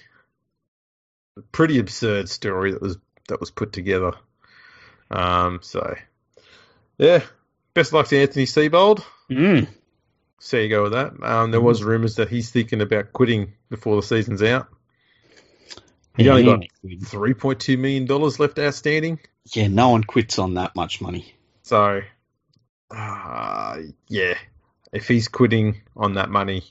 pretty 1.50 1.78
absurd 1.78 2.28
story 2.28 2.72
that 2.72 2.82
was 2.82 2.98
that 3.28 3.40
was 3.40 3.50
put 3.50 3.72
together. 3.72 4.12
Um, 5.10 5.60
so 5.62 5.96
yeah, 6.98 7.22
best 7.72 7.90
of 7.90 7.94
luck 7.94 8.08
to 8.08 8.20
Anthony 8.20 8.44
Seibold. 8.44 9.02
Mm. 9.30 9.68
So 10.44 10.58
you 10.58 10.68
go 10.68 10.82
with 10.82 10.92
that. 10.92 11.14
Um, 11.22 11.52
there 11.52 11.60
was 11.62 11.82
rumours 11.82 12.16
that 12.16 12.28
he's 12.28 12.50
thinking 12.50 12.82
about 12.82 13.14
quitting 13.14 13.54
before 13.70 13.96
the 13.96 14.02
season's 14.02 14.42
out. 14.42 14.68
He 16.18 16.28
only 16.28 16.44
got 16.44 16.66
three 17.06 17.32
point 17.32 17.60
two 17.60 17.78
million 17.78 18.04
dollars 18.04 18.38
left 18.38 18.58
outstanding. 18.58 19.20
yeah, 19.54 19.68
no 19.68 19.88
one 19.88 20.04
quits 20.04 20.38
on 20.38 20.54
that 20.54 20.76
much 20.76 21.00
money. 21.00 21.34
So, 21.62 22.02
uh, 22.90 23.78
yeah, 24.08 24.34
if 24.92 25.08
he's 25.08 25.28
quitting 25.28 25.80
on 25.96 26.14
that 26.16 26.28
money, 26.28 26.62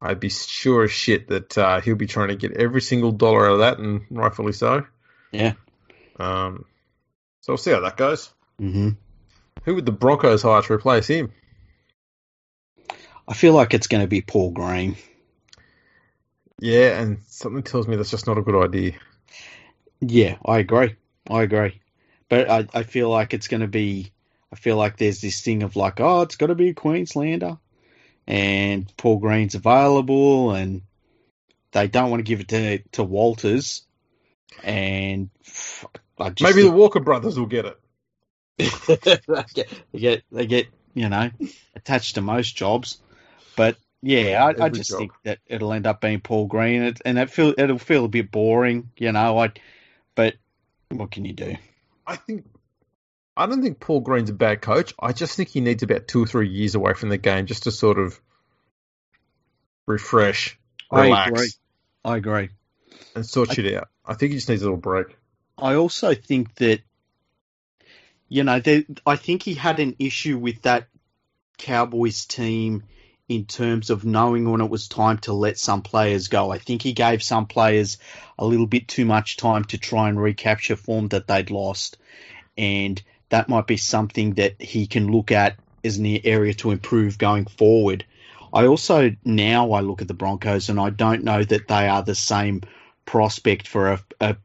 I'd 0.00 0.18
be 0.18 0.30
sure 0.30 0.84
as 0.84 0.90
shit 0.90 1.28
that 1.28 1.58
uh, 1.58 1.82
he'll 1.82 1.96
be 1.96 2.06
trying 2.06 2.28
to 2.28 2.36
get 2.36 2.56
every 2.56 2.80
single 2.80 3.12
dollar 3.12 3.44
out 3.48 3.52
of 3.52 3.58
that, 3.58 3.78
and 3.78 4.06
rightfully 4.08 4.54
so. 4.54 4.86
Yeah. 5.30 5.52
Um, 6.18 6.64
so 7.42 7.52
we'll 7.52 7.58
see 7.58 7.72
how 7.72 7.80
that 7.80 7.98
goes. 7.98 8.30
hmm 8.58 8.92
Who 9.64 9.74
would 9.74 9.84
the 9.84 9.92
Broncos 9.92 10.40
hire 10.40 10.62
to 10.62 10.72
replace 10.72 11.06
him? 11.06 11.32
I 13.30 13.34
feel 13.34 13.52
like 13.52 13.74
it's 13.74 13.86
going 13.86 14.02
to 14.02 14.08
be 14.08 14.22
Paul 14.22 14.50
Green. 14.50 14.96
Yeah, 16.58 17.00
and 17.00 17.20
something 17.28 17.62
tells 17.62 17.86
me 17.86 17.94
that's 17.94 18.10
just 18.10 18.26
not 18.26 18.38
a 18.38 18.42
good 18.42 18.60
idea. 18.60 18.94
Yeah, 20.00 20.36
I 20.44 20.58
agree. 20.58 20.96
I 21.30 21.42
agree. 21.42 21.80
But 22.28 22.50
I, 22.50 22.66
I 22.74 22.82
feel 22.82 23.08
like 23.08 23.32
it's 23.32 23.46
going 23.46 23.60
to 23.60 23.68
be. 23.68 24.10
I 24.52 24.56
feel 24.56 24.76
like 24.76 24.96
there's 24.96 25.20
this 25.20 25.42
thing 25.42 25.62
of 25.62 25.76
like, 25.76 26.00
oh, 26.00 26.22
it's 26.22 26.34
got 26.34 26.48
to 26.48 26.56
be 26.56 26.70
a 26.70 26.74
Queenslander, 26.74 27.58
and 28.26 28.92
Paul 28.96 29.18
Green's 29.18 29.54
available, 29.54 30.50
and 30.50 30.82
they 31.70 31.86
don't 31.86 32.10
want 32.10 32.18
to 32.18 32.24
give 32.24 32.40
it 32.40 32.48
to 32.48 32.78
to 32.92 33.04
Walters, 33.04 33.82
and 34.64 35.30
I 36.18 36.30
just 36.30 36.42
Maybe 36.52 36.66
the 36.66 36.74
Walker 36.74 37.00
brothers 37.00 37.38
will 37.38 37.46
get 37.46 37.66
it. 37.66 37.78
they 39.28 39.44
get 39.54 39.70
they 39.92 39.98
get 40.00 40.22
they 40.32 40.46
get 40.46 40.66
you 40.94 41.08
know 41.08 41.30
attached 41.76 42.16
to 42.16 42.20
most 42.20 42.56
jobs, 42.56 42.98
but 43.60 43.76
yeah, 44.00 44.42
I, 44.42 44.64
I 44.64 44.68
just 44.70 44.88
job. 44.88 44.98
think 44.98 45.12
that 45.24 45.38
it'll 45.46 45.74
end 45.74 45.86
up 45.86 46.00
being 46.00 46.20
Paul 46.20 46.46
Green, 46.46 46.80
it, 46.80 47.02
and 47.04 47.18
it 47.18 47.28
feel 47.28 47.52
it'll 47.58 47.76
feel 47.76 48.06
a 48.06 48.08
bit 48.08 48.30
boring, 48.30 48.90
you 48.96 49.12
know. 49.12 49.38
I, 49.38 49.52
but 50.14 50.36
what 50.88 51.10
can 51.10 51.26
you 51.26 51.34
do? 51.34 51.56
I 52.06 52.16
think. 52.16 52.46
I 53.36 53.44
don't 53.44 53.60
think 53.60 53.78
Paul 53.78 54.00
Green's 54.00 54.30
a 54.30 54.32
bad 54.32 54.62
coach. 54.62 54.94
I 54.98 55.12
just 55.12 55.36
think 55.36 55.50
he 55.50 55.60
needs 55.60 55.82
about 55.82 56.08
two 56.08 56.22
or 56.22 56.26
three 56.26 56.48
years 56.48 56.74
away 56.74 56.94
from 56.94 57.10
the 57.10 57.18
game 57.18 57.44
just 57.44 57.64
to 57.64 57.70
sort 57.70 57.98
of 57.98 58.18
refresh, 59.86 60.58
relax, 60.90 61.26
I 61.26 61.28
agree. 61.28 61.50
I 62.02 62.16
agree. 62.16 62.48
and 63.14 63.26
sort 63.26 63.52
shit 63.52 63.74
out. 63.74 63.88
I 64.06 64.14
think 64.14 64.32
he 64.32 64.38
just 64.38 64.48
needs 64.48 64.62
a 64.62 64.64
little 64.64 64.78
break. 64.78 65.18
I 65.58 65.74
also 65.74 66.14
think 66.14 66.54
that, 66.54 66.80
you 68.30 68.42
know, 68.42 68.58
there, 68.58 68.84
I 69.04 69.16
think 69.16 69.42
he 69.42 69.52
had 69.52 69.80
an 69.80 69.96
issue 69.98 70.38
with 70.38 70.62
that 70.62 70.86
Cowboys 71.58 72.24
team 72.24 72.84
in 73.30 73.44
terms 73.44 73.90
of 73.90 74.04
knowing 74.04 74.50
when 74.50 74.60
it 74.60 74.68
was 74.68 74.88
time 74.88 75.16
to 75.16 75.32
let 75.32 75.56
some 75.56 75.82
players 75.82 76.26
go. 76.26 76.50
I 76.50 76.58
think 76.58 76.82
he 76.82 76.92
gave 76.92 77.22
some 77.22 77.46
players 77.46 77.96
a 78.36 78.44
little 78.44 78.66
bit 78.66 78.88
too 78.88 79.04
much 79.04 79.36
time 79.36 79.62
to 79.66 79.78
try 79.78 80.08
and 80.08 80.20
recapture 80.20 80.74
form 80.74 81.06
that 81.08 81.28
they'd 81.28 81.52
lost. 81.52 81.96
And 82.58 83.00
that 83.28 83.48
might 83.48 83.68
be 83.68 83.76
something 83.76 84.34
that 84.34 84.60
he 84.60 84.88
can 84.88 85.12
look 85.12 85.30
at 85.30 85.56
as 85.84 85.96
an 85.96 86.06
area 86.24 86.54
to 86.54 86.72
improve 86.72 87.18
going 87.18 87.44
forward. 87.44 88.04
I 88.52 88.66
also 88.66 89.14
now 89.24 89.70
I 89.74 89.80
look 89.80 90.02
at 90.02 90.08
the 90.08 90.14
Broncos 90.14 90.68
and 90.68 90.80
I 90.80 90.90
don't 90.90 91.22
know 91.22 91.44
that 91.44 91.68
they 91.68 91.86
are 91.86 92.02
the 92.02 92.16
same 92.16 92.62
prospect 93.04 93.68
for 93.68 93.92
a, 93.92 94.00
a 94.20 94.36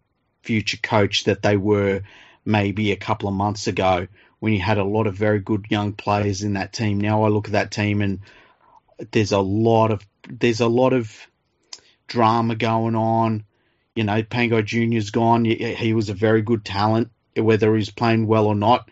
future 0.43 0.77
coach 0.77 1.23
that 1.23 1.41
they 1.41 1.57
were 1.57 2.03
maybe 2.45 2.91
a 2.91 2.97
couple 2.97 3.29
of 3.29 3.33
months 3.33 3.65
ago 3.65 4.07
when 4.41 4.53
you 4.53 4.59
had 4.59 4.77
a 4.77 4.83
lot 4.83 5.07
of 5.07 5.15
very 5.15 5.39
good 5.39 5.65
young 5.71 5.93
players 5.93 6.43
in 6.43 6.53
that 6.53 6.71
team. 6.71 7.01
Now 7.01 7.23
I 7.23 7.29
look 7.29 7.47
at 7.47 7.53
that 7.53 7.71
team 7.71 8.03
and 8.03 8.19
there's 9.11 9.31
a 9.31 9.39
lot 9.39 9.91
of 9.91 10.05
there's 10.27 10.61
a 10.61 10.67
lot 10.67 10.93
of 10.93 11.15
drama 12.07 12.55
going 12.55 12.95
on. 12.95 13.43
You 13.95 14.03
know, 14.03 14.21
Pangai 14.23 14.65
Junior's 14.65 15.11
gone. 15.11 15.45
He 15.45 15.93
was 15.93 16.09
a 16.09 16.13
very 16.13 16.41
good 16.41 16.65
talent, 16.65 17.09
whether 17.35 17.75
he's 17.75 17.89
playing 17.89 18.27
well 18.27 18.47
or 18.47 18.55
not. 18.55 18.89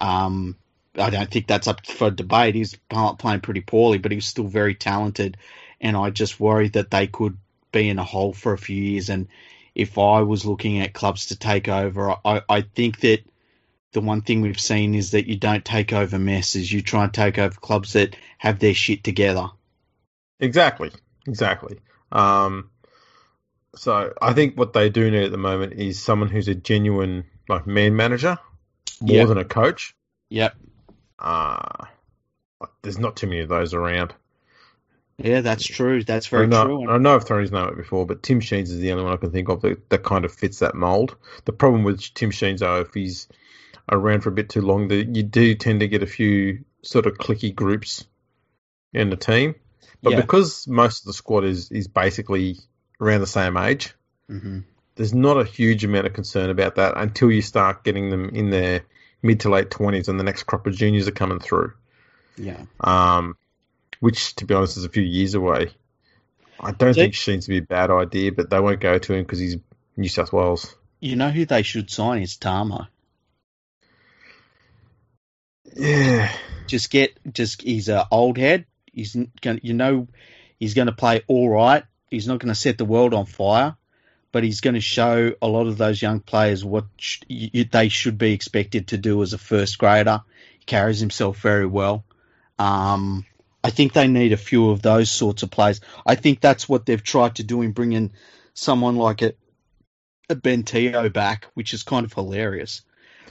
Um, 0.00 0.56
I 0.96 1.10
don't 1.10 1.30
think 1.30 1.46
that's 1.46 1.68
up 1.68 1.84
for 1.86 2.10
debate. 2.10 2.54
He's 2.54 2.76
playing 2.88 3.40
pretty 3.40 3.60
poorly, 3.60 3.98
but 3.98 4.12
he's 4.12 4.26
still 4.26 4.46
very 4.46 4.74
talented. 4.74 5.36
And 5.80 5.96
I 5.96 6.10
just 6.10 6.40
worry 6.40 6.68
that 6.70 6.90
they 6.90 7.06
could 7.06 7.36
be 7.72 7.88
in 7.88 7.98
a 7.98 8.04
hole 8.04 8.32
for 8.32 8.52
a 8.52 8.58
few 8.58 8.82
years. 8.82 9.10
And 9.10 9.28
if 9.74 9.98
I 9.98 10.22
was 10.22 10.46
looking 10.46 10.80
at 10.80 10.94
clubs 10.94 11.26
to 11.26 11.36
take 11.36 11.68
over, 11.68 12.16
I, 12.24 12.42
I 12.48 12.62
think 12.62 13.00
that 13.00 13.20
the 14.00 14.06
one 14.06 14.20
thing 14.22 14.40
we've 14.40 14.60
seen 14.60 14.94
is 14.94 15.10
that 15.10 15.26
you 15.26 15.36
don't 15.36 15.64
take 15.64 15.92
over 15.92 16.18
messes. 16.18 16.72
You 16.72 16.82
try 16.82 17.04
and 17.04 17.12
take 17.12 17.36
over 17.38 17.58
clubs 17.58 17.94
that 17.94 18.14
have 18.38 18.60
their 18.60 18.74
shit 18.74 19.02
together. 19.02 19.48
Exactly, 20.38 20.92
exactly. 21.26 21.78
Um, 22.12 22.70
so 23.74 24.12
I 24.22 24.32
think 24.34 24.56
what 24.56 24.72
they 24.72 24.88
do 24.88 25.10
need 25.10 25.24
at 25.24 25.32
the 25.32 25.36
moment 25.36 25.72
is 25.74 26.00
someone 26.00 26.28
who's 26.28 26.46
a 26.48 26.54
genuine 26.54 27.24
like 27.48 27.66
man 27.66 27.96
manager 27.96 28.38
more 29.00 29.16
Yep. 29.16 29.28
than 29.28 29.38
a 29.38 29.44
coach. 29.44 29.94
Yep. 30.30 30.54
uh, 31.18 31.86
there's 32.82 32.98
not 32.98 33.16
too 33.16 33.26
many 33.26 33.40
of 33.40 33.48
those 33.48 33.74
around. 33.74 34.14
Yeah, 35.18 35.40
that's 35.40 35.64
true. 35.64 36.04
That's 36.04 36.28
very 36.28 36.44
I 36.44 36.46
know, 36.46 36.64
true. 36.64 36.90
I 36.90 36.98
know 36.98 37.16
I've 37.16 37.24
thrown 37.26 37.40
his 37.40 37.50
name 37.50 37.64
out 37.64 37.76
before, 37.76 38.06
but 38.06 38.22
Tim 38.22 38.38
Sheens 38.40 38.70
is 38.70 38.78
the 38.78 38.92
only 38.92 39.02
one 39.04 39.12
I 39.12 39.16
can 39.16 39.32
think 39.32 39.48
of 39.48 39.60
that, 39.62 39.90
that 39.90 40.04
kind 40.04 40.24
of 40.24 40.32
fits 40.32 40.60
that 40.60 40.76
mold. 40.76 41.16
The 41.44 41.52
problem 41.52 41.82
with 41.82 42.14
Tim 42.14 42.30
Sheens, 42.30 42.60
though, 42.60 42.80
if 42.82 42.94
he's 42.94 43.26
around 43.90 44.20
for 44.22 44.28
a 44.28 44.32
bit 44.32 44.48
too 44.50 44.60
long, 44.62 44.88
the, 44.88 44.96
you 45.04 45.22
do 45.22 45.54
tend 45.54 45.80
to 45.80 45.88
get 45.88 46.02
a 46.02 46.06
few 46.06 46.64
sort 46.82 47.06
of 47.06 47.14
clicky 47.18 47.54
groups 47.54 48.04
in 48.92 49.10
the 49.10 49.16
team. 49.16 49.54
But 50.02 50.10
Yeah. 50.12 50.20
because 50.20 50.66
most 50.68 51.00
of 51.02 51.06
the 51.06 51.12
squad 51.12 51.44
is, 51.44 51.70
is 51.70 51.88
basically 51.88 52.56
around 53.00 53.20
the 53.20 53.26
same 53.26 53.56
age, 53.56 53.94
hmm 54.28 54.60
there's 54.96 55.14
not 55.14 55.40
a 55.40 55.44
huge 55.44 55.84
amount 55.84 56.08
of 56.08 56.12
concern 56.12 56.50
about 56.50 56.74
that 56.74 56.94
until 56.96 57.30
you 57.30 57.40
start 57.40 57.84
getting 57.84 58.10
them 58.10 58.30
in 58.30 58.50
their 58.50 58.82
mid 59.22 59.38
to 59.38 59.48
late 59.48 59.70
20s 59.70 60.08
and 60.08 60.18
the 60.18 60.24
next 60.24 60.42
crop 60.42 60.66
of 60.66 60.74
juniors 60.74 61.06
are 61.06 61.12
coming 61.12 61.38
through, 61.38 61.72
Yeah. 62.36 62.64
um, 62.80 63.36
which, 64.00 64.34
to 64.36 64.44
be 64.44 64.54
honest, 64.54 64.76
is 64.76 64.84
a 64.84 64.88
few 64.88 65.04
years 65.04 65.34
away. 65.34 65.70
I 66.58 66.72
don't 66.72 66.94
See- 66.94 67.00
think 67.02 67.14
Sheen's 67.14 67.44
to 67.44 67.50
be 67.50 67.58
a 67.58 67.62
bad 67.62 67.92
idea, 67.92 68.32
but 68.32 68.50
they 68.50 68.58
won't 68.58 68.80
go 68.80 68.98
to 68.98 69.14
him 69.14 69.22
because 69.22 69.38
he's 69.38 69.56
New 69.96 70.08
South 70.08 70.32
Wales. 70.32 70.74
You 70.98 71.14
know 71.14 71.30
who 71.30 71.46
they 71.46 71.62
should 71.62 71.90
sign 71.92 72.20
is 72.22 72.36
Tamou. 72.36 72.88
Yeah. 75.76 76.32
Just 76.66 76.90
get, 76.90 77.18
just 77.32 77.62
he's 77.62 77.88
a 77.88 78.06
old 78.10 78.36
head. 78.36 78.66
He's 78.92 79.16
gonna, 79.40 79.60
you 79.62 79.74
know, 79.74 80.08
he's 80.58 80.74
going 80.74 80.86
to 80.86 80.92
play 80.92 81.22
all 81.26 81.48
right. 81.48 81.84
He's 82.10 82.26
not 82.26 82.38
going 82.38 82.52
to 82.52 82.54
set 82.54 82.78
the 82.78 82.84
world 82.84 83.14
on 83.14 83.26
fire, 83.26 83.76
but 84.32 84.44
he's 84.44 84.60
going 84.60 84.74
to 84.74 84.80
show 84.80 85.32
a 85.40 85.46
lot 85.48 85.66
of 85.66 85.78
those 85.78 86.00
young 86.00 86.20
players 86.20 86.64
what 86.64 86.86
sh- 86.96 87.20
y- 87.28 87.68
they 87.70 87.88
should 87.88 88.18
be 88.18 88.32
expected 88.32 88.88
to 88.88 88.98
do 88.98 89.22
as 89.22 89.32
a 89.32 89.38
first 89.38 89.78
grader. 89.78 90.22
He 90.58 90.64
carries 90.64 91.00
himself 91.00 91.38
very 91.38 91.66
well. 91.66 92.04
Um, 92.58 93.24
I 93.62 93.70
think 93.70 93.92
they 93.92 94.08
need 94.08 94.32
a 94.32 94.38
few 94.38 94.70
of 94.70 94.82
those 94.82 95.10
sorts 95.10 95.42
of 95.42 95.50
players. 95.50 95.80
I 96.06 96.14
think 96.14 96.40
that's 96.40 96.68
what 96.68 96.86
they've 96.86 97.02
tried 97.02 97.36
to 97.36 97.44
do 97.44 97.62
in 97.62 97.72
bringing 97.72 98.12
someone 98.54 98.96
like 98.96 99.22
a, 99.22 99.34
a 100.30 100.34
Bentio 100.34 101.12
back, 101.12 101.46
which 101.54 101.74
is 101.74 101.82
kind 101.82 102.04
of 102.04 102.12
hilarious. 102.12 102.82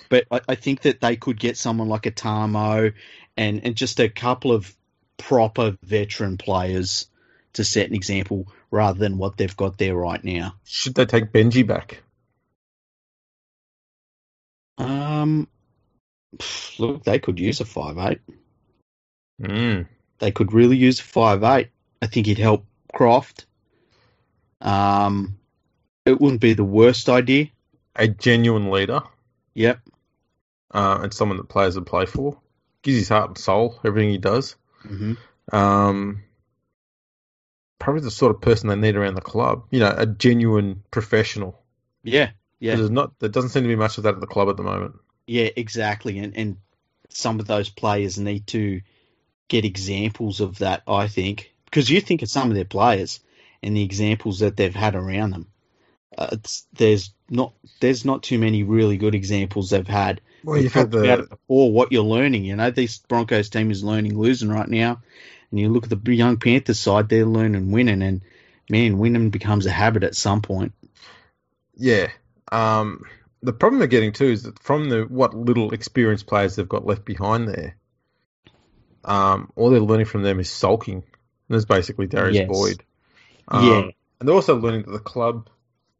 But 0.09 0.25
I, 0.31 0.41
I 0.49 0.55
think 0.55 0.81
that 0.81 1.01
they 1.01 1.15
could 1.15 1.39
get 1.39 1.57
someone 1.57 1.89
like 1.89 2.05
a 2.05 2.11
Tamou 2.11 2.93
and, 3.35 3.65
and 3.65 3.75
just 3.75 3.99
a 3.99 4.09
couple 4.09 4.51
of 4.51 4.73
proper 5.17 5.77
veteran 5.83 6.37
players 6.37 7.07
to 7.53 7.63
set 7.63 7.89
an 7.89 7.95
example 7.95 8.47
rather 8.69 8.99
than 8.99 9.17
what 9.17 9.37
they've 9.37 9.57
got 9.57 9.77
there 9.77 9.95
right 9.95 10.23
now. 10.23 10.55
Should 10.65 10.95
they 10.95 11.05
take 11.05 11.31
Benji 11.31 11.65
back? 11.65 12.03
Um, 14.77 15.47
look, 16.77 17.03
they 17.03 17.19
could 17.19 17.39
use 17.39 17.61
a 17.61 17.65
five 17.65 17.97
eight. 17.97 18.19
Mm. 19.41 19.87
They 20.19 20.31
could 20.31 20.53
really 20.53 20.77
use 20.77 20.99
a 20.99 21.03
five 21.03 21.43
eight. 21.43 21.69
I 22.01 22.07
think 22.07 22.27
he'd 22.27 22.37
help 22.37 22.65
Croft. 22.93 23.47
Um, 24.61 25.37
it 26.05 26.21
wouldn't 26.21 26.41
be 26.41 26.53
the 26.53 26.63
worst 26.63 27.09
idea. 27.09 27.47
A 27.95 28.07
genuine 28.07 28.69
leader 28.69 29.01
Yep. 29.57 29.79
Uh, 30.71 30.99
and 31.03 31.13
someone 31.13 31.37
that 31.37 31.49
players 31.49 31.75
would 31.75 31.85
play 31.85 32.05
for. 32.05 32.39
Gives 32.81 32.97
his 32.97 33.09
heart 33.09 33.29
and 33.29 33.37
soul, 33.37 33.79
everything 33.83 34.09
he 34.11 34.17
does. 34.17 34.55
hmm 34.81 35.13
Um, 35.51 36.23
probably 37.79 38.01
the 38.01 38.11
sort 38.11 38.35
of 38.35 38.41
person 38.41 38.69
they 38.69 38.75
need 38.75 38.95
around 38.95 39.15
the 39.15 39.21
club. 39.21 39.65
You 39.71 39.79
know, 39.79 39.93
a 39.95 40.05
genuine 40.05 40.83
professional. 40.91 41.61
Yeah. 42.03 42.31
Yeah. 42.59 42.75
There's 42.75 42.89
not. 42.89 43.19
There 43.19 43.29
doesn't 43.29 43.51
seem 43.51 43.63
to 43.63 43.69
be 43.69 43.75
much 43.75 43.97
of 43.97 44.03
that 44.03 44.15
at 44.15 44.21
the 44.21 44.27
club 44.27 44.49
at 44.49 44.57
the 44.57 44.63
moment. 44.63 44.95
Yeah, 45.25 45.49
exactly. 45.55 46.19
And 46.19 46.35
and 46.35 46.57
some 47.09 47.39
of 47.39 47.47
those 47.47 47.69
players 47.69 48.17
need 48.17 48.47
to 48.47 48.81
get 49.47 49.65
examples 49.65 50.41
of 50.41 50.59
that, 50.59 50.83
I 50.87 51.07
think. 51.07 51.53
Because 51.65 51.89
you 51.89 52.01
think 52.01 52.21
of 52.21 52.29
some 52.29 52.49
of 52.49 52.55
their 52.55 52.65
players 52.65 53.19
and 53.61 53.75
the 53.75 53.83
examples 53.83 54.39
that 54.39 54.57
they've 54.57 54.73
had 54.73 54.95
around 54.95 55.31
them. 55.31 55.47
Uh, 56.17 56.29
it's, 56.31 56.65
there's 56.73 57.13
not 57.29 57.53
there's 57.79 58.05
not 58.05 58.23
too 58.23 58.37
many 58.39 58.63
really 58.63 58.97
good 58.97 59.15
examples 59.15 59.69
they've 59.69 59.87
had. 59.87 60.21
Well, 60.43 60.61
you've 60.61 60.73
had 60.73 60.91
the 60.91 61.27
before, 61.29 61.71
what 61.71 61.91
you're 61.91 62.03
learning. 62.03 62.45
You 62.45 62.55
know, 62.55 62.71
this 62.71 62.99
Broncos 62.99 63.49
team 63.49 63.71
is 63.71 63.83
learning 63.83 64.17
losing 64.17 64.49
right 64.49 64.67
now. 64.67 65.01
And 65.51 65.59
you 65.59 65.69
look 65.69 65.89
at 65.89 66.03
the 66.03 66.15
young 66.15 66.37
Panthers 66.37 66.79
side, 66.79 67.09
they're 67.09 67.25
learning 67.25 67.71
winning. 67.71 68.01
And 68.01 68.21
man, 68.69 68.97
winning 68.97 69.29
becomes 69.29 69.65
a 69.65 69.71
habit 69.71 70.03
at 70.03 70.15
some 70.15 70.41
point. 70.41 70.73
yeah. 71.75 72.07
Um, 72.49 73.03
the 73.43 73.53
problem 73.53 73.79
they're 73.79 73.87
getting 73.87 74.13
too 74.13 74.27
is 74.27 74.43
that 74.43 74.59
from 74.59 74.89
the 74.89 75.03
what 75.03 75.33
little 75.33 75.73
experienced 75.73 76.27
players 76.27 76.55
they've 76.55 76.67
got 76.67 76.85
left 76.85 77.05
behind 77.05 77.47
there, 77.47 77.75
um, 79.03 79.51
all 79.55 79.69
they're 79.69 79.79
learning 79.79 80.05
from 80.05 80.23
them 80.23 80.39
is 80.39 80.49
sulking. 80.49 80.97
And 80.97 81.03
That's 81.49 81.65
basically 81.65 82.07
Darius 82.07 82.37
Yes. 82.37 82.47
Boyd. 82.47 82.83
Um, 83.47 83.65
Yeah. 83.65 83.89
And 84.19 84.27
they're 84.27 84.35
also 84.35 84.57
learning 84.57 84.83
that 84.83 84.91
the 84.91 84.99
club 84.99 85.49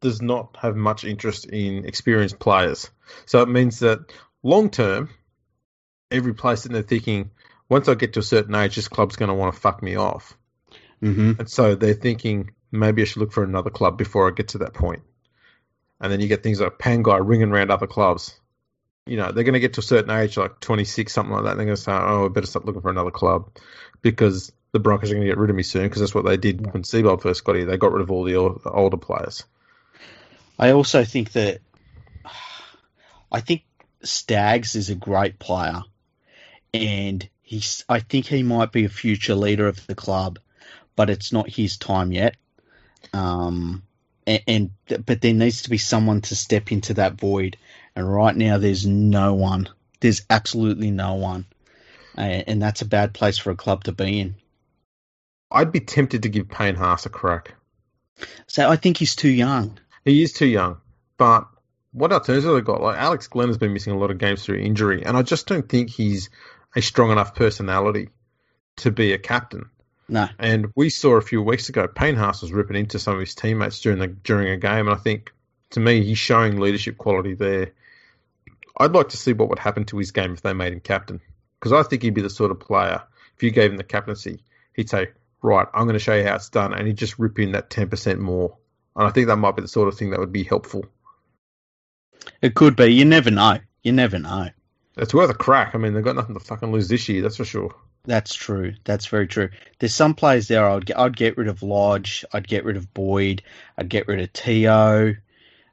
does 0.00 0.22
not 0.22 0.56
have 0.60 0.76
much 0.76 1.04
interest 1.04 1.46
in 1.46 1.84
experienced 1.84 2.38
players. 2.38 2.90
So 3.26 3.42
it 3.42 3.48
means 3.48 3.80
that 3.80 4.12
long 4.42 4.70
term, 4.70 5.10
every 6.10 6.34
player 6.34 6.56
sitting 6.56 6.74
there 6.74 6.82
thinking, 6.82 7.30
once 7.68 7.88
I 7.88 7.94
get 7.94 8.14
to 8.14 8.20
a 8.20 8.22
certain 8.22 8.54
age, 8.54 8.76
this 8.76 8.88
club's 8.88 9.16
going 9.16 9.28
to 9.28 9.34
want 9.34 9.54
to 9.54 9.60
fuck 9.60 9.82
me 9.82 9.96
off. 9.96 10.36
hmm 11.00 11.32
And 11.38 11.50
so 11.50 11.74
they're 11.74 11.94
thinking, 11.94 12.52
maybe 12.70 13.02
I 13.02 13.04
should 13.04 13.18
look 13.20 13.32
for 13.32 13.44
another 13.44 13.70
club 13.70 13.98
before 13.98 14.28
I 14.28 14.34
get 14.34 14.48
to 14.48 14.58
that 14.58 14.74
point. 14.74 15.02
And 16.00 16.12
then 16.12 16.20
you 16.20 16.28
get 16.28 16.42
things 16.42 16.60
like 16.60 16.78
Pangai 16.78 17.20
ringing 17.22 17.50
around 17.50 17.70
other 17.70 17.88
clubs. 17.88 18.38
You 19.04 19.16
know, 19.16 19.32
they're 19.32 19.44
going 19.44 19.54
to 19.54 19.60
get 19.60 19.74
to 19.74 19.80
a 19.80 19.82
certain 19.82 20.10
age, 20.10 20.36
like 20.36 20.60
26, 20.60 21.12
something 21.12 21.34
like 21.34 21.44
that. 21.44 21.56
They're 21.56 21.64
going 21.64 21.76
to 21.76 21.82
say, 21.82 21.92
oh, 21.92 22.26
I 22.26 22.28
better 22.28 22.46
start 22.46 22.66
looking 22.66 22.82
for 22.82 22.90
another 22.90 23.10
club 23.10 23.56
because 24.02 24.52
the 24.72 24.78
Broncos 24.78 25.10
are 25.10 25.14
going 25.14 25.26
to 25.26 25.30
get 25.30 25.38
rid 25.38 25.50
of 25.50 25.56
me 25.56 25.62
soon 25.62 25.84
because 25.84 26.00
that's 26.00 26.14
what 26.14 26.26
they 26.26 26.36
did 26.36 26.72
when 26.72 26.82
Seibold 26.82 27.22
first 27.22 27.42
got 27.42 27.56
here. 27.56 27.64
They 27.64 27.78
got 27.78 27.92
rid 27.92 28.02
of 28.02 28.10
all 28.10 28.22
the 28.24 28.36
older 28.36 28.96
players. 28.98 29.44
I 30.58 30.72
also 30.72 31.04
think 31.04 31.32
that 31.32 31.60
I 33.32 33.40
think 33.40 33.62
Staggs 34.02 34.74
is 34.74 34.90
a 34.90 34.94
great 34.94 35.38
player, 35.38 35.82
and 36.72 37.28
he's. 37.42 37.84
I 37.88 38.00
think 38.00 38.26
he 38.26 38.42
might 38.42 38.72
be 38.72 38.84
a 38.84 38.88
future 38.90 39.34
leader 39.34 39.66
of 39.66 39.86
the 39.86 39.94
club, 39.94 40.38
but 40.96 41.10
it's 41.10 41.32
not 41.32 41.48
his 41.48 41.76
time 41.76 42.12
yet. 42.12 42.36
Um, 43.12 43.82
and, 44.26 44.42
and 44.46 45.04
but 45.06 45.20
there 45.20 45.34
needs 45.34 45.62
to 45.62 45.70
be 45.70 45.78
someone 45.78 46.20
to 46.22 46.36
step 46.36 46.70
into 46.72 46.94
that 46.94 47.14
void, 47.14 47.56
and 47.96 48.10
right 48.10 48.36
now 48.36 48.58
there's 48.58 48.86
no 48.86 49.34
one. 49.34 49.68
There's 50.00 50.22
absolutely 50.30 50.90
no 50.90 51.14
one, 51.14 51.46
and, 52.16 52.44
and 52.46 52.62
that's 52.62 52.82
a 52.82 52.86
bad 52.86 53.14
place 53.14 53.38
for 53.38 53.50
a 53.50 53.56
club 53.56 53.84
to 53.84 53.92
be 53.92 54.20
in. 54.20 54.36
I'd 55.50 55.72
be 55.72 55.80
tempted 55.80 56.22
to 56.22 56.28
give 56.28 56.48
Payne 56.48 56.74
Haas 56.74 57.06
a 57.06 57.08
crack. 57.08 57.54
So 58.46 58.68
I 58.68 58.76
think 58.76 58.98
he's 58.98 59.16
too 59.16 59.30
young. 59.30 59.78
He 60.04 60.22
is 60.22 60.32
too 60.32 60.46
young, 60.46 60.78
but 61.16 61.48
what 61.92 62.12
alternatives 62.12 62.46
have 62.46 62.54
they 62.54 62.60
got? 62.60 62.80
Like 62.80 62.98
Alex 62.98 63.26
Glenn 63.28 63.48
has 63.48 63.58
been 63.58 63.72
missing 63.72 63.92
a 63.92 63.98
lot 63.98 64.10
of 64.10 64.18
games 64.18 64.44
through 64.44 64.58
injury, 64.58 65.04
and 65.04 65.16
I 65.16 65.22
just 65.22 65.46
don't 65.46 65.68
think 65.68 65.90
he's 65.90 66.30
a 66.76 66.82
strong 66.82 67.10
enough 67.10 67.34
personality 67.34 68.10
to 68.76 68.90
be 68.90 69.12
a 69.12 69.18
captain. 69.18 69.70
No, 70.10 70.26
And 70.38 70.72
we 70.74 70.88
saw 70.88 71.16
a 71.16 71.20
few 71.20 71.42
weeks 71.42 71.68
ago, 71.68 71.86
Payne 71.86 72.14
Haas 72.14 72.40
was 72.40 72.52
ripping 72.52 72.76
into 72.76 72.98
some 72.98 73.14
of 73.14 73.20
his 73.20 73.34
teammates 73.34 73.80
during 73.80 73.98
the 73.98 74.06
during 74.06 74.48
a 74.48 74.56
game, 74.56 74.88
and 74.88 74.96
I 74.96 75.00
think 75.00 75.32
to 75.70 75.80
me 75.80 76.02
he's 76.02 76.18
showing 76.18 76.58
leadership 76.58 76.96
quality 76.96 77.34
there. 77.34 77.72
I'd 78.78 78.92
like 78.92 79.10
to 79.10 79.16
see 79.18 79.32
what 79.32 79.50
would 79.50 79.58
happen 79.58 79.84
to 79.86 79.98
his 79.98 80.12
game 80.12 80.32
if 80.32 80.40
they 80.40 80.54
made 80.54 80.72
him 80.72 80.80
captain, 80.80 81.20
because 81.58 81.72
I 81.72 81.82
think 81.82 82.02
he'd 82.02 82.14
be 82.14 82.22
the 82.22 82.30
sort 82.30 82.50
of 82.50 82.60
player 82.60 83.02
if 83.38 83.42
you 83.42 83.50
gave 83.52 83.70
him 83.70 83.76
the 83.76 83.84
captaincy, 83.84 84.42
he'd 84.72 84.90
say, 84.90 85.08
"Right, 85.42 85.68
I'm 85.72 85.84
going 85.84 85.92
to 85.94 86.00
show 86.00 86.14
you 86.14 86.24
how 86.24 86.34
it's 86.34 86.48
done," 86.48 86.74
and 86.74 86.86
he'd 86.86 86.96
just 86.96 87.18
rip 87.18 87.38
in 87.38 87.52
that 87.52 87.70
ten 87.70 87.88
percent 87.88 88.18
more. 88.18 88.56
And 88.98 89.06
I 89.06 89.10
think 89.10 89.28
that 89.28 89.36
might 89.36 89.56
be 89.56 89.62
the 89.62 89.68
sort 89.68 89.88
of 89.88 89.96
thing 89.96 90.10
that 90.10 90.18
would 90.20 90.32
be 90.32 90.42
helpful. 90.42 90.84
it 92.42 92.54
could 92.54 92.76
be. 92.76 92.86
You 92.88 93.04
never 93.04 93.30
know. 93.30 93.58
You 93.82 93.92
never 93.92 94.18
know. 94.18 94.48
It's 94.96 95.14
worth 95.14 95.30
a 95.30 95.34
crack. 95.34 95.74
I 95.74 95.78
mean, 95.78 95.94
they've 95.94 96.02
got 96.04 96.16
nothing 96.16 96.34
to 96.34 96.40
fucking 96.44 96.72
lose 96.72 96.88
this 96.88 97.08
year, 97.08 97.22
that's 97.22 97.36
for 97.36 97.44
sure. 97.44 97.72
That's 98.04 98.34
true. 98.34 98.74
That's 98.84 99.06
very 99.06 99.28
true. 99.28 99.50
There's 99.78 99.94
some 99.94 100.14
players 100.14 100.48
there. 100.48 100.68
I'd 100.68 100.84
get, 100.86 100.98
I'd 100.98 101.16
get 101.16 101.36
rid 101.36 101.46
of 101.48 101.62
Lodge. 101.62 102.24
I'd 102.32 102.48
get 102.48 102.64
rid 102.64 102.76
of 102.76 102.92
Boyd. 102.92 103.42
I'd 103.76 103.88
get 103.88 104.08
rid 104.08 104.20
of 104.20 104.32
Tio. 104.32 105.14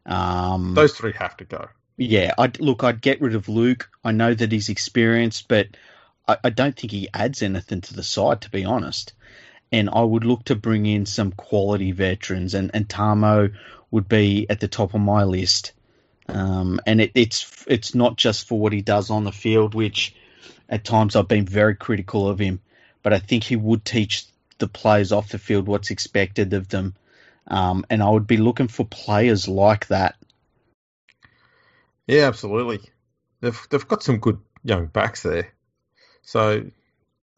Um, 0.05 0.75
Those 0.75 0.95
three 0.95 1.13
have 1.13 1.35
to 1.37 1.45
go. 1.45 1.67
yeah. 1.97 2.33
I'd 2.37 2.59
look. 2.59 2.83
I'd 2.83 3.01
get 3.01 3.21
rid 3.21 3.35
of 3.35 3.49
Luke. 3.49 3.89
I 4.03 4.11
know 4.11 4.33
that 4.33 4.51
he's 4.51 4.69
experienced, 4.69 5.47
but 5.47 5.67
I, 6.27 6.37
I 6.43 6.49
don't 6.51 6.75
think 6.77 6.91
he 6.91 7.09
adds 7.13 7.41
anything 7.41 7.81
to 7.81 7.95
the 7.95 8.03
side, 8.03 8.41
to 8.41 8.51
be 8.51 8.65
honest. 8.65 9.13
And 9.71 9.89
I 9.91 10.01
would 10.01 10.23
look 10.23 10.45
to 10.45 10.55
bring 10.55 10.85
in 10.85 11.05
some 11.05 11.31
quality 11.31 11.91
veterans, 11.91 12.53
and 12.53 12.71
and 12.73 12.87
Tamou 12.87 13.53
would 13.91 14.07
be 14.07 14.45
at 14.49 14.59
the 14.59 14.67
top 14.67 14.93
of 14.93 15.01
my 15.01 15.23
list. 15.23 15.73
Um, 16.27 16.79
and 16.85 17.01
it, 17.01 17.11
it's 17.15 17.65
it's 17.67 17.93
not 17.95 18.15
just 18.15 18.47
for 18.47 18.59
what 18.59 18.73
he 18.73 18.81
does 18.81 19.09
on 19.09 19.23
the 19.23 19.31
field, 19.31 19.75
which 19.75 20.15
at 20.69 20.83
times 20.83 21.15
I've 21.15 21.27
been 21.27 21.45
very 21.45 21.75
critical 21.75 22.27
of 22.27 22.39
him, 22.39 22.61
but 23.03 23.13
I 23.13 23.19
think 23.19 23.43
he 23.43 23.55
would 23.55 23.85
teach 23.85 24.25
the 24.57 24.67
players 24.67 25.11
off 25.11 25.29
the 25.29 25.37
field 25.37 25.67
what's 25.67 25.91
expected 25.91 26.53
of 26.53 26.67
them. 26.69 26.95
Um, 27.47 27.85
and 27.89 28.01
I 28.01 28.09
would 28.09 28.27
be 28.27 28.37
looking 28.37 28.67
for 28.67 28.85
players 28.85 29.47
like 29.47 29.87
that. 29.87 30.15
Yeah, 32.07 32.27
absolutely. 32.27 32.81
They've 33.41 33.67
they've 33.69 33.87
got 33.87 34.03
some 34.03 34.17
good 34.17 34.39
young 34.63 34.87
backs 34.87 35.21
there. 35.23 35.53
So, 36.21 36.65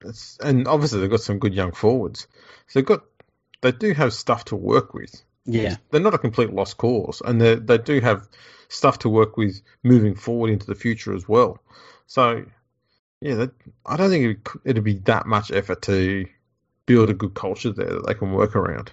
it's, 0.02 0.38
and 0.40 0.68
obviously 0.68 1.00
they've 1.00 1.10
got 1.10 1.22
some 1.22 1.40
good 1.40 1.54
young 1.54 1.72
forwards. 1.72 2.28
So 2.68 2.80
they've 2.80 2.86
got, 2.86 3.04
they 3.62 3.72
do 3.72 3.94
have 3.94 4.14
stuff 4.14 4.46
to 4.46 4.56
work 4.56 4.94
with. 4.94 5.24
Yeah. 5.46 5.78
They're 5.90 6.02
not 6.02 6.14
a 6.14 6.20
complete 6.20 6.54
lost 6.54 6.78
cause, 6.78 7.22
and 7.24 7.40
they 7.40 7.56
they 7.56 7.78
do 7.78 8.02
have 8.02 8.28
stuff 8.68 9.00
to 9.00 9.10
work 9.10 9.38
with 9.38 9.62
moving 9.82 10.16
forward 10.16 10.52
into 10.52 10.68
the 10.68 10.76
future 10.76 11.16
as 11.16 11.28
well. 11.28 11.60
So, 12.06 12.46
yeah, 13.22 13.36
that, 13.36 13.52
I 13.86 13.96
don't 13.96 14.10
think 14.10 14.24
it'd, 14.24 14.62
it'd 14.66 14.84
be 14.84 15.00
that 15.06 15.26
much 15.26 15.52
effort 15.52 15.82
to 15.84 16.26
build 16.86 17.10
a 17.10 17.14
good 17.14 17.34
culture 17.34 17.72
there 17.72 17.94
that 17.94 18.08
they 18.08 18.14
can 18.14 18.34
work 18.34 18.56
around. 18.56 18.92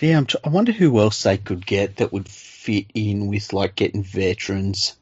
Yeah, 0.00 0.18
I'm 0.18 0.26
tr- 0.26 0.36
I 0.44 0.48
wonder 0.48 0.72
who 0.72 0.98
else 0.98 1.22
they 1.22 1.38
could 1.38 1.64
get 1.64 1.96
that 1.96 2.12
would 2.12 2.28
fit 2.28 2.86
in 2.94 3.28
with 3.28 3.52
like 3.52 3.74
getting 3.74 4.02
veterans. 4.02 4.96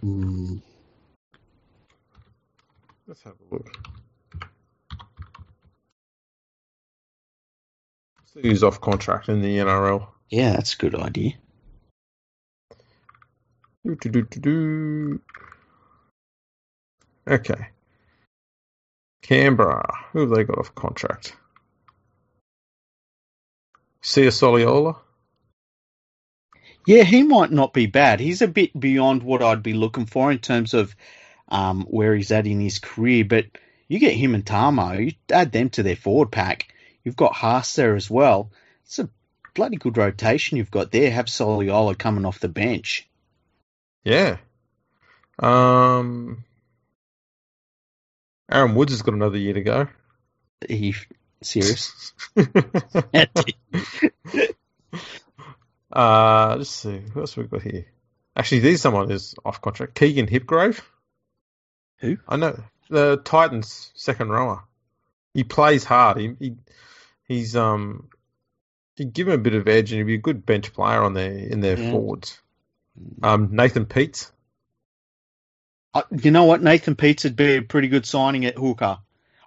Hmm. 0.00 0.56
Let's 3.06 3.22
have 3.24 3.34
a 3.34 3.54
look. 3.54 3.76
See 8.32 8.40
who's 8.42 8.64
off 8.64 8.80
contract 8.80 9.28
in 9.28 9.42
the 9.42 9.58
NRL. 9.58 10.06
Yeah, 10.30 10.52
that's 10.52 10.74
a 10.74 10.78
good 10.78 10.94
idea. 10.94 11.34
Do, 13.84 13.94
do, 13.96 14.08
do, 14.08 14.22
do, 14.22 14.40
do. 14.40 15.20
Okay. 17.28 17.68
Canberra. 19.22 20.06
Who 20.12 20.20
have 20.20 20.30
they 20.30 20.44
got 20.44 20.58
off 20.58 20.74
contract? 20.74 21.36
Sia 24.00 24.30
Soliola? 24.30 24.96
Yeah, 26.86 27.02
he 27.04 27.22
might 27.22 27.50
not 27.50 27.72
be 27.72 27.86
bad. 27.86 28.20
He's 28.20 28.42
a 28.42 28.48
bit 28.48 28.78
beyond 28.78 29.22
what 29.22 29.42
I'd 29.42 29.62
be 29.62 29.74
looking 29.74 30.06
for 30.06 30.32
in 30.32 30.38
terms 30.38 30.74
of 30.74 30.94
um, 31.48 31.82
where 31.82 32.14
he's 32.14 32.32
at 32.32 32.46
in 32.46 32.60
his 32.60 32.78
career. 32.78 33.24
But 33.24 33.46
you 33.88 33.98
get 33.98 34.14
him 34.14 34.34
and 34.34 34.44
Tamou, 34.44 35.06
you 35.06 35.12
add 35.30 35.52
them 35.52 35.70
to 35.70 35.82
their 35.82 35.96
forward 35.96 36.30
pack. 36.30 36.72
You've 37.04 37.16
got 37.16 37.34
Haas 37.34 37.74
there 37.74 37.96
as 37.96 38.10
well. 38.10 38.50
It's 38.84 38.98
a 38.98 39.08
bloody 39.54 39.76
good 39.76 39.96
rotation 39.96 40.58
you've 40.58 40.70
got 40.70 40.90
there. 40.90 41.10
Have 41.10 41.26
Soliola 41.26 41.96
coming 41.96 42.24
off 42.24 42.40
the 42.40 42.48
bench. 42.48 43.08
Yeah. 44.02 44.38
Um, 45.38 46.44
Aaron 48.50 48.74
Woods 48.74 48.92
has 48.92 49.02
got 49.02 49.14
another 49.14 49.38
year 49.38 49.54
to 49.54 49.62
go. 49.62 49.88
Are 50.68 50.74
you 50.74 50.94
serious? 51.42 52.12
uh, 55.92 56.54
let's 56.58 56.70
see. 56.70 57.00
Who 57.12 57.20
else 57.20 57.34
have 57.34 57.44
we 57.44 57.48
got 57.48 57.62
here? 57.62 57.86
Actually, 58.36 58.60
there's 58.60 58.80
someone 58.80 59.10
who's 59.10 59.34
off 59.44 59.60
contract. 59.60 59.94
Keegan 59.94 60.26
Hipgrave. 60.26 60.80
Who? 62.04 62.18
I 62.28 62.36
know. 62.36 62.62
The 62.90 63.16
Titans 63.24 63.90
second 63.94 64.28
rower. 64.28 64.62
He 65.32 65.42
plays 65.42 65.84
hard. 65.84 66.18
He, 66.18 66.34
he 66.38 66.54
he's 67.26 67.56
um 67.56 68.08
he 68.96 69.04
give 69.06 69.28
him 69.28 69.34
a 69.34 69.38
bit 69.38 69.54
of 69.54 69.66
edge 69.66 69.90
and 69.90 69.98
he'd 69.98 70.04
be 70.06 70.14
a 70.14 70.18
good 70.18 70.44
bench 70.44 70.72
player 70.72 71.02
on 71.02 71.14
their 71.14 71.32
in 71.32 71.60
their 71.60 71.78
Yeah. 71.78 71.90
forwards. 71.90 72.38
Um, 73.22 73.48
Nathan 73.52 73.86
Peets. 73.86 74.30
Uh, 75.94 76.02
you 76.22 76.30
know 76.30 76.44
what? 76.44 76.62
Nathan 76.62 76.94
Peets 76.94 77.24
would 77.24 77.36
be 77.36 77.56
a 77.56 77.62
pretty 77.62 77.88
good 77.88 78.06
signing 78.06 78.44
at 78.44 78.56
hooker. 78.56 78.98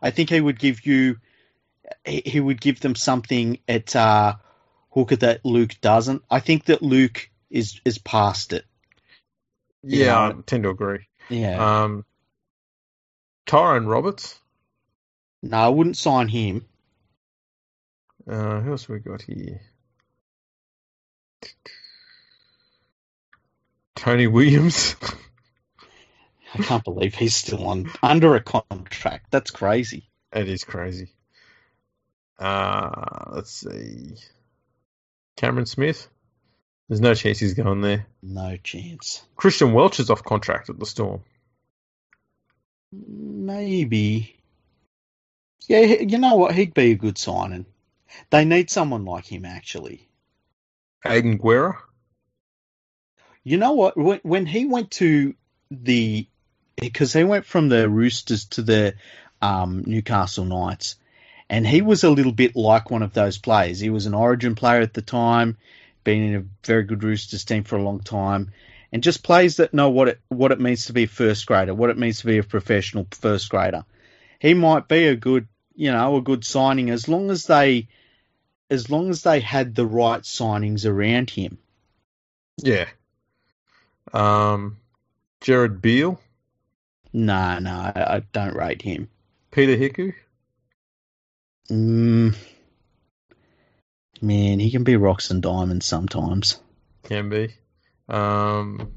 I 0.01 0.11
think 0.11 0.29
he 0.29 0.41
would 0.41 0.59
give 0.59 0.85
you, 0.85 1.17
he 2.05 2.21
he 2.25 2.39
would 2.39 2.59
give 2.59 2.79
them 2.79 2.95
something 2.95 3.59
at 3.67 3.95
uh, 3.95 4.35
hooker 4.89 5.15
that 5.17 5.45
Luke 5.45 5.75
doesn't. 5.81 6.23
I 6.29 6.39
think 6.39 6.65
that 6.65 6.81
Luke 6.81 7.29
is 7.49 7.79
is 7.85 7.97
past 7.99 8.51
it. 8.53 8.65
Yeah, 9.83 10.05
Yeah. 10.05 10.27
I 10.29 10.33
tend 10.45 10.63
to 10.63 10.69
agree. 10.69 11.07
Yeah. 11.29 11.83
Um, 11.83 12.05
Tyrone 13.47 13.87
Roberts. 13.87 14.39
no, 15.41 15.57
I 15.57 15.69
wouldn't 15.69 15.97
sign 15.97 16.27
him. 16.27 16.65
Uh, 18.29 18.59
who 18.59 18.71
else 18.71 18.83
have 18.83 18.89
we 18.89 18.99
got 18.99 19.21
here? 19.21 19.61
Tony 23.95 24.27
Williams. 24.27 24.95
I 26.53 26.61
can't 26.61 26.83
believe 26.83 27.15
he's 27.15 27.35
still 27.35 27.65
on 27.67 27.89
under 28.03 28.35
a 28.35 28.41
contract. 28.41 29.27
That's 29.31 29.51
crazy. 29.51 30.09
It 30.33 30.49
is 30.49 30.63
crazy. 30.63 31.09
Uh, 32.37 33.31
let's 33.31 33.51
see. 33.51 34.15
Cameron 35.37 35.65
Smith. 35.65 36.07
There's 36.89 37.01
no 37.01 37.13
chance 37.13 37.39
he's 37.39 37.53
going 37.53 37.81
there. 37.81 38.07
No 38.21 38.57
chance. 38.57 39.23
Christian 39.35 39.73
Welch 39.73 39.99
is 39.99 40.09
off 40.09 40.23
contract 40.23 40.69
at 40.69 40.79
the 40.79 40.85
Storm. 40.85 41.21
Maybe. 42.91 44.35
Yeah, 45.67 45.79
you 45.79 46.17
know 46.17 46.35
what? 46.35 46.55
He'd 46.55 46.73
be 46.73 46.91
a 46.91 46.95
good 46.95 47.17
signing. 47.17 47.65
They 48.29 48.45
need 48.45 48.69
someone 48.69 49.05
like 49.05 49.25
him, 49.25 49.45
actually. 49.45 50.07
Aidan 51.05 51.37
Guerra. 51.37 51.77
You 53.43 53.57
know 53.57 53.73
what? 53.73 53.97
When, 53.97 54.19
when 54.23 54.45
he 54.45 54.65
went 54.65 54.91
to 54.91 55.35
the, 55.71 56.27
because 56.75 57.13
he 57.13 57.23
went 57.23 57.45
from 57.45 57.69
the 57.69 57.89
Roosters 57.89 58.45
to 58.45 58.61
the 58.61 58.95
um, 59.41 59.83
Newcastle 59.85 60.45
Knights, 60.45 60.95
and 61.49 61.65
he 61.65 61.81
was 61.81 62.03
a 62.03 62.09
little 62.09 62.31
bit 62.31 62.55
like 62.55 62.89
one 62.89 63.03
of 63.03 63.13
those 63.13 63.37
players. 63.37 63.79
He 63.79 63.89
was 63.89 64.05
an 64.05 64.13
Origin 64.13 64.55
player 64.55 64.81
at 64.81 64.93
the 64.93 65.01
time, 65.01 65.57
been 66.03 66.23
in 66.23 66.35
a 66.35 66.45
very 66.65 66.83
good 66.83 67.03
Roosters 67.03 67.45
team 67.45 67.63
for 67.63 67.77
a 67.77 67.83
long 67.83 67.99
time, 67.99 68.51
and 68.91 69.03
just 69.03 69.23
players 69.23 69.57
that 69.57 69.73
know 69.73 69.89
what 69.89 70.07
it 70.07 70.21
what 70.29 70.51
it 70.51 70.59
means 70.59 70.85
to 70.85 70.93
be 70.93 71.03
a 71.03 71.07
first 71.07 71.45
grader, 71.45 71.73
what 71.73 71.89
it 71.89 71.97
means 71.97 72.19
to 72.19 72.27
be 72.27 72.37
a 72.37 72.43
professional 72.43 73.07
first 73.11 73.49
grader. 73.49 73.85
He 74.39 74.53
might 74.53 74.87
be 74.87 75.07
a 75.07 75.15
good, 75.15 75.47
you 75.75 75.91
know, 75.91 76.17
a 76.17 76.21
good 76.21 76.45
signing 76.45 76.89
as 76.89 77.07
long 77.07 77.31
as 77.31 77.45
they, 77.45 77.87
as 78.69 78.89
long 78.89 79.09
as 79.09 79.23
they 79.23 79.39
had 79.39 79.75
the 79.75 79.85
right 79.85 80.21
signings 80.21 80.85
around 80.85 81.29
him. 81.29 81.57
Yeah. 82.57 82.87
Um, 84.13 84.77
Jared 85.41 85.81
Beale. 85.81 86.19
No, 87.13 87.59
no, 87.59 87.71
I, 87.71 88.15
I 88.17 88.19
don't 88.31 88.55
rate 88.55 88.81
him. 88.81 89.09
Peter 89.51 89.75
Hiku. 89.75 90.13
Mm, 91.69 92.35
man, 94.21 94.59
he 94.59 94.71
can 94.71 94.83
be 94.83 94.95
rocks 94.95 95.31
and 95.31 95.41
diamonds 95.41 95.85
sometimes. 95.85 96.59
Can 97.03 97.29
be. 97.29 97.53
Um, 98.09 98.91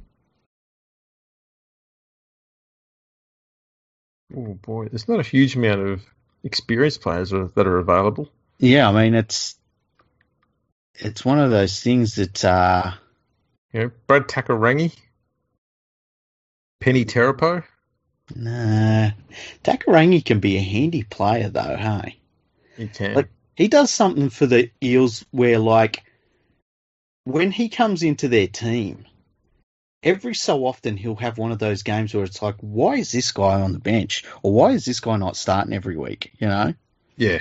oh 4.36 4.54
boy, 4.54 4.88
there's 4.88 5.08
not 5.08 5.20
a 5.20 5.24
huge 5.24 5.56
amount 5.56 5.80
of 5.80 6.02
experienced 6.44 7.00
players 7.00 7.30
that 7.30 7.66
are 7.66 7.78
available. 7.78 8.28
Yeah, 8.58 8.88
I 8.88 8.92
mean 8.92 9.14
it's 9.14 9.56
it's 10.94 11.24
one 11.24 11.38
of 11.40 11.50
those 11.50 11.80
things 11.80 12.16
that 12.16 12.44
uh, 12.44 12.92
You 13.72 13.80
know, 13.80 13.90
Brad 14.06 14.28
Takairangi, 14.28 14.94
Peni 16.80 17.04
Terepo. 17.06 17.64
nah, 18.36 19.10
Takairangi 19.64 20.24
can 20.24 20.40
be 20.40 20.56
a 20.56 20.60
handy 20.62 21.02
player 21.04 21.48
though. 21.48 21.76
Hey, 21.76 22.18
He 22.76 22.88
can. 22.88 23.14
Like- 23.14 23.30
he 23.56 23.68
does 23.68 23.90
something 23.90 24.30
for 24.30 24.46
the 24.46 24.70
Eels 24.82 25.26
where 25.32 25.58
like 25.58 26.02
when 27.24 27.50
he 27.50 27.68
comes 27.68 28.02
into 28.02 28.28
their 28.28 28.46
team. 28.46 29.06
Every 30.02 30.34
so 30.34 30.64
often, 30.64 30.96
he'll 30.96 31.16
have 31.16 31.36
one 31.36 31.52
of 31.52 31.58
those 31.58 31.82
games 31.82 32.14
where 32.14 32.24
it's 32.24 32.40
like, 32.40 32.56
why 32.60 32.96
is 32.96 33.12
this 33.12 33.32
guy 33.32 33.60
on 33.60 33.72
the 33.72 33.78
bench? 33.78 34.24
Or 34.42 34.50
why 34.50 34.70
is 34.70 34.86
this 34.86 35.00
guy 35.00 35.16
not 35.16 35.36
starting 35.36 35.74
every 35.74 35.96
week? 35.96 36.32
You 36.38 36.48
know? 36.48 36.74
yeah. 37.16 37.40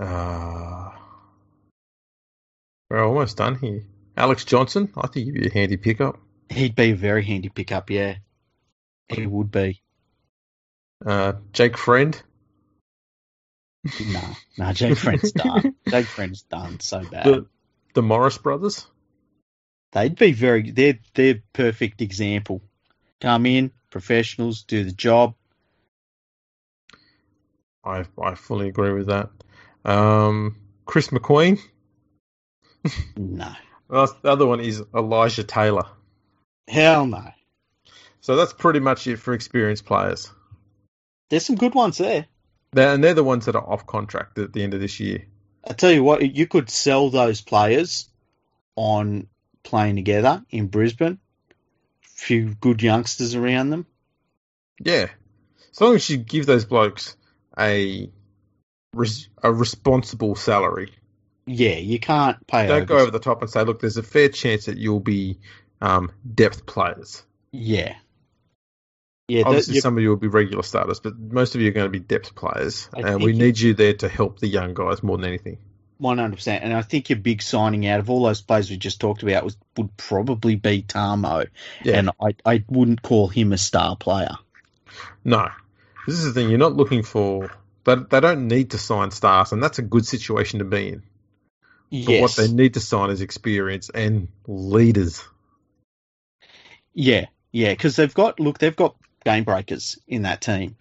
Uh, 0.00 0.90
we're 2.88 3.06
almost 3.06 3.36
done 3.36 3.56
here. 3.56 3.84
Alex 4.16 4.46
Johnson, 4.46 4.90
I 4.96 5.06
think 5.06 5.26
he'd 5.26 5.34
be 5.34 5.48
a 5.48 5.52
handy 5.52 5.76
pickup. 5.76 6.18
He'd 6.48 6.74
be 6.74 6.92
a 6.92 6.96
very 6.96 7.24
handy 7.24 7.50
pickup, 7.50 7.90
yeah. 7.90 8.16
He 9.08 9.26
would 9.26 9.50
be. 9.50 9.82
Uh, 11.04 11.34
Jake 11.52 11.76
Friend. 11.76 12.20
No, 14.06 14.22
no, 14.58 14.72
Jake 14.72 14.96
Friend's 14.96 15.32
done. 15.32 15.74
Jake 15.88 16.06
Friend's 16.06 16.42
done 16.42 16.78
so 16.80 17.04
bad. 17.04 17.24
The 17.24 17.46
the 17.94 18.02
Morris 18.02 18.38
brothers. 18.38 18.86
They'd 19.92 20.16
be 20.16 20.32
very. 20.32 20.70
They're 20.70 20.98
they're 21.14 21.42
perfect 21.52 22.00
example. 22.00 22.62
Come 23.20 23.46
in, 23.46 23.72
professionals, 23.90 24.62
do 24.62 24.84
the 24.84 24.92
job. 24.92 25.34
I 27.84 28.04
I 28.22 28.34
fully 28.36 28.68
agree 28.68 28.92
with 28.92 29.06
that. 29.08 29.30
Um, 29.84 30.56
Chris 30.86 31.08
McQueen. 31.08 31.60
No, 33.16 33.52
Well, 33.88 34.16
the 34.22 34.30
other 34.30 34.46
one 34.46 34.60
is 34.60 34.82
Elijah 34.94 35.44
Taylor. 35.44 35.86
hell 36.68 37.06
no. 37.06 37.30
So 38.20 38.36
that's 38.36 38.52
pretty 38.52 38.78
much 38.80 39.06
it 39.08 39.16
for 39.18 39.34
experienced 39.34 39.84
players. 39.84 40.30
There's 41.28 41.44
some 41.44 41.56
good 41.56 41.74
ones 41.74 41.98
there. 41.98 42.26
They're, 42.72 42.94
and 42.94 43.04
they're 43.04 43.14
the 43.14 43.24
ones 43.24 43.46
that 43.46 43.56
are 43.56 43.66
off 43.66 43.86
contract 43.86 44.38
at 44.38 44.52
the 44.52 44.62
end 44.62 44.74
of 44.74 44.80
this 44.80 44.98
year. 45.00 45.24
I 45.68 45.74
tell 45.74 45.92
you 45.92 46.02
what, 46.02 46.34
you 46.34 46.46
could 46.46 46.70
sell 46.70 47.10
those 47.10 47.40
players 47.40 48.08
on 48.76 49.28
playing 49.62 49.96
together 49.96 50.44
in 50.50 50.68
Brisbane. 50.68 51.18
Few 52.00 52.54
good 52.54 52.82
youngsters 52.82 53.34
around 53.34 53.70
them. 53.70 53.86
Yeah, 54.80 55.08
as 55.70 55.80
long 55.80 55.94
as 55.94 56.08
you 56.08 56.16
give 56.18 56.46
those 56.46 56.64
blokes 56.64 57.16
a 57.58 58.10
res- 58.94 59.28
a 59.42 59.52
responsible 59.52 60.34
salary. 60.34 60.92
Yeah, 61.46 61.76
you 61.76 61.98
can't 61.98 62.46
pay. 62.46 62.68
Don't 62.68 62.86
go 62.86 62.98
over 62.98 63.10
the 63.10 63.18
top 63.18 63.42
and 63.42 63.50
say, 63.50 63.64
look, 63.64 63.80
there's 63.80 63.96
a 63.96 64.02
fair 64.02 64.28
chance 64.28 64.66
that 64.66 64.78
you'll 64.78 65.00
be 65.00 65.38
um, 65.80 66.12
depth 66.34 66.66
players. 66.66 67.22
Yeah. 67.50 67.96
Yeah, 69.32 69.44
Obviously, 69.46 69.80
some 69.80 69.96
of 69.96 70.02
you 70.02 70.10
will 70.10 70.16
be 70.16 70.28
regular 70.28 70.62
starters, 70.62 71.00
but 71.00 71.18
most 71.18 71.54
of 71.54 71.62
you 71.62 71.68
are 71.68 71.72
going 71.72 71.86
to 71.86 71.90
be 71.90 72.00
depth 72.00 72.34
players, 72.34 72.90
I 72.94 73.00
and 73.00 73.22
we 73.22 73.32
need 73.32 73.58
you 73.58 73.72
there 73.72 73.94
to 73.94 74.08
help 74.08 74.40
the 74.40 74.46
young 74.46 74.74
guys 74.74 75.02
more 75.02 75.16
than 75.16 75.24
anything. 75.26 75.56
One 75.96 76.18
hundred 76.18 76.36
percent, 76.36 76.64
and 76.64 76.74
I 76.74 76.82
think 76.82 77.08
your 77.08 77.18
big 77.18 77.40
signing 77.40 77.86
out 77.86 77.98
of 77.98 78.10
all 78.10 78.24
those 78.24 78.42
players 78.42 78.68
we 78.68 78.76
just 78.76 79.00
talked 79.00 79.22
about 79.22 79.42
was 79.42 79.56
would 79.78 79.96
probably 79.96 80.56
be 80.56 80.82
Tamou, 80.82 81.46
Yeah. 81.82 81.96
and 81.96 82.10
I 82.20 82.34
I 82.44 82.62
wouldn't 82.68 83.00
call 83.00 83.28
him 83.28 83.54
a 83.54 83.58
star 83.58 83.96
player. 83.96 84.36
No, 85.24 85.48
this 86.06 86.18
is 86.18 86.24
the 86.26 86.32
thing. 86.32 86.50
You're 86.50 86.58
not 86.58 86.74
looking 86.74 87.02
for. 87.02 87.50
But 87.84 88.10
they 88.10 88.20
don't 88.20 88.48
need 88.48 88.72
to 88.72 88.78
sign 88.78 89.12
stars, 89.12 89.52
and 89.52 89.62
that's 89.62 89.78
a 89.78 89.82
good 89.82 90.04
situation 90.06 90.58
to 90.58 90.66
be 90.66 90.88
in. 90.90 91.02
But 92.04 92.20
what 92.20 92.36
they 92.36 92.48
need 92.48 92.74
to 92.74 92.80
sign 92.80 93.08
is 93.08 93.22
experience 93.22 93.88
and 93.88 94.28
leaders. 94.46 95.24
yeah, 96.94 97.26
yeah, 97.50 97.72
because 97.72 97.96
they've 97.96 98.12
got 98.12 98.38
look, 98.38 98.58
they've 98.58 98.76
got 98.76 98.96
game 99.24 99.44
breakers 99.44 99.98
in 100.06 100.22
that 100.22 100.40
team. 100.40 100.76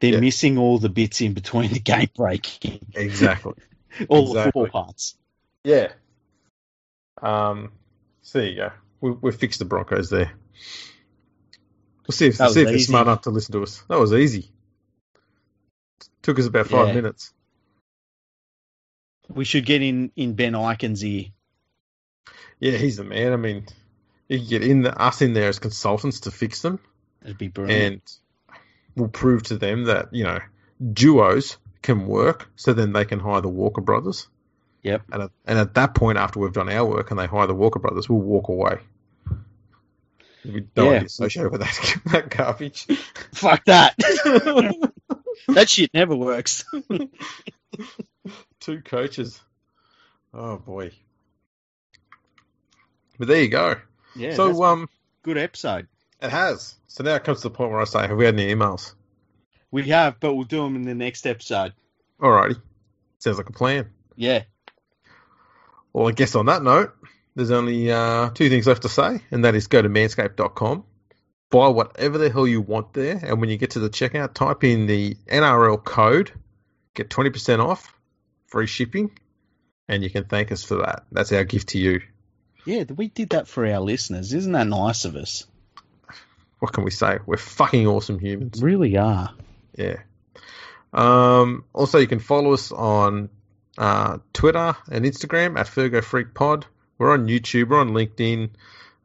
They're 0.00 0.14
Yeah. 0.14 0.20
missing 0.20 0.58
all 0.58 0.78
the 0.78 0.88
bits 0.88 1.20
in 1.20 1.32
between 1.34 1.72
the 1.72 1.80
game 1.80 2.08
breaking, 2.16 2.80
Exactly. 2.94 3.54
all 4.08 4.32
the 4.32 4.44
football 4.44 4.68
parts. 4.68 5.16
yeah. 5.64 5.92
Um. 7.20 7.72
So 8.22 8.38
there 8.40 8.48
you 8.48 8.56
go. 8.56 8.70
We, 9.00 9.10
we've 9.12 9.34
fixed 9.36 9.58
the 9.58 9.64
Broncos 9.64 10.10
there. 10.10 10.32
We'll 12.06 12.12
see 12.16 12.26
if, 12.28 12.36
see 12.36 12.44
if 12.44 12.54
they're 12.54 12.78
smart 12.78 13.06
enough 13.06 13.22
to 13.22 13.30
listen 13.30 13.52
to 13.52 13.62
us. 13.62 13.82
That 13.88 13.98
was 14.00 14.12
easy. 14.12 14.50
Took 16.22 16.38
us 16.38 16.46
about 16.46 16.66
five 16.66 16.88
Yeah. 16.88 16.94
minutes. 16.94 17.32
We 19.28 19.44
should 19.44 19.66
get 19.66 19.82
in 19.82 20.10
in 20.16 20.34
Ben 20.34 20.52
Ikin's 20.54 21.04
ear. 21.04 21.26
Yeah, 22.58 22.76
he's 22.76 22.96
the 22.96 23.04
man. 23.04 23.32
I 23.32 23.36
mean, 23.36 23.66
you 24.28 24.38
can 24.38 24.48
get 24.48 24.62
in 24.64 24.82
the, 24.82 24.96
us 25.00 25.22
in 25.22 25.32
there 25.34 25.48
as 25.48 25.58
consultants 25.58 26.20
to 26.20 26.30
fix 26.30 26.60
them. 26.62 26.78
It'd 27.24 27.38
be 27.38 27.48
brilliant. 27.48 27.92
and 28.50 28.56
we'll 28.96 29.08
prove 29.08 29.42
to 29.44 29.56
them 29.56 29.84
that 29.84 30.08
you 30.12 30.24
know 30.24 30.38
duos 30.92 31.56
can 31.82 32.06
work. 32.06 32.48
So 32.56 32.72
then 32.72 32.92
they 32.92 33.04
can 33.04 33.20
hire 33.20 33.40
the 33.40 33.48
Walker 33.48 33.80
brothers. 33.80 34.28
Yep. 34.82 35.02
And 35.12 35.22
at, 35.24 35.30
and 35.46 35.58
at 35.58 35.74
that 35.74 35.94
point, 35.94 36.18
after 36.18 36.40
we've 36.40 36.52
done 36.52 36.68
our 36.68 36.84
work 36.84 37.10
and 37.10 37.18
they 37.20 37.26
hire 37.26 37.46
the 37.46 37.54
Walker 37.54 37.78
brothers, 37.78 38.08
we'll 38.08 38.18
walk 38.20 38.48
away. 38.48 38.78
We 40.44 40.60
don't 40.74 40.92
Yeah. 40.92 40.98
be 41.00 41.06
associated 41.06 41.52
with 41.52 41.60
that, 41.60 41.96
that 42.06 42.30
garbage. 42.30 42.86
Fuck 43.32 43.64
that. 43.66 43.94
that 45.48 45.70
shit 45.70 45.94
never 45.94 46.16
works. 46.16 46.64
Two 48.58 48.80
coaches. 48.82 49.40
Oh 50.34 50.56
boy. 50.56 50.90
But 53.18 53.28
there 53.28 53.42
you 53.42 53.48
go. 53.48 53.76
Yeah. 54.16 54.34
so 54.34 54.64
um, 54.64 54.88
good 55.22 55.38
episode. 55.38 55.86
It 56.22 56.30
has. 56.30 56.76
So 56.86 57.04
now 57.04 57.14
it 57.16 57.24
comes 57.24 57.38
to 57.42 57.48
the 57.48 57.54
point 57.54 57.70
where 57.70 57.80
I 57.80 57.84
say, 57.84 58.06
have 58.06 58.16
we 58.16 58.24
had 58.24 58.38
any 58.38 58.54
emails? 58.54 58.94
We 59.70 59.88
have, 59.88 60.20
but 60.20 60.34
we'll 60.34 60.44
do 60.44 60.62
them 60.62 60.76
in 60.76 60.82
the 60.82 60.94
next 60.94 61.26
episode. 61.26 61.72
Alrighty. 62.20 62.60
Sounds 63.18 63.38
like 63.38 63.48
a 63.48 63.52
plan. 63.52 63.90
Yeah. 64.16 64.42
Well, 65.92 66.08
I 66.08 66.12
guess 66.12 66.34
on 66.34 66.46
that 66.46 66.62
note, 66.62 66.94
there's 67.34 67.50
only 67.50 67.90
uh, 67.90 68.30
two 68.30 68.48
things 68.48 68.66
left 68.66 68.82
to 68.82 68.88
say, 68.88 69.22
and 69.30 69.44
that 69.44 69.54
is 69.54 69.66
go 69.66 69.82
to 69.82 69.88
manscaped.com, 69.88 70.84
buy 71.50 71.68
whatever 71.68 72.18
the 72.18 72.30
hell 72.30 72.46
you 72.46 72.60
want 72.60 72.92
there, 72.92 73.20
and 73.22 73.40
when 73.40 73.50
you 73.50 73.56
get 73.56 73.70
to 73.70 73.78
the 73.78 73.90
checkout, 73.90 74.34
type 74.34 74.64
in 74.64 74.86
the 74.86 75.16
NRL 75.26 75.82
code, 75.82 76.32
get 76.94 77.10
20% 77.10 77.64
off, 77.64 77.94
free 78.46 78.66
shipping, 78.66 79.10
and 79.88 80.02
you 80.02 80.10
can 80.10 80.24
thank 80.24 80.52
us 80.52 80.62
for 80.62 80.76
that. 80.76 81.04
That's 81.10 81.32
our 81.32 81.44
gift 81.44 81.70
to 81.70 81.78
you. 81.78 82.02
Yeah, 82.64 82.84
we 82.94 83.08
did 83.08 83.30
that 83.30 83.48
for 83.48 83.66
our 83.66 83.80
listeners. 83.80 84.32
Isn't 84.32 84.52
that 84.52 84.68
nice 84.68 85.04
of 85.04 85.16
us? 85.16 85.46
What 86.62 86.72
can 86.72 86.84
we 86.84 86.92
say? 86.92 87.18
We're 87.26 87.38
fucking 87.38 87.88
awesome 87.88 88.20
humans. 88.20 88.62
Really 88.62 88.96
are. 88.96 89.34
Yeah. 89.76 89.96
Um, 90.92 91.64
also, 91.72 91.98
you 91.98 92.06
can 92.06 92.20
follow 92.20 92.52
us 92.52 92.70
on 92.70 93.30
uh, 93.76 94.18
Twitter 94.32 94.76
and 94.88 95.04
Instagram 95.04 95.58
at 95.58 95.66
Fergo 95.66 96.04
Freak 96.04 96.34
Pod. 96.34 96.66
We're 96.98 97.14
on 97.14 97.26
YouTube. 97.26 97.70
We're 97.70 97.80
on 97.80 97.90
LinkedIn. 97.90 98.50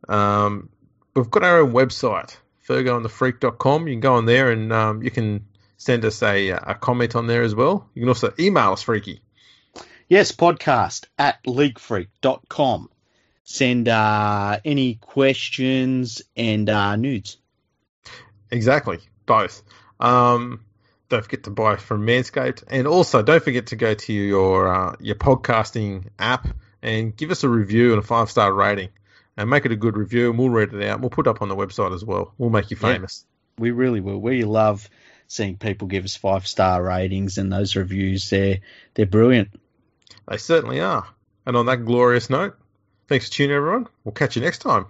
Um, 0.07 0.69
we've 1.15 1.31
got 1.31 1.41
our 1.41 1.61
own 1.61 1.73
website, 1.73 2.37
FergoandTheFreak.com. 2.69 3.87
You 3.87 3.93
can 3.95 4.01
go 4.01 4.13
on 4.13 4.27
there 4.27 4.51
and 4.51 4.71
um, 4.71 5.01
you 5.01 5.09
can 5.09 5.47
send 5.77 6.05
us 6.05 6.21
a, 6.21 6.49
a 6.49 6.75
comment 6.75 7.15
on 7.15 7.25
there 7.25 7.41
as 7.41 7.55
well. 7.55 7.89
You 7.95 8.03
can 8.03 8.09
also 8.09 8.35
email 8.37 8.73
us, 8.73 8.83
Freaky. 8.83 9.19
Yes, 10.07 10.31
podcast 10.31 11.05
at 11.17 11.43
leaguefreak.com. 11.43 12.91
Send 13.45 13.89
uh, 13.89 14.59
any 14.63 14.93
questions 14.93 16.21
and 16.35 16.69
uh, 16.69 16.95
nudes. 16.97 17.37
Exactly, 18.51 18.99
both. 19.25 19.61
Um, 19.99 20.61
don't 21.09 21.23
forget 21.23 21.43
to 21.43 21.49
buy 21.49 21.77
from 21.77 22.05
Manscaped, 22.05 22.63
and 22.67 22.87
also 22.87 23.21
don't 23.21 23.43
forget 23.43 23.67
to 23.67 23.75
go 23.75 23.93
to 23.93 24.13
your 24.13 24.67
uh, 24.67 24.95
your 24.99 25.15
podcasting 25.15 26.07
app 26.19 26.47
and 26.81 27.15
give 27.15 27.31
us 27.31 27.43
a 27.43 27.49
review 27.49 27.93
and 27.93 27.99
a 27.99 28.05
five 28.05 28.29
star 28.29 28.53
rating, 28.53 28.89
and 29.35 29.49
make 29.49 29.65
it 29.65 29.71
a 29.71 29.75
good 29.75 29.97
review, 29.97 30.29
and 30.29 30.37
we'll 30.39 30.49
read 30.49 30.73
it 30.73 30.83
out. 30.87 30.99
We'll 30.99 31.09
put 31.09 31.27
it 31.27 31.29
up 31.29 31.41
on 31.41 31.49
the 31.49 31.55
website 31.55 31.93
as 31.93 32.03
well. 32.03 32.33
We'll 32.37 32.49
make 32.49 32.71
you 32.71 32.77
Yeah. 32.81 32.93
famous. 32.93 33.25
We 33.57 33.71
really 33.71 34.01
will. 34.01 34.19
We 34.19 34.43
love 34.43 34.87
seeing 35.27 35.57
people 35.57 35.87
give 35.87 36.05
us 36.05 36.15
five 36.15 36.47
star 36.47 36.83
ratings 36.83 37.37
and 37.37 37.51
those 37.51 37.75
reviews. 37.75 38.29
They're, 38.29 38.59
they're 38.93 39.05
brilliant. 39.05 39.49
They 40.27 40.37
certainly 40.37 40.79
are. 40.79 41.07
And 41.45 41.57
on 41.57 41.65
that 41.65 41.85
glorious 41.85 42.29
note, 42.29 42.57
thanks 43.07 43.27
for 43.27 43.33
tuning, 43.33 43.51
in, 43.51 43.57
everyone. 43.57 43.87
We'll 44.03 44.13
catch 44.13 44.35
you 44.35 44.41
next 44.41 44.59
time. 44.59 44.85